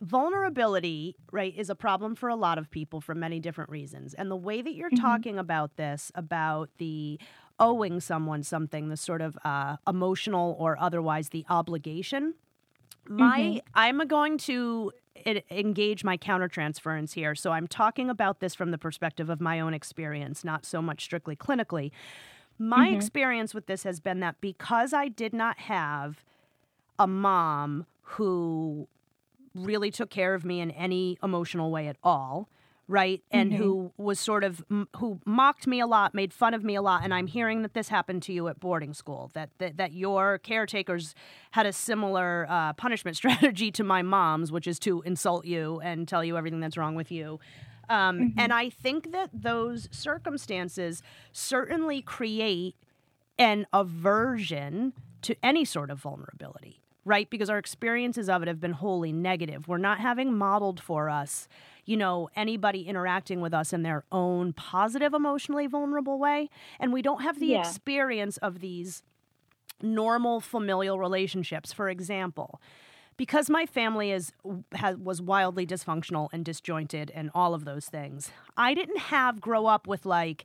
vulnerability, 0.00 1.16
right, 1.32 1.54
is 1.56 1.70
a 1.70 1.74
problem 1.74 2.14
for 2.14 2.28
a 2.28 2.36
lot 2.36 2.58
of 2.58 2.70
people 2.70 3.00
for 3.00 3.14
many 3.14 3.40
different 3.40 3.70
reasons. 3.70 4.14
And 4.14 4.30
the 4.30 4.36
way 4.36 4.62
that 4.62 4.74
you're 4.74 4.90
mm-hmm. 4.90 5.04
talking 5.04 5.38
about 5.38 5.76
this, 5.76 6.12
about 6.14 6.70
the 6.78 7.18
owing 7.60 8.00
someone 8.00 8.42
something, 8.42 8.88
the 8.88 8.96
sort 8.96 9.20
of 9.20 9.36
uh, 9.44 9.76
emotional 9.86 10.56
or 10.58 10.78
otherwise 10.78 11.30
the 11.30 11.44
obligation. 11.48 12.34
My, 13.08 13.40
mm-hmm. 13.40 13.58
I'm 13.74 14.06
going 14.06 14.38
to 14.38 14.92
engage 15.50 16.04
my 16.04 16.16
countertransference 16.16 17.14
here. 17.14 17.34
So 17.34 17.50
I'm 17.50 17.66
talking 17.66 18.08
about 18.08 18.40
this 18.40 18.54
from 18.54 18.70
the 18.70 18.78
perspective 18.78 19.28
of 19.30 19.40
my 19.40 19.58
own 19.58 19.74
experience, 19.74 20.44
not 20.44 20.64
so 20.64 20.80
much 20.80 21.02
strictly 21.02 21.34
clinically. 21.34 21.90
My 22.58 22.86
mm-hmm. 22.88 22.96
experience 22.96 23.54
with 23.54 23.66
this 23.66 23.82
has 23.82 23.98
been 23.98 24.20
that 24.20 24.40
because 24.40 24.92
I 24.92 25.08
did 25.08 25.32
not 25.32 25.58
have 25.60 26.24
a 26.98 27.06
mom 27.06 27.86
who 28.02 28.88
really 29.58 29.90
took 29.90 30.10
care 30.10 30.34
of 30.34 30.44
me 30.44 30.60
in 30.60 30.70
any 30.72 31.18
emotional 31.22 31.70
way 31.70 31.88
at 31.88 31.96
all, 32.02 32.48
right 32.88 33.22
and 33.30 33.52
mm-hmm. 33.52 33.62
who 33.62 33.92
was 33.98 34.18
sort 34.18 34.42
of 34.42 34.64
who 34.96 35.20
mocked 35.24 35.66
me 35.66 35.78
a 35.78 35.86
lot 35.86 36.14
made 36.14 36.32
fun 36.32 36.54
of 36.54 36.64
me 36.64 36.74
a 36.74 36.82
lot 36.82 37.04
and 37.04 37.12
i'm 37.12 37.26
hearing 37.26 37.62
that 37.62 37.74
this 37.74 37.88
happened 37.88 38.22
to 38.22 38.32
you 38.32 38.48
at 38.48 38.58
boarding 38.58 38.94
school 38.94 39.30
that 39.34 39.50
that, 39.58 39.76
that 39.76 39.92
your 39.92 40.38
caretakers 40.38 41.14
had 41.52 41.66
a 41.66 41.72
similar 41.72 42.46
uh, 42.48 42.72
punishment 42.72 43.16
strategy 43.22 43.70
to 43.70 43.84
my 43.84 44.02
mom's 44.02 44.50
which 44.50 44.66
is 44.66 44.78
to 44.78 45.02
insult 45.02 45.44
you 45.44 45.80
and 45.80 46.08
tell 46.08 46.24
you 46.24 46.36
everything 46.36 46.60
that's 46.60 46.76
wrong 46.76 46.94
with 46.94 47.12
you 47.12 47.38
um, 47.90 48.18
mm-hmm. 48.18 48.40
and 48.40 48.52
i 48.52 48.70
think 48.70 49.12
that 49.12 49.28
those 49.32 49.88
circumstances 49.92 51.02
certainly 51.30 52.00
create 52.00 52.74
an 53.38 53.66
aversion 53.72 54.94
to 55.20 55.36
any 55.42 55.64
sort 55.64 55.90
of 55.90 55.98
vulnerability 55.98 56.77
right 57.08 57.30
because 57.30 57.50
our 57.50 57.58
experiences 57.58 58.28
of 58.28 58.42
it 58.42 58.48
have 58.48 58.60
been 58.60 58.72
wholly 58.72 59.12
negative 59.12 59.66
we're 59.66 59.78
not 59.78 59.98
having 59.98 60.36
modeled 60.36 60.80
for 60.80 61.08
us 61.08 61.48
you 61.88 61.96
know, 61.96 62.28
anybody 62.36 62.82
interacting 62.82 63.40
with 63.40 63.54
us 63.54 63.72
in 63.72 63.82
their 63.82 64.04
own 64.12 64.52
positive, 64.52 65.14
emotionally 65.14 65.66
vulnerable 65.66 66.18
way. 66.18 66.50
And 66.78 66.92
we 66.92 67.00
don't 67.00 67.22
have 67.22 67.40
the 67.40 67.46
yeah. 67.46 67.60
experience 67.60 68.36
of 68.36 68.60
these 68.60 69.02
normal 69.80 70.40
familial 70.40 70.98
relationships. 70.98 71.72
For 71.72 71.88
example, 71.88 72.60
because 73.16 73.48
my 73.48 73.64
family 73.64 74.12
is 74.12 74.32
has, 74.74 74.98
was 74.98 75.22
wildly 75.22 75.66
dysfunctional 75.66 76.28
and 76.30 76.44
disjointed 76.44 77.10
and 77.14 77.30
all 77.34 77.54
of 77.54 77.64
those 77.64 77.86
things, 77.86 78.32
I 78.54 78.74
didn't 78.74 78.98
have 78.98 79.40
grow 79.40 79.64
up 79.64 79.86
with 79.86 80.04
like 80.04 80.44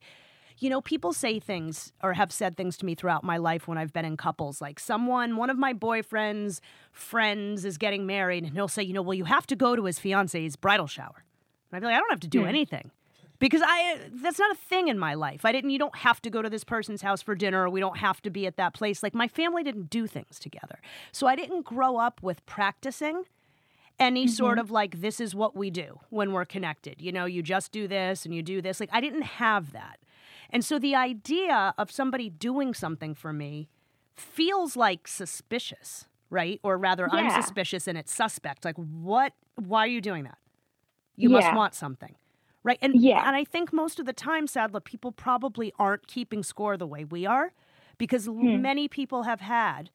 you 0.60 0.70
know, 0.70 0.82
people 0.82 1.14
say 1.14 1.40
things 1.40 1.94
or 2.02 2.14
have 2.14 2.32
said 2.32 2.56
things 2.58 2.78
to 2.78 2.86
me 2.86 2.96
throughout 2.96 3.24
my 3.24 3.38
life 3.38 3.68
when 3.68 3.78
I've 3.78 3.94
been 3.94 4.06
in 4.06 4.18
couples. 4.18 4.62
Like 4.62 4.80
someone, 4.80 5.36
one 5.36 5.50
of 5.50 5.58
my 5.58 5.74
boyfriend's 5.74 6.62
friends 6.92 7.66
is 7.66 7.78
getting 7.78 8.06
married, 8.06 8.44
and 8.44 8.54
he'll 8.54 8.68
say, 8.68 8.84
you 8.84 8.94
know, 8.94 9.02
well, 9.02 9.14
you 9.14 9.26
have 9.26 9.48
to 9.48 9.56
go 9.56 9.76
to 9.76 9.86
his 9.86 10.00
fiance's 10.00 10.56
bridal 10.56 10.88
shower. 10.88 11.24
And 11.72 11.78
I'd 11.78 11.80
be 11.80 11.86
like, 11.88 11.96
I 11.96 12.00
don't 12.00 12.12
have 12.12 12.20
to 12.22 12.28
do 12.28 12.42
hmm. 12.42 12.48
anything 12.48 12.92
because 13.44 13.62
I 13.62 14.00
that's 14.14 14.40
not 14.40 14.52
a 14.52 14.56
thing 14.56 14.88
in 14.88 14.98
my 14.98 15.16
life. 15.16 15.44
I 15.44 15.52
didn't 15.52 15.72
you 15.72 15.80
don't 15.80 15.98
have 15.98 16.22
to 16.22 16.30
go 16.30 16.42
to 16.42 16.50
this 16.50 16.64
person's 16.64 17.02
house 17.02 17.22
for 17.22 17.36
dinner 17.36 17.64
or 17.64 17.70
we 17.70 17.82
don't 17.82 17.98
have 17.98 18.22
to 18.22 18.30
be 18.30 18.48
at 18.48 18.56
that 18.56 18.74
place. 18.74 19.04
Like 19.04 19.14
my 19.14 19.28
family 19.28 19.64
didn't 19.64 19.90
do 19.90 20.08
things 20.08 20.40
together. 20.40 20.80
So 21.12 21.28
I 21.28 21.36
didn't 21.36 21.64
grow 21.64 21.98
up 21.98 22.24
with 22.24 22.46
practicing 22.46 23.24
any 24.00 24.26
mm-hmm. 24.26 24.32
sort 24.32 24.60
of 24.60 24.72
like 24.72 25.02
this 25.02 25.20
is 25.20 25.36
what 25.36 25.58
we 25.58 25.70
do 25.70 26.00
when 26.10 26.32
we're 26.32 26.46
connected. 26.46 27.02
You 27.02 27.12
know, 27.12 27.26
you 27.26 27.44
just 27.44 27.74
do 27.74 27.86
this 27.86 28.26
and 28.26 28.34
you 28.34 28.44
do 28.44 28.62
this. 28.62 28.80
Like 28.80 28.90
I 28.94 29.02
didn't 29.02 29.24
have 29.24 29.74
that. 29.74 30.00
And 30.54 30.64
so 30.64 30.78
the 30.78 30.96
idea 30.96 31.74
of 31.78 31.92
somebody 31.92 32.30
doing 32.30 32.74
something 32.76 33.16
for 33.16 33.34
me 33.34 33.68
feels 34.16 34.78
like 34.78 35.08
suspicious, 35.08 36.06
right? 36.30 36.60
Or 36.64 36.78
rather 36.78 37.10
yeah. 37.12 37.20
I'm 37.20 37.42
suspicious 37.42 37.88
and 37.88 37.98
it's 37.98 38.14
suspect. 38.14 38.64
Like 38.64 38.76
what 38.76 39.34
why 39.56 39.80
are 39.80 39.88
you 39.88 40.00
doing 40.00 40.24
that? 40.26 40.38
You 41.16 41.30
yeah. 41.30 41.38
must 41.38 41.56
want 41.56 41.74
something. 41.74 42.16
Right. 42.64 42.78
And 42.82 43.02
yeah. 43.02 43.28
and 43.28 43.36
I 43.36 43.44
think 43.44 43.74
most 43.74 44.00
of 44.00 44.06
the 44.06 44.14
time, 44.14 44.48
sadly, 44.48 44.80
people 44.80 45.12
probably 45.12 45.74
aren't 45.78 46.08
keeping 46.08 46.44
score 46.44 46.78
the 46.78 46.88
way 46.88 47.04
we 47.04 47.26
are 47.26 47.52
because 47.98 48.28
hmm. 48.28 48.62
many 48.62 48.88
people 48.88 49.24
have 49.24 49.42
had 49.42 49.90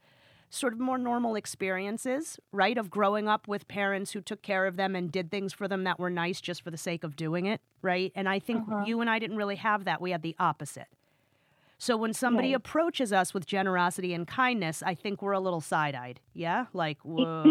sort 0.50 0.72
of 0.72 0.80
more 0.80 0.98
normal 0.98 1.34
experiences, 1.34 2.38
right? 2.52 2.78
Of 2.78 2.90
growing 2.90 3.28
up 3.28 3.46
with 3.48 3.68
parents 3.68 4.12
who 4.12 4.20
took 4.20 4.42
care 4.42 4.66
of 4.66 4.76
them 4.76 4.96
and 4.96 5.12
did 5.12 5.30
things 5.30 5.52
for 5.52 5.68
them 5.68 5.84
that 5.84 5.98
were 5.98 6.10
nice 6.10 6.40
just 6.40 6.62
for 6.62 6.70
the 6.70 6.78
sake 6.78 7.04
of 7.04 7.16
doing 7.16 7.46
it, 7.46 7.60
right? 7.82 8.12
And 8.14 8.28
I 8.28 8.38
think 8.38 8.62
uh-huh. 8.62 8.84
you 8.86 9.00
and 9.00 9.10
I 9.10 9.18
didn't 9.18 9.36
really 9.36 9.56
have 9.56 9.84
that. 9.84 10.00
We 10.00 10.10
had 10.10 10.22
the 10.22 10.36
opposite. 10.38 10.88
So 11.78 11.96
when 11.96 12.12
somebody 12.12 12.48
right. 12.48 12.56
approaches 12.56 13.12
us 13.12 13.32
with 13.32 13.46
generosity 13.46 14.12
and 14.12 14.26
kindness, 14.26 14.82
I 14.82 14.94
think 14.94 15.22
we're 15.22 15.32
a 15.32 15.40
little 15.40 15.60
side 15.60 15.94
eyed. 15.94 16.20
Yeah? 16.34 16.66
Like, 16.72 16.98
whoa. 17.02 17.44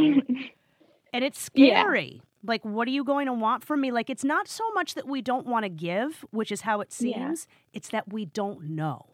and 1.14 1.24
it's 1.24 1.40
scary. 1.40 2.22
Like, 2.44 2.64
what 2.66 2.88
are 2.88 2.92
you 2.92 3.04
going 3.04 3.28
to 3.28 3.34
want 3.34 3.64
from 3.64 3.82
me? 3.82 3.92
Like, 3.92 4.10
it's 4.10 4.24
not 4.24 4.48
so 4.48 4.64
much 4.72 4.96
that 4.96 5.08
we 5.08 5.22
don't 5.22 5.48
want 5.48 5.64
to 5.64 5.70
give, 5.70 6.26
which 6.32 6.52
is 6.52 6.62
how 6.62 6.82
it 6.82 6.92
seems. 6.92 7.48
Yeah. 7.50 7.58
It's 7.74 7.90
that 7.90 8.12
we 8.12 8.26
don't 8.26 8.70
know. 8.70 9.08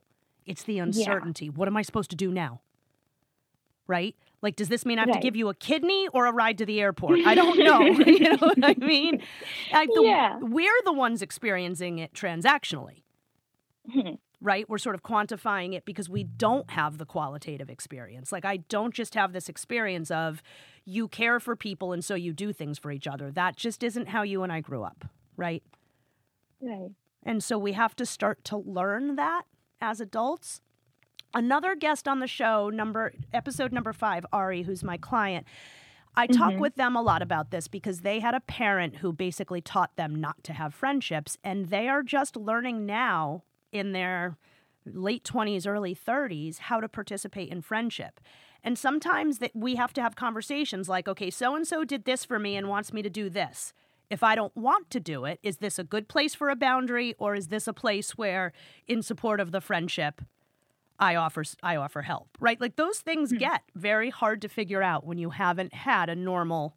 It's 0.46 0.64
the 0.64 0.80
uncertainty. 0.80 1.46
Yeah. 1.46 1.52
What 1.52 1.68
am 1.68 1.78
I 1.78 1.84
supposed 1.84 2.10
to 2.10 2.16
do 2.16 2.32
now? 2.32 2.62
Right? 3.88 4.16
Like, 4.42 4.56
does 4.56 4.70
this 4.70 4.86
mean 4.86 4.98
I 4.98 5.02
have 5.02 5.10
right. 5.10 5.22
to 5.22 5.22
give 5.22 5.36
you 5.36 5.50
a 5.50 5.54
kidney 5.54 6.08
or 6.14 6.26
a 6.26 6.32
ride 6.32 6.58
to 6.60 6.66
the 6.66 6.80
airport? 6.80 7.20
I 7.26 7.36
don't 7.36 7.58
know. 7.64 7.82
you 8.06 8.20
know 8.20 8.38
what 8.38 8.64
I 8.64 8.76
mean? 8.76 9.22
I, 9.72 9.86
the, 9.86 10.02
yeah. 10.04 10.38
We're 10.40 10.82
the 10.86 10.94
ones 10.94 11.22
experiencing 11.22 12.00
it 12.00 12.14
transactionally. 12.14 13.04
Hmm 13.92 14.16
right? 14.44 14.70
We're 14.70 14.78
sort 14.78 14.94
of 14.94 15.02
quantifying 15.02 15.74
it 15.74 15.86
because 15.86 16.10
we 16.10 16.26
don't 16.26 16.70
have 16.70 16.98
the 16.98 17.06
qualitative 17.06 17.70
experience. 17.70 18.32
Like, 18.32 18.46
I 18.46 18.58
don't 18.58 18.94
just 18.94 19.16
have 19.16 19.32
this 19.32 19.48
experience 19.48 20.12
of 20.12 20.44
you 20.86 21.08
care 21.08 21.40
for 21.40 21.56
people 21.56 21.94
and 21.94 22.04
so 22.04 22.14
you 22.14 22.34
do 22.34 22.52
things 22.52 22.78
for 22.78 22.92
each 22.92 23.08
other. 23.08 23.32
That 23.32 23.56
just 23.56 23.82
isn't 23.84 24.10
how 24.10 24.22
you 24.22 24.44
and 24.44 24.52
I 24.52 24.60
grew 24.60 24.84
up, 24.84 25.06
right? 25.38 25.64
Right. 26.62 26.92
And 27.24 27.42
so 27.42 27.58
we 27.58 27.72
have 27.72 27.96
to 27.96 28.06
start 28.06 28.44
to 28.46 28.58
learn 28.58 29.16
that 29.16 29.44
as 29.80 30.02
adults. 30.02 30.60
Another 31.34 31.76
guest 31.76 32.08
on 32.08 32.20
the 32.20 32.28
show, 32.28 32.70
number 32.70 33.14
episode 33.34 33.72
number 33.72 33.92
five, 33.94 34.26
Ari, 34.32 34.64
who's 34.64 34.84
my 34.84 34.98
client. 34.98 35.48
I 36.16 36.28
talk 36.28 36.54
Mhm. 36.54 36.60
with 36.60 36.76
them 36.76 36.96
a 36.96 37.02
lot 37.02 37.24
about 37.24 37.50
this 37.50 37.68
because 37.68 38.02
they 38.02 38.20
had 38.20 38.36
a 38.36 38.40
parent 38.40 38.98
who 38.98 39.12
basically 39.12 39.62
taught 39.62 39.96
them 39.96 40.14
not 40.14 40.44
to 40.44 40.54
have 40.54 40.76
friendships, 40.76 41.40
and 41.44 41.70
they 41.70 41.90
are 41.90 42.04
just 42.04 42.36
learning 42.36 42.86
now 42.86 43.44
in 43.72 43.94
their 43.94 44.38
late 44.86 45.24
20s, 45.24 45.66
early 45.66 45.96
30s 45.96 46.60
how 46.60 46.80
to 46.80 46.88
participate 46.88 47.50
in 47.50 47.62
friendship. 47.62 48.20
And 48.64 48.78
sometimes 48.78 49.40
that 49.40 49.56
we 49.56 49.76
have 49.76 49.92
to 49.94 50.02
have 50.04 50.16
conversations 50.16 50.88
like, 50.88 51.08
okay, 51.08 51.32
so 51.32 51.56
and 51.56 51.66
so 51.68 51.84
did 51.84 52.06
this 52.06 52.24
for 52.24 52.38
me 52.38 52.56
and 52.56 52.70
wants 52.70 52.94
me 52.94 53.02
to 53.02 53.10
do 53.10 53.28
this. 53.30 53.74
If 54.12 54.22
I 54.22 54.36
don't 54.36 54.56
want 54.56 54.92
to 54.92 55.00
do 55.00 55.26
it, 55.26 55.40
is 55.42 55.58
this 55.58 55.80
a 55.80 55.84
good 55.84 56.08
place 56.08 56.36
for 56.36 56.50
a 56.50 56.56
boundary 56.56 57.16
or 57.18 57.34
is 57.34 57.48
this 57.48 57.68
a 57.68 57.74
place 57.74 58.12
where 58.18 58.54
in 58.88 59.02
support 59.02 59.40
of 59.40 59.52
the 59.52 59.62
friendship 59.62 60.22
I 61.00 61.16
offer 61.16 61.44
I 61.62 61.76
offer 61.76 62.02
help, 62.02 62.30
right? 62.40 62.60
Like 62.62 62.76
those 62.76 63.00
things 63.00 63.32
get 63.34 63.64
very 63.76 64.10
hard 64.10 64.42
to 64.44 64.50
figure 64.50 64.82
out 64.84 65.06
when 65.06 65.18
you 65.18 65.32
haven't 65.32 65.74
had 65.74 66.10
a 66.10 66.16
normal 66.16 66.76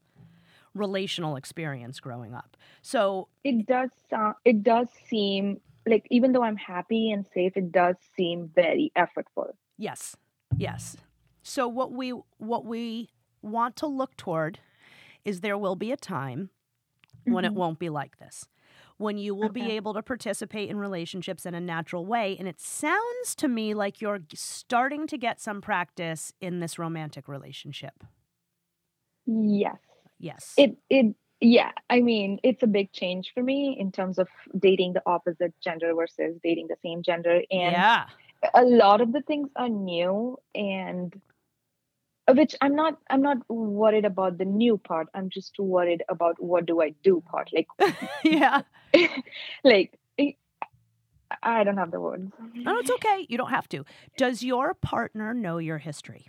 relational 0.75 1.37
experience 1.37 2.01
growing 2.01 2.35
up. 2.35 2.57
So, 2.83 3.29
It 3.45 3.67
does 3.67 3.91
sound. 4.11 4.35
It 4.45 4.63
does 4.63 4.89
seem 5.09 5.61
like 5.87 6.07
even 6.11 6.33
though 6.33 6.43
I'm 6.43 6.57
happy 6.57 7.11
and 7.11 7.27
safe, 7.33 7.57
it 7.57 7.73
does 7.73 7.97
seem 8.17 8.51
very 8.55 8.93
effortful. 8.97 9.53
yes. 9.79 10.17
Yes. 10.57 10.97
So 11.43 11.69
what 11.69 11.93
we 11.93 12.11
what 12.39 12.65
we 12.65 13.11
want 13.43 13.77
to 13.77 13.87
look 13.87 14.17
toward 14.17 14.59
is 15.25 15.41
there 15.41 15.59
will 15.59 15.77
be 15.77 15.93
a 15.93 15.97
time 15.97 16.51
when 17.25 17.45
it 17.45 17.53
Mhm. 17.53 17.55
won't 17.55 17.79
be 17.79 17.89
like 17.89 18.19
this. 18.19 18.49
When 18.99 19.19
you 19.19 19.35
will 19.35 19.51
be 19.51 19.73
able 19.73 19.93
to 19.95 20.03
participate 20.03 20.71
in 20.71 20.79
relationships 20.79 21.45
in 21.45 21.55
a 21.55 21.61
natural 21.61 22.07
way 22.07 22.35
and 22.39 22.49
it 22.49 22.61
sounds 22.61 23.35
to 23.37 23.47
me 23.47 23.75
like 23.75 24.01
you're 24.01 24.21
starting 24.33 25.07
to 25.09 25.19
get 25.19 25.39
some 25.39 25.61
practice 25.61 26.33
in 26.41 26.61
this 26.61 26.79
romantic 26.79 27.29
relationship. 27.29 28.05
Yes. 29.27 29.77
Yes. 30.19 30.55
It. 30.57 30.79
It. 30.89 31.15
Yeah. 31.41 31.73
I 31.91 32.01
mean, 32.01 32.39
it's 32.43 32.63
a 32.63 32.67
big 32.67 32.91
change 32.93 33.33
for 33.35 33.43
me 33.43 33.77
in 33.79 33.93
terms 33.93 34.19
of 34.19 34.29
dating 34.59 34.95
the 34.95 35.03
opposite 35.05 35.53
gender 35.61 35.95
versus 35.95 36.39
dating 36.43 36.69
the 36.69 36.77
same 36.83 37.03
gender, 37.03 37.43
and 37.51 37.73
yeah. 37.73 38.07
a 38.55 38.63
lot 38.65 39.03
of 39.03 39.13
the 39.13 39.21
things 39.21 39.51
are 39.57 39.69
new 39.69 40.39
and 40.55 41.21
Uh, 42.29 42.35
which 42.35 42.55
i'm 42.61 42.75
not 42.75 42.99
i'm 43.11 43.23
not 43.23 43.39
worried 43.49 44.05
about 44.05 44.37
the 44.39 44.45
new 44.45 44.77
part 44.77 45.07
i'm 45.15 45.31
just 45.31 45.55
worried 45.59 46.03
about 46.09 46.35
what 46.43 46.67
do 46.67 46.83
i 46.83 46.91
do 47.03 47.23
part 47.31 47.51
like 47.53 47.69
yeah. 48.25 48.63
like 49.65 49.99
I- 50.19 50.37
i 51.43 51.63
don't 51.65 51.77
have 51.77 51.91
the 51.93 52.01
words 52.01 52.33
No, 52.55 52.79
it's 52.79 52.91
okay. 52.91 53.27
You 53.29 53.37
don't 53.39 53.51
have 53.51 53.69
to. 53.71 53.85
Does 54.17 54.43
your 54.43 54.75
partner 54.75 55.35
know 55.35 55.59
your 55.59 55.79
history? 55.79 56.27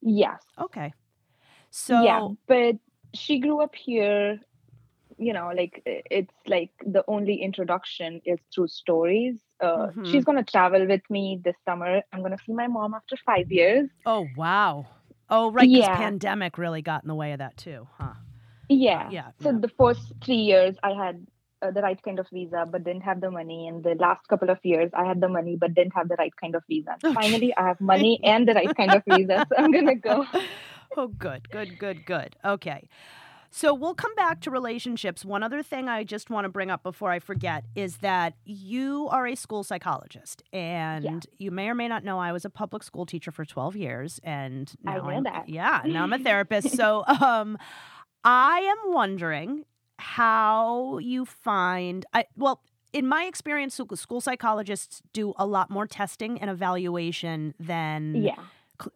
yes 0.00 0.40
Okay. 0.58 0.92
So 1.70 2.02
yeah 2.02 2.28
but 2.46 2.76
she 3.14 3.38
grew 3.38 3.60
up 3.62 3.74
here 3.74 4.40
you 5.18 5.32
know 5.32 5.50
like 5.54 5.82
it's 5.86 6.34
like 6.46 6.70
the 6.86 7.04
only 7.08 7.36
introduction 7.42 8.20
is 8.24 8.38
through 8.54 8.68
stories 8.68 9.36
uh, 9.60 9.88
Mhm. 9.88 10.06
she's 10.06 10.24
going 10.24 10.38
to 10.42 10.50
travel 10.50 10.86
with 10.86 11.02
me 11.10 11.40
this 11.44 11.56
summer 11.64 12.02
i'm 12.12 12.20
going 12.20 12.36
to 12.36 12.42
see 12.44 12.52
my 12.52 12.66
mom 12.66 12.94
after 12.94 13.16
five 13.24 13.50
years 13.50 13.88
Oh 14.06 14.28
wow. 14.36 14.86
Oh 15.30 15.50
right, 15.50 15.68
Yeah. 15.68 15.96
pandemic 15.96 16.58
really 16.58 16.82
got 16.82 17.02
in 17.04 17.08
the 17.08 17.14
way 17.14 17.32
of 17.32 17.38
that 17.38 17.56
too, 17.56 17.88
huh? 17.98 18.14
Yeah. 18.68 19.08
Yeah, 19.10 19.28
So 19.42 19.50
yeah. 19.50 19.58
the 19.58 19.68
first 19.68 20.12
three 20.24 20.42
years, 20.52 20.76
I 20.82 20.90
had 20.92 21.26
uh, 21.62 21.70
the 21.70 21.80
right 21.82 22.00
kind 22.02 22.18
of 22.18 22.26
visa, 22.32 22.66
but 22.70 22.84
didn't 22.84 23.02
have 23.02 23.20
the 23.20 23.30
money. 23.30 23.68
And 23.68 23.82
the 23.84 23.94
last 23.94 24.26
couple 24.28 24.50
of 24.50 24.58
years, 24.64 24.90
I 24.94 25.04
had 25.04 25.20
the 25.20 25.28
money, 25.28 25.56
but 25.56 25.74
didn't 25.74 25.94
have 25.94 26.08
the 26.08 26.16
right 26.16 26.34
kind 26.40 26.54
of 26.54 26.62
visa. 26.68 26.96
Okay. 27.04 27.14
Finally, 27.14 27.54
I 27.56 27.68
have 27.68 27.80
money 27.80 28.20
and 28.24 28.46
the 28.48 28.54
right 28.54 28.74
kind 28.76 28.92
of 28.94 29.02
visa, 29.08 29.46
so 29.48 29.56
I'm 29.56 29.70
gonna 29.70 29.94
go. 29.94 30.26
oh, 30.96 31.06
good, 31.08 31.48
good, 31.50 31.78
good, 31.78 32.04
good. 32.04 32.36
Okay. 32.44 32.88
So 33.54 33.74
we'll 33.74 33.94
come 33.94 34.14
back 34.14 34.40
to 34.40 34.50
relationships. 34.50 35.26
One 35.26 35.42
other 35.42 35.62
thing 35.62 35.86
I 35.86 36.04
just 36.04 36.30
want 36.30 36.46
to 36.46 36.48
bring 36.48 36.70
up 36.70 36.82
before 36.82 37.10
I 37.10 37.18
forget 37.18 37.64
is 37.74 37.98
that 37.98 38.32
you 38.46 39.08
are 39.10 39.26
a 39.26 39.34
school 39.34 39.62
psychologist, 39.62 40.42
and 40.54 41.26
you 41.36 41.50
may 41.50 41.68
or 41.68 41.74
may 41.74 41.86
not 41.86 42.02
know 42.02 42.18
I 42.18 42.32
was 42.32 42.46
a 42.46 42.50
public 42.50 42.82
school 42.82 43.04
teacher 43.04 43.30
for 43.30 43.44
12 43.44 43.76
years, 43.76 44.20
and 44.24 44.72
I 44.86 44.94
now 44.96 45.02
know 45.02 45.10
am 45.10 45.22
that. 45.24 45.48
yeah, 45.50 45.82
now 45.84 46.02
I'm 46.02 46.12
a 46.14 46.18
therapist. 46.28 46.70
so 46.74 47.04
um, 47.06 47.58
I 48.24 48.60
am 48.60 48.92
wondering 48.94 49.66
how 49.98 50.98
you 50.98 51.24
find 51.26 52.06
I 52.14 52.24
well. 52.36 52.62
In 52.94 53.06
my 53.06 53.24
experience, 53.24 53.74
school- 53.74 53.96
school 53.96 54.20
psychologists 54.20 55.00
do 55.14 55.32
a 55.38 55.46
lot 55.46 55.70
more 55.70 55.86
testing 55.86 56.38
and 56.40 56.50
evaluation 56.50 57.54
than 57.60 58.14
Yeah. 58.16 58.36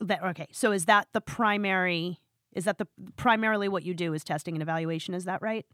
that 0.00 0.22
okay 0.22 0.48
so 0.50 0.72
is 0.72 0.84
that 0.86 1.08
the 1.12 1.20
primary 1.20 2.18
is 2.56 2.64
that 2.64 2.78
the 2.78 2.88
primarily 3.16 3.68
what 3.68 3.84
you 3.84 3.94
do 3.94 4.12
is 4.14 4.24
testing 4.24 4.54
and 4.56 4.62
evaluation 4.62 5.14
is 5.14 5.24
that 5.26 5.40
right 5.42 5.66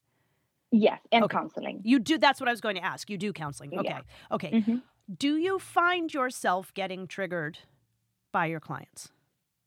Yes, 0.74 1.01
and 1.12 1.24
Okay. 1.24 1.37
counseling. 1.37 1.80
you 1.85 1.99
do 1.99 2.18
that's 2.18 2.41
what 2.41 2.49
i 2.49 2.53
was 2.53 2.61
going 2.61 2.76
to 2.76 2.85
ask 2.85 3.09
you 3.09 3.16
do 3.16 3.33
counseling 3.33 3.72
okay 3.78 3.89
Yeah. 3.89 4.01
okay 4.37 4.51
Mhm. 4.61 4.83
do 5.18 5.37
you 5.37 5.59
find 5.59 6.12
yourself 6.12 6.74
getting 6.74 7.07
triggered 7.07 7.59
by 8.33 8.47
your 8.47 8.61
clients 8.61 9.11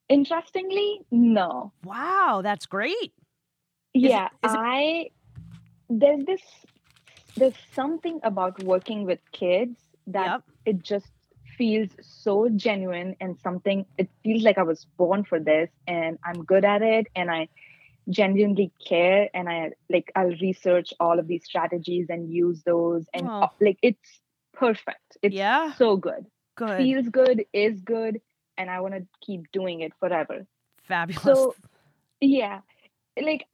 Interestingly, 0.08 1.02
no. 1.12 1.72
wow 1.84 2.42
that's 2.44 2.66
great 2.68 3.12
Is 3.96 4.04
yeah, 4.04 4.28
is 4.44 4.54
it- 4.54 4.60
I 4.60 5.10
there's 5.90 6.26
this 6.26 6.42
there's 7.38 7.58
something 7.74 8.20
about 8.24 8.62
working 8.64 9.06
with 9.06 9.20
kids 9.32 9.78
that 10.08 10.26
yep 10.26 10.44
it 10.66 10.84
just 10.84 11.12
feels 11.58 11.90
so 12.02 12.50
genuine 12.50 13.16
and 13.22 13.40
something 13.40 13.86
it 13.98 14.10
feels 14.24 14.44
like 14.44 14.58
i 14.58 14.64
was 14.64 14.86
born 14.98 15.24
for 15.24 15.40
this 15.40 15.70
and 15.88 16.18
i'm 16.26 16.44
good 16.44 16.66
at 16.66 16.82
it 16.82 17.08
and 17.16 17.32
i 17.32 17.48
genuinely 18.10 18.72
care 18.88 19.30
and 19.34 19.50
i 19.50 19.72
like 19.90 20.12
i'll 20.16 20.36
research 20.42 20.94
all 21.00 21.18
of 21.20 21.28
these 21.28 21.44
strategies 21.44 22.08
and 22.10 22.32
use 22.32 22.62
those 22.64 23.06
and 23.14 23.28
Oh. 23.30 23.50
like 23.62 23.80
it's 23.82 24.22
perfect. 24.54 25.18
It's 25.22 25.36
Yeah. 25.36 25.74
so 25.74 25.98
good. 25.98 26.26
Good. 26.56 26.78
Feels 26.78 27.10
good 27.10 27.46
is 27.52 27.82
good 27.82 28.22
and 28.58 28.70
i 28.70 28.80
want 28.80 28.94
to 28.94 29.06
keep 29.22 29.52
doing 29.52 29.82
it 29.82 29.92
forever. 30.00 30.46
Fabulous. 30.84 31.24
So 31.24 31.56
yeah 32.22 32.62
like 33.22 33.46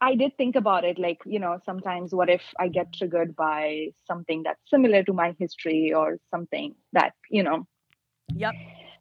I, 0.00 0.14
did 0.14 0.36
think 0.36 0.56
about 0.56 0.84
it 0.84 0.98
like 0.98 1.18
you 1.24 1.38
know 1.38 1.60
sometimes 1.64 2.14
what 2.14 2.28
if 2.28 2.42
i 2.58 2.68
get 2.68 2.92
triggered 2.92 3.36
by 3.36 3.88
something 4.06 4.42
that's 4.42 4.60
similar 4.68 5.02
to 5.04 5.12
my 5.12 5.34
history 5.38 5.92
or 5.92 6.18
something 6.30 6.74
that 6.92 7.12
you 7.30 7.42
know. 7.42 7.66
Yep. 8.34 8.54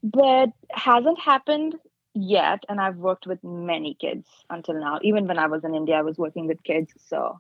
But 0.03 0.49
hasn't 0.71 1.19
happened 1.19 1.75
yet 2.13 2.63
and 2.69 2.79
i've 2.79 2.97
worked 2.97 3.27
with 3.27 3.43
many 3.43 3.95
kids 3.99 4.27
until 4.49 4.75
now. 4.75 4.99
Even 5.01 5.27
when 5.27 5.39
i 5.39 5.47
was 5.47 5.63
in 5.63 5.75
india 5.75 5.95
i 5.95 6.01
was 6.01 6.17
working 6.17 6.47
with 6.47 6.63
kids 6.63 6.93
so. 7.07 7.39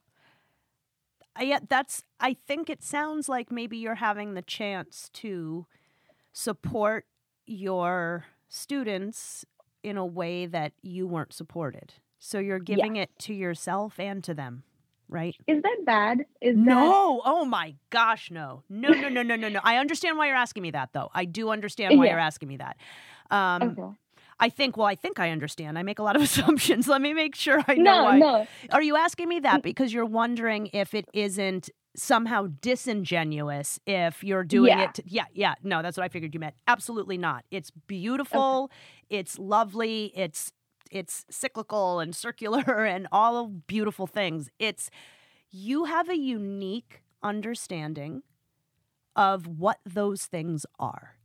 Uh, 1.39 1.43
yeah 1.43 1.59
that's 1.67 2.03
i 2.19 2.33
think 2.33 2.69
it 2.69 2.83
sounds 2.83 3.29
like 3.29 3.51
maybe 3.51 3.77
you're 3.77 3.95
having 3.95 4.33
the 4.33 4.41
chance 4.41 5.09
to 5.13 5.65
support 6.33 7.05
your 7.45 8.25
students 8.49 9.45
in 9.83 9.97
a 9.97 10.05
way 10.05 10.45
that 10.45 10.73
you 10.81 11.07
weren't 11.07 11.33
supported 11.33 11.93
so 12.19 12.39
you're 12.39 12.59
giving 12.59 12.95
it 12.95 13.09
to 13.19 13.33
yourself 13.33 13.99
and 13.99 14.23
to 14.23 14.33
them 14.33 14.63
right 15.09 15.35
is 15.47 15.61
that 15.61 15.77
bad 15.85 16.19
is 16.41 16.55
that 16.55 16.61
no 16.61 17.21
oh 17.25 17.45
my 17.45 17.75
gosh 17.89 18.29
no 18.31 18.63
no 18.69 18.89
no 18.89 19.07
no 19.07 19.21
no 19.23 19.35
no 19.35 19.47
no 19.49 19.59
i 19.63 19.77
understand 19.77 20.17
why 20.17 20.27
you're 20.27 20.35
asking 20.35 20.61
me 20.63 20.71
that 20.71 20.89
though 20.93 21.09
i 21.13 21.23
do 21.25 21.49
understand 21.49 21.97
why 21.97 22.05
Yeah. 22.05 22.11
you're 22.11 22.19
asking 22.19 22.49
me 22.49 22.57
that 22.57 22.75
um 23.31 23.61
okay. 23.63 23.97
i 24.39 24.49
think 24.49 24.75
well 24.75 24.87
i 24.87 24.95
think 24.95 25.19
i 25.19 25.29
understand 25.31 25.79
i 25.79 25.83
make 25.83 25.99
a 25.99 26.03
lot 26.03 26.15
of 26.17 26.21
assumptions 26.29 26.87
let 26.89 27.01
me 27.01 27.13
make 27.13 27.35
sure 27.35 27.63
i 27.67 27.75
know 27.75 27.83
no 27.99 28.03
why 28.03 28.17
no 28.19 28.47
are 28.71 28.81
you 28.81 28.97
asking 28.97 29.29
me 29.29 29.39
that 29.39 29.63
because 29.63 29.93
you're 29.93 30.05
wondering 30.05 30.69
if 30.73 30.93
it 30.93 31.05
isn't 31.13 31.69
somehow 31.95 32.47
disingenuous 32.61 33.79
if 33.87 34.23
you're 34.23 34.43
doing 34.43 34.69
Yeah. 34.77 34.83
it? 34.83 34.93
To, 34.95 35.03
yeah, 35.07 35.23
yeah. 35.33 35.55
No, 35.63 35.81
that's 35.81 35.97
what 35.97 36.03
I 36.03 36.09
figured 36.09 36.31
you 36.33 36.39
meant. 36.39 36.53
Absolutely 36.67 37.17
not. 37.17 37.43
It's 37.49 37.71
beautiful. 37.71 38.65
Okay. 38.65 39.17
It's 39.19 39.39
lovely. 39.39 40.11
It's 40.15 40.51
it's 40.91 41.25
cyclical 41.29 41.99
and 41.99 42.15
circular 42.15 42.85
and 42.85 43.07
all 43.11 43.37
of 43.37 43.67
beautiful 43.67 44.07
things. 44.07 44.49
It's 44.59 44.89
you 45.51 45.85
have 45.85 46.09
a 46.09 46.17
unique 46.17 47.01
understanding 47.23 48.23
of 49.15 49.47
what 49.47 49.79
those 49.85 50.25
things 50.25 50.65
are. 50.79 51.15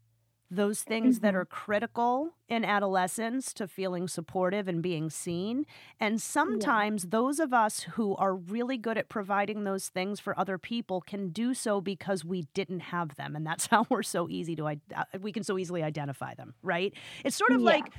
Those 0.50 0.82
things 0.82 1.20
that 1.20 1.34
Mhm. 1.34 1.36
are 1.36 1.46
critical 1.46 2.32
in 2.46 2.64
adolescence 2.64 3.54
to 3.54 3.66
feeling 3.66 4.06
supportive 4.06 4.68
and 4.68 4.82
being 4.82 5.08
seen. 5.08 5.64
And 5.98 6.20
sometimes 6.20 7.04
those 7.04 7.40
of 7.40 7.54
us 7.54 7.80
who 7.94 8.14
are 8.16 8.34
really 8.36 8.76
good 8.76 8.98
at 8.98 9.08
providing 9.08 9.64
those 9.64 9.88
things 9.88 10.20
for 10.20 10.38
other 10.38 10.58
people 10.58 11.00
can 11.00 11.30
do 11.30 11.54
so 11.54 11.80
because 11.80 12.24
we 12.24 12.42
didn't 12.52 12.80
have 12.80 13.14
them. 13.16 13.34
And 13.34 13.46
that's 13.46 13.66
how 13.70 13.86
we're 13.88 14.02
so 14.02 14.28
easy 14.28 14.54
to, 14.56 14.66
uh, 14.68 14.74
we 15.20 15.32
can 15.32 15.42
so 15.42 15.58
easily 15.58 15.82
identify 15.82 16.34
them, 16.34 16.54
right? 16.62 16.92
It's 17.24 17.36
sort 17.36 17.52
of 17.56 17.62
Yeah. 17.62 17.64
like, 17.64 17.90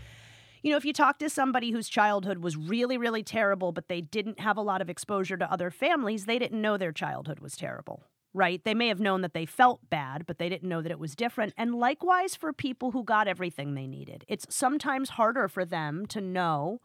you 0.63 0.71
know, 0.71 0.77
if 0.77 0.85
you 0.85 0.93
talk 0.93 1.19
to 1.19 1.29
somebody 1.29 1.71
whose 1.71 1.89
childhood 1.89 2.39
was 2.39 2.55
really, 2.57 2.97
really 2.97 3.21
terrible, 3.21 3.71
but 3.73 3.89
they 3.89 4.01
didn't 4.01 4.39
have 4.39 4.57
a 4.57 4.61
lot 4.61 4.81
of 4.81 4.89
exposure 4.89 5.37
to 5.37 5.51
other 5.51 5.69
families, 5.69 6.25
they 6.25 6.39
didn't 6.39 6.61
know 6.61 6.77
their 6.77 6.93
childhood 6.93 7.41
was 7.41 7.57
terrible, 7.57 8.03
right? 8.33 8.63
They 8.63 8.73
may 8.73 8.87
have 8.87 9.01
known 9.01 9.21
that 9.21 9.33
they 9.33 9.45
felt 9.45 9.89
bad, 9.89 10.25
but 10.25 10.37
they 10.39 10.47
didn't 10.47 10.69
know 10.69 10.81
that 10.81 10.91
it 10.91 10.99
was 10.99 11.15
different. 11.15 11.53
And 11.57 11.75
likewise 11.75 12.35
for 12.35 12.53
people 12.53 12.91
who 12.91 13.03
got 13.03 13.27
everything 13.27 13.73
they 13.75 13.87
needed. 13.87 14.23
It's 14.29 14.45
sometimes 14.49 15.11
harder 15.11 15.49
for 15.49 15.65
them 15.65 16.05
to 16.07 16.21
know 16.21 16.79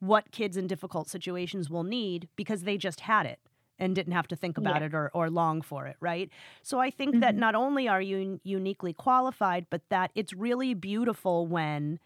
what 0.00 0.32
kids 0.32 0.56
in 0.56 0.66
difficult 0.66 1.08
situations 1.08 1.70
will 1.70 1.84
need 1.84 2.28
because 2.34 2.62
they 2.62 2.76
just 2.78 3.00
had 3.00 3.26
it 3.26 3.38
and 3.78 3.94
didn't 3.94 4.12
have 4.14 4.28
to 4.28 4.36
think 4.36 4.56
about 4.58 4.80
Yeah. 4.80 4.86
it 4.86 4.94
or, 4.94 5.10
or 5.14 5.28
long 5.30 5.60
for 5.62 5.86
it, 5.86 5.96
right? 6.00 6.30
So 6.62 6.78
I 6.80 6.90
think 6.90 7.20
that 7.20 7.34
Mhm. 7.34 7.38
not 7.38 7.54
only 7.54 7.88
are 7.88 8.02
you 8.02 8.40
uniquely 8.42 8.92
qualified, 8.92 9.66
but 9.70 9.82
that 9.90 10.10
it's 10.14 10.32
really 10.32 10.74
beautiful 10.74 11.46
when, 11.46 11.98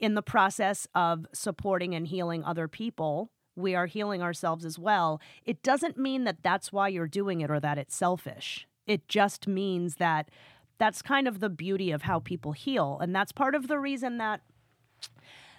in 0.00 0.14
the 0.14 0.22
process 0.22 0.86
of 0.94 1.26
supporting 1.32 1.94
and 1.94 2.06
healing 2.06 2.44
other 2.44 2.68
people, 2.68 3.30
we 3.54 3.74
are 3.74 3.86
healing 3.86 4.22
ourselves 4.22 4.64
as 4.64 4.78
well. 4.78 5.20
It 5.44 5.62
doesn't 5.62 5.96
mean 5.96 6.24
that 6.24 6.42
that's 6.42 6.72
why 6.72 6.88
you're 6.88 7.08
doing 7.08 7.40
it 7.40 7.50
or 7.50 7.58
that 7.60 7.78
it's 7.78 7.96
selfish. 7.96 8.66
It 8.86 9.08
just 9.08 9.48
means 9.48 9.96
that 9.96 10.30
that's 10.78 11.02
kind 11.02 11.26
of 11.26 11.40
the 11.40 11.48
beauty 11.48 11.90
of 11.90 12.02
how 12.02 12.20
people 12.20 12.52
heal, 12.52 12.98
and 13.00 13.14
that's 13.14 13.32
part 13.32 13.54
of 13.54 13.66
the 13.66 13.78
reason 13.78 14.18
that 14.18 14.42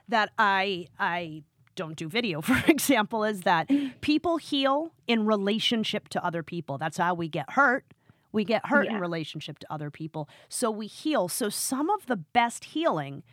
that 0.08 0.32
I 0.38 0.88
I 1.00 1.44
don't 1.76 1.96
do 1.96 2.08
video, 2.08 2.42
for 2.42 2.62
example, 2.70 3.24
is 3.24 3.42
that 3.42 3.68
mm. 3.68 3.94
people 4.02 4.38
heal 4.38 4.94
in 5.08 5.26
relationship 5.26 6.10
to 6.10 6.24
other 6.24 6.44
people. 6.44 6.78
That's 6.78 6.98
how 6.98 7.14
we 7.14 7.28
get 7.28 7.52
hurt. 7.52 7.86
We 8.32 8.44
get 8.44 8.68
hurt 8.68 8.88
in 8.88 9.00
relationship 9.00 9.58
to 9.60 9.74
other 9.74 9.90
people. 9.90 10.30
So 10.48 10.70
we 10.70 10.86
heal. 10.86 11.28
So 11.28 11.50
some 11.50 11.90
of 11.90 12.06
the 12.06 12.18
best 12.18 12.66
healing 12.66 13.24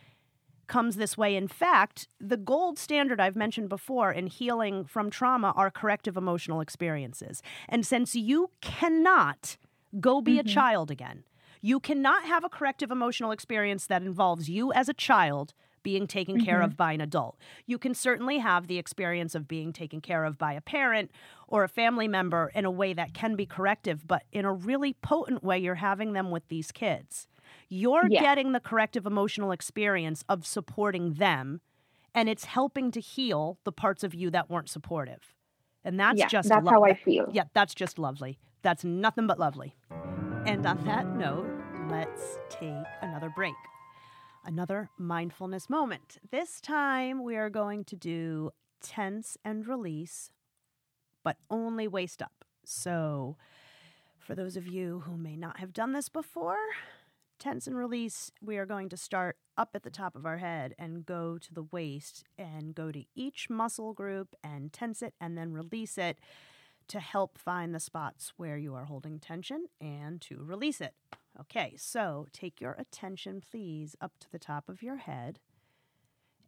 comes 0.67 0.95
this 0.95 1.17
way. 1.17 1.35
In 1.35 1.47
fact, 1.47 2.07
the 2.19 2.37
gold 2.37 2.77
standard 2.79 3.19
I've 3.19 3.35
mentioned 3.35 3.69
before 3.69 4.11
in 4.11 4.27
healing 4.27 4.85
from 4.85 5.09
trauma 5.09 5.53
are 5.55 5.71
corrective 5.71 6.17
emotional 6.17 6.61
experiences. 6.61 7.41
And 7.69 7.85
since 7.85 8.15
you 8.15 8.51
cannot 8.61 9.57
go 9.99 10.21
be 10.21 10.39
a 10.39 10.43
Mhm. 10.43 10.47
child 10.47 10.91
again, 10.91 11.23
you 11.61 11.79
cannot 11.79 12.25
have 12.25 12.43
a 12.43 12.49
corrective 12.49 12.91
emotional 12.91 13.31
experience 13.31 13.87
that 13.87 14.01
involves 14.01 14.49
you 14.49 14.71
as 14.73 14.89
a 14.89 14.93
child 14.93 15.53
being 15.83 16.07
taken 16.07 16.37
care 16.39 16.61
Mhm. 16.61 16.65
of 16.65 16.77
by 16.77 16.93
an 16.93 17.01
adult. 17.01 17.37
You 17.67 17.77
can 17.77 17.93
certainly 17.93 18.39
have 18.39 18.65
the 18.67 18.79
experience 18.79 19.35
of 19.35 19.47
being 19.47 19.71
taken 19.71 20.01
care 20.01 20.25
of 20.25 20.37
by 20.37 20.53
a 20.53 20.61
parent 20.61 21.11
or 21.47 21.63
a 21.63 21.69
family 21.69 22.07
member 22.07 22.51
in 22.55 22.65
a 22.65 22.71
way 22.71 22.93
that 22.93 23.13
can 23.13 23.35
be 23.35 23.45
corrective, 23.45 24.07
but 24.07 24.23
in 24.31 24.45
a 24.45 24.51
really 24.53 24.93
potent 24.93 25.43
way, 25.43 25.59
you're 25.59 25.75
having 25.75 26.13
them 26.13 26.31
with 26.31 26.47
these 26.47 26.71
kids. 26.71 27.27
You're 27.69 28.07
Yeah. 28.09 28.21
getting 28.21 28.51
the 28.51 28.59
corrective 28.59 29.05
emotional 29.05 29.51
experience 29.51 30.23
of 30.29 30.45
supporting 30.45 31.13
them, 31.13 31.61
and 32.13 32.29
it's 32.29 32.45
helping 32.45 32.91
to 32.91 32.99
heal 32.99 33.57
the 33.63 33.71
parts 33.71 34.03
of 34.03 34.13
you 34.13 34.29
that 34.31 34.49
weren't 34.49 34.69
supportive. 34.69 35.33
And 35.83 35.99
that's 35.99 36.19
yeah, 36.19 36.27
just 36.27 36.49
that's 36.49 36.65
lo- 36.65 36.71
how 36.71 36.83
I 36.83 36.93
feel. 36.93 37.27
yeah, 37.31 37.43
that's 37.53 37.73
just 37.75 37.99
lovely. 37.99 38.39
That's 38.61 38.83
nothing 38.83 39.27
but 39.27 39.39
lovely. 39.39 39.75
And 40.45 40.65
on 40.65 40.83
that 40.85 41.07
note, 41.15 41.47
let's 41.89 42.37
take 42.49 42.85
another 43.01 43.29
break. 43.35 43.55
Another 44.45 44.89
mindfulness 44.97 45.69
moment. 45.69 46.19
This 46.31 46.61
time 46.61 47.23
we 47.23 47.35
are 47.35 47.49
going 47.49 47.83
to 47.85 47.95
do 47.95 48.51
tense 48.81 49.37
and 49.43 49.67
release, 49.67 50.29
but 51.23 51.37
only 51.49 51.87
waist 51.87 52.21
up. 52.21 52.45
So, 52.63 53.37
for 54.19 54.35
those 54.35 54.55
of 54.55 54.67
you 54.67 55.01
who 55.05 55.17
may 55.17 55.35
not 55.35 55.59
have 55.59 55.73
done 55.73 55.93
this 55.93 56.09
before, 56.09 56.57
tense 57.39 57.67
and 57.67 57.77
release, 57.77 58.31
we 58.41 58.57
are 58.57 58.65
going 58.65 58.89
to 58.89 58.97
start 58.97 59.37
up 59.57 59.69
at 59.73 59.83
the 59.83 59.89
top 59.89 60.15
of 60.15 60.25
our 60.25 60.37
head 60.37 60.73
and 60.77 61.05
go 61.05 61.37
to 61.37 61.53
the 61.53 61.63
waist 61.63 62.23
and 62.37 62.75
go 62.75 62.91
to 62.91 63.05
each 63.15 63.49
muscle 63.49 63.93
group 63.93 64.35
and 64.43 64.73
tense 64.73 65.01
it 65.01 65.13
and 65.19 65.37
then 65.37 65.51
release 65.51 65.97
it 65.97 66.19
to 66.87 66.99
help 66.99 67.37
find 67.37 67.73
the 67.73 67.79
spots 67.79 68.33
where 68.37 68.57
you 68.57 68.75
are 68.75 68.85
holding 68.85 69.19
tension 69.19 69.65
and 69.81 70.21
to 70.21 70.37
release 70.43 70.81
it. 70.81 70.93
Okay, 71.39 71.73
so 71.77 72.27
take 72.31 72.61
your 72.61 72.73
attention, 72.73 73.41
please, 73.41 73.95
up 73.99 74.13
to 74.19 74.31
the 74.31 74.39
top 74.39 74.69
of 74.69 74.81
your 74.81 74.97
head. 74.97 75.39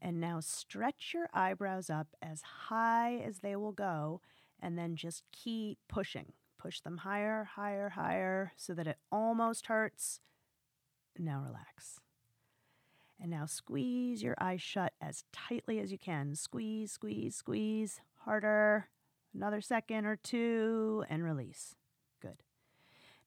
And 0.02 0.22
now 0.22 0.40
stretch 0.40 1.12
your 1.14 1.28
eyebrows 1.34 1.90
up 1.90 2.08
as 2.22 2.42
high 2.70 3.18
as 3.18 3.40
they 3.40 3.56
will 3.56 3.72
go, 3.72 4.22
and 4.62 4.78
then 4.78 4.96
just 4.96 5.24
keep 5.32 5.80
pushing. 5.90 6.34
Push 6.60 6.82
them 6.82 6.98
higher, 6.98 7.50
higher, 7.56 7.90
higher, 7.90 8.54
so 8.56 8.74
that 8.74 8.88
it 8.88 8.98
almost 9.12 9.68
hurts. 9.68 10.22
Now 11.20 11.44
relax. 11.46 12.00
And 13.20 13.32
now 13.32 13.46
squeeze 13.46 14.22
your 14.22 14.36
eyes 14.40 14.62
shut 14.62 14.94
as 15.02 15.24
tightly 15.34 15.80
as 15.80 15.92
you 15.92 15.98
can. 15.98 16.36
Squeeze, 16.36 16.92
squeeze, 16.92 17.36
squeeze. 17.36 18.00
Harder. 18.18 18.90
Another 19.34 19.62
second 19.62 20.06
or 20.06 20.16
two, 20.16 21.04
and 21.10 21.24
release. 21.24 21.76
Good. 22.22 22.44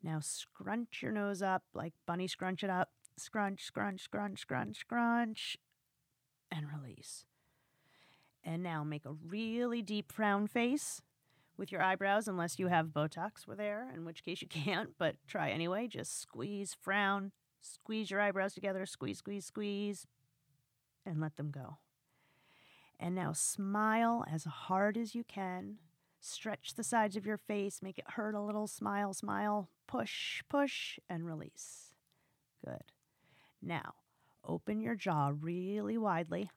Now 0.03 0.21
scrunch 0.21 1.03
your 1.03 1.13
nose 1.13 1.43
up 1.43 1.63
like 1.75 1.93
bunny 2.07 2.27
scrunch 2.27 2.65
it 2.65 2.71
up. 2.71 2.91
Scrunch, 3.17 3.65
scrunch, 3.65 4.03
scrunch, 4.03 4.41
scrunch, 4.41 4.79
scrunch, 4.79 5.59
and 6.51 6.67
release. 6.73 7.27
And 8.43 8.63
now 8.63 8.83
make 8.83 9.05
a 9.05 9.13
really 9.13 9.83
deep 9.83 10.11
frown 10.11 10.47
face 10.47 11.03
with 11.57 11.71
your 11.71 11.83
eyebrows, 11.83 12.27
unless 12.27 12.59
you 12.59 12.69
have 12.69 12.87
Botox 12.87 13.47
were 13.47 13.55
there, 13.55 13.89
in 13.95 14.05
which 14.07 14.25
case 14.25 14.41
you 14.41 14.49
can't, 14.51 14.91
but 14.99 15.17
try 15.29 15.51
anyway. 15.51 15.87
Just 15.87 16.21
squeeze, 16.21 16.75
frown, 16.81 17.33
squeeze 17.61 18.11
your 18.11 18.21
eyebrows 18.21 18.55
together, 18.55 18.87
squeeze, 18.87 19.19
squeeze, 19.19 19.47
squeeze, 19.47 20.07
and 21.05 21.21
let 21.21 21.37
them 21.37 21.51
go. 21.51 21.79
And 22.99 23.15
now 23.15 23.33
smile 23.33 24.25
as 24.31 24.45
hard 24.45 24.97
as 24.97 25.15
you 25.15 25.25
can. 25.25 25.77
Stretch 26.21 26.75
the 26.75 26.85
sides 26.85 27.17
of 27.17 27.25
your 27.25 27.39
face, 27.39 27.81
make 27.83 27.99
it 27.99 28.11
hurt 28.11 28.35
a 28.35 28.43
little. 28.43 28.67
Smile, 28.67 29.15
smile, 29.15 29.71
push, 29.87 30.43
push, 30.51 30.99
and 31.09 31.25
release. 31.25 31.95
Good. 32.65 32.93
Now, 33.63 33.95
open 34.47 34.81
your 34.81 34.95
jaw 34.95 35.33
really 35.41 35.97
widely. 35.97 36.51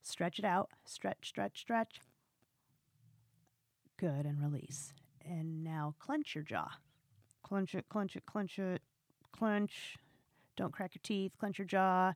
Stretch 0.00 0.38
it 0.38 0.44
out. 0.44 0.70
Stretch, 0.86 1.28
stretch, 1.28 1.60
stretch. 1.60 2.00
Good, 3.98 4.24
and 4.26 4.40
release. 4.40 4.92
And 5.24 5.62
now 5.62 5.94
clench 5.98 6.34
your 6.34 6.44
jaw. 6.44 6.70
Clench 7.42 7.74
it, 7.74 7.86
clench 7.88 8.16
it, 8.16 8.24
clench 8.26 8.58
it, 8.58 8.82
clench. 9.32 9.96
Don't 10.56 10.72
crack 10.72 10.94
your 10.94 11.00
teeth. 11.02 11.32
Clench 11.38 11.58
your 11.58 11.66
jaw 11.66 12.12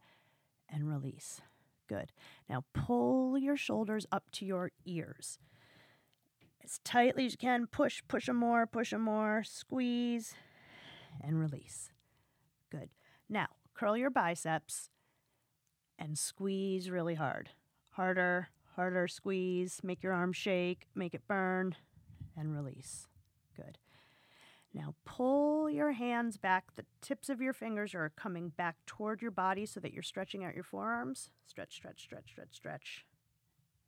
and 0.68 0.88
release. 0.88 1.40
Good. 1.88 2.12
Now 2.48 2.64
pull 2.74 3.38
your 3.38 3.56
shoulders 3.56 4.06
up 4.12 4.30
to 4.32 4.44
your 4.44 4.70
ears 4.84 5.38
as 6.62 6.80
tightly 6.84 7.26
as 7.26 7.32
you 7.32 7.38
can. 7.38 7.66
Push, 7.66 8.02
push 8.08 8.26
them 8.26 8.36
more, 8.36 8.66
push 8.66 8.90
them 8.90 9.02
more. 9.02 9.42
Squeeze 9.44 10.34
and 11.22 11.40
release. 11.40 11.90
Good. 12.70 12.90
Now 13.28 13.46
curl 13.74 13.96
your 13.96 14.10
biceps 14.10 14.90
and 15.98 16.18
squeeze 16.18 16.90
really 16.90 17.14
hard. 17.14 17.50
Harder, 17.90 18.48
harder 18.76 19.08
squeeze. 19.08 19.80
Make 19.82 20.02
your 20.02 20.12
arm 20.12 20.32
shake, 20.32 20.86
make 20.94 21.14
it 21.14 21.26
burn, 21.26 21.74
and 22.36 22.54
release. 22.54 23.08
Now 24.74 24.94
pull 25.04 25.70
your 25.70 25.92
hands 25.92 26.36
back. 26.36 26.74
The 26.76 26.84
tips 27.00 27.28
of 27.28 27.40
your 27.40 27.52
fingers 27.52 27.94
are 27.94 28.12
coming 28.16 28.50
back 28.50 28.76
toward 28.86 29.22
your 29.22 29.30
body 29.30 29.66
so 29.66 29.80
that 29.80 29.92
you're 29.92 30.02
stretching 30.02 30.44
out 30.44 30.54
your 30.54 30.64
forearms. 30.64 31.30
Stretch, 31.46 31.74
stretch, 31.74 32.02
stretch, 32.02 32.30
stretch, 32.30 32.54
stretch, 32.54 33.06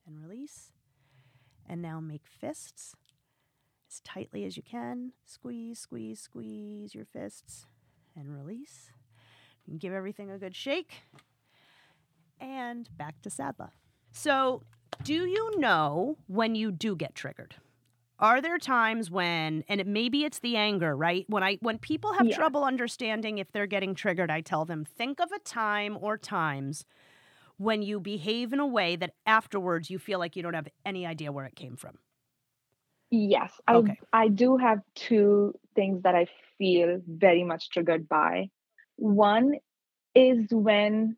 and 0.07 0.21
release. 0.21 0.73
And 1.69 1.83
now 1.83 2.01
make 2.01 2.27
fists 2.27 2.95
as 3.91 4.01
tightly 4.01 4.45
as 4.45 4.57
you 4.57 4.63
can. 4.63 5.13
Squeeze, 5.25 5.79
squeeze, 5.79 6.21
squeeze 6.21 6.95
your 6.95 7.05
fists, 7.05 7.67
and 8.17 8.33
release. 8.35 8.91
Can 9.65 9.79
give 9.79 9.93
everything 9.93 10.31
a 10.31 10.39
good 10.39 10.57
shake. 10.57 11.03
And 12.41 12.89
back 12.97 13.21
to 13.23 13.29
Syadla. 13.29 13.71
So, 14.13 14.63
do 15.03 15.15
you 15.15 15.59
know 15.59 16.17
when 16.27 16.55
you 16.55 16.73
do 16.73 16.97
get 16.97 17.15
triggered? 17.15 17.57
Are 18.21 18.41
there 18.43 18.59
times 18.59 19.11
when 19.11 19.65
and 19.67 19.81
it, 19.81 19.87
maybe 19.87 20.25
it's 20.25 20.41
the 20.41 20.57
anger, 20.57 20.95
right? 20.97 21.25
When 21.29 21.43
I 21.43 21.57
when 21.61 21.79
people 21.79 22.13
have 22.13 22.29
Yeah. 22.29 22.41
trouble 22.41 22.65
understanding 22.65 23.39
if 23.39 23.51
they're 23.53 23.67
getting 23.67 23.95
triggered, 23.95 24.31
I 24.31 24.43
tell 24.43 24.65
them 24.67 24.85
think 24.85 25.21
of 25.21 25.33
a 25.33 25.39
time 25.41 25.97
or 26.01 26.19
times 26.19 26.85
when 27.59 27.83
you 27.83 28.01
behave 28.01 28.53
in 28.53 28.61
a 28.61 28.67
way 28.67 28.97
that 28.97 29.15
afterwards 29.27 29.91
you 29.91 29.99
feel 29.99 30.19
like 30.19 30.37
you 30.37 30.43
don't 30.43 30.55
have 30.55 30.69
any 30.87 31.07
idea 31.07 31.33
where 31.33 31.47
it 31.47 31.57
came 31.57 31.77
from. 31.77 31.99
Yes, 33.11 33.61
I 33.67 33.83
Okay. 33.83 33.99
I 34.13 34.29
do 34.29 34.57
have 34.57 34.81
two 34.95 35.55
things 35.75 36.03
that 36.03 36.15
I 36.15 36.27
feel 36.59 37.01
very 37.07 37.43
much 37.43 37.71
triggered 37.71 38.09
by. 38.09 38.51
One 38.97 39.55
is 40.15 40.49
when 40.53 41.17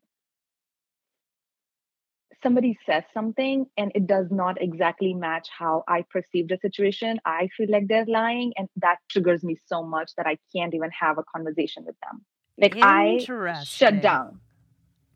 somebody 2.43 2.77
says 2.85 3.03
something 3.13 3.65
and 3.77 3.91
it 3.95 4.05
does 4.05 4.27
not 4.29 4.61
exactly 4.61 5.13
match 5.13 5.47
how 5.57 5.83
I 5.87 6.03
perceived 6.09 6.51
a 6.51 6.59
situation. 6.59 7.19
I 7.25 7.49
feel 7.55 7.67
like 7.69 7.87
they're 7.87 8.05
lying, 8.05 8.53
and 8.57 8.67
that 8.77 8.97
triggers 9.09 9.43
me 9.43 9.57
so 9.65 9.83
much 9.83 10.11
that 10.17 10.27
I 10.27 10.37
can't 10.55 10.73
even 10.75 10.91
have 10.91 11.17
a 11.17 11.23
conversation 11.23 11.85
with 11.85 11.95
them. 12.03 12.23
Like 12.57 12.75
I 12.81 13.25
shut 13.63 14.01
down. 14.01 14.41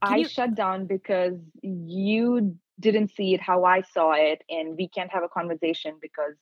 Can 0.04 0.14
I 0.14 0.18
you- 0.18 0.28
shut 0.30 0.56
down 0.56 0.88
because 0.88 1.40
you 1.62 2.58
didn't 2.80 3.12
see 3.16 3.34
it 3.34 3.42
how 3.42 3.64
I 3.66 3.82
saw 3.82 4.14
it, 4.14 4.44
and 4.50 4.78
we 4.78 4.88
can't 4.88 5.12
have 5.12 5.24
a 5.24 5.30
conversation 5.30 5.98
because 6.02 6.34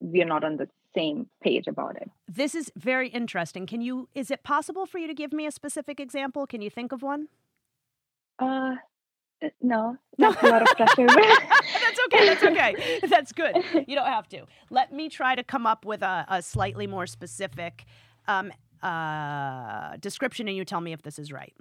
we 0.00 0.22
are 0.22 0.26
not 0.26 0.44
on 0.44 0.56
the 0.56 0.68
same 0.94 1.28
page 1.42 1.66
about 1.66 1.96
it. 1.96 2.10
This 2.26 2.54
is 2.54 2.72
very 2.76 3.08
interesting. 3.08 3.66
Can 3.66 3.80
you 3.80 4.08
is 4.14 4.30
it 4.30 4.42
possible 4.42 4.86
for 4.86 4.98
you 4.98 5.06
to 5.06 5.14
give 5.14 5.32
me 5.32 5.46
a 5.46 5.50
specific 5.50 6.00
example? 6.00 6.46
Can 6.46 6.62
you 6.62 6.70
think 6.70 6.92
of 6.92 7.02
one? 7.02 7.28
Uh 8.38 8.76
no, 9.62 9.96
that's 10.16 10.42
a 10.42 10.46
lot 10.46 10.62
of 10.62 10.68
pressure. 10.76 11.06
that's 11.06 11.98
okay. 12.06 12.26
That's 12.26 12.42
okay. 12.42 13.00
That's 13.08 13.32
good. 13.32 13.56
You 13.86 13.94
don't 13.94 14.06
have 14.06 14.28
to. 14.30 14.46
Let 14.70 14.92
me 14.92 15.08
try 15.08 15.34
to 15.34 15.44
come 15.44 15.66
up 15.66 15.84
with 15.84 16.02
a, 16.02 16.24
a 16.28 16.42
slightly 16.42 16.86
more 16.86 17.06
specific 17.06 17.84
um, 18.26 18.52
uh, 18.82 19.96
description, 19.98 20.48
and 20.48 20.56
you 20.56 20.64
tell 20.64 20.80
me 20.80 20.92
if 20.92 21.02
this 21.02 21.18
is 21.18 21.32
right. 21.32 21.54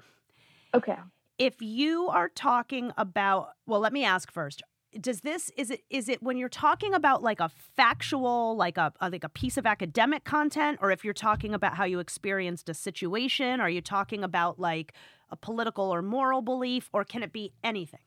Okay. 0.74 0.98
If 1.38 1.62
you 1.62 2.08
are 2.08 2.30
talking 2.30 2.92
about, 2.98 3.50
well, 3.68 3.80
let 3.80 3.94
me 3.94 4.04
ask 4.04 4.32
first. 4.32 4.64
Does 5.00 5.22
this 5.22 5.52
is 5.58 5.70
it 5.70 5.82
is 5.90 6.10
it 6.10 6.24
when 6.24 6.38
you're 6.38 6.50
talking 6.50 6.94
about 6.94 7.22
like 7.22 7.40
a 7.40 7.50
factual 7.50 8.56
like 8.56 8.78
a, 8.78 8.94
a 9.02 9.10
like 9.10 9.24
a 9.24 9.30
piece 9.30 9.58
of 9.58 9.68
academic 9.68 10.24
content 10.24 10.80
or 10.82 10.92
if 10.92 11.04
you're 11.04 11.14
talking 11.14 11.54
about 11.54 11.76
how 11.76 11.84
you 11.84 12.00
experienced 12.00 12.70
a 12.70 12.74
situation 12.74 13.60
are 13.60 13.70
you 13.70 13.82
talking 13.82 14.24
about 14.24 14.60
like 14.60 14.94
a 15.30 15.36
political 15.36 15.94
or 15.94 16.02
moral 16.02 16.42
belief 16.42 16.90
or 16.94 17.04
can 17.04 17.24
it 17.24 17.32
be 17.34 17.52
anything 17.64 18.00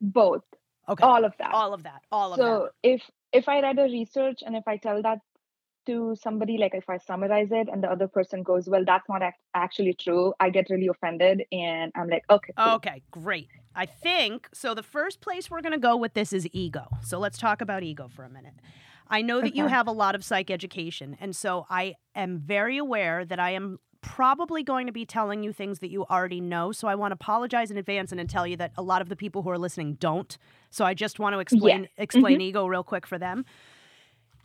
Both. 0.00 0.44
okay 0.88 1.04
All 1.04 1.24
of 1.24 1.34
that. 1.38 1.52
all 1.52 1.72
of 1.74 1.82
that 1.84 2.02
all 2.10 2.32
of 2.32 2.38
so 2.38 2.44
that 2.44 2.50
So 2.50 2.68
if 2.82 3.10
if 3.32 3.48
I 3.48 3.60
read 3.60 3.78
a 3.78 3.84
research 3.84 4.42
and 4.44 4.56
if 4.56 4.64
I 4.66 4.76
tell 4.76 5.02
that 5.02 5.18
to 5.86 6.14
somebody, 6.20 6.58
like 6.58 6.74
if 6.74 6.88
I 6.90 6.98
summarize 6.98 7.48
it 7.52 7.68
and 7.72 7.82
the 7.82 7.90
other 7.90 8.06
person 8.08 8.42
goes, 8.42 8.68
well, 8.68 8.84
that's 8.84 9.08
not 9.08 9.22
ac- 9.22 9.36
actually 9.54 9.94
true, 9.94 10.34
I 10.38 10.50
get 10.50 10.68
really 10.68 10.88
offended 10.88 11.44
and 11.52 11.90
I'm 11.94 12.08
like, 12.08 12.24
okay. 12.28 12.52
cool. 12.56 12.74
Okay, 12.74 13.02
great. 13.10 13.48
I 13.74 13.86
think 13.86 14.48
so. 14.52 14.74
The 14.74 14.82
first 14.82 15.20
place 15.20 15.50
we're 15.50 15.62
going 15.62 15.72
to 15.72 15.78
go 15.78 15.96
with 15.96 16.14
this 16.14 16.32
is 16.32 16.46
ego. 16.52 16.86
So 17.02 17.18
let's 17.18 17.38
talk 17.38 17.60
about 17.62 17.82
ego 17.82 18.08
for 18.08 18.24
a 18.24 18.28
minute. 18.28 18.54
I 19.08 19.22
know 19.22 19.40
that 19.40 19.54
you 19.56 19.66
have 19.68 19.86
a 19.86 19.92
lot 19.92 20.14
of 20.14 20.24
psych 20.24 20.50
education, 20.50 21.16
and 21.20 21.34
so 21.34 21.66
I 21.70 21.94
am 22.14 22.38
very 22.38 22.76
aware 22.76 23.24
that 23.24 23.40
I 23.40 23.50
am 23.50 23.78
probably 24.02 24.62
going 24.62 24.86
to 24.86 24.92
be 24.92 25.04
telling 25.04 25.42
you 25.42 25.52
things 25.52 25.80
that 25.80 25.90
you 25.90 26.04
already 26.06 26.40
know. 26.40 26.72
So 26.72 26.88
I 26.88 26.94
want 26.94 27.12
to 27.12 27.14
apologize 27.14 27.70
in 27.70 27.76
advance 27.76 28.10
and 28.12 28.18
then 28.18 28.26
tell 28.26 28.46
you 28.46 28.56
that 28.56 28.72
a 28.76 28.82
lot 28.82 29.02
of 29.02 29.08
the 29.08 29.16
people 29.16 29.42
who 29.42 29.50
are 29.50 29.58
listening 29.58 29.94
don't. 29.94 30.36
So 30.70 30.84
I 30.84 30.94
just 30.94 31.18
want 31.18 31.34
to 31.34 31.40
explain 31.40 31.88
explain 31.98 32.34
mm-hmm. 32.34 32.42
ego 32.42 32.66
real 32.66 32.84
quick 32.84 33.06
for 33.06 33.18
them. 33.18 33.44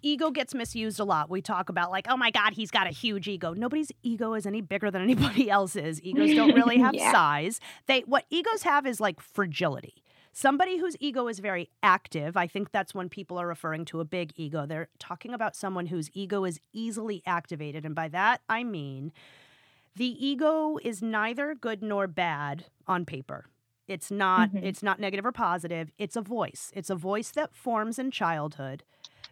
Ego 0.02 0.30
gets 0.30 0.54
misused 0.54 1.00
a 1.00 1.04
lot. 1.04 1.32
We 1.32 1.42
talk 1.42 1.70
about 1.70 1.90
like, 1.90 2.06
oh 2.08 2.18
my 2.18 2.30
God, 2.30 2.54
he's 2.54 2.70
got 2.70 2.86
a 2.86 2.92
huge 2.92 3.28
ego. 3.28 3.54
Nobody's 3.54 3.92
ego 4.04 4.36
is 4.36 4.46
any 4.46 4.62
bigger 4.62 4.92
than 4.92 5.02
anybody 5.10 5.50
else's. 5.50 6.02
Egos 6.02 6.34
don't 6.36 6.54
really 6.56 6.78
have 6.78 6.94
Yeah. 6.94 7.12
size. 7.12 7.60
They 7.88 8.02
what 8.02 8.26
egos 8.30 8.64
have 8.64 8.86
is 8.86 9.00
like 9.00 9.20
fragility. 9.20 10.04
Somebody 10.32 10.78
whose 10.80 10.98
ego 11.00 11.30
is 11.30 11.40
very 11.40 11.70
active, 11.82 12.36
I 12.36 12.46
think 12.46 12.72
that's 12.74 12.94
when 12.94 13.08
people 13.08 13.40
are 13.40 13.48
referring 13.48 13.86
to 13.86 14.02
a 14.02 14.06
big 14.06 14.34
ego. 14.36 14.66
They're 14.66 14.90
talking 15.00 15.34
about 15.34 15.56
someone 15.56 15.86
whose 15.86 16.10
ego 16.14 16.44
is 16.44 16.60
easily 16.74 17.24
activated. 17.26 17.86
And 17.86 17.96
by 17.96 18.10
that, 18.10 18.42
I 18.50 18.66
mean 18.66 19.14
the 19.96 20.26
ego 20.26 20.78
is 20.84 21.02
neither 21.02 21.56
good 21.56 21.82
nor 21.82 22.08
bad 22.08 22.66
on 22.88 23.06
paper. 23.06 23.46
It's 23.88 24.10
not 24.12 24.50
Mhm. 24.52 24.64
it's 24.64 24.84
not 24.84 25.00
negative 25.00 25.26
or 25.26 25.32
positive. 25.32 25.92
It's 25.98 26.16
a 26.16 26.22
voice. 26.22 26.72
It's 26.76 26.90
a 26.90 26.96
voice 26.96 27.32
that 27.32 27.54
forms 27.56 28.00
in 28.00 28.12
childhood 28.12 28.84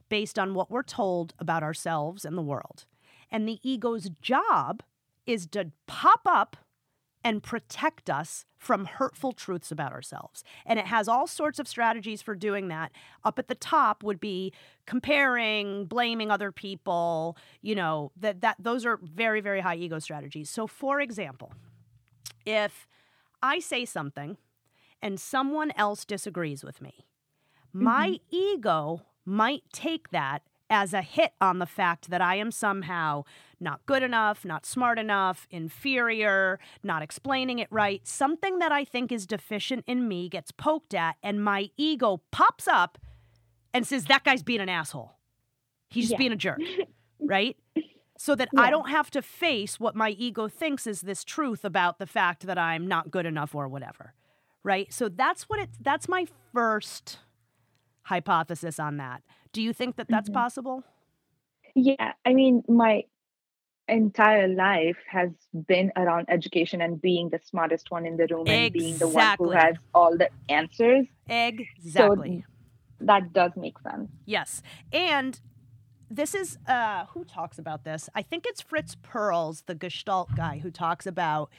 based 0.09 0.37
on 0.37 0.53
what 0.53 0.69
we're 0.69 0.83
told 0.83 1.33
about 1.39 1.63
ourselves 1.63 2.23
and 2.25 2.37
the 2.37 2.41
world. 2.43 2.85
And 3.31 3.47
the 3.47 3.59
ego's 3.67 4.09
job 4.21 4.83
is 5.25 5.47
to 5.47 5.71
pop 5.87 6.21
up 6.25 6.57
and 7.23 7.41
protect 7.41 8.09
us 8.09 8.45
from 8.57 8.85
hurtful 8.85 9.33
truths 9.33 9.71
about 9.71 9.91
ourselves. 9.91 10.43
And 10.65 10.79
it 10.79 10.85
has 10.85 11.07
all 11.07 11.27
sorts 11.27 11.59
of 11.59 11.67
strategies 11.67 12.21
for 12.21 12.35
doing 12.35 12.67
that. 12.69 12.91
Up 13.23 13.39
at 13.39 13.47
the 13.47 13.55
top 13.55 14.03
would 14.03 14.19
be 14.19 14.53
comparing, 14.85 15.85
blaming 15.85 16.31
other 16.31 16.51
people, 16.51 17.37
you 17.61 17.75
know, 17.75 18.11
that 18.19 18.41
that 18.41 18.57
those 18.59 18.85
are 18.85 18.99
very 19.01 19.41
very 19.41 19.61
high 19.61 19.75
ego 19.75 19.99
strategies. 19.99 20.49
So 20.49 20.67
for 20.67 20.99
example, 20.99 21.53
if 22.45 22.87
I 23.41 23.59
say 23.59 23.85
something 23.85 24.37
and 25.01 25.19
someone 25.19 25.71
else 25.75 26.05
disagrees 26.05 26.63
with 26.63 26.81
me, 26.81 27.05
my 27.73 28.09
mm-hmm. 28.09 28.35
ego 28.35 29.01
might 29.25 29.63
take 29.71 30.09
that 30.11 30.43
as 30.69 30.93
a 30.93 31.01
hit 31.01 31.33
on 31.39 31.59
the 31.59 31.65
fact 31.65 32.09
that 32.09 32.21
I 32.21 32.35
am 32.35 32.51
somehow 32.51 33.23
not 33.63 33.85
good 33.85 34.03
enough, 34.03 34.45
not 34.45 34.65
smart 34.65 34.99
enough, 34.99 35.47
inferior, 35.49 36.59
not 36.83 37.01
explaining 37.01 37.59
it 37.59 37.67
right. 37.71 38.05
Something 38.07 38.59
that 38.59 38.71
I 38.71 38.83
think 38.85 39.11
is 39.11 39.25
deficient 39.25 39.83
in 39.87 40.07
me 40.07 40.29
gets 40.29 40.51
poked 40.51 40.93
at, 40.93 41.15
and 41.23 41.43
my 41.43 41.69
ego 41.77 42.21
pops 42.31 42.67
up 42.67 42.97
and 43.73 43.87
says, 43.87 44.05
That 44.05 44.23
guy's 44.23 44.43
being 44.43 44.61
an 44.61 44.69
asshole. 44.69 45.13
He's 45.89 46.05
just 46.05 46.11
Yeah. 46.13 46.17
being 46.17 46.31
a 46.33 46.35
jerk, 46.35 46.59
right? 47.19 47.57
So 48.17 48.35
that 48.35 48.49
I 48.55 48.69
don't 48.69 48.89
have 48.89 49.09
to 49.11 49.21
face 49.21 49.79
what 49.79 49.95
my 49.95 50.11
ego 50.11 50.47
thinks 50.47 50.85
is 50.87 51.01
this 51.01 51.23
truth 51.23 51.65
about 51.65 51.97
the 51.99 52.05
fact 52.05 52.45
that 52.45 52.57
I'm 52.57 52.87
not 52.87 53.11
good 53.11 53.25
enough 53.25 53.55
or 53.55 53.67
whatever, 53.67 54.13
right? 54.63 54.93
So 54.93 55.09
that's 55.09 55.43
what 55.49 55.59
it, 55.59 55.69
that's 55.81 56.07
my 56.07 56.27
first 56.53 57.19
hypothesis 58.03 58.79
on 58.79 58.97
that. 58.97 59.23
Do 59.51 59.61
you 59.61 59.73
think 59.73 59.95
that 59.95 60.07
that's 60.09 60.29
Mhm. 60.29 60.33
possible? 60.33 60.83
Yeah, 61.75 62.13
I 62.25 62.33
mean, 62.33 62.63
my 62.67 63.03
entire 63.87 64.47
life 64.47 64.97
has 65.09 65.29
been 65.67 65.91
around 65.95 66.25
education 66.29 66.81
and 66.81 67.01
being 67.01 67.29
the 67.29 67.39
smartest 67.43 67.91
one 67.91 68.05
in 68.05 68.17
the 68.17 68.27
room 68.27 68.47
and 68.47 68.73
being 68.73 68.97
the 68.97 69.07
one 69.07 69.35
who 69.37 69.51
has 69.51 69.75
all 69.93 70.17
the 70.17 70.29
answers. 70.49 71.05
Exactly. 71.27 72.45
That 72.99 73.33
does 73.33 73.51
make 73.55 73.79
sense. 73.79 74.09
Yes. 74.25 74.61
And 74.91 75.39
this 76.09 76.35
is 76.35 76.57
uh 76.67 77.05
who 77.07 77.25
talks 77.25 77.57
about 77.57 77.83
this? 77.83 78.09
I 78.15 78.21
think 78.21 78.45
it's 78.45 78.61
Fritz 78.61 78.95
Perls, 78.95 79.65
the 79.65 79.75
Gestalt 79.75 80.35
guy, 80.35 80.59
who 80.59 80.71
talks 80.71 81.05
about 81.05 81.49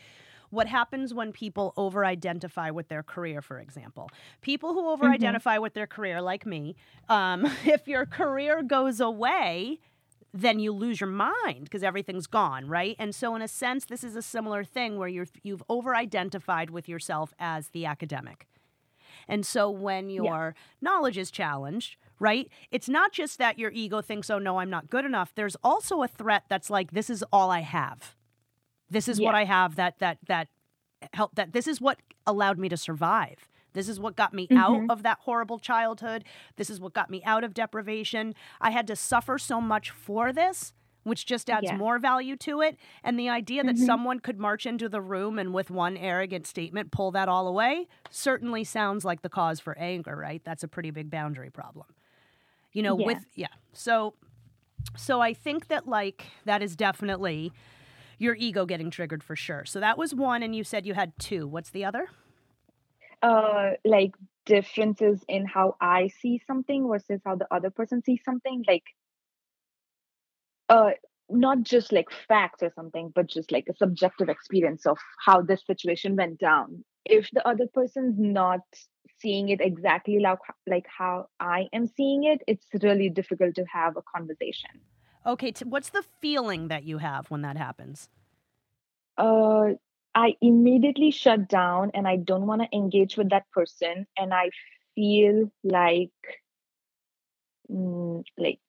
what 0.51 0.69
happens 0.69 1.13
when 1.13 1.33
people 1.33 1.75
over 1.77 2.05
identify 2.05 2.71
with 2.71 2.89
their 2.89 3.03
career, 3.03 3.43
for 3.43 3.59
example. 3.59 4.09
People 4.41 4.73
who 4.73 4.89
over 4.89 5.07
identify 5.07 5.59
with 5.59 5.75
their 5.75 5.87
career, 5.87 6.23
like 6.23 6.47
me, 6.47 6.77
um, 7.09 7.45
if 7.65 7.89
your 7.89 8.07
career 8.07 8.63
goes 8.63 9.01
away, 9.01 9.81
then 10.35 10.59
you 10.59 10.73
lose 10.73 11.01
your 11.01 11.09
mind 11.09 11.65
because 11.65 11.85
everything's 11.85 12.27
gone, 12.27 12.67
right? 12.67 12.97
And 12.99 13.15
so, 13.15 13.37
in 13.37 13.43
a 13.43 13.49
sense, 13.49 13.85
this 13.85 14.03
is 14.03 14.17
a 14.17 14.23
similar 14.23 14.65
thing 14.65 14.99
where 14.99 15.09
you're, 15.09 15.29
you've 15.45 15.63
over 15.69 15.95
identified 15.95 16.71
with 16.71 16.89
yourself 16.89 17.33
as 17.39 17.69
the 17.69 17.87
academic. 17.87 18.49
And 19.29 19.47
so 19.47 19.71
when 19.71 20.11
your 20.11 20.55
knowledge 20.83 21.17
is 21.17 21.31
challenged, 21.31 21.97
right? 22.19 22.51
It's 22.71 22.89
not 22.89 23.13
just 23.13 23.39
that 23.39 23.59
your 23.59 23.71
ego 23.71 24.03
thinks, 24.03 24.29
oh 24.29 24.39
no, 24.39 24.59
I'm 24.59 24.69
not 24.69 24.91
good 24.91 25.05
enough. 25.05 25.33
There's 25.35 25.57
also 25.63 26.03
a 26.03 26.09
threat 26.09 26.45
that's 26.49 26.69
like, 26.69 26.91
this 26.91 27.09
is 27.09 27.25
all 27.33 27.51
I 27.51 27.61
have. 27.61 28.17
This 28.91 29.09
is 29.09 29.21
what 29.21 29.35
I 29.35 29.45
have 29.45 29.77
that 29.77 29.99
that 30.01 30.19
that 30.27 30.49
help 31.13 31.35
that 31.37 31.53
this 31.53 31.67
is 31.67 31.81
what 31.81 31.99
allowed 32.27 32.59
me 32.59 32.69
to 32.69 32.77
survive. 32.77 33.49
This 33.75 33.89
is 33.89 34.01
what 34.01 34.17
got 34.17 34.33
me 34.33 34.49
Mhm. 34.49 34.59
out 34.59 34.81
of 34.91 35.03
that 35.03 35.19
horrible 35.21 35.59
childhood. 35.59 36.25
This 36.57 36.71
is 36.71 36.81
what 36.81 36.95
got 36.95 37.11
me 37.11 37.23
out 37.25 37.45
of 37.45 37.53
deprivation. 37.55 38.35
I 38.61 38.71
had 38.71 38.87
to 38.87 38.97
suffer 38.97 39.39
so 39.39 39.61
much 39.61 39.91
for 39.91 40.33
this, 40.33 40.73
which 41.03 41.27
just 41.27 41.51
adds 41.51 41.67
Yeah. 41.67 41.77
more 41.77 41.99
value 41.99 42.37
to 42.39 42.63
it. 42.63 42.79
And 43.03 43.19
the 43.19 43.29
idea 43.29 43.63
that 43.65 43.77
Mhm. 43.77 43.85
someone 43.85 44.21
could 44.21 44.39
march 44.39 44.65
into 44.65 44.89
the 44.89 45.03
room 45.03 45.39
and 45.39 45.53
with 45.53 45.71
one 45.71 45.97
arrogant 45.99 46.47
statement 46.47 46.91
pull 46.93 47.11
that 47.11 47.29
all 47.29 47.47
away 47.47 47.87
certainly 48.11 48.65
sounds 48.65 49.05
like 49.05 49.21
the 49.21 49.29
cause 49.29 49.61
for 49.61 49.77
anger, 49.77 50.17
right? 50.17 50.43
That's 50.45 50.63
a 50.65 50.69
pretty 50.69 50.91
big 50.91 51.11
boundary 51.11 51.51
problem. 51.51 51.89
You 52.73 52.83
know, 52.83 52.99
Yeah. 52.99 53.07
with 53.07 53.27
yeah. 53.35 53.49
So 53.75 54.15
so 54.97 55.21
I 55.21 55.33
think 55.35 55.69
that 55.69 55.87
like 55.89 56.27
that 56.45 56.63
is 56.63 56.77
definitely 56.77 57.53
your 58.19 58.35
ego 58.37 58.65
getting 58.67 58.91
triggered 58.91 59.23
for 59.25 59.35
sure. 59.35 59.65
So 59.65 59.81
that 59.81 59.97
was 59.99 60.15
one 60.15 60.43
and 60.43 60.55
you 60.55 60.63
said 60.65 60.87
you 60.87 60.95
had 60.95 61.19
two. 61.19 61.47
What's 61.47 61.71
the 61.71 61.85
other? 61.85 62.09
Uh, 63.25 63.71
like 63.87 64.15
differences 64.45 65.25
in 65.29 65.47
how 65.47 65.77
I 65.81 66.09
see 66.21 66.43
something 66.47 66.87
versus 66.87 67.23
how 67.25 67.37
the 67.37 67.49
other 67.51 67.71
person 67.71 68.03
sees 68.05 68.21
something. 68.23 68.63
Like, 68.69 68.85
uh, 70.69 70.91
not 71.31 71.63
just 71.63 71.91
like 71.91 72.11
facts 72.29 72.63
or 72.63 72.71
something, 72.75 73.11
but 73.15 73.27
just 73.27 73.51
like 73.51 73.67
a 73.71 73.77
subjective 73.77 74.29
experience 74.29 74.85
of 74.85 74.99
how 75.25 75.41
this 75.41 75.65
situation 75.67 76.17
went 76.17 76.39
down. 76.39 76.85
If 77.07 77.31
the 77.33 77.47
other 77.49 77.67
person's 77.73 78.19
not 78.19 78.61
seeing 79.21 79.49
it 79.49 79.63
exactly 79.63 80.19
like 80.19 80.39
like 80.67 80.85
how 80.87 81.29
I 81.41 81.69
am 81.73 81.87
seeing 81.87 82.25
it, 82.25 82.43
it's 82.47 82.67
really 82.83 83.09
difficult 83.09 83.55
to 83.55 83.65
have 83.73 83.97
a 83.97 84.03
conversation. 84.15 84.83
Okay, 85.25 85.51
t- 85.53 85.65
what's 85.65 85.89
the 85.89 86.05
feeling 86.21 86.69
that 86.69 86.85
you 86.85 86.99
have 86.99 87.31
when 87.31 87.41
that 87.41 87.57
happens? 87.57 88.11
uh 89.17 89.71
i 90.15 90.35
immediately 90.41 91.11
shut 91.11 91.49
down 91.49 91.91
and 91.95 92.07
i 92.07 92.17
don't 92.17 92.47
want 92.47 92.63
to 92.63 92.69
engage 92.77 93.17
with 93.17 93.29
that 93.31 93.45
person 93.53 94.07
and 94.17 94.33
i 94.35 94.49
feel 94.95 95.51
like 95.65 96.11
mm, 97.71 98.23
like 98.39 98.61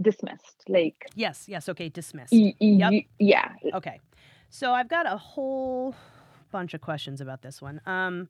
dismissed 0.00 0.62
like 0.68 0.96
Yes, 1.14 1.44
yes, 1.48 1.68
okay, 1.68 1.88
dismissed. 1.88 2.32
y- 2.32 2.54
y- 2.60 2.78
Yep. 2.90 3.04
yeah 3.18 3.52
Okay. 3.74 4.00
So 4.50 4.72
I've 4.72 4.88
got 4.88 5.06
a 5.06 5.16
whole 5.16 5.94
bunch 6.50 6.74
of 6.74 6.80
questions 6.80 7.20
about 7.20 7.42
this 7.42 7.62
one. 7.62 7.80
Um, 7.86 8.28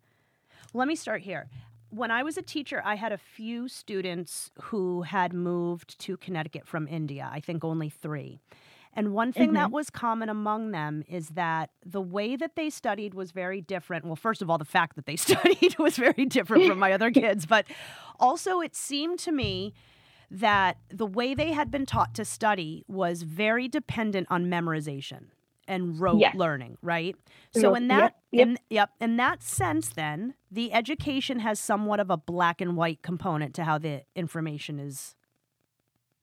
let 0.75 0.87
me 0.89 0.95
start 0.95 1.23
here. 1.23 1.49
when 1.91 2.11
I 2.11 2.23
was 2.23 2.37
a 2.39 2.43
teacher, 2.43 2.81
I 2.85 2.95
had 2.95 3.13
a 3.13 3.19
few 3.19 3.69
students 3.69 4.51
who 4.71 5.03
had 5.03 5.33
moved 5.35 5.99
to 6.01 6.17
Connecticut 6.17 6.67
from 6.67 6.89
India. 6.89 7.29
I 7.31 7.41
think 7.41 7.65
only 7.65 7.91
three. 7.91 8.41
And 8.95 9.15
one 9.15 9.33
thing 9.33 9.55
that 9.55 9.69
Mhm. 9.69 9.73
was 9.73 9.89
common 9.91 10.29
among 10.29 10.71
them 10.73 11.03
is 11.09 11.31
that 11.31 11.71
the 11.85 12.01
way 12.03 12.37
that 12.37 12.57
they 12.57 12.69
studied 12.69 13.15
was 13.15 13.31
very 13.33 13.61
different. 13.63 14.05
Well, 14.05 14.17
first 14.17 14.43
of 14.43 14.51
all, 14.51 14.59
the 14.59 14.65
fact 14.67 14.97
that 14.97 15.07
they 15.07 15.17
studied 15.29 15.79
was 15.79 15.97
very 15.97 16.27
different 16.27 16.67
from 16.67 16.79
my 16.79 16.93
other 16.93 17.11
kids, 17.23 17.47
but 17.47 17.67
also 18.21 18.61
it 18.61 18.77
seemed 18.77 19.19
to 19.21 19.33
me 19.33 19.73
that 20.31 20.79
the 20.89 21.07
way 21.07 21.35
they 21.35 21.53
had 21.53 21.71
been 21.71 21.87
taught 21.87 22.15
to 22.15 22.25
study 22.25 22.85
was 22.89 23.23
very 23.23 23.69
dependent 23.69 24.27
on 24.31 24.47
memorization 24.47 25.27
and 25.69 26.01
rote 26.01 26.21
Yes. 26.21 26.35
learning, 26.35 26.77
right? 26.83 27.17
So 27.53 27.75
in 27.75 27.85
yep, 27.85 27.91
that 27.91 28.15
yep. 28.33 28.49
in 28.49 28.59
yep, 28.69 28.91
in 29.01 29.17
that 29.19 29.43
sense 29.43 29.89
then, 29.91 30.35
the 30.51 30.73
education 30.73 31.39
has 31.41 31.61
somewhat 31.61 32.01
of 32.01 32.11
a 32.11 32.17
black 32.17 32.61
and 32.61 32.77
white 32.77 33.03
component 33.03 33.55
to 33.55 33.65
how 33.65 33.79
the 33.79 34.03
information 34.15 34.79
is 34.79 35.15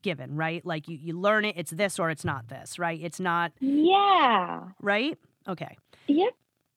given, 0.02 0.36
right? 0.36 0.66
Like 0.66 0.88
you 0.88 0.98
you 1.02 1.18
learn 1.20 1.46
it, 1.46 1.56
it's 1.58 1.72
this 1.72 2.00
or 2.00 2.10
it's 2.10 2.26
not 2.26 2.48
this, 2.50 2.78
right? 2.80 3.00
It's 3.02 3.20
not, 3.20 3.52
Yeah. 3.60 4.70
right? 4.82 5.18
Okay. 5.48 5.78
Yep. 6.08 6.34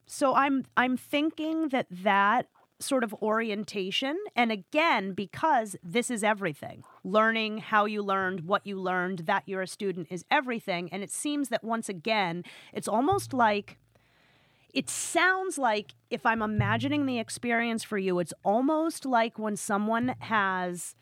So 0.06 0.34
I'm 0.34 0.64
I'm 0.76 0.96
thinking 0.96 1.68
that 1.68 1.86
that 1.90 2.48
sort 2.80 3.04
of 3.04 3.14
orientation 3.22 4.18
and 4.34 4.50
again 4.50 5.12
because 5.12 5.76
this 5.84 6.10
is 6.10 6.24
everything. 6.24 6.82
Learning 7.04 7.58
how 7.58 7.84
you 7.84 8.02
learned, 8.02 8.40
what 8.40 8.66
you 8.66 8.76
learned, 8.80 9.20
that 9.20 9.44
you're 9.46 9.62
a 9.62 9.66
student 9.68 10.08
is 10.10 10.24
everything 10.30 10.88
and 10.92 11.02
it 11.02 11.10
seems 11.10 11.48
that 11.50 11.62
once 11.62 11.88
again 11.88 12.42
it's 12.72 12.88
almost 12.88 13.32
like 13.32 13.78
it 14.74 14.88
sounds 14.90 15.58
like 15.58 15.94
if 16.10 16.24
I'm 16.26 16.42
imagining 16.42 17.06
the 17.06 17.18
experience 17.20 17.84
for 17.84 17.98
you 17.98 18.18
it's 18.18 18.34
almost 18.44 19.06
like 19.06 19.38
when 19.38 19.56
someone 19.56 20.14
has 20.20 20.94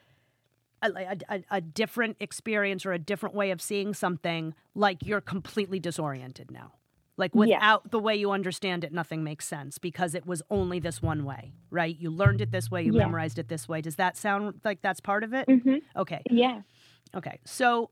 a, 0.83 1.17
a, 1.29 1.43
a, 1.51 1.61
different 1.61 2.17
experience 2.21 2.87
or 2.87 2.93
a 2.93 2.99
different 2.99 3.35
way 3.35 3.51
of 3.51 3.61
seeing 3.61 3.95
something 3.95 4.55
like 4.75 5.05
you're 5.05 5.21
completely 5.21 5.79
disoriented 5.79 6.51
now. 6.51 6.73
Like 7.17 7.35
without 7.35 7.91
the 7.91 7.99
way 7.99 8.17
you 8.17 8.31
understand 8.31 8.83
it 8.83 8.93
nothing 8.93 9.23
makes 9.23 9.47
sense 9.47 9.77
because 9.77 10.15
it 10.15 10.27
was 10.27 10.43
only 10.51 10.79
this 10.81 11.03
one 11.03 11.25
way 11.25 11.53
right? 11.71 11.97
You 11.99 12.11
learned 12.11 12.41
it 12.41 12.51
this 12.51 12.71
way 12.71 12.83
you 12.83 12.93
Yeah. 12.93 13.05
memorized 13.05 13.39
it 13.39 13.49
this 13.49 13.69
way. 13.69 13.81
Does 13.81 13.97
that 13.97 14.17
sound 14.17 14.61
like 14.65 14.83
that's 14.83 15.01
part 15.01 15.23
of 15.23 15.33
it? 15.35 15.47
Hmm 15.47 15.77
okay. 15.97 16.23
Yeah. 16.31 16.63
okay. 17.15 17.39
So 17.45 17.91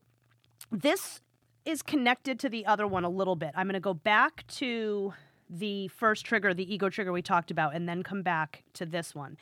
this 0.73 1.21
is 1.65 1.83
connected 1.83 2.41
to 2.41 2.49
the 2.49 2.65
other 2.67 2.87
one 2.87 3.05
a 3.05 3.09
little 3.11 3.37
bit. 3.37 3.51
I'm 3.55 3.67
going 3.67 3.75
to 3.75 3.81
go 3.81 3.95
back 3.95 4.47
to 4.47 5.13
the 5.51 5.89
first 5.89 6.25
trigger 6.25 6.53
the 6.53 6.73
ego 6.73 6.89
trigger 6.89 7.13
we 7.13 7.23
talked 7.23 7.51
about 7.51 7.75
and 7.75 7.89
then 7.89 8.03
come 8.03 8.23
back 8.23 8.65
to 8.75 8.85
this 8.85 9.15
one 9.15 9.37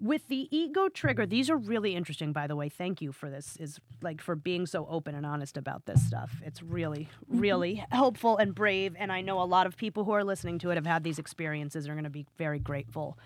with 0.00 0.28
the 0.28 0.48
ego 0.56 0.88
trigger 0.88 1.26
these 1.26 1.50
are 1.50 1.56
really 1.56 1.94
interesting 1.94 2.32
by 2.32 2.46
the 2.46 2.56
way. 2.56 2.68
Thank 2.68 3.02
you 3.02 3.12
for 3.12 3.30
this 3.30 3.56
is 3.58 3.80
like 4.02 4.20
for 4.20 4.34
being 4.34 4.66
so 4.66 4.86
open 4.88 5.14
and 5.14 5.26
honest 5.26 5.56
about 5.56 5.86
this 5.86 6.04
stuff. 6.06 6.40
It's 6.44 6.62
really 6.62 7.08
really 7.28 7.84
helpful 7.90 8.36
and 8.36 8.54
brave 8.54 8.94
and 8.98 9.12
i 9.12 9.20
know 9.20 9.40
a 9.40 9.44
lot 9.44 9.66
of 9.66 9.76
people 9.76 10.04
who 10.04 10.12
are 10.12 10.24
listening 10.24 10.58
to 10.58 10.70
it 10.70 10.76
have 10.76 10.86
had 10.86 11.04
these 11.04 11.18
experiences 11.18 11.84
and 11.84 11.92
are 11.92 11.94
going 11.94 12.04
to 12.04 12.10
be 12.10 12.26
very 12.36 12.58
grateful 12.58 13.18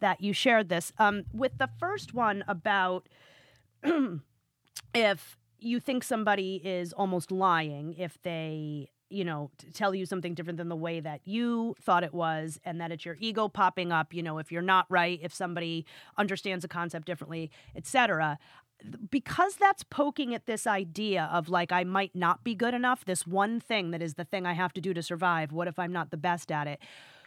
that 0.00 0.20
you 0.20 0.32
shared 0.32 0.68
this. 0.68 0.92
Um, 0.98 1.24
with 1.32 1.58
the 1.58 1.68
first 1.78 2.14
one 2.14 2.44
about 2.48 3.08
if 4.94 5.38
you 5.58 5.80
think 5.80 6.04
somebody 6.04 6.56
is 6.56 6.92
almost 6.92 7.30
lying 7.30 7.94
if 7.94 8.20
they 8.22 8.90
you 9.08 9.24
know 9.24 9.50
tell 9.72 9.94
you 9.94 10.04
something 10.06 10.34
different 10.34 10.56
than 10.56 10.68
the 10.68 10.76
way 10.76 11.00
that 11.00 11.20
you 11.24 11.74
thought 11.80 12.02
it 12.02 12.12
was 12.14 12.58
and 12.64 12.80
that 12.80 12.90
it's 12.90 13.04
your 13.04 13.16
ego 13.20 13.48
popping 13.48 13.92
up 13.92 14.12
you 14.12 14.22
know 14.22 14.38
if 14.38 14.50
you're 14.50 14.62
not 14.62 14.86
right 14.88 15.20
if 15.22 15.32
somebody 15.32 15.84
understands 16.16 16.64
a 16.64 16.68
concept 16.68 17.06
differently 17.06 17.50
etc 17.76 18.38
because 19.10 19.56
that's 19.56 19.82
poking 19.84 20.34
at 20.34 20.46
this 20.46 20.66
idea 20.66 21.28
of 21.32 21.48
like 21.48 21.72
I 21.72 21.84
might 21.84 22.14
not 22.14 22.44
be 22.44 22.54
good 22.54 22.74
enough 22.74 23.04
this 23.04 23.26
one 23.26 23.58
thing 23.60 23.90
that 23.92 24.02
is 24.02 24.14
the 24.14 24.24
thing 24.24 24.44
I 24.46 24.52
have 24.52 24.72
to 24.74 24.80
do 24.80 24.92
to 24.94 25.02
survive 25.02 25.52
what 25.52 25.68
if 25.68 25.78
I'm 25.78 25.92
not 25.92 26.10
the 26.10 26.16
best 26.16 26.52
at 26.52 26.66
it 26.66 26.80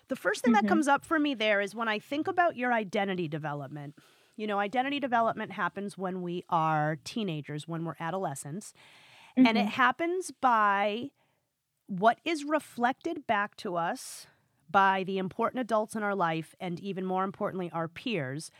the 0.09 0.15
first 0.15 0.43
thing 0.43 0.53
that 0.53 0.65
Mhm. 0.65 0.69
comes 0.69 0.87
up 0.87 1.05
for 1.05 1.19
me 1.19 1.33
there 1.33 1.61
is 1.61 1.73
when 1.75 1.87
I 1.87 1.99
think 1.99 2.27
about 2.27 2.55
your 2.55 2.73
identity 2.73 3.27
development 3.27 3.95
you 4.35 4.47
know, 4.47 4.57
identity 4.57 5.01
development 5.01 5.51
happens 5.51 5.97
when 5.97 6.21
we 6.21 6.45
are 6.47 6.97
teenagers, 7.03 7.67
when 7.67 7.83
we're 7.83 7.97
adolescents, 7.99 8.73
and 9.35 9.57
it 9.57 9.65
Mhm. 9.65 9.69
happens 9.71 10.31
by 10.31 11.11
what 11.89 12.19
is 12.23 12.45
reflected 12.45 13.27
back 13.27 13.55
to 13.57 13.75
us 13.75 14.27
by 14.69 15.03
the 15.03 15.17
important 15.17 15.61
adults 15.61 15.95
in 15.95 16.03
our 16.03 16.15
life 16.15 16.55
and 16.59 16.79
even 16.79 17.05
more 17.05 17.23
importantly 17.25 17.71
our 17.71 17.87
peers. 17.87 18.51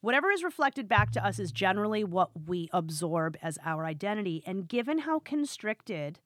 Whatever 0.00 0.30
is 0.32 0.44
reflected 0.44 0.88
back 0.88 1.12
to 1.12 1.24
us 1.24 1.38
is 1.38 1.52
generally 1.52 2.04
what 2.04 2.30
we 2.48 2.68
absorb 2.72 3.36
as 3.42 3.58
our 3.64 3.84
identity 3.86 4.42
and 4.46 4.68
given 4.68 5.00
how 5.00 5.20
constricted 5.20 6.20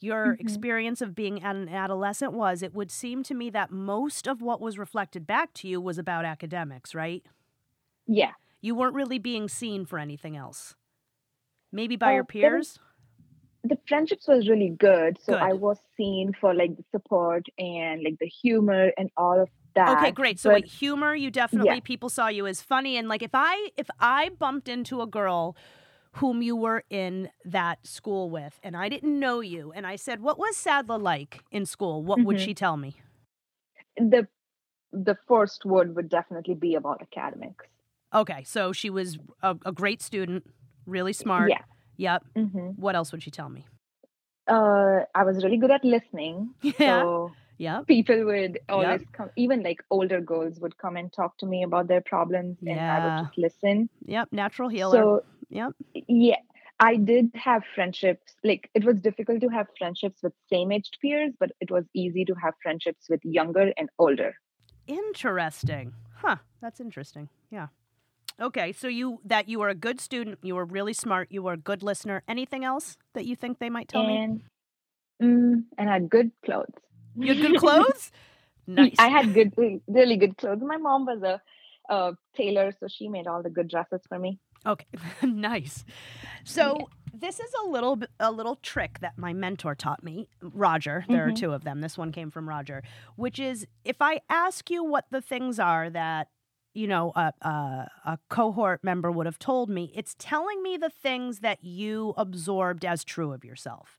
your 0.00 0.32
Mhm. 0.32 0.40
experience 0.40 1.02
of 1.02 1.14
being 1.14 1.42
an 1.42 1.68
adolescent 1.68 2.32
was, 2.34 2.62
it 2.62 2.74
would 2.74 2.90
seem 2.90 3.22
to 3.24 3.34
me 3.34 3.50
that 3.50 3.70
most 3.72 4.28
of 4.28 4.42
what 4.42 4.60
was 4.60 4.78
reflected 4.78 5.26
back 5.26 5.54
to 5.54 5.68
you 5.68 5.80
was 5.80 5.98
about 5.98 6.24
academics, 6.26 6.94
right? 6.94 7.26
Yeah. 8.06 8.32
You 8.62 8.74
weren't 8.74 8.94
really 8.94 9.18
being 9.18 9.48
seen 9.48 9.84
for 9.86 9.98
anything 9.98 10.36
else. 10.36 10.74
Maybe 11.72 11.96
by 11.96 12.12
Uh, 12.12 12.14
your 12.14 12.24
peers? 12.24 12.78
Friendships 13.90 14.26
was 14.26 14.48
really 14.48 14.70
good. 14.70 15.18
So 15.22 15.34
Good. 15.34 15.42
I 15.42 15.52
was 15.52 15.76
seen 15.98 16.32
for 16.40 16.54
like 16.54 16.76
the 16.78 16.84
support 16.90 17.44
and 17.58 18.02
like 18.02 18.18
the 18.18 18.26
humor 18.42 18.92
and 18.96 19.10
all 19.18 19.38
of 19.42 19.50
that. 19.74 19.98
Okay, 19.98 20.10
great. 20.12 20.40
So 20.40 20.48
but- 20.48 20.62
wait, 20.62 20.66
humor, 20.66 21.14
you 21.14 21.30
definitely 21.30 21.74
Yeah. 21.74 21.80
people 21.92 22.08
saw 22.08 22.28
you 22.28 22.46
as 22.46 22.62
funny 22.62 22.96
and 22.96 23.06
like 23.08 23.22
if 23.22 23.34
I 23.34 23.70
if 23.76 23.88
I 24.00 24.30
bumped 24.30 24.68
into 24.68 25.02
a 25.02 25.06
girl 25.06 25.56
whom 26.14 26.42
you 26.42 26.56
were 26.56 26.82
in 26.90 27.30
that 27.44 27.86
school 27.86 28.30
with 28.30 28.58
and 28.64 28.76
I 28.76 28.88
didn't 28.88 29.16
know 29.20 29.40
you 29.40 29.70
and 29.76 29.86
I 29.86 29.96
said, 29.96 30.20
"What 30.20 30.38
was 30.38 30.56
Syadla 30.56 30.98
like 31.00 31.44
in 31.52 31.66
school?" 31.66 32.02
What 32.02 32.18
would 32.24 32.36
Mhm. 32.38 32.44
she 32.46 32.54
tell 32.54 32.76
me? 32.76 32.96
the 33.96 34.26
the 34.92 35.16
first 35.28 35.64
word 35.64 35.94
would 35.96 36.08
definitely 36.08 36.54
be 36.54 36.74
about 36.74 37.00
academics. 37.02 37.66
Okay, 38.12 38.42
so 38.44 38.72
she 38.72 38.90
was 38.90 39.18
a, 39.42 39.56
a 39.64 39.72
great 39.72 40.00
student, 40.02 40.42
really 40.86 41.12
smart. 41.12 41.50
Yeah. 41.50 41.62
Yep. 41.96 42.24
hmm 42.34 42.68
What 42.84 42.94
else 42.96 43.12
would 43.12 43.22
she 43.22 43.30
tell 43.30 43.48
me? 43.50 43.66
Uh, 44.50 45.04
I 45.14 45.22
was 45.24 45.42
really 45.44 45.56
good 45.58 45.70
at 45.70 45.84
listening. 45.84 46.50
Yeah. 46.62 47.02
So 47.02 47.32
Yep. 47.60 47.88
people 47.88 48.24
would 48.24 48.58
always 48.70 49.02
come, 49.12 49.28
even 49.36 49.62
like 49.62 49.84
older 49.90 50.18
girls 50.22 50.58
would 50.60 50.78
come 50.78 50.96
and 50.96 51.12
talk 51.12 51.36
to 51.38 51.46
me 51.46 51.62
about 51.62 51.88
their 51.88 52.00
problems, 52.00 52.56
and 52.62 52.80
I 52.80 53.04
would 53.04 53.24
just 53.26 53.36
listen. 53.36 53.90
Yep. 54.06 54.28
Natural 54.32 54.70
healer. 54.70 54.96
So 54.96 55.24
yep. 55.50 55.74
yeah, 55.92 56.40
I 56.80 56.96
did 56.96 57.30
have 57.34 57.62
friendships. 57.74 58.34
Like 58.42 58.70
it 58.72 58.82
was 58.82 59.02
difficult 59.02 59.42
to 59.42 59.48
have 59.48 59.66
friendships 59.76 60.22
with 60.22 60.32
same-aged 60.48 60.96
peers, 61.02 61.34
but 61.38 61.50
it 61.60 61.70
was 61.70 61.84
easy 61.94 62.24
to 62.24 62.34
have 62.42 62.54
friendships 62.62 63.10
with 63.10 63.20
younger 63.24 63.74
and 63.76 63.90
older. 63.98 64.32
Interesting. 64.86 65.92
Huh. 66.14 66.36
That's 66.62 66.80
interesting. 66.80 67.28
Yeah. 67.50 67.68
Okay, 68.40 68.72
so 68.72 68.88
you 68.88 69.20
that 69.24 69.48
you 69.48 69.58
were 69.58 69.68
a 69.68 69.74
good 69.74 70.00
student, 70.00 70.38
you 70.42 70.54
were 70.54 70.64
really 70.64 70.94
smart, 70.94 71.28
you 71.30 71.42
were 71.42 71.52
a 71.52 71.58
good 71.58 71.82
listener. 71.82 72.22
Anything 72.26 72.64
else 72.64 72.96
that 73.14 73.26
you 73.26 73.36
think 73.36 73.58
they 73.58 73.68
might 73.70 73.88
tell 73.88 74.02
me? 74.06 74.16
and 74.16 74.40
mm, 75.22 75.64
and 75.76 75.90
I 75.90 75.92
had 75.92 76.08
good 76.08 76.30
clothes. 76.44 76.72
You 77.16 77.34
had 77.34 77.42
good 77.42 77.56
clothes? 77.56 78.10
nice. 78.66 78.96
I 78.98 79.08
had 79.08 79.34
good, 79.34 79.52
really 79.88 80.16
good 80.16 80.36
clothes. 80.38 80.60
My 80.62 80.78
mom 80.78 81.04
was 81.04 81.22
a, 81.22 81.40
a 81.92 82.12
tailor, 82.34 82.72
so 82.80 82.86
she 82.88 83.08
made 83.08 83.26
all 83.26 83.42
the 83.42 83.50
good 83.50 83.68
dresses 83.68 84.00
for 84.08 84.18
me. 84.18 84.38
Okay, 84.66 84.86
nice. 85.22 85.84
So 86.44 86.88
this 87.12 87.40
is 87.40 87.50
a 87.64 87.68
little 87.68 87.98
a 88.20 88.30
little 88.30 88.56
trick 88.56 89.00
that 89.00 89.18
my 89.18 89.34
mentor 89.34 89.74
taught 89.74 90.02
me, 90.02 90.28
Roger. 90.40 91.04
There 91.08 91.26
are 91.26 91.32
Mhm. 91.32 91.36
two 91.36 91.52
of 91.52 91.64
them. 91.64 91.80
This 91.82 91.98
one 91.98 92.12
came 92.12 92.30
from 92.30 92.48
Roger, 92.48 92.82
which 93.16 93.38
is 93.38 93.66
if 93.84 94.00
I 94.00 94.20
ask 94.30 94.70
you 94.70 94.82
what 94.82 95.06
the 95.10 95.20
things 95.20 95.58
are 95.58 95.90
that 95.90 96.28
you 96.74 96.86
know 96.86 97.12
a, 97.16 97.32
a, 97.42 97.90
a 98.06 98.18
cohort 98.28 98.82
member 98.84 99.10
would 99.10 99.26
have 99.26 99.38
told 99.38 99.68
me, 99.70 99.92
it's 99.94 100.14
telling 100.18 100.62
me 100.62 100.76
the 100.76 100.90
things 100.90 101.40
that 101.40 101.64
you 101.64 102.14
absorbed 102.16 102.84
as 102.84 103.04
true 103.04 103.32
of 103.32 103.44
yourself, 103.44 103.98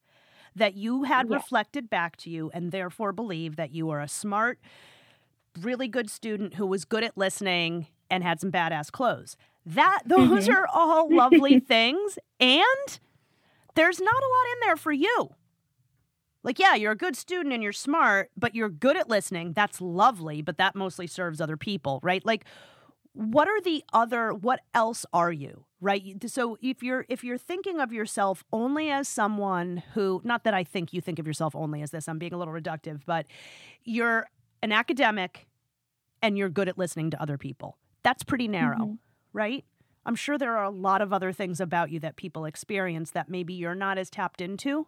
that 0.55 0.75
you 0.75 1.03
had 1.03 1.29
reflected 1.29 1.89
back 1.89 2.17
to 2.17 2.29
you, 2.29 2.51
and 2.53 2.71
therefore 2.71 3.11
believe 3.13 3.55
that 3.57 3.71
you 3.71 3.89
are 3.89 4.01
a 4.01 4.07
smart, 4.07 4.59
really 5.59 5.87
good 5.87 6.09
student 6.09 6.55
who 6.55 6.65
was 6.65 6.85
good 6.85 7.03
at 7.03 7.17
listening 7.17 7.87
and 8.09 8.23
had 8.23 8.39
some 8.39 8.51
badass 8.51 8.91
clothes. 8.91 9.35
That 9.65 10.01
those 10.05 10.47
Mhm. 10.47 10.49
are 10.49 10.67
all 10.73 11.13
lovely 11.13 11.59
things 11.59 12.17
and 12.39 12.99
there's 13.75 13.99
not 13.99 14.13
a 14.13 14.27
lot 14.31 14.53
in 14.53 14.67
there 14.67 14.77
for 14.77 14.91
you. 14.91 15.29
Like 16.43 16.59
yeah, 16.59 16.75
you're 16.75 16.91
a 16.93 16.97
good 16.97 17.15
student 17.15 17.53
and 17.53 17.61
you're 17.61 17.71
smart, 17.71 18.31
but 18.37 18.55
you're 18.55 18.69
good 18.69 18.97
at 18.97 19.09
listening. 19.09 19.53
That's 19.53 19.79
lovely, 19.81 20.41
but 20.41 20.57
that 20.57 20.75
mostly 20.75 21.07
serves 21.07 21.39
other 21.39 21.57
people, 21.57 21.99
right? 22.03 22.25
Like 22.25 22.45
what 23.13 23.47
are 23.49 23.59
the 23.61 23.83
other 23.91 24.33
what 24.33 24.61
else 24.73 25.05
are 25.13 25.31
you? 25.31 25.65
Right? 25.81 26.15
So 26.29 26.57
if 26.61 26.81
you're 26.83 27.05
if 27.09 27.23
you're 27.23 27.37
thinking 27.37 27.79
of 27.79 27.91
yourself 27.91 28.43
only 28.53 28.89
as 28.89 29.07
someone 29.07 29.83
who 29.93 30.21
not 30.23 30.43
that 30.45 30.53
I 30.53 30.63
think 30.63 30.93
you 30.93 31.01
think 31.01 31.19
of 31.19 31.27
yourself 31.27 31.55
only 31.55 31.81
as 31.81 31.91
this, 31.91 32.07
I'm 32.07 32.17
being 32.19 32.33
a 32.33 32.37
little 32.37 32.53
reductive, 32.53 33.01
but 33.05 33.25
you're 33.83 34.27
an 34.63 34.71
academic 34.71 35.47
and 36.21 36.37
you're 36.37 36.49
good 36.49 36.69
at 36.69 36.77
listening 36.77 37.09
to 37.11 37.21
other 37.21 37.37
people. 37.37 37.77
That's 38.03 38.23
pretty 38.23 38.47
narrow, 38.47 38.77
Mhm. 38.77 38.97
right? 39.33 39.65
I'm 40.05 40.15
sure 40.15 40.37
there 40.37 40.55
are 40.57 40.63
a 40.63 40.69
lot 40.71 41.01
of 41.01 41.11
other 41.13 41.31
things 41.33 41.59
about 41.59 41.91
you 41.91 41.99
that 41.99 42.15
people 42.15 42.45
experience 42.45 43.11
that 43.11 43.27
maybe 43.29 43.53
you're 43.53 43.75
not 43.75 43.97
as 43.97 44.09
tapped 44.09 44.41
into, 44.41 44.87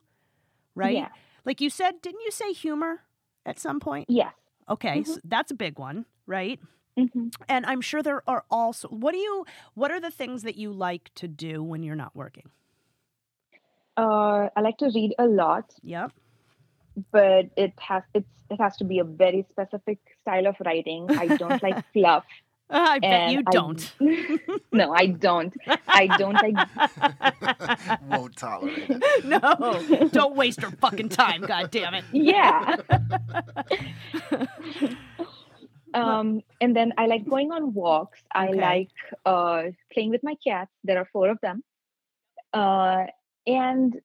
right? 0.76 0.96
Yeah. 0.96 1.10
Like 1.46 1.62
you 1.62 1.70
said, 1.70 2.02
didn't 2.02 2.22
you 2.22 2.32
say 2.32 2.54
humor 2.54 3.02
at 3.46 3.60
some 3.60 3.80
point? 3.80 4.08
Yes. 4.10 4.34
Okay, 4.70 5.04
so 5.04 5.18
that's 5.24 5.52
a 5.52 5.56
big 5.56 5.78
one, 5.78 6.06
right? 6.26 6.60
hmm 6.98 7.28
And 7.50 7.66
I'm 7.66 7.82
sure 7.82 8.02
there 8.02 8.24
are 8.30 8.46
also 8.50 8.88
what 8.88 9.12
do 9.14 9.18
you 9.18 9.46
what 9.74 9.92
are 9.92 10.00
the 10.00 10.12
things 10.12 10.44
that 10.44 10.56
you 10.56 10.72
like 10.72 11.12
to 11.16 11.28
do 11.28 11.62
when 11.64 11.84
you're 11.84 11.96
not 11.96 12.16
working? 12.16 12.50
Uh, 13.98 14.50
I 14.56 14.62
like 14.62 14.78
to 14.80 14.90
read 14.94 15.14
a 15.20 15.26
lot, 15.26 15.74
Yep. 15.84 16.12
but 17.12 17.46
it 17.58 17.74
has 17.80 18.04
it's 18.14 18.28
it 18.50 18.60
has 18.62 18.76
to 18.78 18.84
be 18.84 19.00
a 19.00 19.04
very 19.04 19.46
specific 19.50 20.00
style 20.22 20.48
of 20.48 20.56
writing. 20.66 21.10
I 21.18 21.30
don't 21.30 21.62
like 21.64 21.80
fluff. 21.94 22.24
I 22.74 23.00
bet 23.00 23.04
and 23.12 23.32
you 23.34 23.44
don't. 23.44 23.94
no, 24.72 24.92
I 24.94 25.06
don't. 25.08 25.54
I 25.88 26.08
don't 26.08 26.34
like. 26.34 28.02
Won't 28.10 28.36
tolerate 28.36 28.90
it. 28.90 29.26
no, 29.26 30.08
don't 30.10 30.36
waste 30.36 30.62
her 30.62 30.72
fucking 30.72 31.10
time. 31.10 31.42
God 31.42 31.70
damn 31.72 31.94
it. 31.94 32.04
Yeah. 32.12 32.76
um, 35.94 36.42
and 36.60 36.76
then 36.76 36.94
I 36.98 37.06
like 37.06 37.28
going 37.28 37.52
on 37.52 37.74
walks. 37.74 38.20
I 38.34 38.48
Okay. 38.50 38.60
like 38.60 38.90
uh, 39.26 39.64
playing 39.94 40.10
with 40.10 40.24
my 40.24 40.36
cats. 40.46 40.72
There 40.84 40.98
are 40.98 41.08
four 41.14 41.30
of 41.30 41.40
them. 41.42 41.64
Uh, 42.54 43.06
and 43.46 43.96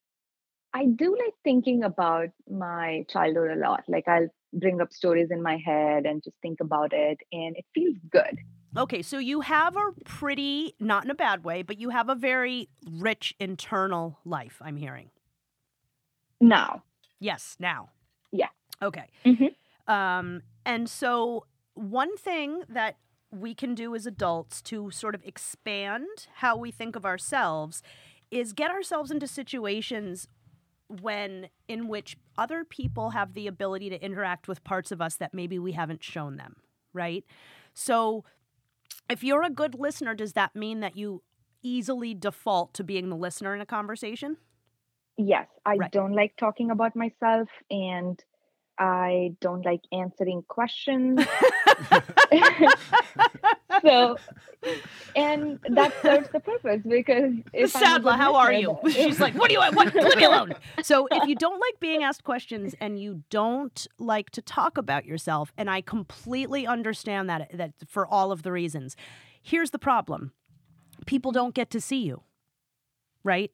I 0.73 0.85
do 0.85 1.17
like 1.17 1.33
thinking 1.43 1.83
about 1.83 2.29
my 2.49 3.05
childhood 3.09 3.51
a 3.51 3.55
lot. 3.59 3.83
Like 3.87 4.07
I'll 4.07 4.27
bring 4.53 4.81
up 4.81 4.91
stories 4.93 5.29
in 5.31 5.41
my 5.41 5.57
head 5.57 6.05
and 6.05 6.23
just 6.23 6.35
think 6.41 6.59
about 6.59 6.93
it, 6.93 7.19
and 7.31 7.55
it 7.57 7.65
feels 7.73 7.95
good. 8.11 8.37
Okay, 8.77 9.01
so 9.01 9.17
you 9.17 9.41
have 9.41 9.75
a 9.75 9.91
pretty, 10.05 10.75
not 10.79 11.03
in 11.03 11.11
a 11.11 11.15
bad 11.15 11.43
way, 11.43 11.63
but 11.63 11.79
you 11.79 11.89
have 11.89 12.07
a 12.09 12.15
very 12.15 12.69
rich 12.89 13.33
internal 13.39 14.19
life, 14.25 14.61
I'm 14.61 14.77
hearing. 14.77 15.09
Now, 16.39 16.83
Yes, 17.19 17.57
now. 17.59 17.89
Yeah. 18.31 18.47
Okay. 18.81 19.09
Mhm. 19.25 19.53
Um, 19.87 20.41
and 20.65 20.89
so, 20.89 21.45
one 21.73 22.15
thing 22.15 22.63
that 22.69 22.97
we 23.29 23.53
can 23.53 23.75
do 23.75 23.93
as 23.93 24.05
adults 24.05 24.61
to 24.63 24.89
sort 24.89 25.15
of 25.15 25.23
expand 25.25 26.07
how 26.35 26.55
we 26.55 26.71
think 26.71 26.95
of 26.95 27.05
ourselves 27.05 27.83
is 28.31 28.53
get 28.53 28.71
ourselves 28.71 29.11
into 29.11 29.27
situations 29.27 30.27
when 30.87 31.49
in 31.67 31.87
which 31.87 32.17
other 32.37 32.63
people 32.63 33.09
have 33.11 33.33
the 33.33 33.47
ability 33.47 33.89
to 33.89 34.01
interact 34.03 34.47
with 34.47 34.63
parts 34.63 34.91
of 34.91 35.01
us 35.01 35.15
that 35.17 35.33
maybe 35.33 35.59
we 35.59 35.73
haven't 35.73 36.03
shown 36.03 36.37
them, 36.37 36.55
right? 36.93 37.25
So 37.73 38.23
if 39.09 39.23
you're 39.23 39.43
a 39.43 39.49
good 39.49 39.75
listener, 39.75 40.15
does 40.15 40.33
that 40.33 40.55
mean 40.55 40.79
that 40.81 40.95
you 40.97 41.23
easily 41.61 42.13
default 42.13 42.73
to 42.75 42.83
being 42.83 43.09
the 43.09 43.15
listener 43.15 43.53
in 43.55 43.61
a 43.61 43.65
conversation? 43.65 44.37
yes, 45.17 45.47
I 45.65 45.79
Right. 45.79 45.91
don't 45.91 46.13
like 46.13 46.35
talking 46.37 46.71
about 46.71 46.95
myself, 46.95 47.49
and 47.69 48.23
I 48.79 49.35
don't 49.41 49.65
like 49.65 49.81
answering 49.91 50.43
questions. 50.47 51.19
so 53.81 54.17
and 55.15 55.59
that 55.69 55.93
serves 56.01 56.29
the 56.29 56.39
purpose 56.39 56.81
because 56.87 57.33
if 57.53 57.73
Syadla, 57.73 58.15
how 58.15 58.35
are 58.35 58.53
you? 58.53 58.77
She's 58.89 59.19
like, 59.19 59.35
what 59.35 59.49
do 59.49 59.53
you 59.53 59.59
want? 59.59 59.75
What? 59.75 59.93
Leave 59.93 60.15
me 60.15 60.23
alone. 60.23 60.53
So 60.81 61.07
if 61.11 61.27
you 61.27 61.35
don't 61.35 61.59
like 61.59 61.79
being 61.79 62.03
asked 62.03 62.23
questions 62.23 62.73
and 62.79 62.99
you 62.99 63.23
don't 63.29 63.85
like 63.97 64.29
to 64.31 64.41
talk 64.41 64.77
about 64.77 65.05
yourself, 65.05 65.51
and 65.57 65.69
I 65.69 65.81
completely 65.81 66.65
understand 66.65 67.29
that 67.29 67.51
that 67.53 67.73
for 67.87 68.07
all 68.07 68.31
of 68.31 68.43
the 68.43 68.51
reasons, 68.51 68.95
here's 69.41 69.71
the 69.71 69.79
problem: 69.79 70.31
people 71.05 71.31
don't 71.33 71.53
get 71.53 71.69
to 71.71 71.81
see 71.81 72.03
you, 72.03 72.23
right? 73.23 73.51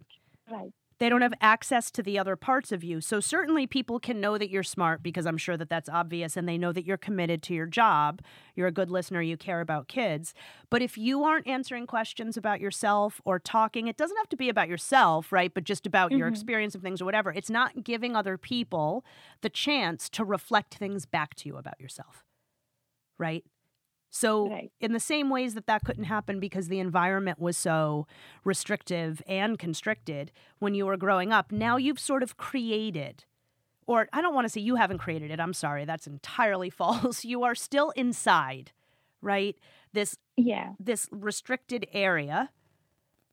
right 0.52 0.72
They 1.00 1.10
don't 1.10 1.22
have 1.22 1.34
access 1.42 1.92
to 1.92 2.02
the 2.02 2.18
other 2.18 2.36
parts 2.36 2.72
of 2.72 2.84
you. 2.84 3.02
So 3.02 3.20
certainly 3.20 3.68
people 3.68 4.00
can 4.00 4.22
know 4.22 4.38
that 4.38 4.50
you're 4.50 4.64
smart 4.64 5.04
because 5.04 5.26
I'm 5.26 5.38
sure 5.38 5.58
that 5.58 5.70
that's 5.70 5.90
obvious 5.90 6.38
and 6.38 6.48
they 6.48 6.58
know 6.58 6.72
that 6.72 6.86
you're 6.86 6.98
committed 6.98 7.44
to 7.44 7.54
your 7.54 7.66
job. 7.66 8.22
You're 8.56 8.68
a 8.68 8.72
good 8.72 8.90
listener, 8.90 9.22
you 9.22 9.36
care 9.36 9.60
about 9.62 9.88
kids. 9.90 10.34
But 10.70 10.82
if 10.82 10.98
you 10.98 11.24
aren't 11.24 11.48
answering 11.48 11.86
questions 11.86 12.38
about 12.38 12.62
yourself 12.62 13.20
or 13.26 13.40
talking, 13.40 13.88
it 13.88 13.98
doesn't 13.98 14.18
have 14.18 14.30
to 14.30 14.38
be 14.38 14.48
about 14.50 14.70
yourself, 14.70 15.32
right? 15.32 15.54
But 15.54 15.66
just 15.66 15.86
about 15.86 16.14
your 16.14 16.28
Mhm. 16.28 16.30
experience 16.30 16.76
of 16.76 16.82
things 16.82 17.02
or 17.02 17.06
whatever. 17.06 17.32
It's 17.34 17.50
not 17.50 17.84
giving 17.84 18.16
other 18.16 18.38
people 18.38 19.04
the 19.42 19.50
chance 19.50 20.10
to 20.12 20.24
reflect 20.24 20.76
things 20.76 21.06
back 21.06 21.36
to 21.36 21.50
you 21.50 21.58
about 21.58 21.80
yourself. 21.80 22.24
Right? 23.18 23.46
So 24.16 24.50
right. 24.50 24.72
in 24.80 24.94
the 24.94 25.00
same 25.00 25.30
ways 25.30 25.56
that 25.56 25.68
that 25.68 25.84
couldn't 25.84 26.06
happen 26.06 26.40
because 26.40 26.70
the 26.70 26.80
environment 26.80 27.40
was 27.40 27.58
so 27.58 28.08
restrictive 28.44 29.22
and 29.28 29.60
constricted 29.60 30.32
when 30.60 30.74
you 30.74 30.86
were 30.86 30.98
growing 30.98 31.34
up 31.34 31.52
now 31.52 31.76
you've 31.76 32.00
sort 32.00 32.24
of 32.24 32.38
created 32.38 33.26
or 33.88 34.08
i 34.14 34.22
don't 34.22 34.34
want 34.34 34.46
to 34.46 34.50
say 34.50 34.62
you 34.62 34.76
haven't 34.76 35.00
created 35.00 35.32
it 35.32 35.40
i'm 35.40 35.54
sorry 35.54 35.84
that's 35.84 36.08
entirely 36.08 36.70
false 36.82 37.26
you 37.26 37.44
are 37.44 37.56
still 37.56 37.90
inside 37.92 38.72
right? 39.26 39.58
This 39.92 40.18
yeah. 40.38 40.74
this 40.80 41.10
restricted 41.12 41.88
area 41.92 42.52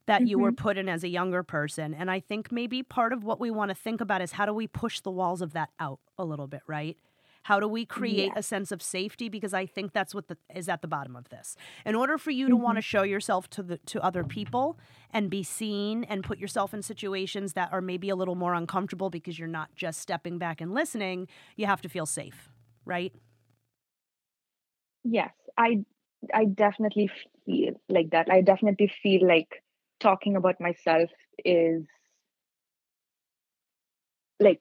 that 0.07 0.27
you 0.27 0.39
were 0.39 0.51
mm-hmm. 0.51 0.63
put 0.63 0.79
in 0.79 0.89
as 0.89 1.05
a 1.05 1.09
younger 1.09 1.45
person 1.45 1.95
and 1.95 2.11
i 2.11 2.19
think 2.19 2.51
maybe 2.51 2.83
part 2.83 3.13
of 3.13 3.23
what 3.23 3.39
we 3.39 3.51
want 3.53 3.69
to 3.69 3.75
think 3.75 4.01
about 4.01 4.21
is 4.21 4.33
how 4.33 4.45
do 4.45 4.53
we 4.53 4.67
push 4.67 5.01
the 5.01 5.11
walls 5.11 5.41
of 5.41 5.53
that 5.53 5.71
out 5.79 6.01
a 6.19 6.25
little 6.25 6.49
bit 6.49 6.61
right 6.67 6.97
how 7.43 7.61
do 7.61 7.69
we 7.69 7.85
create 7.85 8.33
Yeah. 8.33 8.39
a 8.39 8.43
sense 8.43 8.73
of 8.73 8.83
safety? 8.83 9.29
Because 9.29 9.55
i 9.55 9.67
think 9.67 9.93
that's 9.93 10.15
what 10.15 10.29
the, 10.29 10.37
is 10.55 10.69
at 10.69 10.83
the 10.83 10.89
bottom 10.89 11.17
of 11.17 11.29
this. 11.29 11.57
In 11.85 11.95
order 11.95 12.19
for 12.19 12.31
you 12.31 12.49
to 12.49 12.57
want 12.57 12.77
to 12.77 12.81
mm-hmm. 12.81 12.99
show 12.99 13.03
yourself 13.03 13.49
to 13.51 13.63
the 13.63 13.79
to 13.79 14.03
other 14.03 14.25
people 14.25 14.79
and 15.11 15.31
be 15.31 15.43
seen 15.43 16.05
and 16.05 16.25
put 16.25 16.39
yourself 16.39 16.73
in 16.75 16.83
situations 16.83 17.53
that 17.55 17.73
are 17.73 17.81
maybe 17.81 18.09
a 18.09 18.17
little 18.17 18.35
more 18.35 18.55
uncomfortable 18.55 19.11
because 19.11 19.39
you're 19.39 19.49
not 19.49 19.75
just 19.75 20.01
stepping 20.01 20.39
back 20.39 20.61
and 20.61 20.73
listening 20.73 21.29
you 21.57 21.67
have 21.67 21.81
to 21.83 21.89
feel 21.89 22.07
safe 22.07 22.49
right? 22.85 23.13
Yes 25.05 25.33
i 25.59 25.85
i 26.35 26.45
definitely 26.45 27.11
feel 27.47 27.75
like 27.89 28.11
that. 28.11 28.31
I 28.31 28.43
definitely 28.43 28.93
feel 29.03 29.27
like 29.27 29.63
talking 30.01 30.37
about 30.37 30.61
myself 30.61 31.11
is 31.45 31.85
like 34.41 34.61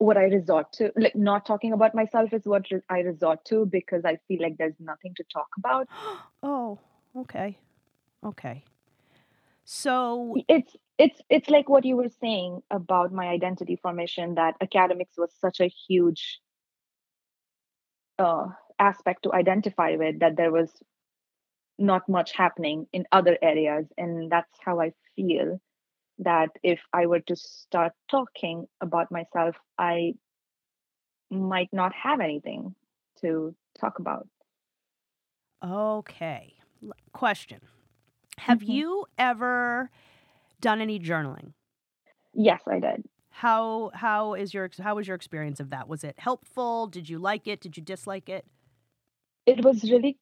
what 0.00 0.16
i 0.16 0.24
resort 0.24 0.72
to 0.72 0.90
like 0.96 1.14
not 1.14 1.44
talking 1.44 1.74
about 1.74 1.94
myself 1.94 2.32
is 2.32 2.46
what 2.46 2.70
re- 2.70 2.80
i 2.88 3.00
resort 3.00 3.44
to 3.44 3.66
because 3.66 4.04
i 4.06 4.18
feel 4.26 4.40
like 4.40 4.56
there's 4.56 4.80
nothing 4.80 5.14
to 5.14 5.24
talk 5.32 5.48
about. 5.58 5.86
Oh 6.42 6.78
okay. 7.14 7.58
Okay. 8.24 8.64
So 9.64 10.36
it's 10.48 10.74
it's 10.98 11.20
it's 11.28 11.50
like 11.50 11.68
what 11.68 11.84
you 11.84 11.96
were 11.96 12.08
saying 12.20 12.62
about 12.70 13.12
my 13.12 13.26
identity 13.28 13.76
formation 13.76 14.36
that 14.36 14.54
academics 14.62 15.18
was 15.18 15.30
such 15.38 15.60
a 15.60 15.68
huge 15.68 16.40
uh, 18.18 18.46
aspect 18.78 19.24
to 19.24 19.34
identify 19.34 19.96
with 19.96 20.20
that 20.20 20.36
there 20.36 20.50
was 20.50 20.70
not 21.78 22.08
much 22.08 22.32
happening 22.32 22.86
in 22.92 23.04
other 23.12 23.36
areas 23.42 23.86
and 23.96 24.30
that's 24.30 24.58
how 24.64 24.80
i 24.80 24.92
feel 25.16 25.58
that 26.20 26.50
if 26.62 26.80
i 26.92 27.06
were 27.06 27.20
to 27.20 27.36
start 27.36 27.92
talking 28.10 28.66
about 28.82 29.10
myself 29.12 29.56
i 29.78 30.12
might 31.30 31.68
not 31.72 31.92
have 31.94 32.20
anything 32.20 32.74
to 33.20 33.54
talk 33.80 33.98
about 33.98 34.26
Okay. 35.62 36.54
Question. 37.12 37.60
Have 38.38 38.62
Mhm. 38.62 38.64
you 38.64 39.06
ever 39.18 39.90
done 40.60 40.80
any 40.80 41.00
journaling? 41.00 41.54
yes 42.32 42.62
i 42.66 42.78
did 42.80 43.04
How 43.30 43.90
how 43.94 44.34
is 44.34 44.52
your 44.52 44.68
how 44.78 44.96
was 44.96 45.06
your 45.06 45.14
experience 45.14 45.60
of 45.60 45.70
that? 45.70 45.88
Was 45.88 46.04
it 46.04 46.18
helpful? 46.18 46.86
Did 46.86 47.08
you 47.08 47.18
like 47.18 47.46
it? 47.46 47.60
Did 47.60 47.76
you 47.76 47.82
dislike 47.82 48.28
it? 48.28 48.46
it 49.46 49.64
was 49.64 49.90
really 49.90 50.18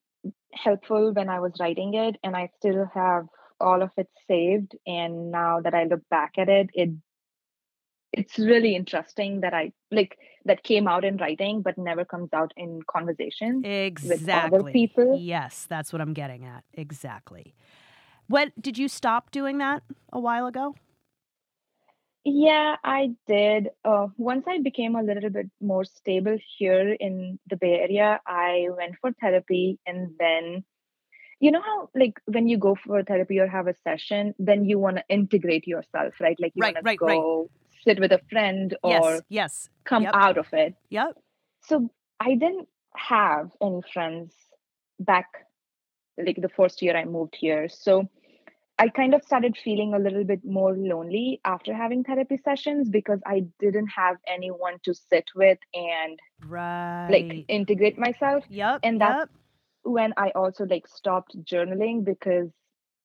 helpful 0.55 1.12
when 1.14 1.28
I 1.28 1.40
was 1.40 1.55
writing 1.61 1.94
it, 1.94 2.16
and 2.24 2.36
I 2.36 2.49
still 2.59 2.86
have 2.94 3.28
all 3.61 3.83
of 3.83 3.91
it 3.97 4.09
saved. 4.27 4.77
And 4.87 5.31
now 5.31 5.61
that 5.61 5.75
I 5.75 5.85
look 5.85 6.03
back 6.11 6.35
at 6.39 6.49
it, 6.49 6.71
it 6.75 6.91
it's 8.13 8.39
really 8.39 8.75
interesting 8.75 9.43
that 9.43 9.53
I 9.53 9.73
like 9.91 10.19
that 10.47 10.63
came 10.63 10.89
out 10.89 11.05
in 11.05 11.19
writing, 11.19 11.63
but 11.63 11.77
never 11.77 12.05
comes 12.05 12.31
out 12.33 12.53
in 12.57 12.81
conversation. 12.91 13.65
Exactly. 13.65 14.17
With 14.17 14.29
other 14.29 14.73
people? 14.73 15.19
Yes, 15.21 15.67
that's 15.69 15.93
what 15.93 16.01
I'm 16.01 16.15
getting 16.15 16.45
at. 16.45 16.65
Exactly. 16.73 17.55
What 18.29 18.53
did 18.61 18.79
you 18.79 18.89
stop 18.89 19.31
doing 19.31 19.59
that 19.59 19.83
a 20.13 20.21
while 20.21 20.47
ago? 20.47 20.75
Yeah, 22.25 22.77
I 22.85 23.15
did. 23.27 23.71
Uh, 23.85 24.09
once 24.19 24.45
I 24.47 24.59
became 24.61 24.97
a 24.97 25.03
little 25.03 25.31
bit 25.31 25.51
more 25.61 25.85
stable 25.85 26.37
here 26.59 26.93
in 26.93 27.39
the 27.49 27.57
Bay 27.57 27.79
Area, 27.81 28.21
I 28.27 28.69
went 28.77 28.97
for 29.01 29.13
therapy. 29.21 29.79
And 29.87 30.11
then, 30.19 30.65
you 31.41 31.51
know 31.51 31.61
how, 31.62 31.89
like, 31.95 32.20
when 32.26 32.49
you 32.49 32.59
go 32.59 32.74
for 32.84 33.03
therapy 33.03 33.39
or 33.39 33.47
have 33.47 33.66
a 33.68 33.74
session, 33.84 34.34
then 34.39 34.64
you 34.64 34.78
want 34.78 34.97
to 34.97 35.05
integrate 35.09 35.66
yourself, 35.66 36.14
right? 36.20 36.36
Like, 36.41 36.53
you 36.55 36.62
Right, 36.62 36.74
want 36.74 36.84
right, 36.84 36.99
to 36.99 37.05
right. 37.05 37.20
go 37.20 37.51
sit 37.84 38.01
with 38.01 38.12
a 38.12 38.20
friend 38.30 38.76
or 38.82 38.91
yes. 38.91 39.22
Yes. 39.28 39.70
come 39.84 40.03
Yep. 40.05 40.14
out 40.14 40.39
of 40.39 40.47
it. 40.53 40.74
Yep. 40.91 41.16
So 41.62 41.91
I 42.20 42.34
didn't 42.34 42.68
have 42.97 43.51
any 43.62 43.80
friends 43.93 44.34
back 44.99 45.26
like 46.16 46.36
the 46.43 46.49
first 46.49 46.82
year 46.82 46.97
I 46.97 47.05
moved 47.05 47.36
here. 47.39 47.68
So 47.68 48.09
I 48.80 48.89
kind 48.89 49.14
of 49.14 49.22
started 49.24 49.57
feeling 49.57 49.95
a 49.95 49.99
little 49.99 50.24
bit 50.24 50.45
more 50.45 50.76
lonely 50.76 51.41
after 51.45 51.72
having 51.74 52.03
therapy 52.05 52.36
sessions 52.45 52.89
because 52.89 53.20
I 53.26 53.45
didn't 53.61 53.89
have 53.89 54.16
anyone 54.26 54.78
to 54.84 54.95
sit 54.95 55.26
with 55.36 55.59
and 55.74 56.18
Right. 56.45 57.09
like 57.11 57.45
integrate 57.49 57.99
myself. 57.99 58.45
yep. 58.49 58.80
and 58.82 59.01
that 59.01 59.18
yep. 59.18 59.30
When 59.89 60.12
I 60.16 60.30
also 60.30 60.64
like 60.64 60.86
stopped 60.86 61.36
journaling 61.45 62.05
because 62.05 62.51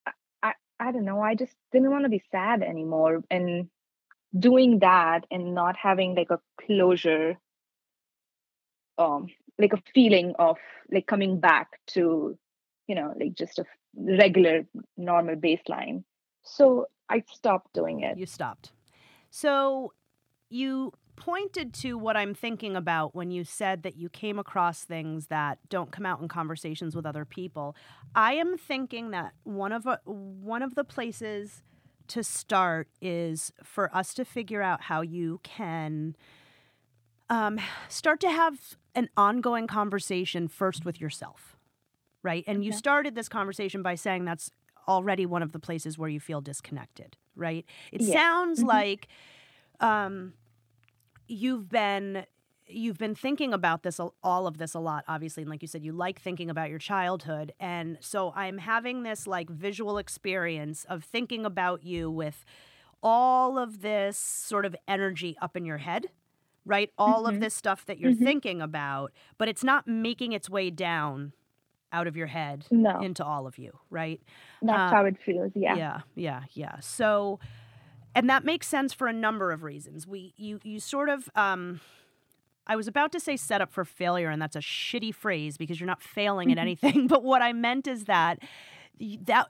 I, 0.06 0.12
I, 0.42 0.54
I 0.80 0.92
don't 0.92 1.06
know, 1.06 1.22
I 1.22 1.36
just 1.36 1.56
didn't 1.72 1.92
want 1.92 2.04
to 2.04 2.10
be 2.10 2.24
sad 2.32 2.62
anymore. 2.62 3.24
And 3.32 3.70
doing 4.38 4.80
that 4.80 5.26
and 5.32 5.54
not 5.54 5.76
having 5.78 6.16
like 6.16 6.32
a 6.32 6.40
closure, 6.66 7.38
um, 8.98 9.28
like 9.58 9.74
a 9.74 9.82
feeling 9.94 10.34
of 10.40 10.58
like 10.92 11.08
coming 11.08 11.40
back 11.40 11.70
to, 11.88 12.38
you 12.88 12.96
know, 12.96 13.14
like 13.20 13.36
just 13.36 13.60
a 13.60 13.66
regular 13.96 14.66
normal 14.98 15.36
baseline. 15.36 16.04
So 16.44 16.88
I 17.10 17.24
stopped 17.32 17.74
doing 17.74 18.02
it. 18.02 18.18
You 18.18 18.26
stopped. 18.26 18.72
So 19.30 19.94
you 20.50 20.94
pointed 21.16 21.74
to 21.76 21.98
what 21.98 22.18
I'm 22.18 22.34
thinking 22.34 22.76
about 22.76 23.16
when 23.16 23.32
you 23.32 23.44
said 23.44 23.84
that 23.84 23.96
you 23.98 24.10
came 24.10 24.40
across 24.40 24.84
things 24.84 25.28
that 25.28 25.60
don't 25.70 25.92
come 25.92 26.06
out 26.06 26.22
in 26.22 26.28
conversations 26.28 26.96
with 26.96 27.06
other 27.06 27.26
people. 27.26 27.76
I 28.16 28.34
am 28.34 28.58
thinking 28.58 29.12
that 29.12 29.34
one 29.44 29.72
of 29.72 29.86
a, 29.86 30.00
one 30.06 30.62
of 30.62 30.76
the 30.76 30.84
places 30.84 31.62
to 32.08 32.24
start 32.24 32.88
is 33.02 33.52
for 33.64 33.96
us 33.96 34.14
to 34.16 34.26
figure 34.26 34.62
out 34.62 34.82
how 34.84 35.02
you 35.02 35.40
can 35.44 36.16
um, 37.30 37.60
start 37.88 38.20
to 38.22 38.30
have 38.30 38.76
an 38.96 39.10
ongoing 39.18 39.68
conversation 39.68 40.48
first 40.48 40.86
with 40.86 41.00
yourself, 41.00 41.56
right? 42.22 42.44
And 42.48 42.64
you 42.64 42.72
started 42.72 43.16
this 43.16 43.30
conversation 43.30 43.82
by 43.82 43.96
saying 43.96 44.26
that's 44.26 44.52
already 44.88 45.26
one 45.26 45.42
of 45.42 45.52
the 45.54 45.60
places 45.60 45.98
where 45.98 46.10
you 46.10 46.20
feel 46.20 46.42
disconnected, 46.42 47.16
right? 47.36 47.66
It 47.92 48.02
Yeah. 48.02 48.14
sounds 48.14 48.60
Mhm. 48.60 48.68
like 48.68 49.08
um, 49.80 50.34
you've 51.28 51.70
been 51.70 52.26
you've 52.68 52.98
been 52.98 53.16
thinking 53.16 53.54
about 53.54 53.84
this 53.84 54.00
all 54.24 54.48
of 54.48 54.58
this 54.58 54.74
a 54.74 54.80
lot 54.80 55.04
obviously 55.08 55.44
and 55.44 55.50
like 55.50 55.62
you 55.62 55.68
said 55.68 55.84
you 55.84 55.92
like 55.92 56.20
thinking 56.20 56.50
about 56.50 56.70
your 56.70 56.80
childhood 56.80 57.54
and 57.60 57.98
so 58.00 58.32
i'm 58.36 58.58
having 58.58 59.04
this 59.04 59.28
like 59.28 59.50
visual 59.50 59.98
experience 59.98 60.86
of 60.86 61.04
thinking 61.04 61.46
about 61.46 61.84
you 61.84 62.10
with 62.10 62.46
all 63.04 63.58
of 63.58 63.82
this 63.82 64.18
sort 64.18 64.66
of 64.66 64.76
energy 64.88 65.36
up 65.42 65.58
in 65.58 65.66
your 65.66 65.78
head 65.80 66.08
right 66.66 66.92
all 66.98 67.28
of 67.28 67.40
Mhm. 67.40 67.42
this 67.42 67.54
stuff 67.54 67.86
that 67.86 68.00
you're 68.00 68.12
Mhm. 68.12 68.14
thinking 68.14 68.62
about 68.62 69.12
but 69.38 69.48
it's 69.50 69.64
not 69.64 69.88
making 69.88 70.34
its 70.34 70.50
way 70.50 70.70
down 70.70 71.34
out 71.92 72.08
of 72.08 72.18
your 72.18 72.28
head 72.28 72.68
No, 72.72 73.08
into 73.08 73.24
all 73.26 73.48
of 73.48 73.58
you 73.58 73.78
right 73.90 74.22
that's 74.62 74.90
uh, 74.90 74.90
how 74.90 75.06
it 75.06 75.18
feels. 75.26 75.52
Yeah. 75.56 75.78
yeah, 75.78 76.02
yeah, 76.16 76.44
yeah. 76.54 76.80
So, 76.82 77.40
and 78.16 78.30
that 78.30 78.44
makes 78.46 78.68
sense 78.68 78.94
for 78.94 79.08
a 79.08 79.14
number 79.14 79.52
of 79.52 79.64
reasons. 79.64 80.06
We, 80.08 80.34
you, 80.38 80.60
you 80.64 80.80
sort 80.80 81.10
of, 81.10 81.30
um, 81.36 81.82
I 82.68 82.76
was 82.76 82.88
about 82.88 83.12
to 83.14 83.20
say 83.20 83.36
set 83.38 83.62
up 83.62 83.72
for 83.74 83.84
failure, 83.86 84.30
and 84.30 84.42
that's 84.42 84.56
a 84.56 84.60
shitty 84.60 85.14
phrase 85.14 85.58
because 85.58 85.80
you're 85.80 85.88
not 85.88 86.02
failing 86.02 86.52
at 86.52 86.58
Mhm. 86.58 86.62
anything. 86.62 87.08
But 87.14 87.24
what 87.24 87.42
I 87.42 87.54
meant 87.54 87.88
is 87.88 88.06
that 88.06 88.40
that 89.26 89.48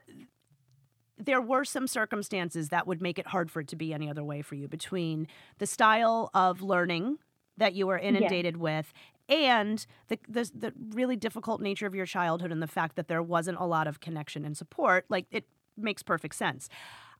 there 1.17 1.41
were 1.41 1.63
some 1.63 1.87
circumstances 1.87 2.69
that 2.69 2.87
would 2.87 3.01
make 3.01 3.19
it 3.19 3.27
hard 3.27 3.51
for 3.51 3.59
it 3.59 3.67
to 3.69 3.75
be 3.75 3.93
any 3.93 4.09
other 4.09 4.23
way 4.23 4.41
for 4.41 4.55
you 4.55 4.67
between 4.67 5.27
the 5.59 5.67
style 5.67 6.29
of 6.33 6.61
learning 6.61 7.17
that 7.57 7.73
you 7.73 7.85
were 7.85 7.99
inundated 7.99 8.57
with 8.57 8.91
and 9.29 9.85
the, 10.07 10.17
the 10.27 10.49
the 10.55 10.73
really 10.89 11.15
difficult 11.15 11.61
nature 11.61 11.85
of 11.85 11.93
your 11.93 12.05
childhood 12.07 12.51
and 12.51 12.61
the 12.63 12.67
fact 12.67 12.95
that 12.95 13.07
there 13.07 13.21
wasn't 13.21 13.57
a 13.59 13.65
lot 13.65 13.85
of 13.87 13.99
connection 13.99 14.43
and 14.43 14.57
support 14.57 15.05
like 15.09 15.27
it 15.29 15.45
makes 15.77 16.01
perfect 16.01 16.33
sense 16.35 16.67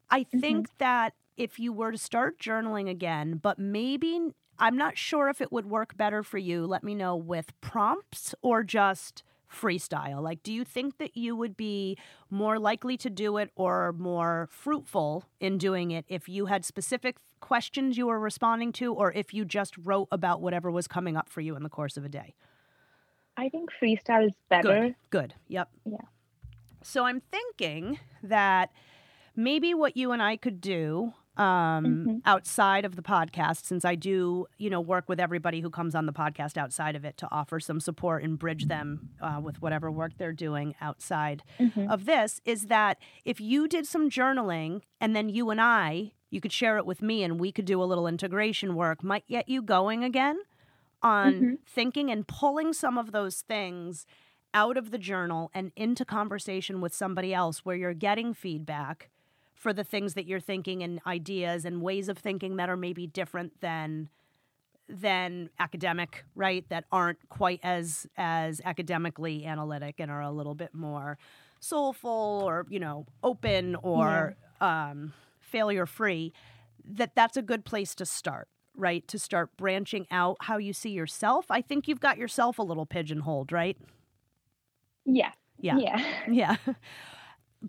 i 0.10 0.24
think 0.24 0.68
that 0.80 1.14
if 1.38 1.60
you 1.60 1.72
were 1.74 1.92
to 1.92 1.98
start 1.98 2.40
journaling 2.40 2.90
again 2.90 3.40
but 3.42 3.60
maybe 3.60 4.20
i'm 4.60 4.78
not 4.78 4.98
sure 4.98 5.30
if 5.30 5.42
it 5.42 5.52
would 5.52 5.66
work 5.66 5.96
better 5.98 6.24
for 6.24 6.38
you 6.38 6.66
let 6.66 6.84
me 6.84 6.96
know 6.96 7.16
with 7.16 7.60
prompts 7.62 8.34
or 8.42 8.64
just 8.64 9.24
freestyle 9.52 10.22
like 10.22 10.42
do 10.42 10.52
you 10.52 10.64
think 10.64 10.98
that 10.98 11.16
you 11.16 11.36
would 11.36 11.56
be 11.56 11.96
more 12.32 12.58
likely 12.58 12.98
to 12.98 13.10
do 13.10 13.38
it 13.38 13.52
or 13.56 13.94
more 13.94 14.48
fruitful 14.52 15.26
in 15.40 15.60
doing 15.60 15.92
it 15.92 16.06
if 16.08 16.28
you 16.28 16.48
had 16.48 16.66
specific 16.66 17.18
questions 17.40 17.98
you 17.98 18.08
were 18.08 18.20
responding 18.20 18.72
to 18.72 18.92
or 18.92 19.12
if 19.12 19.34
you 19.34 19.46
just 19.46 19.78
wrote 19.78 20.08
about 20.12 20.42
whatever 20.42 20.72
was 20.72 20.88
coming 20.88 21.16
up 21.16 21.30
for 21.30 21.42
you 21.42 21.56
in 21.56 21.62
the 21.62 21.70
course 21.70 21.98
of 21.98 22.04
a 22.04 22.10
day 22.10 22.34
I 23.38 23.50
think 23.50 23.70
freestyle 23.82 24.28
is 24.28 24.34
better. 24.50 24.82
Good. 24.82 24.96
Good. 25.10 25.34
Yep. 25.48 25.70
Yeah. 25.86 25.98
So 26.84 27.06
I'm 27.06 27.22
thinking 27.32 28.00
that 28.22 28.72
maybe 29.36 29.74
what 29.74 29.98
you 29.98 30.12
and 30.12 30.22
I 30.22 30.38
could 30.38 30.62
do 30.62 31.14
um, 31.38 32.06
Mhm. 32.08 32.22
outside 32.26 32.86
of 32.86 32.96
the 32.96 33.02
podcast, 33.02 33.66
since 33.66 33.84
I 33.84 33.96
do, 33.96 34.46
you 34.60 34.70
know, 34.70 34.80
work 34.80 35.10
with 35.10 35.20
everybody 35.20 35.62
who 35.62 35.70
comes 35.70 35.96
on 35.96 36.06
the 36.06 36.14
podcast 36.14 36.58
outside 36.58 36.96
of 36.96 37.04
it 37.06 37.18
to 37.18 37.28
offer 37.32 37.60
some 37.60 37.80
support 37.80 38.24
and 38.24 38.38
bridge 38.38 38.66
them 38.66 39.10
uh, 39.22 39.40
with 39.44 39.62
whatever 39.62 39.90
work 39.92 40.14
they're 40.18 40.32
doing 40.34 40.76
outside 40.80 41.44
Mhm. 41.60 41.90
of 41.92 42.06
this, 42.06 42.40
is 42.46 42.68
that 42.68 43.00
if 43.26 43.42
you 43.42 43.68
did 43.68 43.88
some 43.88 44.10
journaling 44.10 44.82
and 45.02 45.16
then 45.16 45.28
you 45.30 45.50
and 45.50 45.60
I, 45.60 46.12
you 46.30 46.40
could 46.42 46.54
share 46.54 46.78
it 46.78 46.86
with 46.86 47.02
me 47.02 47.24
and 47.24 47.40
we 47.40 47.52
could 47.52 47.66
do 47.66 47.82
a 47.82 47.86
little 47.86 48.08
integration 48.08 48.76
work, 48.76 49.04
might 49.04 49.28
get 49.28 49.50
you 49.50 49.62
going 49.62 50.04
again 50.04 50.40
on 51.02 51.34
Mhm. 51.34 51.58
thinking 51.66 52.10
and 52.12 52.28
pulling 52.28 52.74
some 52.74 52.98
of 52.98 53.12
those 53.12 53.42
things 53.42 54.06
out 54.54 54.78
of 54.78 54.92
the 54.92 54.98
journal 55.00 55.50
and 55.54 55.72
into 55.76 56.06
conversation 56.06 56.80
with 56.80 56.94
somebody 56.94 57.34
else 57.34 57.66
where 57.66 57.76
you're 57.76 57.94
getting 57.96 58.34
feedback 58.36 59.10
for 59.56 59.74
the 59.74 59.84
things 59.84 60.14
that 60.16 60.26
you're 60.26 60.40
thinking 60.40 60.84
and 60.84 61.00
ideas 61.08 61.66
and 61.66 61.82
ways 61.82 62.10
of 62.10 62.18
thinking 62.18 62.58
that 62.58 62.70
are 62.70 62.78
maybe 62.78 63.08
different 63.08 63.60
than 63.62 64.10
than 64.90 65.50
academic 65.60 66.26
right 66.36 66.68
that 66.70 66.86
aren't 66.92 67.18
quite 67.30 67.60
as 67.64 68.06
as 68.18 68.62
academically 68.66 69.46
analytic 69.46 69.96
and 70.00 70.12
are 70.12 70.22
a 70.22 70.32
little 70.32 70.56
bit 70.56 70.74
more 70.74 71.18
soulful 71.60 72.42
or 72.46 72.66
you 72.70 72.80
know 72.80 73.06
open 73.24 73.76
or 73.82 74.36
um, 74.60 75.14
failure 75.40 75.86
free 75.86 76.34
that 76.86 77.16
that's 77.16 77.38
a 77.38 77.42
good 77.42 77.64
place 77.66 77.96
to 77.96 78.06
start 78.06 78.50
right 78.76 79.08
to 79.08 79.18
start 79.18 79.56
branching 79.58 80.06
out 80.12 80.36
how 80.42 80.58
you 80.58 80.74
see 80.74 80.90
yourself 80.90 81.46
i 81.50 81.62
think 81.62 81.88
you've 81.88 82.02
got 82.02 82.18
yourself 82.18 82.60
a 82.60 82.64
little 82.64 82.86
pigeonholed 82.86 83.52
right 83.52 83.78
Yeah. 85.06 85.32
yeah 85.60 85.78
Yeah. 85.78 86.04
yeah. 86.30 86.56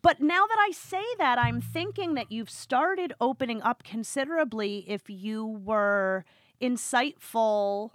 But 0.02 0.20
now 0.20 0.46
that 0.46 0.58
I 0.68 0.72
say 0.72 1.04
that, 1.18 1.38
I'm 1.38 1.60
thinking 1.60 2.14
that 2.14 2.32
you've 2.32 2.50
started 2.50 3.12
opening 3.20 3.62
up 3.62 3.84
considerably 3.84 4.84
if 4.88 5.08
you 5.08 5.46
were 5.46 6.24
insightful 6.60 7.90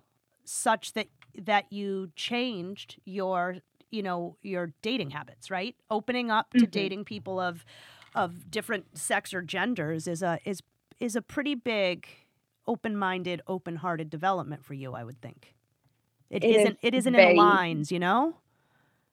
such 0.46 0.94
that 0.94 1.08
that 1.38 1.72
you 1.72 2.12
changed 2.16 3.00
your 3.06 3.58
you 3.92 4.02
know 4.04 4.36
your 4.42 4.74
dating 4.82 5.12
habits 5.12 5.50
right 5.52 5.76
opening 5.90 6.32
up 6.32 6.54
to 6.56 6.66
Mhm. 6.66 6.68
dating 6.68 7.06
people 7.06 7.40
of 7.40 7.64
of 8.16 8.50
different 8.52 8.98
sex 8.98 9.34
or 9.34 9.42
genders 9.42 10.08
is 10.08 10.22
a 10.24 10.40
is 10.46 10.62
is 11.00 11.16
a 11.16 11.22
pretty 11.22 11.56
big 11.56 12.08
open-minded 12.68 13.42
open-hearted 13.48 14.10
development 14.10 14.66
for 14.66 14.74
you 14.74 14.94
i 14.94 15.04
would 15.04 15.22
think 15.22 15.56
it 16.30 16.44
It 16.44 16.56
is 16.56 16.72
isn't 16.72 16.80
it 16.82 16.94
isn't 16.96 17.16
in 17.16 17.24
the 17.24 17.32
lines 17.32 17.92
you 17.92 18.00
know 18.00 18.36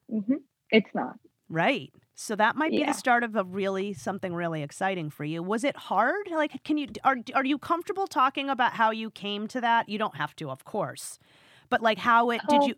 hmm 0.09 0.37
It's 0.71 0.95
not. 0.95 1.19
Right. 1.49 1.93
So 2.19 2.35
that 2.37 2.57
might 2.57 2.75
be 2.75 2.83
Yeah. 2.83 2.93
the 2.93 2.95
start 2.95 3.23
of 3.25 3.37
a 3.37 3.45
really 3.45 3.93
something 3.93 4.35
really 4.35 4.63
exciting 4.63 5.11
for 5.11 5.25
you. 5.25 5.43
Was 5.43 5.65
it 5.65 5.77
hard? 5.77 6.29
Like 6.31 6.63
can 6.65 6.79
you 6.79 6.89
are 7.05 7.19
are 7.35 7.45
you 7.45 7.59
comfortable 7.59 8.07
talking 8.07 8.49
about 8.49 8.73
how 8.73 8.91
you 8.91 9.11
came 9.11 9.47
to 9.49 9.61
that? 9.61 9.89
You 9.91 9.99
don't 9.99 10.17
have 10.17 10.35
to, 10.37 10.51
of 10.51 10.65
course. 10.65 11.19
But 11.69 11.83
like 11.83 11.99
how 11.99 12.31
it 12.31 12.47
did 12.47 12.65
Oh, 12.65 12.67
you 12.67 12.77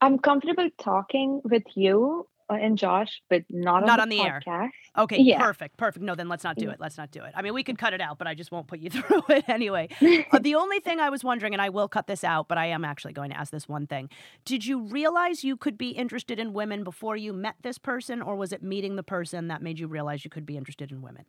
I'm 0.00 0.18
comfortable 0.18 0.68
talking 0.78 1.40
with 1.44 1.62
you 1.76 2.28
and 2.52 2.78
Josh, 2.78 3.22
but 3.28 3.44
not, 3.50 3.84
Not 3.84 3.98
on 3.98 4.02
on 4.02 4.08
the, 4.08 4.18
the 4.18 4.24
air. 4.24 4.72
Okay, 4.96 5.18
yeah. 5.18 5.38
perfect. 5.38 5.76
Perfect. 5.76 6.04
No, 6.04 6.14
then 6.14 6.28
let's 6.28 6.44
not 6.44 6.56
do 6.56 6.68
it. 6.70 6.78
Let's 6.78 6.98
not 6.98 7.10
do 7.10 7.22
it. 7.24 7.32
I 7.34 7.42
mean, 7.42 7.54
we 7.54 7.62
could 7.62 7.78
cut 7.78 7.94
it 7.94 8.00
out, 8.00 8.18
but 8.18 8.26
I 8.26 8.34
just 8.34 8.52
won't 8.52 8.66
put 8.66 8.80
you 8.80 8.90
through 8.90 9.22
it 9.28 9.48
anyway. 9.48 9.88
Uh, 10.32 10.38
the 10.38 10.54
only 10.54 10.78
thing 10.80 11.00
I 11.00 11.10
was 11.10 11.24
wondering, 11.24 11.52
and 11.52 11.60
I 11.60 11.68
will 11.68 11.88
cut 11.88 12.06
this 12.06 12.22
out, 12.22 12.46
but 12.48 12.56
I 12.56 12.66
am 12.66 12.84
actually 12.84 13.12
going 13.12 13.30
to 13.30 13.36
ask 13.36 13.50
this 13.50 13.68
one 13.68 13.86
thing. 13.86 14.08
Did 14.44 14.64
you 14.64 14.80
realize 14.80 15.42
you 15.42 15.56
could 15.56 15.76
be 15.76 15.90
interested 15.90 16.38
in 16.38 16.52
women 16.52 16.84
before 16.84 17.16
you 17.16 17.32
met 17.32 17.56
this 17.62 17.76
person, 17.76 18.22
or 18.22 18.36
was 18.36 18.52
it 18.52 18.62
meeting 18.62 18.96
the 18.96 19.02
person 19.02 19.48
that 19.48 19.62
made 19.62 19.78
you 19.78 19.88
realize 19.88 20.24
you 20.24 20.30
could 20.30 20.46
be 20.46 20.56
interested 20.56 20.90
in 20.90 21.02
women? 21.02 21.24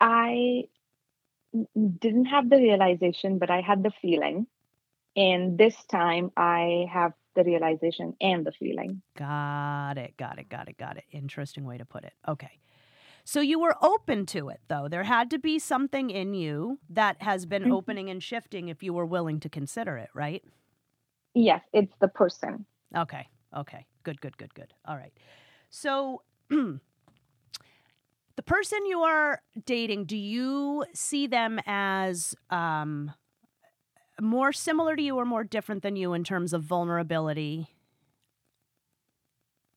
I 0.00 0.64
didn't 1.74 2.26
have 2.26 2.48
the 2.48 2.56
realization, 2.56 3.38
but 3.38 3.50
I 3.50 3.60
had 3.60 3.82
the 3.82 3.92
feeling. 4.02 4.46
And 5.16 5.58
this 5.58 5.74
time 5.90 6.30
I 6.36 6.86
have 6.92 7.12
the 7.34 7.44
realization 7.44 8.14
and 8.20 8.44
the 8.46 8.52
feeling. 8.52 9.02
Got 9.16 9.98
it. 9.98 10.16
Got 10.16 10.38
it. 10.38 10.48
Got 10.48 10.68
it. 10.68 10.76
Got 10.78 10.96
it. 10.96 11.04
Interesting 11.10 11.64
way 11.64 11.78
to 11.78 11.84
put 11.84 12.04
it. 12.04 12.12
Okay. 12.26 12.58
So 13.24 13.40
you 13.40 13.58
were 13.60 13.76
open 13.82 14.24
to 14.26 14.48
it, 14.48 14.60
though. 14.68 14.88
There 14.88 15.02
had 15.04 15.30
to 15.30 15.38
be 15.38 15.58
something 15.58 16.08
in 16.10 16.32
you 16.34 16.78
that 16.88 17.20
has 17.22 17.44
been 17.46 17.64
Mhm. 17.64 17.72
opening 17.72 18.08
and 18.08 18.22
shifting 18.22 18.68
if 18.68 18.82
you 18.82 18.94
were 18.94 19.04
willing 19.06 19.38
to 19.40 19.48
consider 19.50 19.96
it, 19.98 20.08
right? 20.14 20.42
Yes, 21.34 21.62
it's 21.72 21.92
the 22.00 22.08
person. 22.08 22.64
Okay. 22.96 23.28
Okay. 23.54 23.86
Good, 24.02 24.20
good, 24.20 24.38
good, 24.38 24.54
good. 24.54 24.72
All 24.86 24.96
right. 24.96 25.12
So, 25.68 26.22
the 26.48 26.80
person 28.46 28.86
you 28.86 29.00
are 29.02 29.42
dating, 29.66 30.06
do 30.06 30.16
you 30.16 30.86
see 30.94 31.26
them 31.26 31.60
as 31.66 32.34
um, 32.50 33.12
more 34.20 34.52
similar 34.52 34.96
to 34.96 35.02
you 35.02 35.16
or 35.16 35.24
more 35.24 35.44
different 35.44 35.82
than 35.82 35.96
you 35.96 36.12
in 36.14 36.24
terms 36.24 36.52
of 36.52 36.62
vulnerability? 36.62 37.68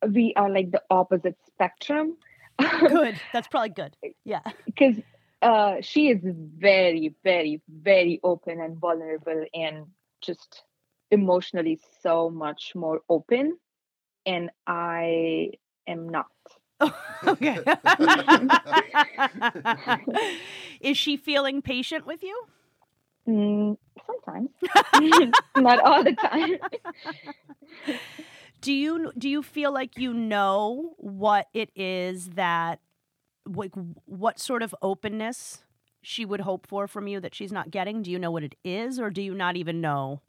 We 0.08 0.34
are 0.36 0.50
like 0.50 0.72
the 0.72 0.82
opposite 0.90 1.38
spectrum. 1.46 2.18
Good. 2.60 3.20
That's 3.34 3.48
probably 3.48 3.70
good. 3.70 3.96
Yeah. 4.26 4.42
Because 4.66 4.96
uh, 5.42 5.76
she 5.82 6.10
is 6.10 6.20
very, 6.24 7.16
very, 7.24 7.62
very 7.70 8.20
open 8.24 8.62
and 8.62 8.78
vulnerable 8.78 9.46
and 9.54 9.86
just 10.22 10.64
emotionally 11.10 11.80
so 12.02 12.30
much 12.30 12.74
more 12.76 13.02
open. 13.10 13.58
And 14.26 14.52
I 14.68 15.52
am 15.88 16.10
not. 16.10 16.28
okay. 17.28 17.58
is 20.82 20.98
she 20.98 21.18
feeling 21.18 21.62
patient 21.62 22.06
with 22.06 22.24
you? 22.24 22.48
Mm, 23.28 23.78
sometimes, 24.06 24.50
not 25.56 25.80
all 25.80 26.04
the 26.04 26.16
time. 26.16 26.58
do 28.62 28.72
you 28.74 29.12
do 29.18 29.30
you 29.30 29.42
feel 29.42 29.72
like 29.74 29.98
you 29.98 30.14
know 30.14 30.94
what 30.98 31.48
it 31.54 31.70
is 31.76 32.30
that 32.32 32.80
like 33.46 33.72
what 34.06 34.40
sort 34.40 34.64
of 34.64 34.76
openness 34.82 35.64
she 36.02 36.26
would 36.26 36.42
hope 36.42 36.68
for 36.68 36.88
from 36.88 37.08
you 37.08 37.20
that 37.20 37.36
she's 37.36 37.52
not 37.52 37.72
getting? 37.72 38.02
Do 38.02 38.12
you 38.12 38.20
know 38.20 38.32
what 38.32 38.44
it 38.44 38.56
is, 38.64 39.00
or 39.00 39.10
do 39.10 39.22
you 39.22 39.34
not 39.34 39.56
even 39.56 39.82
know 39.82 40.22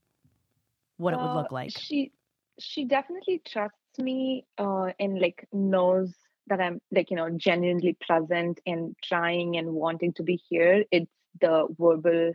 what 0.97 1.14
it 1.14 1.20
would 1.20 1.32
look 1.32 1.47
Uh, 1.47 1.48
like? 1.51 1.86
she 1.86 2.12
she 2.59 2.85
definitely 2.85 3.40
trusts 3.47 3.98
me 3.98 4.44
uh, 4.59 4.90
and 4.98 5.19
like 5.20 5.47
knows 5.52 6.14
that 6.48 6.60
I'm 6.60 6.81
like 6.90 7.10
you 7.10 7.16
know 7.16 7.31
genuinely 7.31 7.97
present 8.06 8.60
and 8.66 8.94
trying 9.02 9.56
and 9.56 9.73
wanting 9.73 10.12
to 10.14 10.23
be 10.23 10.40
here. 10.48 10.85
It's 10.90 11.10
the 11.40 11.66
verbal 11.78 12.32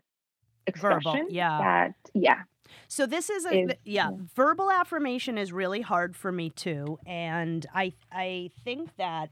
expression 0.68 1.28
yeah. 1.30 1.58
that 1.60 1.94
yeah 2.14 2.42
So 2.88 3.06
this 3.06 3.30
is 3.30 3.46
a 3.46 3.54
is 3.64 3.70
yeah, 3.86 4.10
yeah. 4.10 4.12
verbal 4.36 4.70
affirmation 4.72 5.38
is 5.38 5.52
really 5.54 5.82
hard 5.82 6.16
for 6.16 6.32
me 6.32 6.50
too, 6.50 7.00
and 7.06 7.66
I 7.74 7.94
I 8.12 8.52
think 8.64 8.96
that 8.98 9.30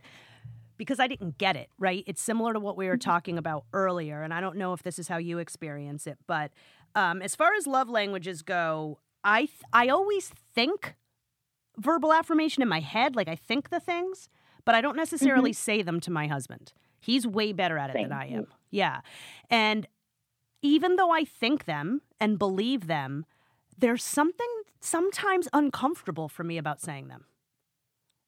because 0.77 0.99
I 0.99 1.07
didn't 1.07 1.37
get 1.37 1.55
it 1.55 1.69
right. 1.79 2.03
It's 2.07 2.21
similar 2.21 2.53
to 2.53 2.59
what 2.59 2.75
we 2.77 2.87
were 2.87 2.97
Mhm. 2.97 3.01
talking 3.01 3.37
about 3.37 3.65
earlier, 3.73 4.21
and 4.23 4.33
I 4.33 4.41
don't 4.41 4.57
know 4.57 4.73
if 4.73 4.83
this 4.83 4.99
is 4.99 5.07
how 5.07 5.17
you 5.17 5.37
experience 5.39 6.07
it, 6.07 6.17
but 6.27 6.51
um, 6.95 7.21
as 7.21 7.35
far 7.35 7.53
as 7.53 7.67
love 7.67 7.89
languages 7.89 8.41
go, 8.41 8.99
I 9.23 9.41
th- 9.45 9.61
I 9.73 9.87
always 9.89 10.29
think 10.29 10.95
verbal 11.77 12.13
affirmation 12.13 12.61
in 12.63 12.69
my 12.69 12.79
head, 12.79 13.15
like 13.15 13.27
I 13.27 13.35
think 13.35 13.69
the 13.69 13.79
things, 13.79 14.29
but 14.65 14.75
I 14.75 14.81
don't 14.81 14.95
necessarily 14.97 15.53
say 15.53 15.81
them 15.81 15.99
to 16.01 16.11
my 16.11 16.27
husband. 16.27 16.73
He's 17.01 17.27
way 17.27 17.51
better 17.53 17.77
at 17.77 17.89
it 17.89 17.93
Same. 17.93 18.09
than 18.09 18.17
I 18.17 18.27
am. 18.29 18.47
Yeah, 18.71 19.01
and 19.49 19.87
even 20.65 20.95
though 20.95 21.11
I 21.11 21.23
think 21.25 21.65
them 21.65 22.01
and 22.19 22.39
believe 22.39 22.87
them, 22.87 23.25
there's 23.77 24.03
something 24.03 24.47
sometimes 24.79 25.47
uncomfortable 25.53 26.27
for 26.27 26.43
me 26.43 26.57
about 26.57 26.81
saying 26.81 27.07
them. 27.07 27.25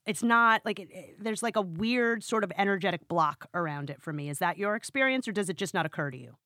It's 0.06 0.22
not 0.22 0.64
like 0.64 0.78
it, 0.78 0.88
it- 0.90 1.16
there's 1.22 1.42
like 1.42 1.56
a 1.56 1.60
weird 1.62 2.22
sort 2.22 2.44
of 2.44 2.52
energetic 2.56 3.08
block 3.08 3.48
around 3.54 3.90
it 3.90 4.00
for 4.00 4.12
me. 4.12 4.28
Is 4.28 4.38
that 4.38 4.56
your 4.56 4.76
experience 4.76 5.26
or 5.28 5.32
does 5.32 5.48
it 5.48 5.56
just 5.56 5.74
not 5.74 5.84
occur 5.86 6.10
to 6.10 6.18
you? 6.18 6.36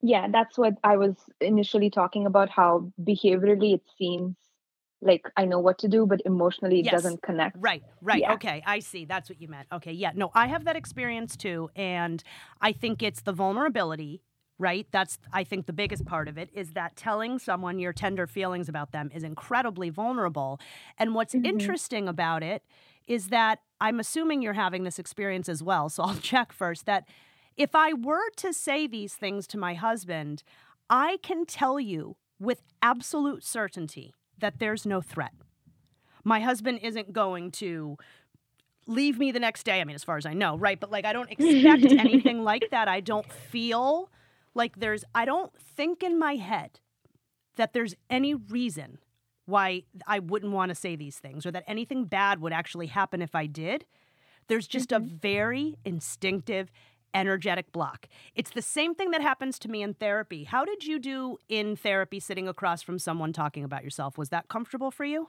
yeah 0.00 0.28
that's 0.30 0.56
what 0.56 0.74
I 0.84 0.96
was 0.96 1.16
initially 1.40 1.90
talking 1.90 2.24
about. 2.24 2.48
How 2.50 2.92
behaviorally 3.02 3.74
it 3.74 3.82
seems 3.98 4.36
like 5.02 5.22
I 5.36 5.44
know 5.44 5.58
what 5.58 5.78
to 5.80 5.88
do, 5.88 6.06
but 6.06 6.20
emotionally 6.24 6.78
it 6.80 6.84
Yes. 6.84 6.92
doesn't 6.92 7.20
connect. 7.22 7.56
Right, 7.58 7.82
right. 8.00 8.20
Yeah. 8.20 8.34
Okay, 8.34 8.62
I 8.64 8.78
see. 8.78 9.04
That's 9.06 9.28
what 9.28 9.40
you 9.42 9.48
meant. 9.48 9.66
Okay, 9.72 9.90
yeah. 9.92 10.12
No, 10.14 10.30
I 10.34 10.46
have 10.46 10.64
that 10.66 10.76
experience 10.76 11.36
too. 11.36 11.70
And 11.74 12.22
I 12.60 12.70
think 12.72 13.02
it's 13.02 13.22
the 13.22 13.32
vulnerability, 13.32 14.22
right? 14.58 14.86
That's, 14.90 15.18
I 15.32 15.44
think, 15.44 15.66
the 15.66 15.72
biggest 15.72 16.04
part 16.04 16.28
of 16.28 16.36
it 16.36 16.50
is 16.52 16.72
that 16.72 16.96
telling 16.96 17.38
someone 17.38 17.78
your 17.78 17.92
tender 17.92 18.26
feelings 18.26 18.68
about 18.68 18.92
them 18.92 19.10
is 19.14 19.22
incredibly 19.22 19.88
vulnerable. 19.90 20.60
And 20.98 21.14
what's 21.14 21.34
Mhm. 21.34 21.46
interesting 21.46 22.08
about 22.08 22.42
it 22.42 22.62
is 23.06 23.28
that 23.28 23.60
I'm 23.80 24.00
assuming 24.00 24.42
you're 24.42 24.54
having 24.54 24.84
this 24.84 24.98
experience 24.98 25.48
as 25.48 25.62
well. 25.62 25.88
So 25.94 26.02
I'll 26.02 26.16
check 26.16 26.52
first 26.52 26.86
that 26.86 27.06
if 27.56 27.74
I 27.74 27.92
were 27.92 28.30
to 28.36 28.52
say 28.52 28.86
these 28.86 29.14
things 29.14 29.46
to 29.48 29.58
my 29.58 29.74
husband, 29.74 30.42
I 30.90 31.18
can 31.22 31.44
tell 31.46 31.78
you 31.80 32.16
with 32.38 32.62
absolute 32.82 33.44
certainty 33.44 34.14
that 34.38 34.58
there's 34.58 34.86
no 34.86 35.00
threat. 35.00 35.32
My 36.24 36.40
husband 36.40 36.80
isn't 36.82 37.12
going 37.12 37.50
to 37.52 37.96
leave 38.86 39.18
me 39.18 39.32
the 39.32 39.40
next 39.40 39.64
day. 39.64 39.80
I 39.80 39.84
mean, 39.84 39.94
as 39.94 40.04
far 40.04 40.16
as 40.16 40.26
I 40.26 40.34
know, 40.34 40.56
right? 40.56 40.78
But 40.78 40.90
like, 40.90 41.04
I 41.04 41.12
don't 41.12 41.30
expect 41.30 41.84
anything 41.98 42.42
like 42.44 42.70
that. 42.70 42.88
I 42.88 43.00
don't 43.00 43.30
feel 43.30 44.10
like 44.58 44.80
there's, 44.80 45.04
I 45.14 45.24
don't 45.24 45.52
think 45.58 46.02
in 46.02 46.18
my 46.18 46.36
head 46.36 46.80
that 47.56 47.72
there's 47.72 47.94
any 48.10 48.34
reason 48.34 48.98
why 49.46 49.84
I 50.06 50.18
wouldn't 50.18 50.52
want 50.52 50.68
to 50.68 50.74
say 50.74 50.96
these 50.96 51.18
things 51.18 51.46
or 51.46 51.50
that 51.52 51.64
anything 51.66 52.04
bad 52.04 52.40
would 52.40 52.52
actually 52.52 52.88
happen 52.88 53.22
if 53.22 53.34
I 53.34 53.46
did. 53.46 53.86
There's 54.48 54.66
just 54.66 54.92
a 54.92 54.98
very 54.98 55.76
instinctive, 55.84 56.70
energetic 57.14 57.72
block. 57.72 58.08
It's 58.34 58.50
the 58.50 58.60
same 58.60 58.94
thing 58.94 59.10
that 59.12 59.22
happens 59.22 59.58
to 59.60 59.68
me 59.68 59.82
in 59.82 59.94
therapy. 59.94 60.44
How 60.44 60.66
did 60.66 60.84
you 60.84 60.98
do 60.98 61.38
in 61.48 61.76
therapy 61.76 62.20
sitting 62.20 62.48
across 62.48 62.82
from 62.82 62.98
someone 62.98 63.32
talking 63.32 63.64
about 63.64 63.84
yourself? 63.84 64.18
Was 64.18 64.28
that 64.28 64.48
comfortable 64.48 64.90
for 64.90 65.04
you? 65.04 65.28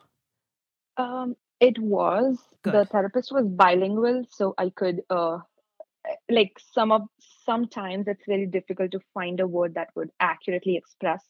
Um, 0.98 1.36
it 1.62 1.80
was 1.80 2.40
the 2.64 2.86
therapist 2.86 3.32
was 3.32 3.48
bilingual, 3.48 4.26
so 4.30 4.54
I 4.58 4.70
could 4.70 5.02
uh 5.10 5.40
like 6.30 6.60
some 6.74 6.92
of 6.92 7.04
sometimes 7.50 8.08
it's 8.08 8.28
really 8.28 8.46
difficult 8.46 8.92
to 8.92 9.00
find 9.14 9.40
a 9.40 9.48
word 9.48 9.74
that 9.74 9.90
would 9.96 10.12
accurately 10.20 10.76
express 10.78 11.24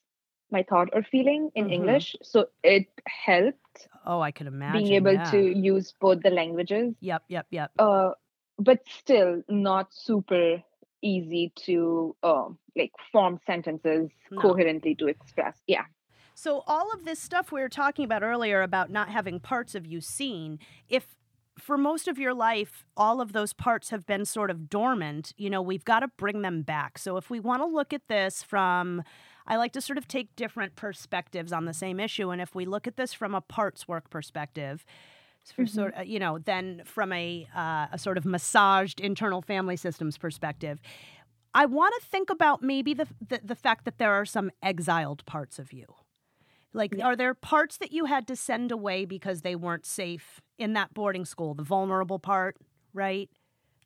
my 0.52 0.64
thought 0.70 0.90
or 0.94 1.04
feeling 1.04 1.50
in 1.56 1.66
Mhm. 1.66 1.72
English. 1.78 2.16
So 2.22 2.48
it 2.64 2.88
helped 3.08 3.88
Oh, 4.06 4.20
I 4.20 4.32
could 4.32 4.48
imagine. 4.48 4.82
being 4.82 4.94
able 4.96 5.14
yeah. 5.14 5.32
to 5.32 5.40
use 5.72 5.94
both 6.02 6.22
the 6.22 6.32
languages. 6.32 6.96
Yep, 7.00 7.24
yep, 7.28 7.48
yep. 7.52 7.72
Uh, 7.80 8.12
but 8.58 8.80
still 8.88 9.42
not 9.48 9.94
super 9.94 10.62
easy 11.02 11.54
to 11.66 12.14
um 12.24 12.58
like 12.76 12.92
form 13.12 13.40
sentences 13.46 14.10
No. 14.32 14.42
coherently 14.42 14.96
to 14.96 15.08
express. 15.08 15.56
Yeah. 15.68 15.86
So 16.36 16.64
all 16.68 16.92
of 16.94 17.06
this 17.06 17.20
stuff 17.20 17.52
we 17.52 17.62
were 17.62 17.70
talking 17.70 18.06
about 18.06 18.24
earlier 18.24 18.62
about 18.62 18.90
not 18.90 19.10
having 19.10 19.40
parts 19.40 19.76
of 19.76 19.86
you 19.86 20.02
seen, 20.02 20.60
if 20.90 21.16
for 21.60 21.78
most 21.78 22.08
of 22.08 22.18
your 22.18 22.34
life 22.34 22.86
all 22.98 23.22
of 23.22 23.34
those 23.34 23.54
parts 23.54 23.90
have 23.90 24.06
been 24.06 24.26
sort 24.26 24.50
of 24.52 24.70
dormant, 24.70 25.34
you 25.38 25.50
know, 25.50 25.62
we've 25.62 25.86
got 25.86 26.00
to 26.02 26.08
bring 26.18 26.42
them 26.42 26.62
back. 26.64 26.98
So 26.98 27.18
if 27.18 27.30
we 27.30 27.40
want 27.40 27.62
to 27.62 27.68
look 27.68 27.94
at 27.94 28.08
this 28.08 28.42
from 28.44 29.04
I 29.48 29.56
like 29.58 29.74
to 29.74 29.82
sort 29.82 29.98
of 29.98 30.08
take 30.08 30.36
different 30.36 30.76
perspectives 30.76 31.52
on 31.52 31.66
the 31.66 31.74
same 31.74 32.00
issue 32.00 32.30
and 32.30 32.42
if 32.42 32.54
we 32.56 32.66
look 32.66 32.88
at 32.88 32.98
this 32.98 33.14
from 33.14 33.34
a 33.36 33.42
parts 33.42 33.88
work 33.88 34.10
perspective, 34.10 34.86
for 35.56 35.64
Mhm. 35.66 35.70
sort 35.70 35.94
of, 35.96 36.06
you 36.06 36.20
know, 36.20 36.38
then 36.38 36.84
from 36.86 37.12
a 37.14 37.48
uh, 37.56 37.88
a 37.92 37.98
sort 37.98 38.18
of 38.18 38.26
massaged 38.26 39.00
internal 39.00 39.42
family 39.42 39.78
systems 39.78 40.18
perspective, 40.18 40.80
I 41.54 41.66
want 41.66 41.94
to 42.00 42.08
think 42.08 42.30
about 42.30 42.62
maybe 42.62 42.94
the, 42.94 43.08
the 43.28 43.40
the 43.44 43.56
fact 43.56 43.86
that 43.86 43.98
there 43.98 44.14
are 44.14 44.26
some 44.26 44.52
exiled 44.62 45.26
parts 45.26 45.58
of 45.58 45.74
you. 45.74 45.86
Like, 46.74 46.96
Yeah. 46.96 47.06
are 47.08 47.16
there 47.16 47.34
parts 47.34 47.78
that 47.78 47.92
you 47.92 48.06
had 48.06 48.28
to 48.28 48.36
send 48.36 48.72
away 48.72 49.06
because 49.06 49.42
they 49.42 49.56
weren't 49.56 49.86
safe 49.86 50.42
in 50.58 50.74
that 50.74 50.94
boarding 50.94 51.26
school? 51.26 51.54
The 51.54 51.64
vulnerable 51.64 52.20
part, 52.20 52.58
right? 52.94 53.30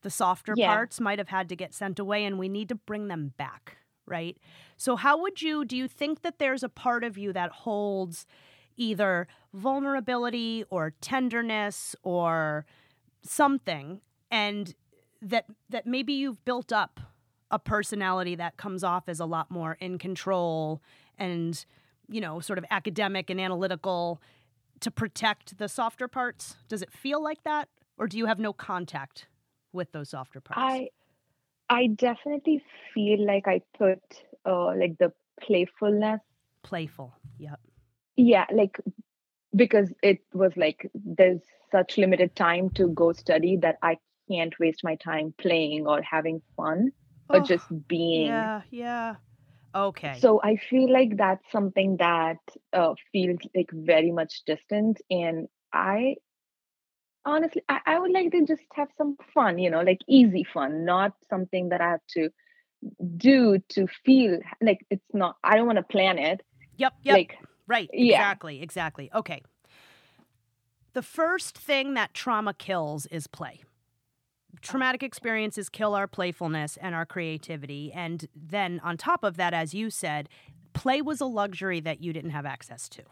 The 0.02 0.10
softer 0.10 0.56
Yeah. 0.56 0.68
parts 0.68 1.00
might 1.00 1.18
have 1.20 1.30
had 1.30 1.48
to 1.50 1.56
get 1.56 1.74
sent 1.74 1.98
away, 2.00 2.26
and 2.26 2.38
we 2.38 2.50
need 2.50 2.70
to 2.70 2.76
bring 2.76 3.08
them 3.08 3.34
back, 3.38 3.78
right? 4.06 4.38
So, 4.76 4.96
how 4.98 5.18
would 5.22 5.42
you 5.42 5.64
do 5.64 5.78
you 5.78 5.88
think 5.88 6.22
that 6.24 6.40
there's 6.40 6.64
a 6.64 6.70
part 6.70 7.04
of 7.06 7.18
you 7.18 7.32
that 7.34 7.52
holds 7.52 8.26
either 8.76 9.28
vulnerability 9.54 10.66
or 10.70 10.92
tenderness 11.00 11.96
or 12.04 12.66
something, 13.22 14.02
and 14.30 14.76
that 15.22 15.46
that 15.70 15.86
maybe 15.86 16.12
you've 16.14 16.44
built 16.44 16.74
up 16.74 17.00
a 17.50 17.60
personality 17.60 18.36
that 18.36 18.58
comes 18.58 18.84
off 18.84 19.08
as 19.08 19.20
a 19.22 19.26
lot 19.26 19.50
more 19.52 19.78
in 19.80 19.98
control 19.98 20.82
and 21.18 21.66
you 22.14 22.22
know 22.22 22.40
sort 22.40 22.60
of 22.60 22.65
academic 22.69 23.30
and 23.30 23.40
analytical 23.41 24.22
to 24.80 24.91
protect 24.91 25.57
the 25.57 25.68
softer 25.68 26.07
parts? 26.07 26.56
Does 26.68 26.81
it 26.81 26.91
feel 26.91 27.22
like 27.23 27.44
that? 27.44 27.69
Or 27.98 28.07
do 28.07 28.18
you 28.18 28.26
have 28.27 28.40
no 28.40 28.53
contact 28.53 29.27
with 29.72 29.91
those 29.91 30.10
softer 30.10 30.40
parts? 30.41 30.61
I 30.64 30.90
I 31.69 31.88
definitely 31.88 32.61
feel 32.94 33.26
like 33.26 33.48
I 33.48 33.61
put 33.77 34.02
uh 34.45 34.76
like 34.76 34.98
the 34.99 35.11
playfulness 35.41 36.22
playful 36.61 37.14
yep. 37.40 37.60
Yeah 38.15 38.45
like 38.53 38.80
because 39.56 39.91
it 40.03 40.19
was 40.34 40.52
like 40.56 40.90
there's 40.94 41.41
such 41.72 41.98
limited 41.98 42.35
time 42.35 42.69
to 42.72 42.88
go 42.90 43.11
study 43.14 43.57
that 43.57 43.77
I 43.81 43.98
can't 44.30 44.53
waste 44.60 44.84
my 44.84 44.95
time 44.95 45.34
playing 45.38 45.88
or 45.88 46.02
having 46.02 46.41
fun 46.56 46.91
or 47.30 47.38
Oh, 47.38 47.44
just 47.44 47.65
being. 47.88 48.27
yeah 48.27 48.61
yeah 48.69 49.15
okay 49.76 50.18
so 50.20 50.41
I 50.44 50.58
feel 50.58 50.91
like 50.91 51.18
that's 51.18 51.44
something 51.52 51.98
that 51.98 52.38
uh, 52.72 52.94
feels 53.12 53.40
like 53.56 53.70
very 53.72 54.12
much 54.12 54.44
distant 54.45 55.02
and 55.10 55.48
I 55.74 56.16
honestly, 57.26 57.62
I, 57.70 57.80
I 57.86 58.00
would 58.00 58.12
like 58.12 58.32
to 58.32 58.45
just 58.45 58.62
have 58.74 58.90
some 58.98 59.18
fun, 59.34 59.58
you 59.60 59.70
know, 59.70 59.82
like 59.82 60.00
easy 60.08 60.45
fun, 60.54 60.86
not 60.86 61.14
something 61.30 61.70
that 61.70 61.82
I 61.82 61.91
have 61.91 62.08
to 62.16 62.30
do 63.18 63.60
to 63.70 63.88
feel 64.06 64.40
like 64.62 64.86
it's 64.90 65.04
not, 65.14 65.38
I 65.44 65.56
don't 65.56 65.66
want 65.66 65.78
to 65.78 65.84
plan 65.84 66.18
it. 66.20 66.41
Yep. 66.78 66.94
Yep. 67.04 67.14
Like, 67.14 67.38
right. 67.68 67.90
yeah. 67.94 68.16
Exactly. 68.16 68.62
Exactly. 68.62 69.10
Okay. 69.14 69.41
The 70.94 71.02
first 71.02 71.58
thing 71.58 71.94
that 71.95 72.14
trauma 72.14 72.54
kills 72.54 73.06
is 73.08 73.28
play. 73.28 73.62
Traumatic 74.62 75.04
experiences 75.04 75.70
kill 75.70 75.96
our 75.96 76.08
playfulness 76.08 76.78
and 76.78 76.96
our 76.96 77.06
creativity. 77.06 77.92
And 77.92 78.28
then, 78.36 78.80
on 78.84 78.98
top 78.98 79.24
of 79.24 79.36
that, 79.38 79.54
as 79.54 79.74
you 79.74 79.90
said, 79.90 80.30
play 80.74 81.02
was 81.02 81.22
a 81.22 81.26
luxury 81.26 81.80
that 81.82 82.02
you 82.02 82.14
didn't 82.14 82.32
have 82.32 82.46
access 82.46 82.88
to, 82.90 83.04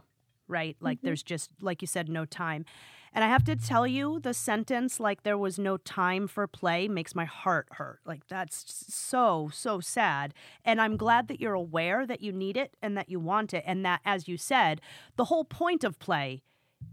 right? 0.48 0.78
Like, 0.80 1.00
Mhm. 1.00 1.04
there's 1.04 1.24
just, 1.24 1.52
like 1.62 1.82
you 1.82 1.88
said, 1.88 2.10
no 2.10 2.26
time. 2.26 2.66
And 3.14 3.24
I 3.26 3.28
have 3.28 3.44
to 3.46 3.56
tell 3.58 3.86
you, 3.86 4.20
the 4.20 4.34
sentence, 4.34 5.00
like, 5.00 5.24
there 5.24 5.38
was 5.38 5.60
no 5.60 5.76
time 5.78 6.28
for 6.28 6.48
play, 6.48 6.88
makes 6.88 7.14
my 7.14 7.26
heart 7.26 7.68
hurt. 7.72 8.00
Like, 8.06 8.26
that's 8.28 8.64
so, 8.94 9.50
so 9.52 9.82
sad. 9.82 10.34
And 10.64 10.80
I'm 10.80 10.96
glad 10.96 11.28
that 11.28 11.40
you're 11.42 11.54
aware 11.54 12.06
that 12.06 12.22
you 12.22 12.32
need 12.32 12.56
it 12.56 12.76
and 12.82 12.96
that 12.98 13.10
you 13.10 13.20
want 13.20 13.54
it. 13.54 13.64
And 13.68 13.84
that, 13.86 14.00
as 14.06 14.28
you 14.30 14.38
said, 14.38 14.80
the 15.18 15.26
whole 15.26 15.44
point 15.44 15.84
of 15.84 16.00
play 16.00 16.42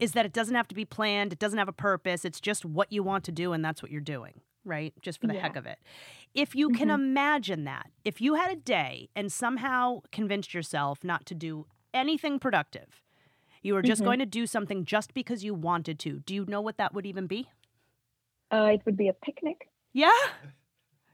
is 0.00 0.12
that 0.12 0.26
it 0.26 0.32
doesn't 0.32 0.54
have 0.54 0.68
to 0.68 0.74
be 0.74 0.84
planned, 0.84 1.32
it 1.32 1.38
doesn't 1.38 1.58
have 1.58 1.68
a 1.68 1.72
purpose, 1.72 2.24
it's 2.24 2.40
just 2.40 2.64
what 2.64 2.92
you 2.92 3.02
want 3.02 3.24
to 3.24 3.32
do, 3.32 3.52
and 3.52 3.64
that's 3.64 3.82
what 3.82 3.90
you're 3.90 4.00
doing, 4.00 4.40
right? 4.64 4.94
Just 5.02 5.20
for 5.20 5.26
the 5.26 5.34
heck 5.34 5.56
of 5.56 5.66
it. 5.66 5.78
If 6.34 6.54
you 6.54 6.70
can 6.70 6.88
Mhm. 6.88 6.94
imagine 6.94 7.64
that, 7.64 7.90
if 8.04 8.20
you 8.20 8.34
had 8.34 8.50
a 8.50 8.56
day 8.56 9.08
and 9.16 9.32
somehow 9.32 10.02
convinced 10.12 10.54
yourself 10.54 11.02
not 11.04 11.26
to 11.26 11.34
do 11.34 11.66
anything 11.94 12.38
productive, 12.38 13.02
you 13.62 13.74
were 13.74 13.82
just 13.82 14.02
Mhm. 14.02 14.04
going 14.04 14.18
to 14.20 14.26
do 14.26 14.46
something 14.46 14.84
just 14.84 15.14
because 15.14 15.44
you 15.44 15.54
wanted 15.54 15.98
to, 16.00 16.20
do 16.20 16.34
you 16.34 16.44
know 16.46 16.60
what 16.60 16.78
that 16.78 16.94
would 16.94 17.06
even 17.06 17.26
be? 17.26 17.48
uh, 18.50 18.70
it 18.72 18.82
would 18.84 18.96
be 18.96 19.08
a 19.08 19.12
picnic. 19.12 19.68
Yeah? 19.92 20.10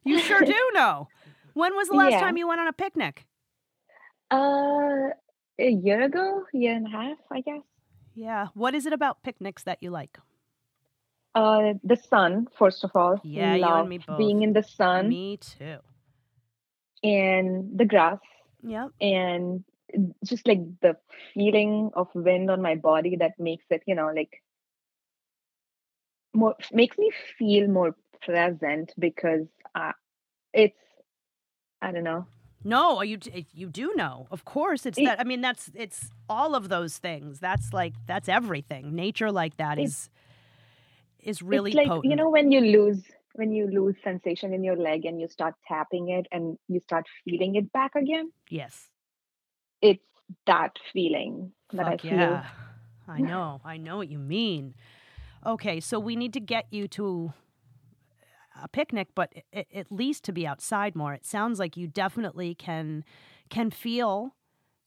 You 0.04 0.18
sure 0.18 0.42
do 0.44 0.70
know. 0.74 1.08
When 1.52 1.74
was 1.76 1.88
the 1.88 1.94
last 1.94 2.18
Yeah. 2.18 2.18
time 2.18 2.36
you 2.36 2.48
went 2.48 2.60
on 2.60 2.68
a 2.68 2.72
picnic? 2.72 3.26
Uh, 4.30 5.10
a 5.58 5.70
year 5.70 6.02
ago, 6.02 6.44
year 6.52 6.74
and 6.74 6.86
a 6.86 6.90
half, 6.90 7.18
I 7.30 7.40
guess. 7.40 7.62
Yeah. 8.14 8.48
What 8.54 8.74
is 8.74 8.86
it 8.86 8.92
about 8.92 9.22
picnics 9.22 9.62
that 9.64 9.78
you 9.82 9.90
like? 9.90 10.18
Uh, 11.34 11.74
the 11.82 11.96
sun, 11.96 12.46
first 12.56 12.84
of 12.84 12.92
all. 12.94 13.20
Yeah, 13.24 13.54
you 13.56 13.64
and 13.64 13.88
me 13.88 13.98
both. 13.98 14.18
Being 14.18 14.42
in 14.42 14.52
the 14.52 14.62
sun 14.62 15.08
Me 15.08 15.36
too. 15.36 15.78
and 17.02 17.76
the 17.76 17.84
grass 17.84 18.18
Yep. 18.62 18.92
and 19.00 19.64
just 20.24 20.46
like 20.48 20.60
the 20.80 20.96
feeling 21.34 21.90
of 21.94 22.08
wind 22.14 22.50
on 22.50 22.62
my 22.62 22.76
body 22.76 23.16
that 23.16 23.32
makes 23.38 23.64
it, 23.70 23.82
you 23.86 23.94
know, 23.94 24.10
like 24.14 24.42
more 26.32 26.54
makes 26.72 26.96
me 26.98 27.10
feel 27.38 27.68
more 27.68 27.94
present 28.22 28.92
because 28.98 29.46
uh, 29.74 29.92
it's 30.52 30.78
I 31.82 31.92
don't 31.92 32.04
know. 32.04 32.26
No, 32.64 33.02
you 33.02 33.18
you 33.52 33.68
do 33.68 33.92
know. 33.94 34.26
Of 34.30 34.44
course, 34.44 34.86
it's 34.86 34.98
It- 34.98 35.04
that. 35.04 35.20
I 35.20 35.24
mean, 35.24 35.40
that's 35.42 35.70
it's 35.74 36.10
all 36.28 36.54
of 36.54 36.68
those 36.68 36.98
things. 36.98 37.38
That's 37.40 37.72
like 37.72 37.92
that's 38.06 38.28
everything. 38.28 38.94
Nature 38.94 39.30
like 39.30 39.56
that 39.58 39.78
is 39.78 40.08
is 41.20 41.42
really 41.42 41.70
it's 41.70 41.76
like 41.76 41.88
potent. 41.88 42.10
you 42.10 42.16
know 42.16 42.28
when 42.30 42.50
you 42.52 42.60
lose 42.60 43.02
when 43.34 43.50
you 43.52 43.66
lose 43.66 43.96
sensation 44.04 44.52
in 44.54 44.62
your 44.64 44.76
leg 44.76 45.04
and 45.04 45.20
you 45.20 45.28
start 45.28 45.54
tapping 45.66 46.08
it 46.08 46.26
and 46.32 46.56
you 46.68 46.80
start 46.80 47.04
feeling 47.24 47.56
it 47.56 47.72
back 47.72 47.94
again. 47.96 48.30
yes. 48.48 48.90
It's 49.82 50.02
that 50.46 50.78
feeling 50.92 51.52
that 51.72 51.86
I 51.86 51.96
feel. 51.98 52.12
yeah. 52.12 52.46
I 53.06 53.20
know. 53.20 53.60
I 53.64 53.76
know 53.76 53.98
what 53.98 54.08
you 54.08 54.18
mean. 54.18 54.74
Okay, 55.44 55.78
so 55.80 55.98
we 56.00 56.16
need 56.16 56.32
to 56.32 56.40
get 56.40 56.66
you 56.70 56.88
to 56.88 57.34
a 58.62 58.68
picnic, 58.68 59.08
but 59.14 59.32
a- 59.52 59.76
at 59.76 59.90
least 59.90 60.24
to 60.24 60.32
be 60.32 60.46
outside 60.46 60.94
more. 60.94 61.12
It 61.14 61.24
sounds 61.26 61.58
like 61.58 61.76
you 61.76 61.86
definitely 61.86 62.54
can 62.54 63.04
can 63.50 63.70
feel 63.70 64.34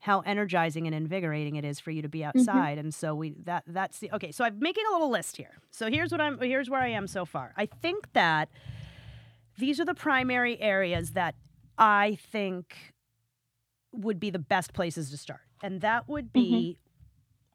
how 0.02 0.20
energizing 0.22 0.86
and 0.86 0.96
invigorating 0.96 1.56
it 1.56 1.66
is 1.66 1.80
for 1.80 1.92
you 1.92 2.02
to 2.02 2.10
be 2.10 2.20
Mm-hmm. 2.20 2.40
outside. 2.40 2.78
And 2.78 2.94
so 2.94 3.16
we 3.16 3.36
that 3.46 3.64
that's 3.68 4.00
the 4.00 4.12
okay. 4.14 4.32
So 4.32 4.44
I'm 4.46 4.60
making 4.60 4.84
a 4.90 4.94
little 4.94 5.10
list 5.10 5.38
here. 5.38 5.58
So 5.72 5.90
here's 5.90 6.12
what 6.12 6.22
I'm 6.22 6.40
here's 6.40 6.70
where 6.70 6.82
I 6.82 6.90
am 6.90 7.08
so 7.08 7.26
far. 7.26 7.54
I 7.58 7.66
think 7.66 8.14
that 8.14 8.50
these 9.58 9.80
are 9.80 9.86
the 9.86 9.96
primary 9.96 10.60
areas 10.62 11.12
that 11.12 11.36
I 11.78 12.18
think 12.32 12.94
would 13.92 14.20
be 14.20 14.30
the 14.30 14.40
best 14.40 14.74
places 14.74 15.10
to 15.12 15.18
start. 15.18 15.42
And 15.64 15.82
that 15.82 16.08
would 16.08 16.32
be 16.32 16.78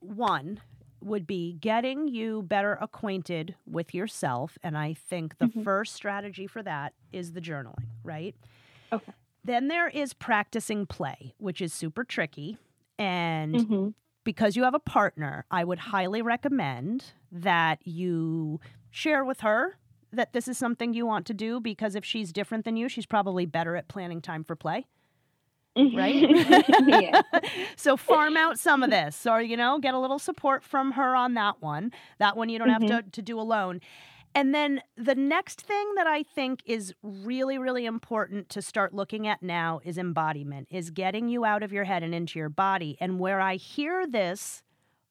one 0.01 0.60
would 1.04 1.26
be 1.26 1.54
getting 1.54 2.08
you 2.08 2.42
better 2.42 2.74
acquainted 2.80 3.54
with 3.66 3.94
yourself 3.94 4.58
and 4.62 4.76
I 4.78 4.94
think 4.94 5.38
the 5.38 5.46
Mhm. 5.48 5.64
first 5.64 5.94
strategy 5.94 6.46
for 6.46 6.62
that 6.62 6.94
is 7.12 7.32
the 7.32 7.40
journaling, 7.40 7.86
right? 8.04 8.34
Okay. 8.92 9.12
Then 9.44 9.68
there 9.68 9.88
is 9.88 10.12
practicing 10.14 10.86
play, 10.86 11.34
which 11.38 11.60
is 11.60 11.72
super 11.72 12.04
tricky 12.04 12.58
and 12.98 13.62
hmm 13.62 13.88
because 14.24 14.54
you 14.54 14.62
have 14.62 14.74
a 14.74 14.78
partner, 14.78 15.44
I 15.50 15.64
would 15.64 15.80
highly 15.80 16.22
recommend 16.22 17.06
that 17.32 17.84
you 17.84 18.60
share 18.88 19.24
with 19.24 19.40
her 19.40 19.78
that 20.12 20.32
this 20.32 20.46
is 20.46 20.56
something 20.56 20.94
you 20.94 21.04
want 21.06 21.26
to 21.26 21.34
do 21.34 21.58
because 21.58 21.96
if 21.96 22.04
she's 22.04 22.32
different 22.32 22.64
than 22.64 22.76
you, 22.76 22.88
she's 22.88 23.04
probably 23.06 23.46
better 23.46 23.74
at 23.74 23.88
planning 23.88 24.20
time 24.20 24.44
for 24.44 24.54
play, 24.54 24.86
right? 25.77 26.15
yeah. 26.86 27.23
so 27.77 27.97
farm 27.97 28.36
out 28.36 28.59
some 28.59 28.82
of 28.82 28.90
this 28.90 29.27
or 29.27 29.43
you 29.43 29.57
know, 29.57 29.78
get 29.78 29.94
a 29.94 29.99
little 29.99 30.19
support 30.19 30.62
from 30.62 30.93
her 30.93 31.15
on 31.15 31.35
that 31.35 31.61
one. 31.61 31.93
That 32.19 32.36
one 32.36 32.49
you 32.49 32.59
don't 32.59 32.69
have 32.69 32.82
mm-hmm. 32.82 32.97
to 32.97 33.11
to 33.11 33.23
do 33.23 33.39
alone. 33.39 33.81
And 34.35 34.55
then 34.55 34.81
the 34.97 35.15
next 35.15 35.61
thing 35.61 35.94
that 35.97 36.07
I 36.07 36.23
think 36.23 36.62
is 36.65 36.94
really, 37.03 37.59
really 37.59 37.85
important 37.85 38.49
to 38.51 38.62
start 38.62 38.94
looking 38.94 39.27
at 39.27 39.43
now 39.43 39.81
is 39.85 39.99
embodiment, 39.99 40.69
is 40.70 40.90
getting 40.90 41.28
you 41.28 41.44
out 41.44 41.62
of 41.62 41.73
your 41.73 41.85
head 41.85 42.03
and 42.03 42.15
into 42.15 42.39
your 42.39 42.49
body. 42.49 42.97
And 42.99 43.19
where 43.19 43.40
I 43.40 43.57
hear 43.57 44.07
this 44.07 44.62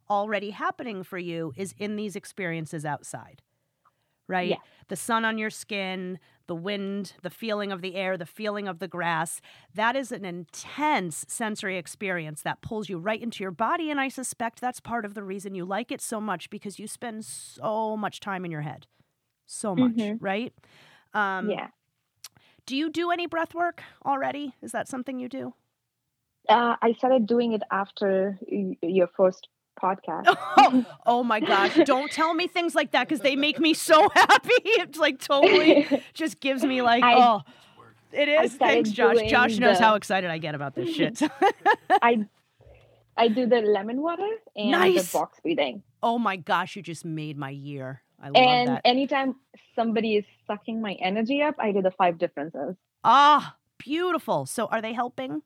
already 0.09 0.49
happening 0.49 1.03
for 1.03 1.19
you 1.19 1.53
is 1.55 1.75
in 1.77 1.95
these 1.95 2.15
experiences 2.15 2.83
outside, 2.83 3.41
right? 4.31 4.51
Yeah. 4.51 4.57
The 4.87 4.95
sun 4.95 5.25
on 5.25 5.37
your 5.37 5.49
skin, 5.51 6.19
the 6.47 6.55
wind, 6.55 7.13
the 7.21 7.29
feeling 7.29 7.71
of 7.71 7.81
the 7.81 7.95
air, 7.95 8.17
the 8.17 8.25
feeling 8.25 8.67
of 8.67 8.79
the 8.79 8.87
grass. 8.87 9.41
That 9.75 9.95
is 9.95 10.11
an 10.11 10.25
intense 10.25 11.25
sensory 11.27 11.77
experience 11.77 12.41
that 12.41 12.61
pulls 12.61 12.89
you 12.89 12.97
right 12.97 13.21
into 13.21 13.43
your 13.43 13.51
body. 13.51 13.91
And 13.91 14.01
I 14.01 14.07
suspect 14.09 14.59
that's 14.59 14.79
part 14.79 15.05
of 15.05 15.13
the 15.13 15.23
reason 15.23 15.53
you 15.55 15.65
like 15.65 15.91
it 15.91 16.01
so 16.01 16.19
much 16.19 16.49
because 16.49 16.79
you 16.79 16.87
spend 16.87 17.25
so 17.25 17.95
much 17.95 18.19
time 18.19 18.43
in 18.45 18.51
your 18.51 18.61
head. 18.61 18.87
So 19.45 19.75
much, 19.75 19.91
Mhm. 19.97 20.17
right? 20.19 20.53
Um, 21.13 21.49
yeah. 21.49 21.69
Do 22.65 22.75
you 22.75 22.89
do 22.89 23.11
any 23.11 23.27
breath 23.27 23.53
work 23.53 23.83
already? 24.05 24.55
Is 24.61 24.71
that 24.71 24.87
something 24.87 25.19
you 25.19 25.29
do? 25.29 25.53
Uh, 26.49 26.75
I 26.81 26.93
started 26.93 27.27
doing 27.27 27.53
it 27.53 27.63
after 27.71 28.37
y- 28.51 28.77
your 28.81 29.07
first 29.07 29.47
podcast. 29.81 30.25
oh, 30.27 30.85
oh 31.05 31.23
my 31.23 31.39
gosh. 31.39 31.75
Don't 31.85 32.11
tell 32.11 32.33
me 32.33 32.47
things 32.47 32.75
like 32.75 32.91
that 32.91 33.07
because 33.07 33.21
they 33.21 33.35
make 33.35 33.59
me 33.59 33.73
so 33.73 34.09
happy. 34.15 34.49
It's 34.63 34.97
like 34.99 35.19
totally 35.19 36.03
just 36.13 36.39
gives 36.39 36.63
me 36.63 36.81
like, 36.81 37.03
I- 37.03 37.15
oh, 37.17 37.41
it 38.11 38.27
is. 38.27 38.53
Thanks, 38.55 38.91
Josh. 38.91 39.17
Josh 39.29 39.57
knows 39.57 39.77
the- 39.79 39.83
how 39.85 39.95
excited 39.95 40.29
I 40.29 40.37
get 40.37 40.53
about 40.55 40.75
this 40.75 40.93
shit. 40.93 41.21
I 42.01 42.25
I 43.17 43.27
do 43.27 43.45
the 43.45 43.61
lemon 43.61 44.01
water 44.01 44.27
and 44.55 44.71
Nice. 44.71 45.11
the 45.11 45.17
box 45.17 45.39
breathing. 45.41 45.83
oh 46.03 46.17
my 46.17 46.35
gosh, 46.37 46.75
you 46.75 46.81
just 46.81 47.03
made 47.05 47.37
my 47.37 47.49
year. 47.49 48.01
I 48.21 48.27
love 48.27 48.35
And 48.35 48.67
that. 48.69 48.81
anytime 48.85 49.35
somebody 49.75 50.15
is 50.15 50.25
sucking 50.47 50.81
my 50.81 50.93
energy 50.93 51.41
up, 51.41 51.55
I 51.59 51.71
do 51.71 51.81
the 51.81 51.91
five 51.91 52.17
differences. 52.19 52.75
Ah, 53.03 53.55
beautiful. 53.79 54.45
So 54.45 54.67
are 54.67 54.81
they 54.81 54.93
helping? 54.93 55.41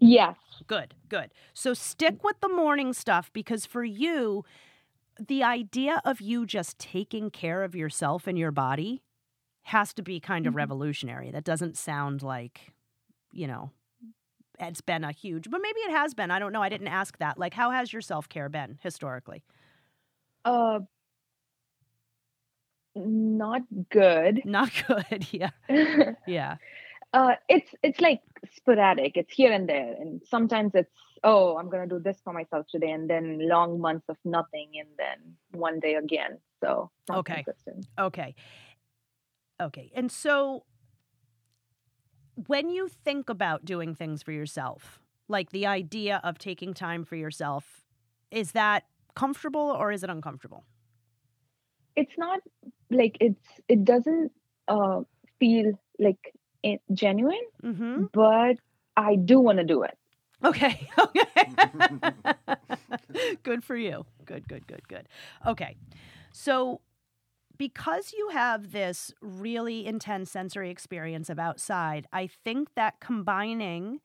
Yes. 0.00 0.36
Good, 0.66 0.94
good. 1.08 1.32
So 1.54 1.74
stick 1.74 2.22
with 2.24 2.40
the 2.40 2.48
morning 2.48 2.92
stuff 2.92 3.30
because 3.32 3.66
for 3.66 3.84
you, 3.84 4.44
the 5.20 5.42
idea 5.42 6.00
of 6.04 6.20
you 6.20 6.46
just 6.46 6.78
taking 6.78 7.30
care 7.30 7.64
of 7.64 7.74
yourself 7.74 8.26
and 8.26 8.38
your 8.38 8.52
body 8.52 9.02
has 9.64 9.92
to 9.94 10.02
be 10.02 10.20
kind 10.20 10.46
of 10.46 10.54
Mhm. 10.54 10.56
revolutionary. 10.56 11.30
That 11.30 11.44
doesn't 11.44 11.76
sound 11.76 12.22
like, 12.22 12.72
you 13.32 13.46
know, 13.46 13.72
it's 14.60 14.80
been 14.82 15.04
a 15.04 15.12
huge, 15.12 15.50
but 15.50 15.60
maybe 15.62 15.80
it 15.80 15.92
has 15.92 16.14
been. 16.14 16.30
I 16.30 16.38
don't 16.38 16.52
know. 16.52 16.62
I 16.62 16.68
didn't 16.70 16.88
ask 16.88 17.18
that. 17.18 17.38
Like, 17.38 17.54
how 17.54 17.70
has 17.70 17.92
your 17.92 18.02
self 18.02 18.28
care 18.28 18.48
been 18.48 18.78
historically? 18.82 19.44
Uh 20.44 20.80
not 22.94 23.62
good. 23.90 24.42
Not 24.44 24.70
good. 24.88 25.32
Yeah. 25.32 25.50
Yeah. 26.26 26.56
Uh 27.16 27.34
it's 27.48 27.70
it's 27.82 28.00
like 28.00 28.20
sporadic. 28.54 29.16
It's 29.16 29.32
here 29.32 29.52
and 29.52 29.68
there. 29.68 29.94
And 30.00 30.20
sometimes 30.28 30.72
it's 30.74 30.92
oh, 31.24 31.56
I'm 31.56 31.68
gonna 31.70 31.86
do 31.86 31.98
this 31.98 32.18
for 32.22 32.32
myself 32.32 32.66
today, 32.70 32.90
and 32.90 33.08
then 33.08 33.48
long 33.48 33.80
months 33.80 34.06
of 34.08 34.16
nothing 34.24 34.70
and 34.78 34.88
then 34.98 35.18
one 35.52 35.80
day 35.80 35.94
again. 35.94 36.38
So 36.62 36.90
Okay. 37.10 37.42
consistent. 37.44 37.86
Okay. 37.98 38.34
Okay. 39.60 39.90
And 39.94 40.12
so 40.12 40.64
when 42.46 42.68
you 42.68 42.88
think 42.88 43.30
about 43.30 43.64
doing 43.64 43.94
things 43.94 44.22
for 44.22 44.32
yourself, 44.32 45.00
like 45.28 45.50
the 45.50 45.66
idea 45.66 46.20
of 46.22 46.38
taking 46.38 46.74
time 46.74 47.04
for 47.04 47.16
yourself, 47.16 47.84
is 48.30 48.52
that 48.52 48.84
comfortable 49.14 49.74
or 49.78 49.90
is 49.90 50.02
it 50.02 50.10
uncomfortable? 50.10 50.64
It's 51.96 52.12
not 52.18 52.40
like 52.90 53.16
it's 53.20 53.48
it 53.68 53.84
doesn't 53.84 54.32
uh, 54.68 55.00
feel 55.40 55.72
like 55.98 56.18
it 56.74 56.82
genuine, 56.92 57.44
Mm-hmm. 57.64 58.04
but 58.12 58.56
I 58.96 59.16
do 59.16 59.40
want 59.40 59.58
to 59.58 59.64
do 59.64 59.82
it. 59.82 59.96
Okay. 60.44 60.88
Okay. 60.98 61.50
good 63.42 63.64
for 63.64 63.76
you. 63.76 64.06
Good, 64.24 64.48
good, 64.48 64.66
good, 64.66 64.86
good. 64.88 65.08
Okay. 65.46 65.76
So, 66.32 66.80
because 67.58 68.12
you 68.16 68.28
have 68.30 68.72
this 68.72 69.12
really 69.20 69.86
intense 69.86 70.30
sensory 70.30 70.70
experience 70.70 71.28
of 71.30 71.38
outside, 71.38 72.06
I 72.12 72.26
think 72.26 72.74
that 72.74 73.00
combining 73.00 74.00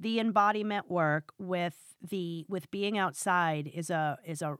the 0.00 0.20
embodiment 0.20 0.90
work 0.90 1.32
with 1.38 1.94
the 2.02 2.44
with 2.48 2.70
being 2.70 2.98
outside 2.98 3.70
is 3.72 3.90
a 3.90 4.18
is 4.26 4.42
a 4.42 4.56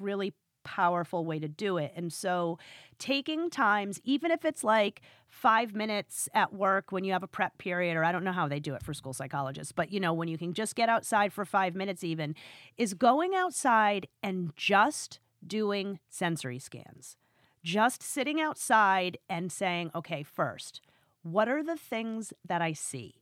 really 0.00 0.34
powerful 0.64 1.24
way 1.24 1.38
to 1.38 1.48
do 1.48 1.76
it. 1.76 1.92
And 1.94 2.12
so 2.12 2.58
taking 2.98 3.50
times, 3.50 4.00
even 4.04 4.30
if 4.30 4.44
it's 4.44 4.64
like 4.64 5.02
five 5.28 5.74
minutes 5.74 6.28
at 6.34 6.52
work 6.52 6.92
when 6.92 7.04
you 7.04 7.12
have 7.12 7.22
a 7.22 7.28
prep 7.28 7.58
period, 7.58 7.96
or 7.96 8.04
I 8.04 8.12
don't 8.12 8.24
know 8.24 8.32
how 8.32 8.48
they 8.48 8.60
do 8.60 8.74
it 8.74 8.82
for 8.82 8.94
school 8.94 9.12
psychologists, 9.12 9.72
but 9.72 9.92
you 9.92 10.00
know, 10.00 10.12
when 10.12 10.28
you 10.28 10.38
can 10.38 10.52
just 10.52 10.74
get 10.74 10.88
outside 10.88 11.32
for 11.32 11.44
five 11.44 11.74
minutes, 11.74 12.04
even, 12.04 12.34
is 12.76 12.94
going 12.94 13.34
outside 13.34 14.06
and 14.22 14.54
just 14.56 15.20
doing 15.46 15.98
sensory 16.08 16.58
scans. 16.58 17.16
Just 17.62 18.02
sitting 18.02 18.40
outside 18.40 19.18
and 19.28 19.52
saying, 19.52 19.90
okay, 19.94 20.22
first, 20.22 20.80
what 21.22 21.48
are 21.48 21.62
the 21.62 21.76
things 21.76 22.32
that 22.46 22.62
I 22.62 22.72
see? 22.72 23.19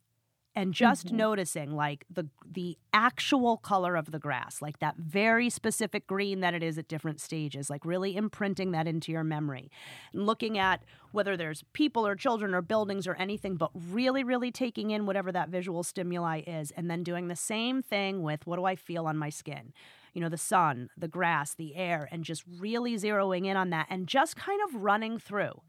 And 0.55 0.75
just 0.75 1.09
Mhm. 1.09 1.13
noticing 1.13 1.77
like 1.77 2.05
the 2.11 2.29
the 2.45 2.77
actual 2.93 3.57
color 3.59 3.95
of 3.97 4.11
the 4.11 4.19
grass 4.19 4.61
like 4.63 4.79
that 4.79 4.97
very 4.97 5.49
specific 5.51 6.07
green 6.07 6.41
that 6.41 6.55
it 6.55 6.63
is 6.63 6.79
at 6.79 6.89
different 6.89 7.21
stages 7.21 7.69
like 7.71 7.85
really 7.85 8.17
imprinting 8.17 8.73
that 8.73 8.87
into 8.89 9.13
your 9.13 9.23
memory. 9.23 9.71
And 10.13 10.27
looking 10.27 10.59
at 10.59 10.83
whether 11.13 11.37
there's 11.37 11.63
people 11.75 12.07
or 12.07 12.17
children 12.17 12.55
or 12.55 12.63
buildings 12.63 13.07
or 13.07 13.15
anything 13.15 13.57
but 13.57 13.71
really 13.75 14.25
really 14.25 14.51
taking 14.51 14.91
in 14.91 15.07
whatever 15.07 15.31
that 15.33 15.49
visual 15.51 15.83
stimuli 15.83 16.41
is 16.47 16.71
and 16.73 16.91
then 16.91 17.03
doing 17.05 17.29
the 17.29 17.37
same 17.37 17.83
thing 17.83 18.23
with 18.23 18.47
what 18.47 18.57
do 18.57 18.65
I 18.65 18.75
feel 18.77 19.07
on 19.07 19.17
my 19.17 19.29
skin? 19.31 19.73
You 20.15 20.23
know 20.23 20.29
the 20.31 20.39
sun 20.39 20.89
the 20.97 21.09
grass 21.09 21.55
the 21.55 21.77
air 21.77 22.09
and 22.11 22.25
just 22.25 22.43
really 22.59 22.95
zeroing 22.97 23.47
in 23.47 23.57
on 23.57 23.71
that 23.71 23.87
and 23.91 24.09
just 24.09 24.35
kind 24.37 24.61
of 24.69 24.83
running 24.83 25.19
through 25.19 25.61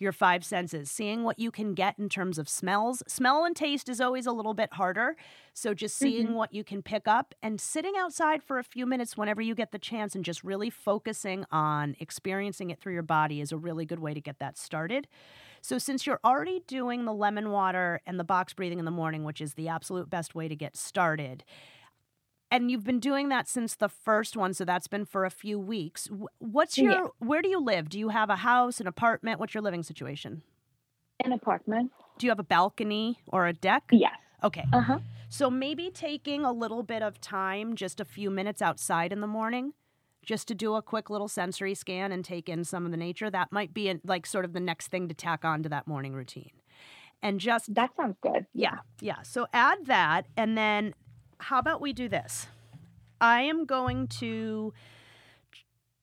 your 0.00 0.12
five 0.12 0.44
senses, 0.44 0.90
seeing 0.90 1.22
what 1.24 1.38
you 1.38 1.50
can 1.50 1.74
get 1.74 1.98
in 1.98 2.08
terms 2.08 2.38
of 2.38 2.48
smells. 2.48 3.02
Smell 3.06 3.44
and 3.44 3.54
taste 3.54 3.88
is 3.88 4.00
always 4.00 4.26
a 4.26 4.32
little 4.32 4.54
bit 4.54 4.72
harder. 4.72 5.16
So 5.52 5.74
just 5.74 5.96
seeing 5.96 6.32
Mhm. 6.32 6.34
what 6.34 6.52
you 6.52 6.64
can 6.64 6.82
pick 6.82 7.06
up 7.06 7.34
and 7.42 7.60
sitting 7.60 7.94
outside 7.98 8.42
for 8.42 8.58
a 8.58 8.64
few 8.64 8.86
minutes 8.86 9.16
whenever 9.16 9.42
you 9.42 9.54
get 9.54 9.72
the 9.72 9.78
chance 9.78 10.14
and 10.14 10.24
just 10.24 10.42
really 10.42 10.70
focusing 10.70 11.44
on 11.52 11.96
experiencing 12.00 12.70
it 12.70 12.80
through 12.80 12.94
your 12.94 13.02
body 13.02 13.40
is 13.40 13.52
a 13.52 13.58
really 13.58 13.84
good 13.84 14.00
way 14.00 14.14
to 14.14 14.20
get 14.20 14.38
that 14.38 14.56
started. 14.56 15.06
So 15.62 15.78
since 15.78 16.06
you're 16.06 16.20
already 16.24 16.60
doing 16.66 17.04
the 17.04 17.12
lemon 17.12 17.50
water 17.50 18.00
and 18.06 18.18
the 18.18 18.24
box 18.24 18.54
breathing 18.54 18.78
in 18.78 18.84
the 18.84 18.90
morning, 18.90 19.24
which 19.24 19.40
is 19.40 19.54
the 19.54 19.68
absolute 19.68 20.08
best 20.08 20.34
way 20.34 20.48
to 20.48 20.56
get 20.56 20.76
started, 20.76 21.44
and 22.50 22.70
you've 22.70 22.84
been 22.84 23.00
doing 23.00 23.28
that 23.28 23.48
since 23.48 23.74
the 23.76 23.88
first 23.88 24.36
one 24.36 24.52
so 24.54 24.64
that's 24.64 24.88
been 24.88 25.04
for 25.04 25.24
a 25.24 25.30
few 25.30 25.58
weeks 25.58 26.08
what's 26.38 26.76
your 26.78 26.90
Yeah. 26.92 27.06
where 27.18 27.42
do 27.42 27.48
you 27.48 27.60
live 27.60 27.88
do 27.88 27.98
you 27.98 28.08
have 28.10 28.30
a 28.30 28.36
house 28.36 28.80
an 28.80 28.86
apartment 28.86 29.38
what's 29.40 29.54
your 29.54 29.62
living 29.62 29.82
situation 29.82 30.42
An 31.24 31.32
apartment? 31.32 31.92
do 32.18 32.26
you 32.26 32.30
have 32.30 32.38
a 32.38 32.44
balcony 32.44 33.18
or 33.26 33.46
a 33.46 33.52
deck 33.52 33.84
Yes. 33.92 34.14
okay 34.42 34.64
Uh 34.72 34.80
huh. 34.82 34.98
so 35.28 35.50
maybe 35.50 35.90
taking 35.90 36.44
a 36.44 36.52
little 36.52 36.82
bit 36.82 37.02
of 37.02 37.20
time 37.20 37.76
just 37.76 38.00
a 38.00 38.04
few 38.04 38.30
minutes 38.30 38.60
outside 38.62 39.12
in 39.12 39.20
the 39.20 39.26
morning 39.26 39.72
just 40.22 40.46
to 40.48 40.54
do 40.54 40.74
a 40.74 40.82
quick 40.82 41.08
little 41.08 41.28
sensory 41.28 41.74
scan 41.74 42.12
and 42.12 42.24
take 42.24 42.46
in 42.48 42.62
some 42.64 42.84
of 42.84 42.90
the 42.90 42.96
nature 42.96 43.30
that 43.30 43.50
might 43.50 43.72
be 43.72 43.94
like 44.04 44.26
sort 44.26 44.44
of 44.44 44.52
the 44.52 44.60
next 44.60 44.88
thing 44.88 45.08
to 45.08 45.14
tack 45.14 45.44
on 45.46 45.62
to 45.62 45.68
that 45.68 45.86
morning 45.86 46.12
routine 46.14 46.50
and 47.22 47.40
just 47.40 47.74
That 47.74 47.90
sounds 47.96 48.16
good. 48.22 48.46
yeah, 48.54 48.78
yeah. 49.00 49.22
So 49.22 49.46
add 49.52 49.84
that, 49.86 50.26
and 50.38 50.56
then 50.56 50.94
how 51.40 51.58
about 51.58 51.80
we 51.80 51.92
do 51.92 52.08
this? 52.08 52.46
I 53.20 53.42
am 53.42 53.64
going 53.66 54.06
to 54.08 54.72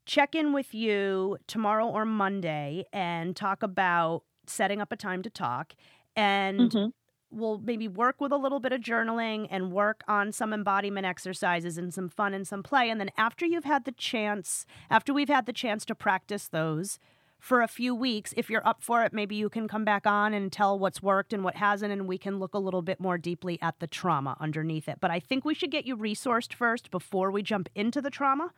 check 0.06 0.36
in 0.36 0.54
with 0.54 0.74
you 0.74 1.38
tomorrow 1.48 1.88
or 1.88 2.06
Monday 2.06 2.86
and 2.94 3.36
talk 3.36 3.64
about 3.64 4.24
setting 4.46 4.80
up 4.82 4.92
a 4.92 4.96
time 4.96 5.22
to 5.24 5.30
talk. 5.30 5.74
And 6.16 6.72
Mhm. 6.72 6.94
we'll 7.30 7.58
maybe 7.60 7.88
work 7.88 8.22
with 8.22 8.32
a 8.32 8.38
little 8.38 8.60
bit 8.60 8.72
of 8.72 8.80
journaling 8.80 9.48
and 9.52 9.72
work 9.72 10.04
on 10.08 10.32
some 10.32 10.54
embodiment 10.54 11.06
exercises 11.06 11.78
and 11.78 11.94
some 11.94 12.08
fun 12.08 12.34
and 12.34 12.48
some 12.48 12.64
play. 12.64 12.90
And 12.90 13.02
then 13.02 13.10
after 13.18 13.46
you've 13.46 13.66
had 13.66 13.84
the 13.84 13.92
chance, 13.92 14.66
after 14.90 15.14
we've 15.14 15.28
had 15.28 15.46
the 15.46 15.54
chance 15.54 15.84
to 15.86 15.96
practice 15.96 16.48
those 16.48 17.00
for 17.40 17.62
a 17.62 17.68
few 17.68 17.94
weeks, 17.94 18.34
if 18.36 18.50
you're 18.50 18.68
up 18.68 18.82
for 18.82 19.04
it, 19.04 19.14
maybe 19.14 19.36
you 19.36 19.50
can 19.50 19.68
come 19.68 19.86
back 19.86 20.08
on 20.08 20.34
and 20.34 20.52
tell 20.52 20.78
what's 20.78 21.02
worked 21.02 21.34
and 21.34 21.44
what 21.44 21.56
hasn't, 21.56 21.92
and 21.92 22.08
we 22.08 22.18
can 22.18 22.40
look 22.40 22.54
a 22.54 22.60
little 22.60 22.82
bit 22.82 23.00
more 23.00 23.18
deeply 23.18 23.60
at 23.62 23.80
the 23.80 23.88
trauma 23.88 24.36
underneath 24.40 24.90
it. 24.90 24.98
But 25.00 25.12
I 25.12 25.20
think 25.20 25.46
we 25.46 25.54
should 25.54 25.72
get 25.72 25.86
you 25.86 25.96
resourced 25.96 26.54
first 26.54 26.92
before 26.92 27.32
we 27.32 27.44
jump 27.44 27.70
into 27.76 28.02
the 28.02 28.10
trauma. 28.10 28.52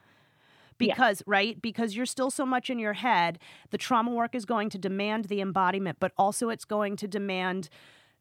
Yeah. 0.79 0.93
Because, 0.93 1.21
right? 1.25 1.61
Because 1.61 1.97
you're 1.97 2.05
still 2.05 2.31
so 2.31 2.45
much 2.45 2.69
in 2.69 2.79
your 2.79 2.93
head. 2.93 3.37
The 3.71 3.77
trauma 3.77 4.11
work 4.11 4.33
is 4.33 4.45
going 4.45 4.69
to 4.69 4.77
demand 4.77 5.25
the 5.25 5.41
embodiment, 5.41 5.97
but 5.99 6.13
also 6.17 6.47
it's 6.47 6.63
going 6.63 6.95
to 6.97 7.07
demand 7.07 7.67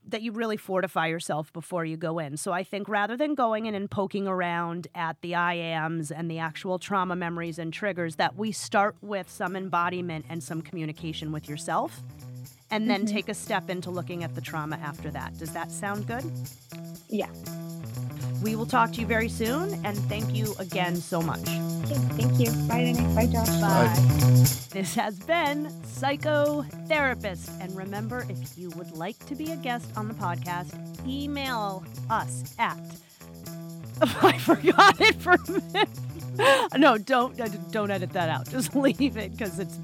that 0.09 0.23
you 0.23 0.33
really 0.33 0.57
fortify 0.57 1.07
yourself 1.07 1.53
before 1.53 1.85
you 1.85 1.97
go 1.97 2.19
in. 2.19 2.37
So 2.37 2.53
I 2.53 2.65
think 2.65 2.89
rather 2.89 3.17
than 3.17 3.35
going 3.35 3.67
in 3.67 3.75
and 3.75 3.91
poking 3.91 4.27
around 4.27 4.89
at 4.95 5.21
the 5.21 5.35
I 5.35 5.55
ams 5.55 6.11
and 6.11 6.31
the 6.31 6.39
actual 6.39 6.79
trauma 6.79 7.15
memories 7.15 7.59
and 7.59 7.73
triggers, 7.73 8.17
that 8.17 8.37
we 8.37 8.53
start 8.53 8.97
with 9.03 9.31
some 9.31 9.55
embodiment 9.55 10.25
and 10.29 10.43
some 10.43 10.63
communication 10.63 11.31
with 11.33 11.49
yourself. 11.49 12.03
And 12.71 12.89
then 12.91 13.05
Mhm. 13.05 13.11
take 13.11 13.29
a 13.29 13.35
step 13.35 13.71
into 13.71 13.91
looking 13.91 14.25
at 14.25 14.35
the 14.35 14.41
trauma 14.41 14.77
after 14.77 15.11
that. 15.11 15.37
Does 15.39 15.53
that 15.53 15.71
sound 15.71 16.07
good? 16.07 16.25
Yeah. 17.09 17.31
We 18.43 18.55
will 18.57 18.67
talk 18.67 18.93
to 18.93 19.01
you 19.01 19.07
very 19.07 19.29
soon, 19.29 19.85
and 19.85 19.97
thank 20.09 20.35
you 20.35 20.55
again 20.59 20.97
so 20.97 21.21
much. 21.21 21.41
Okay, 21.41 21.95
thank 22.17 22.39
you. 22.39 22.51
Bye, 22.69 22.83
Renee. 22.83 23.15
Bye, 23.15 23.27
Josh. 23.27 23.49
Bye. 23.61 23.95
This 24.71 24.95
has 24.95 25.19
been 25.19 25.67
Psychotherapist. 25.83 27.51
And 27.61 27.75
remember, 27.77 28.25
if 28.29 28.57
you 28.57 28.71
would 28.71 28.93
like 28.93 29.19
to 29.27 29.35
be 29.35 29.51
a 29.51 29.57
guest 29.57 29.91
on 29.97 30.07
the 30.09 30.15
podcast, 30.15 30.73
email 31.07 31.85
us 32.11 32.55
at. 32.59 32.79
I 34.23 34.39
forgot 34.39 35.01
it 35.01 35.17
for 35.17 35.33
a 35.33 35.51
minute. 35.51 35.89
No, 36.77 36.97
don't 36.99 37.37
don't 37.73 37.91
edit 37.91 38.13
that 38.13 38.29
out. 38.29 38.49
Just 38.49 38.77
leave 38.77 39.17
it 39.17 39.33
because 39.33 39.59
it's 39.59 39.77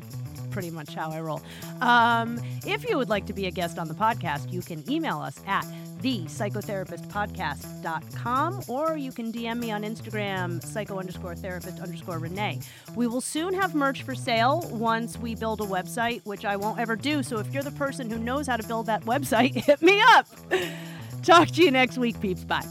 pretty 0.54 0.70
much 0.70 0.94
how 0.94 1.10
I 1.10 1.20
roll. 1.20 1.42
Um, 1.80 2.40
if 2.64 2.88
you 2.88 2.96
would 2.96 3.08
like 3.08 3.26
to 3.26 3.32
be 3.32 3.46
a 3.46 3.50
guest 3.50 3.76
on 3.76 3.88
the 3.88 3.94
podcast, 3.94 4.52
you 4.52 4.62
can 4.62 4.88
email 4.88 5.18
us 5.18 5.40
at 5.48 5.66
thepsychotherapistpodcast.com 6.00 8.62
or 8.68 8.96
you 8.96 9.10
can 9.10 9.32
DM 9.32 9.58
me 9.58 9.72
on 9.72 9.82
Instagram, 9.82 10.64
psycho 10.64 11.00
underscore 11.00 11.34
therapist 11.34 11.80
underscore 11.80 12.20
Renee. 12.20 12.60
We 12.94 13.08
will 13.08 13.20
soon 13.20 13.52
have 13.54 13.74
merch 13.74 14.04
for 14.04 14.14
sale 14.14 14.64
once 14.70 15.18
we 15.18 15.34
build 15.34 15.60
a 15.60 15.64
website, 15.64 16.24
which 16.24 16.44
I 16.44 16.54
won't 16.56 16.78
ever 16.78 16.94
do. 16.94 17.24
So 17.24 17.40
if 17.40 17.52
you're 17.52 17.64
the 17.64 17.72
person 17.72 18.08
who 18.08 18.18
knows 18.18 18.46
how 18.46 18.56
to 18.56 18.68
build 18.68 18.86
that 18.86 19.02
website, 19.06 19.54
hit 19.54 19.82
me 19.82 20.00
up. 20.00 20.28
Talk 21.24 21.48
to 21.48 21.62
you 21.62 21.72
next 21.72 21.98
week, 21.98 22.20
peeps. 22.20 22.44
Bye. 22.44 22.64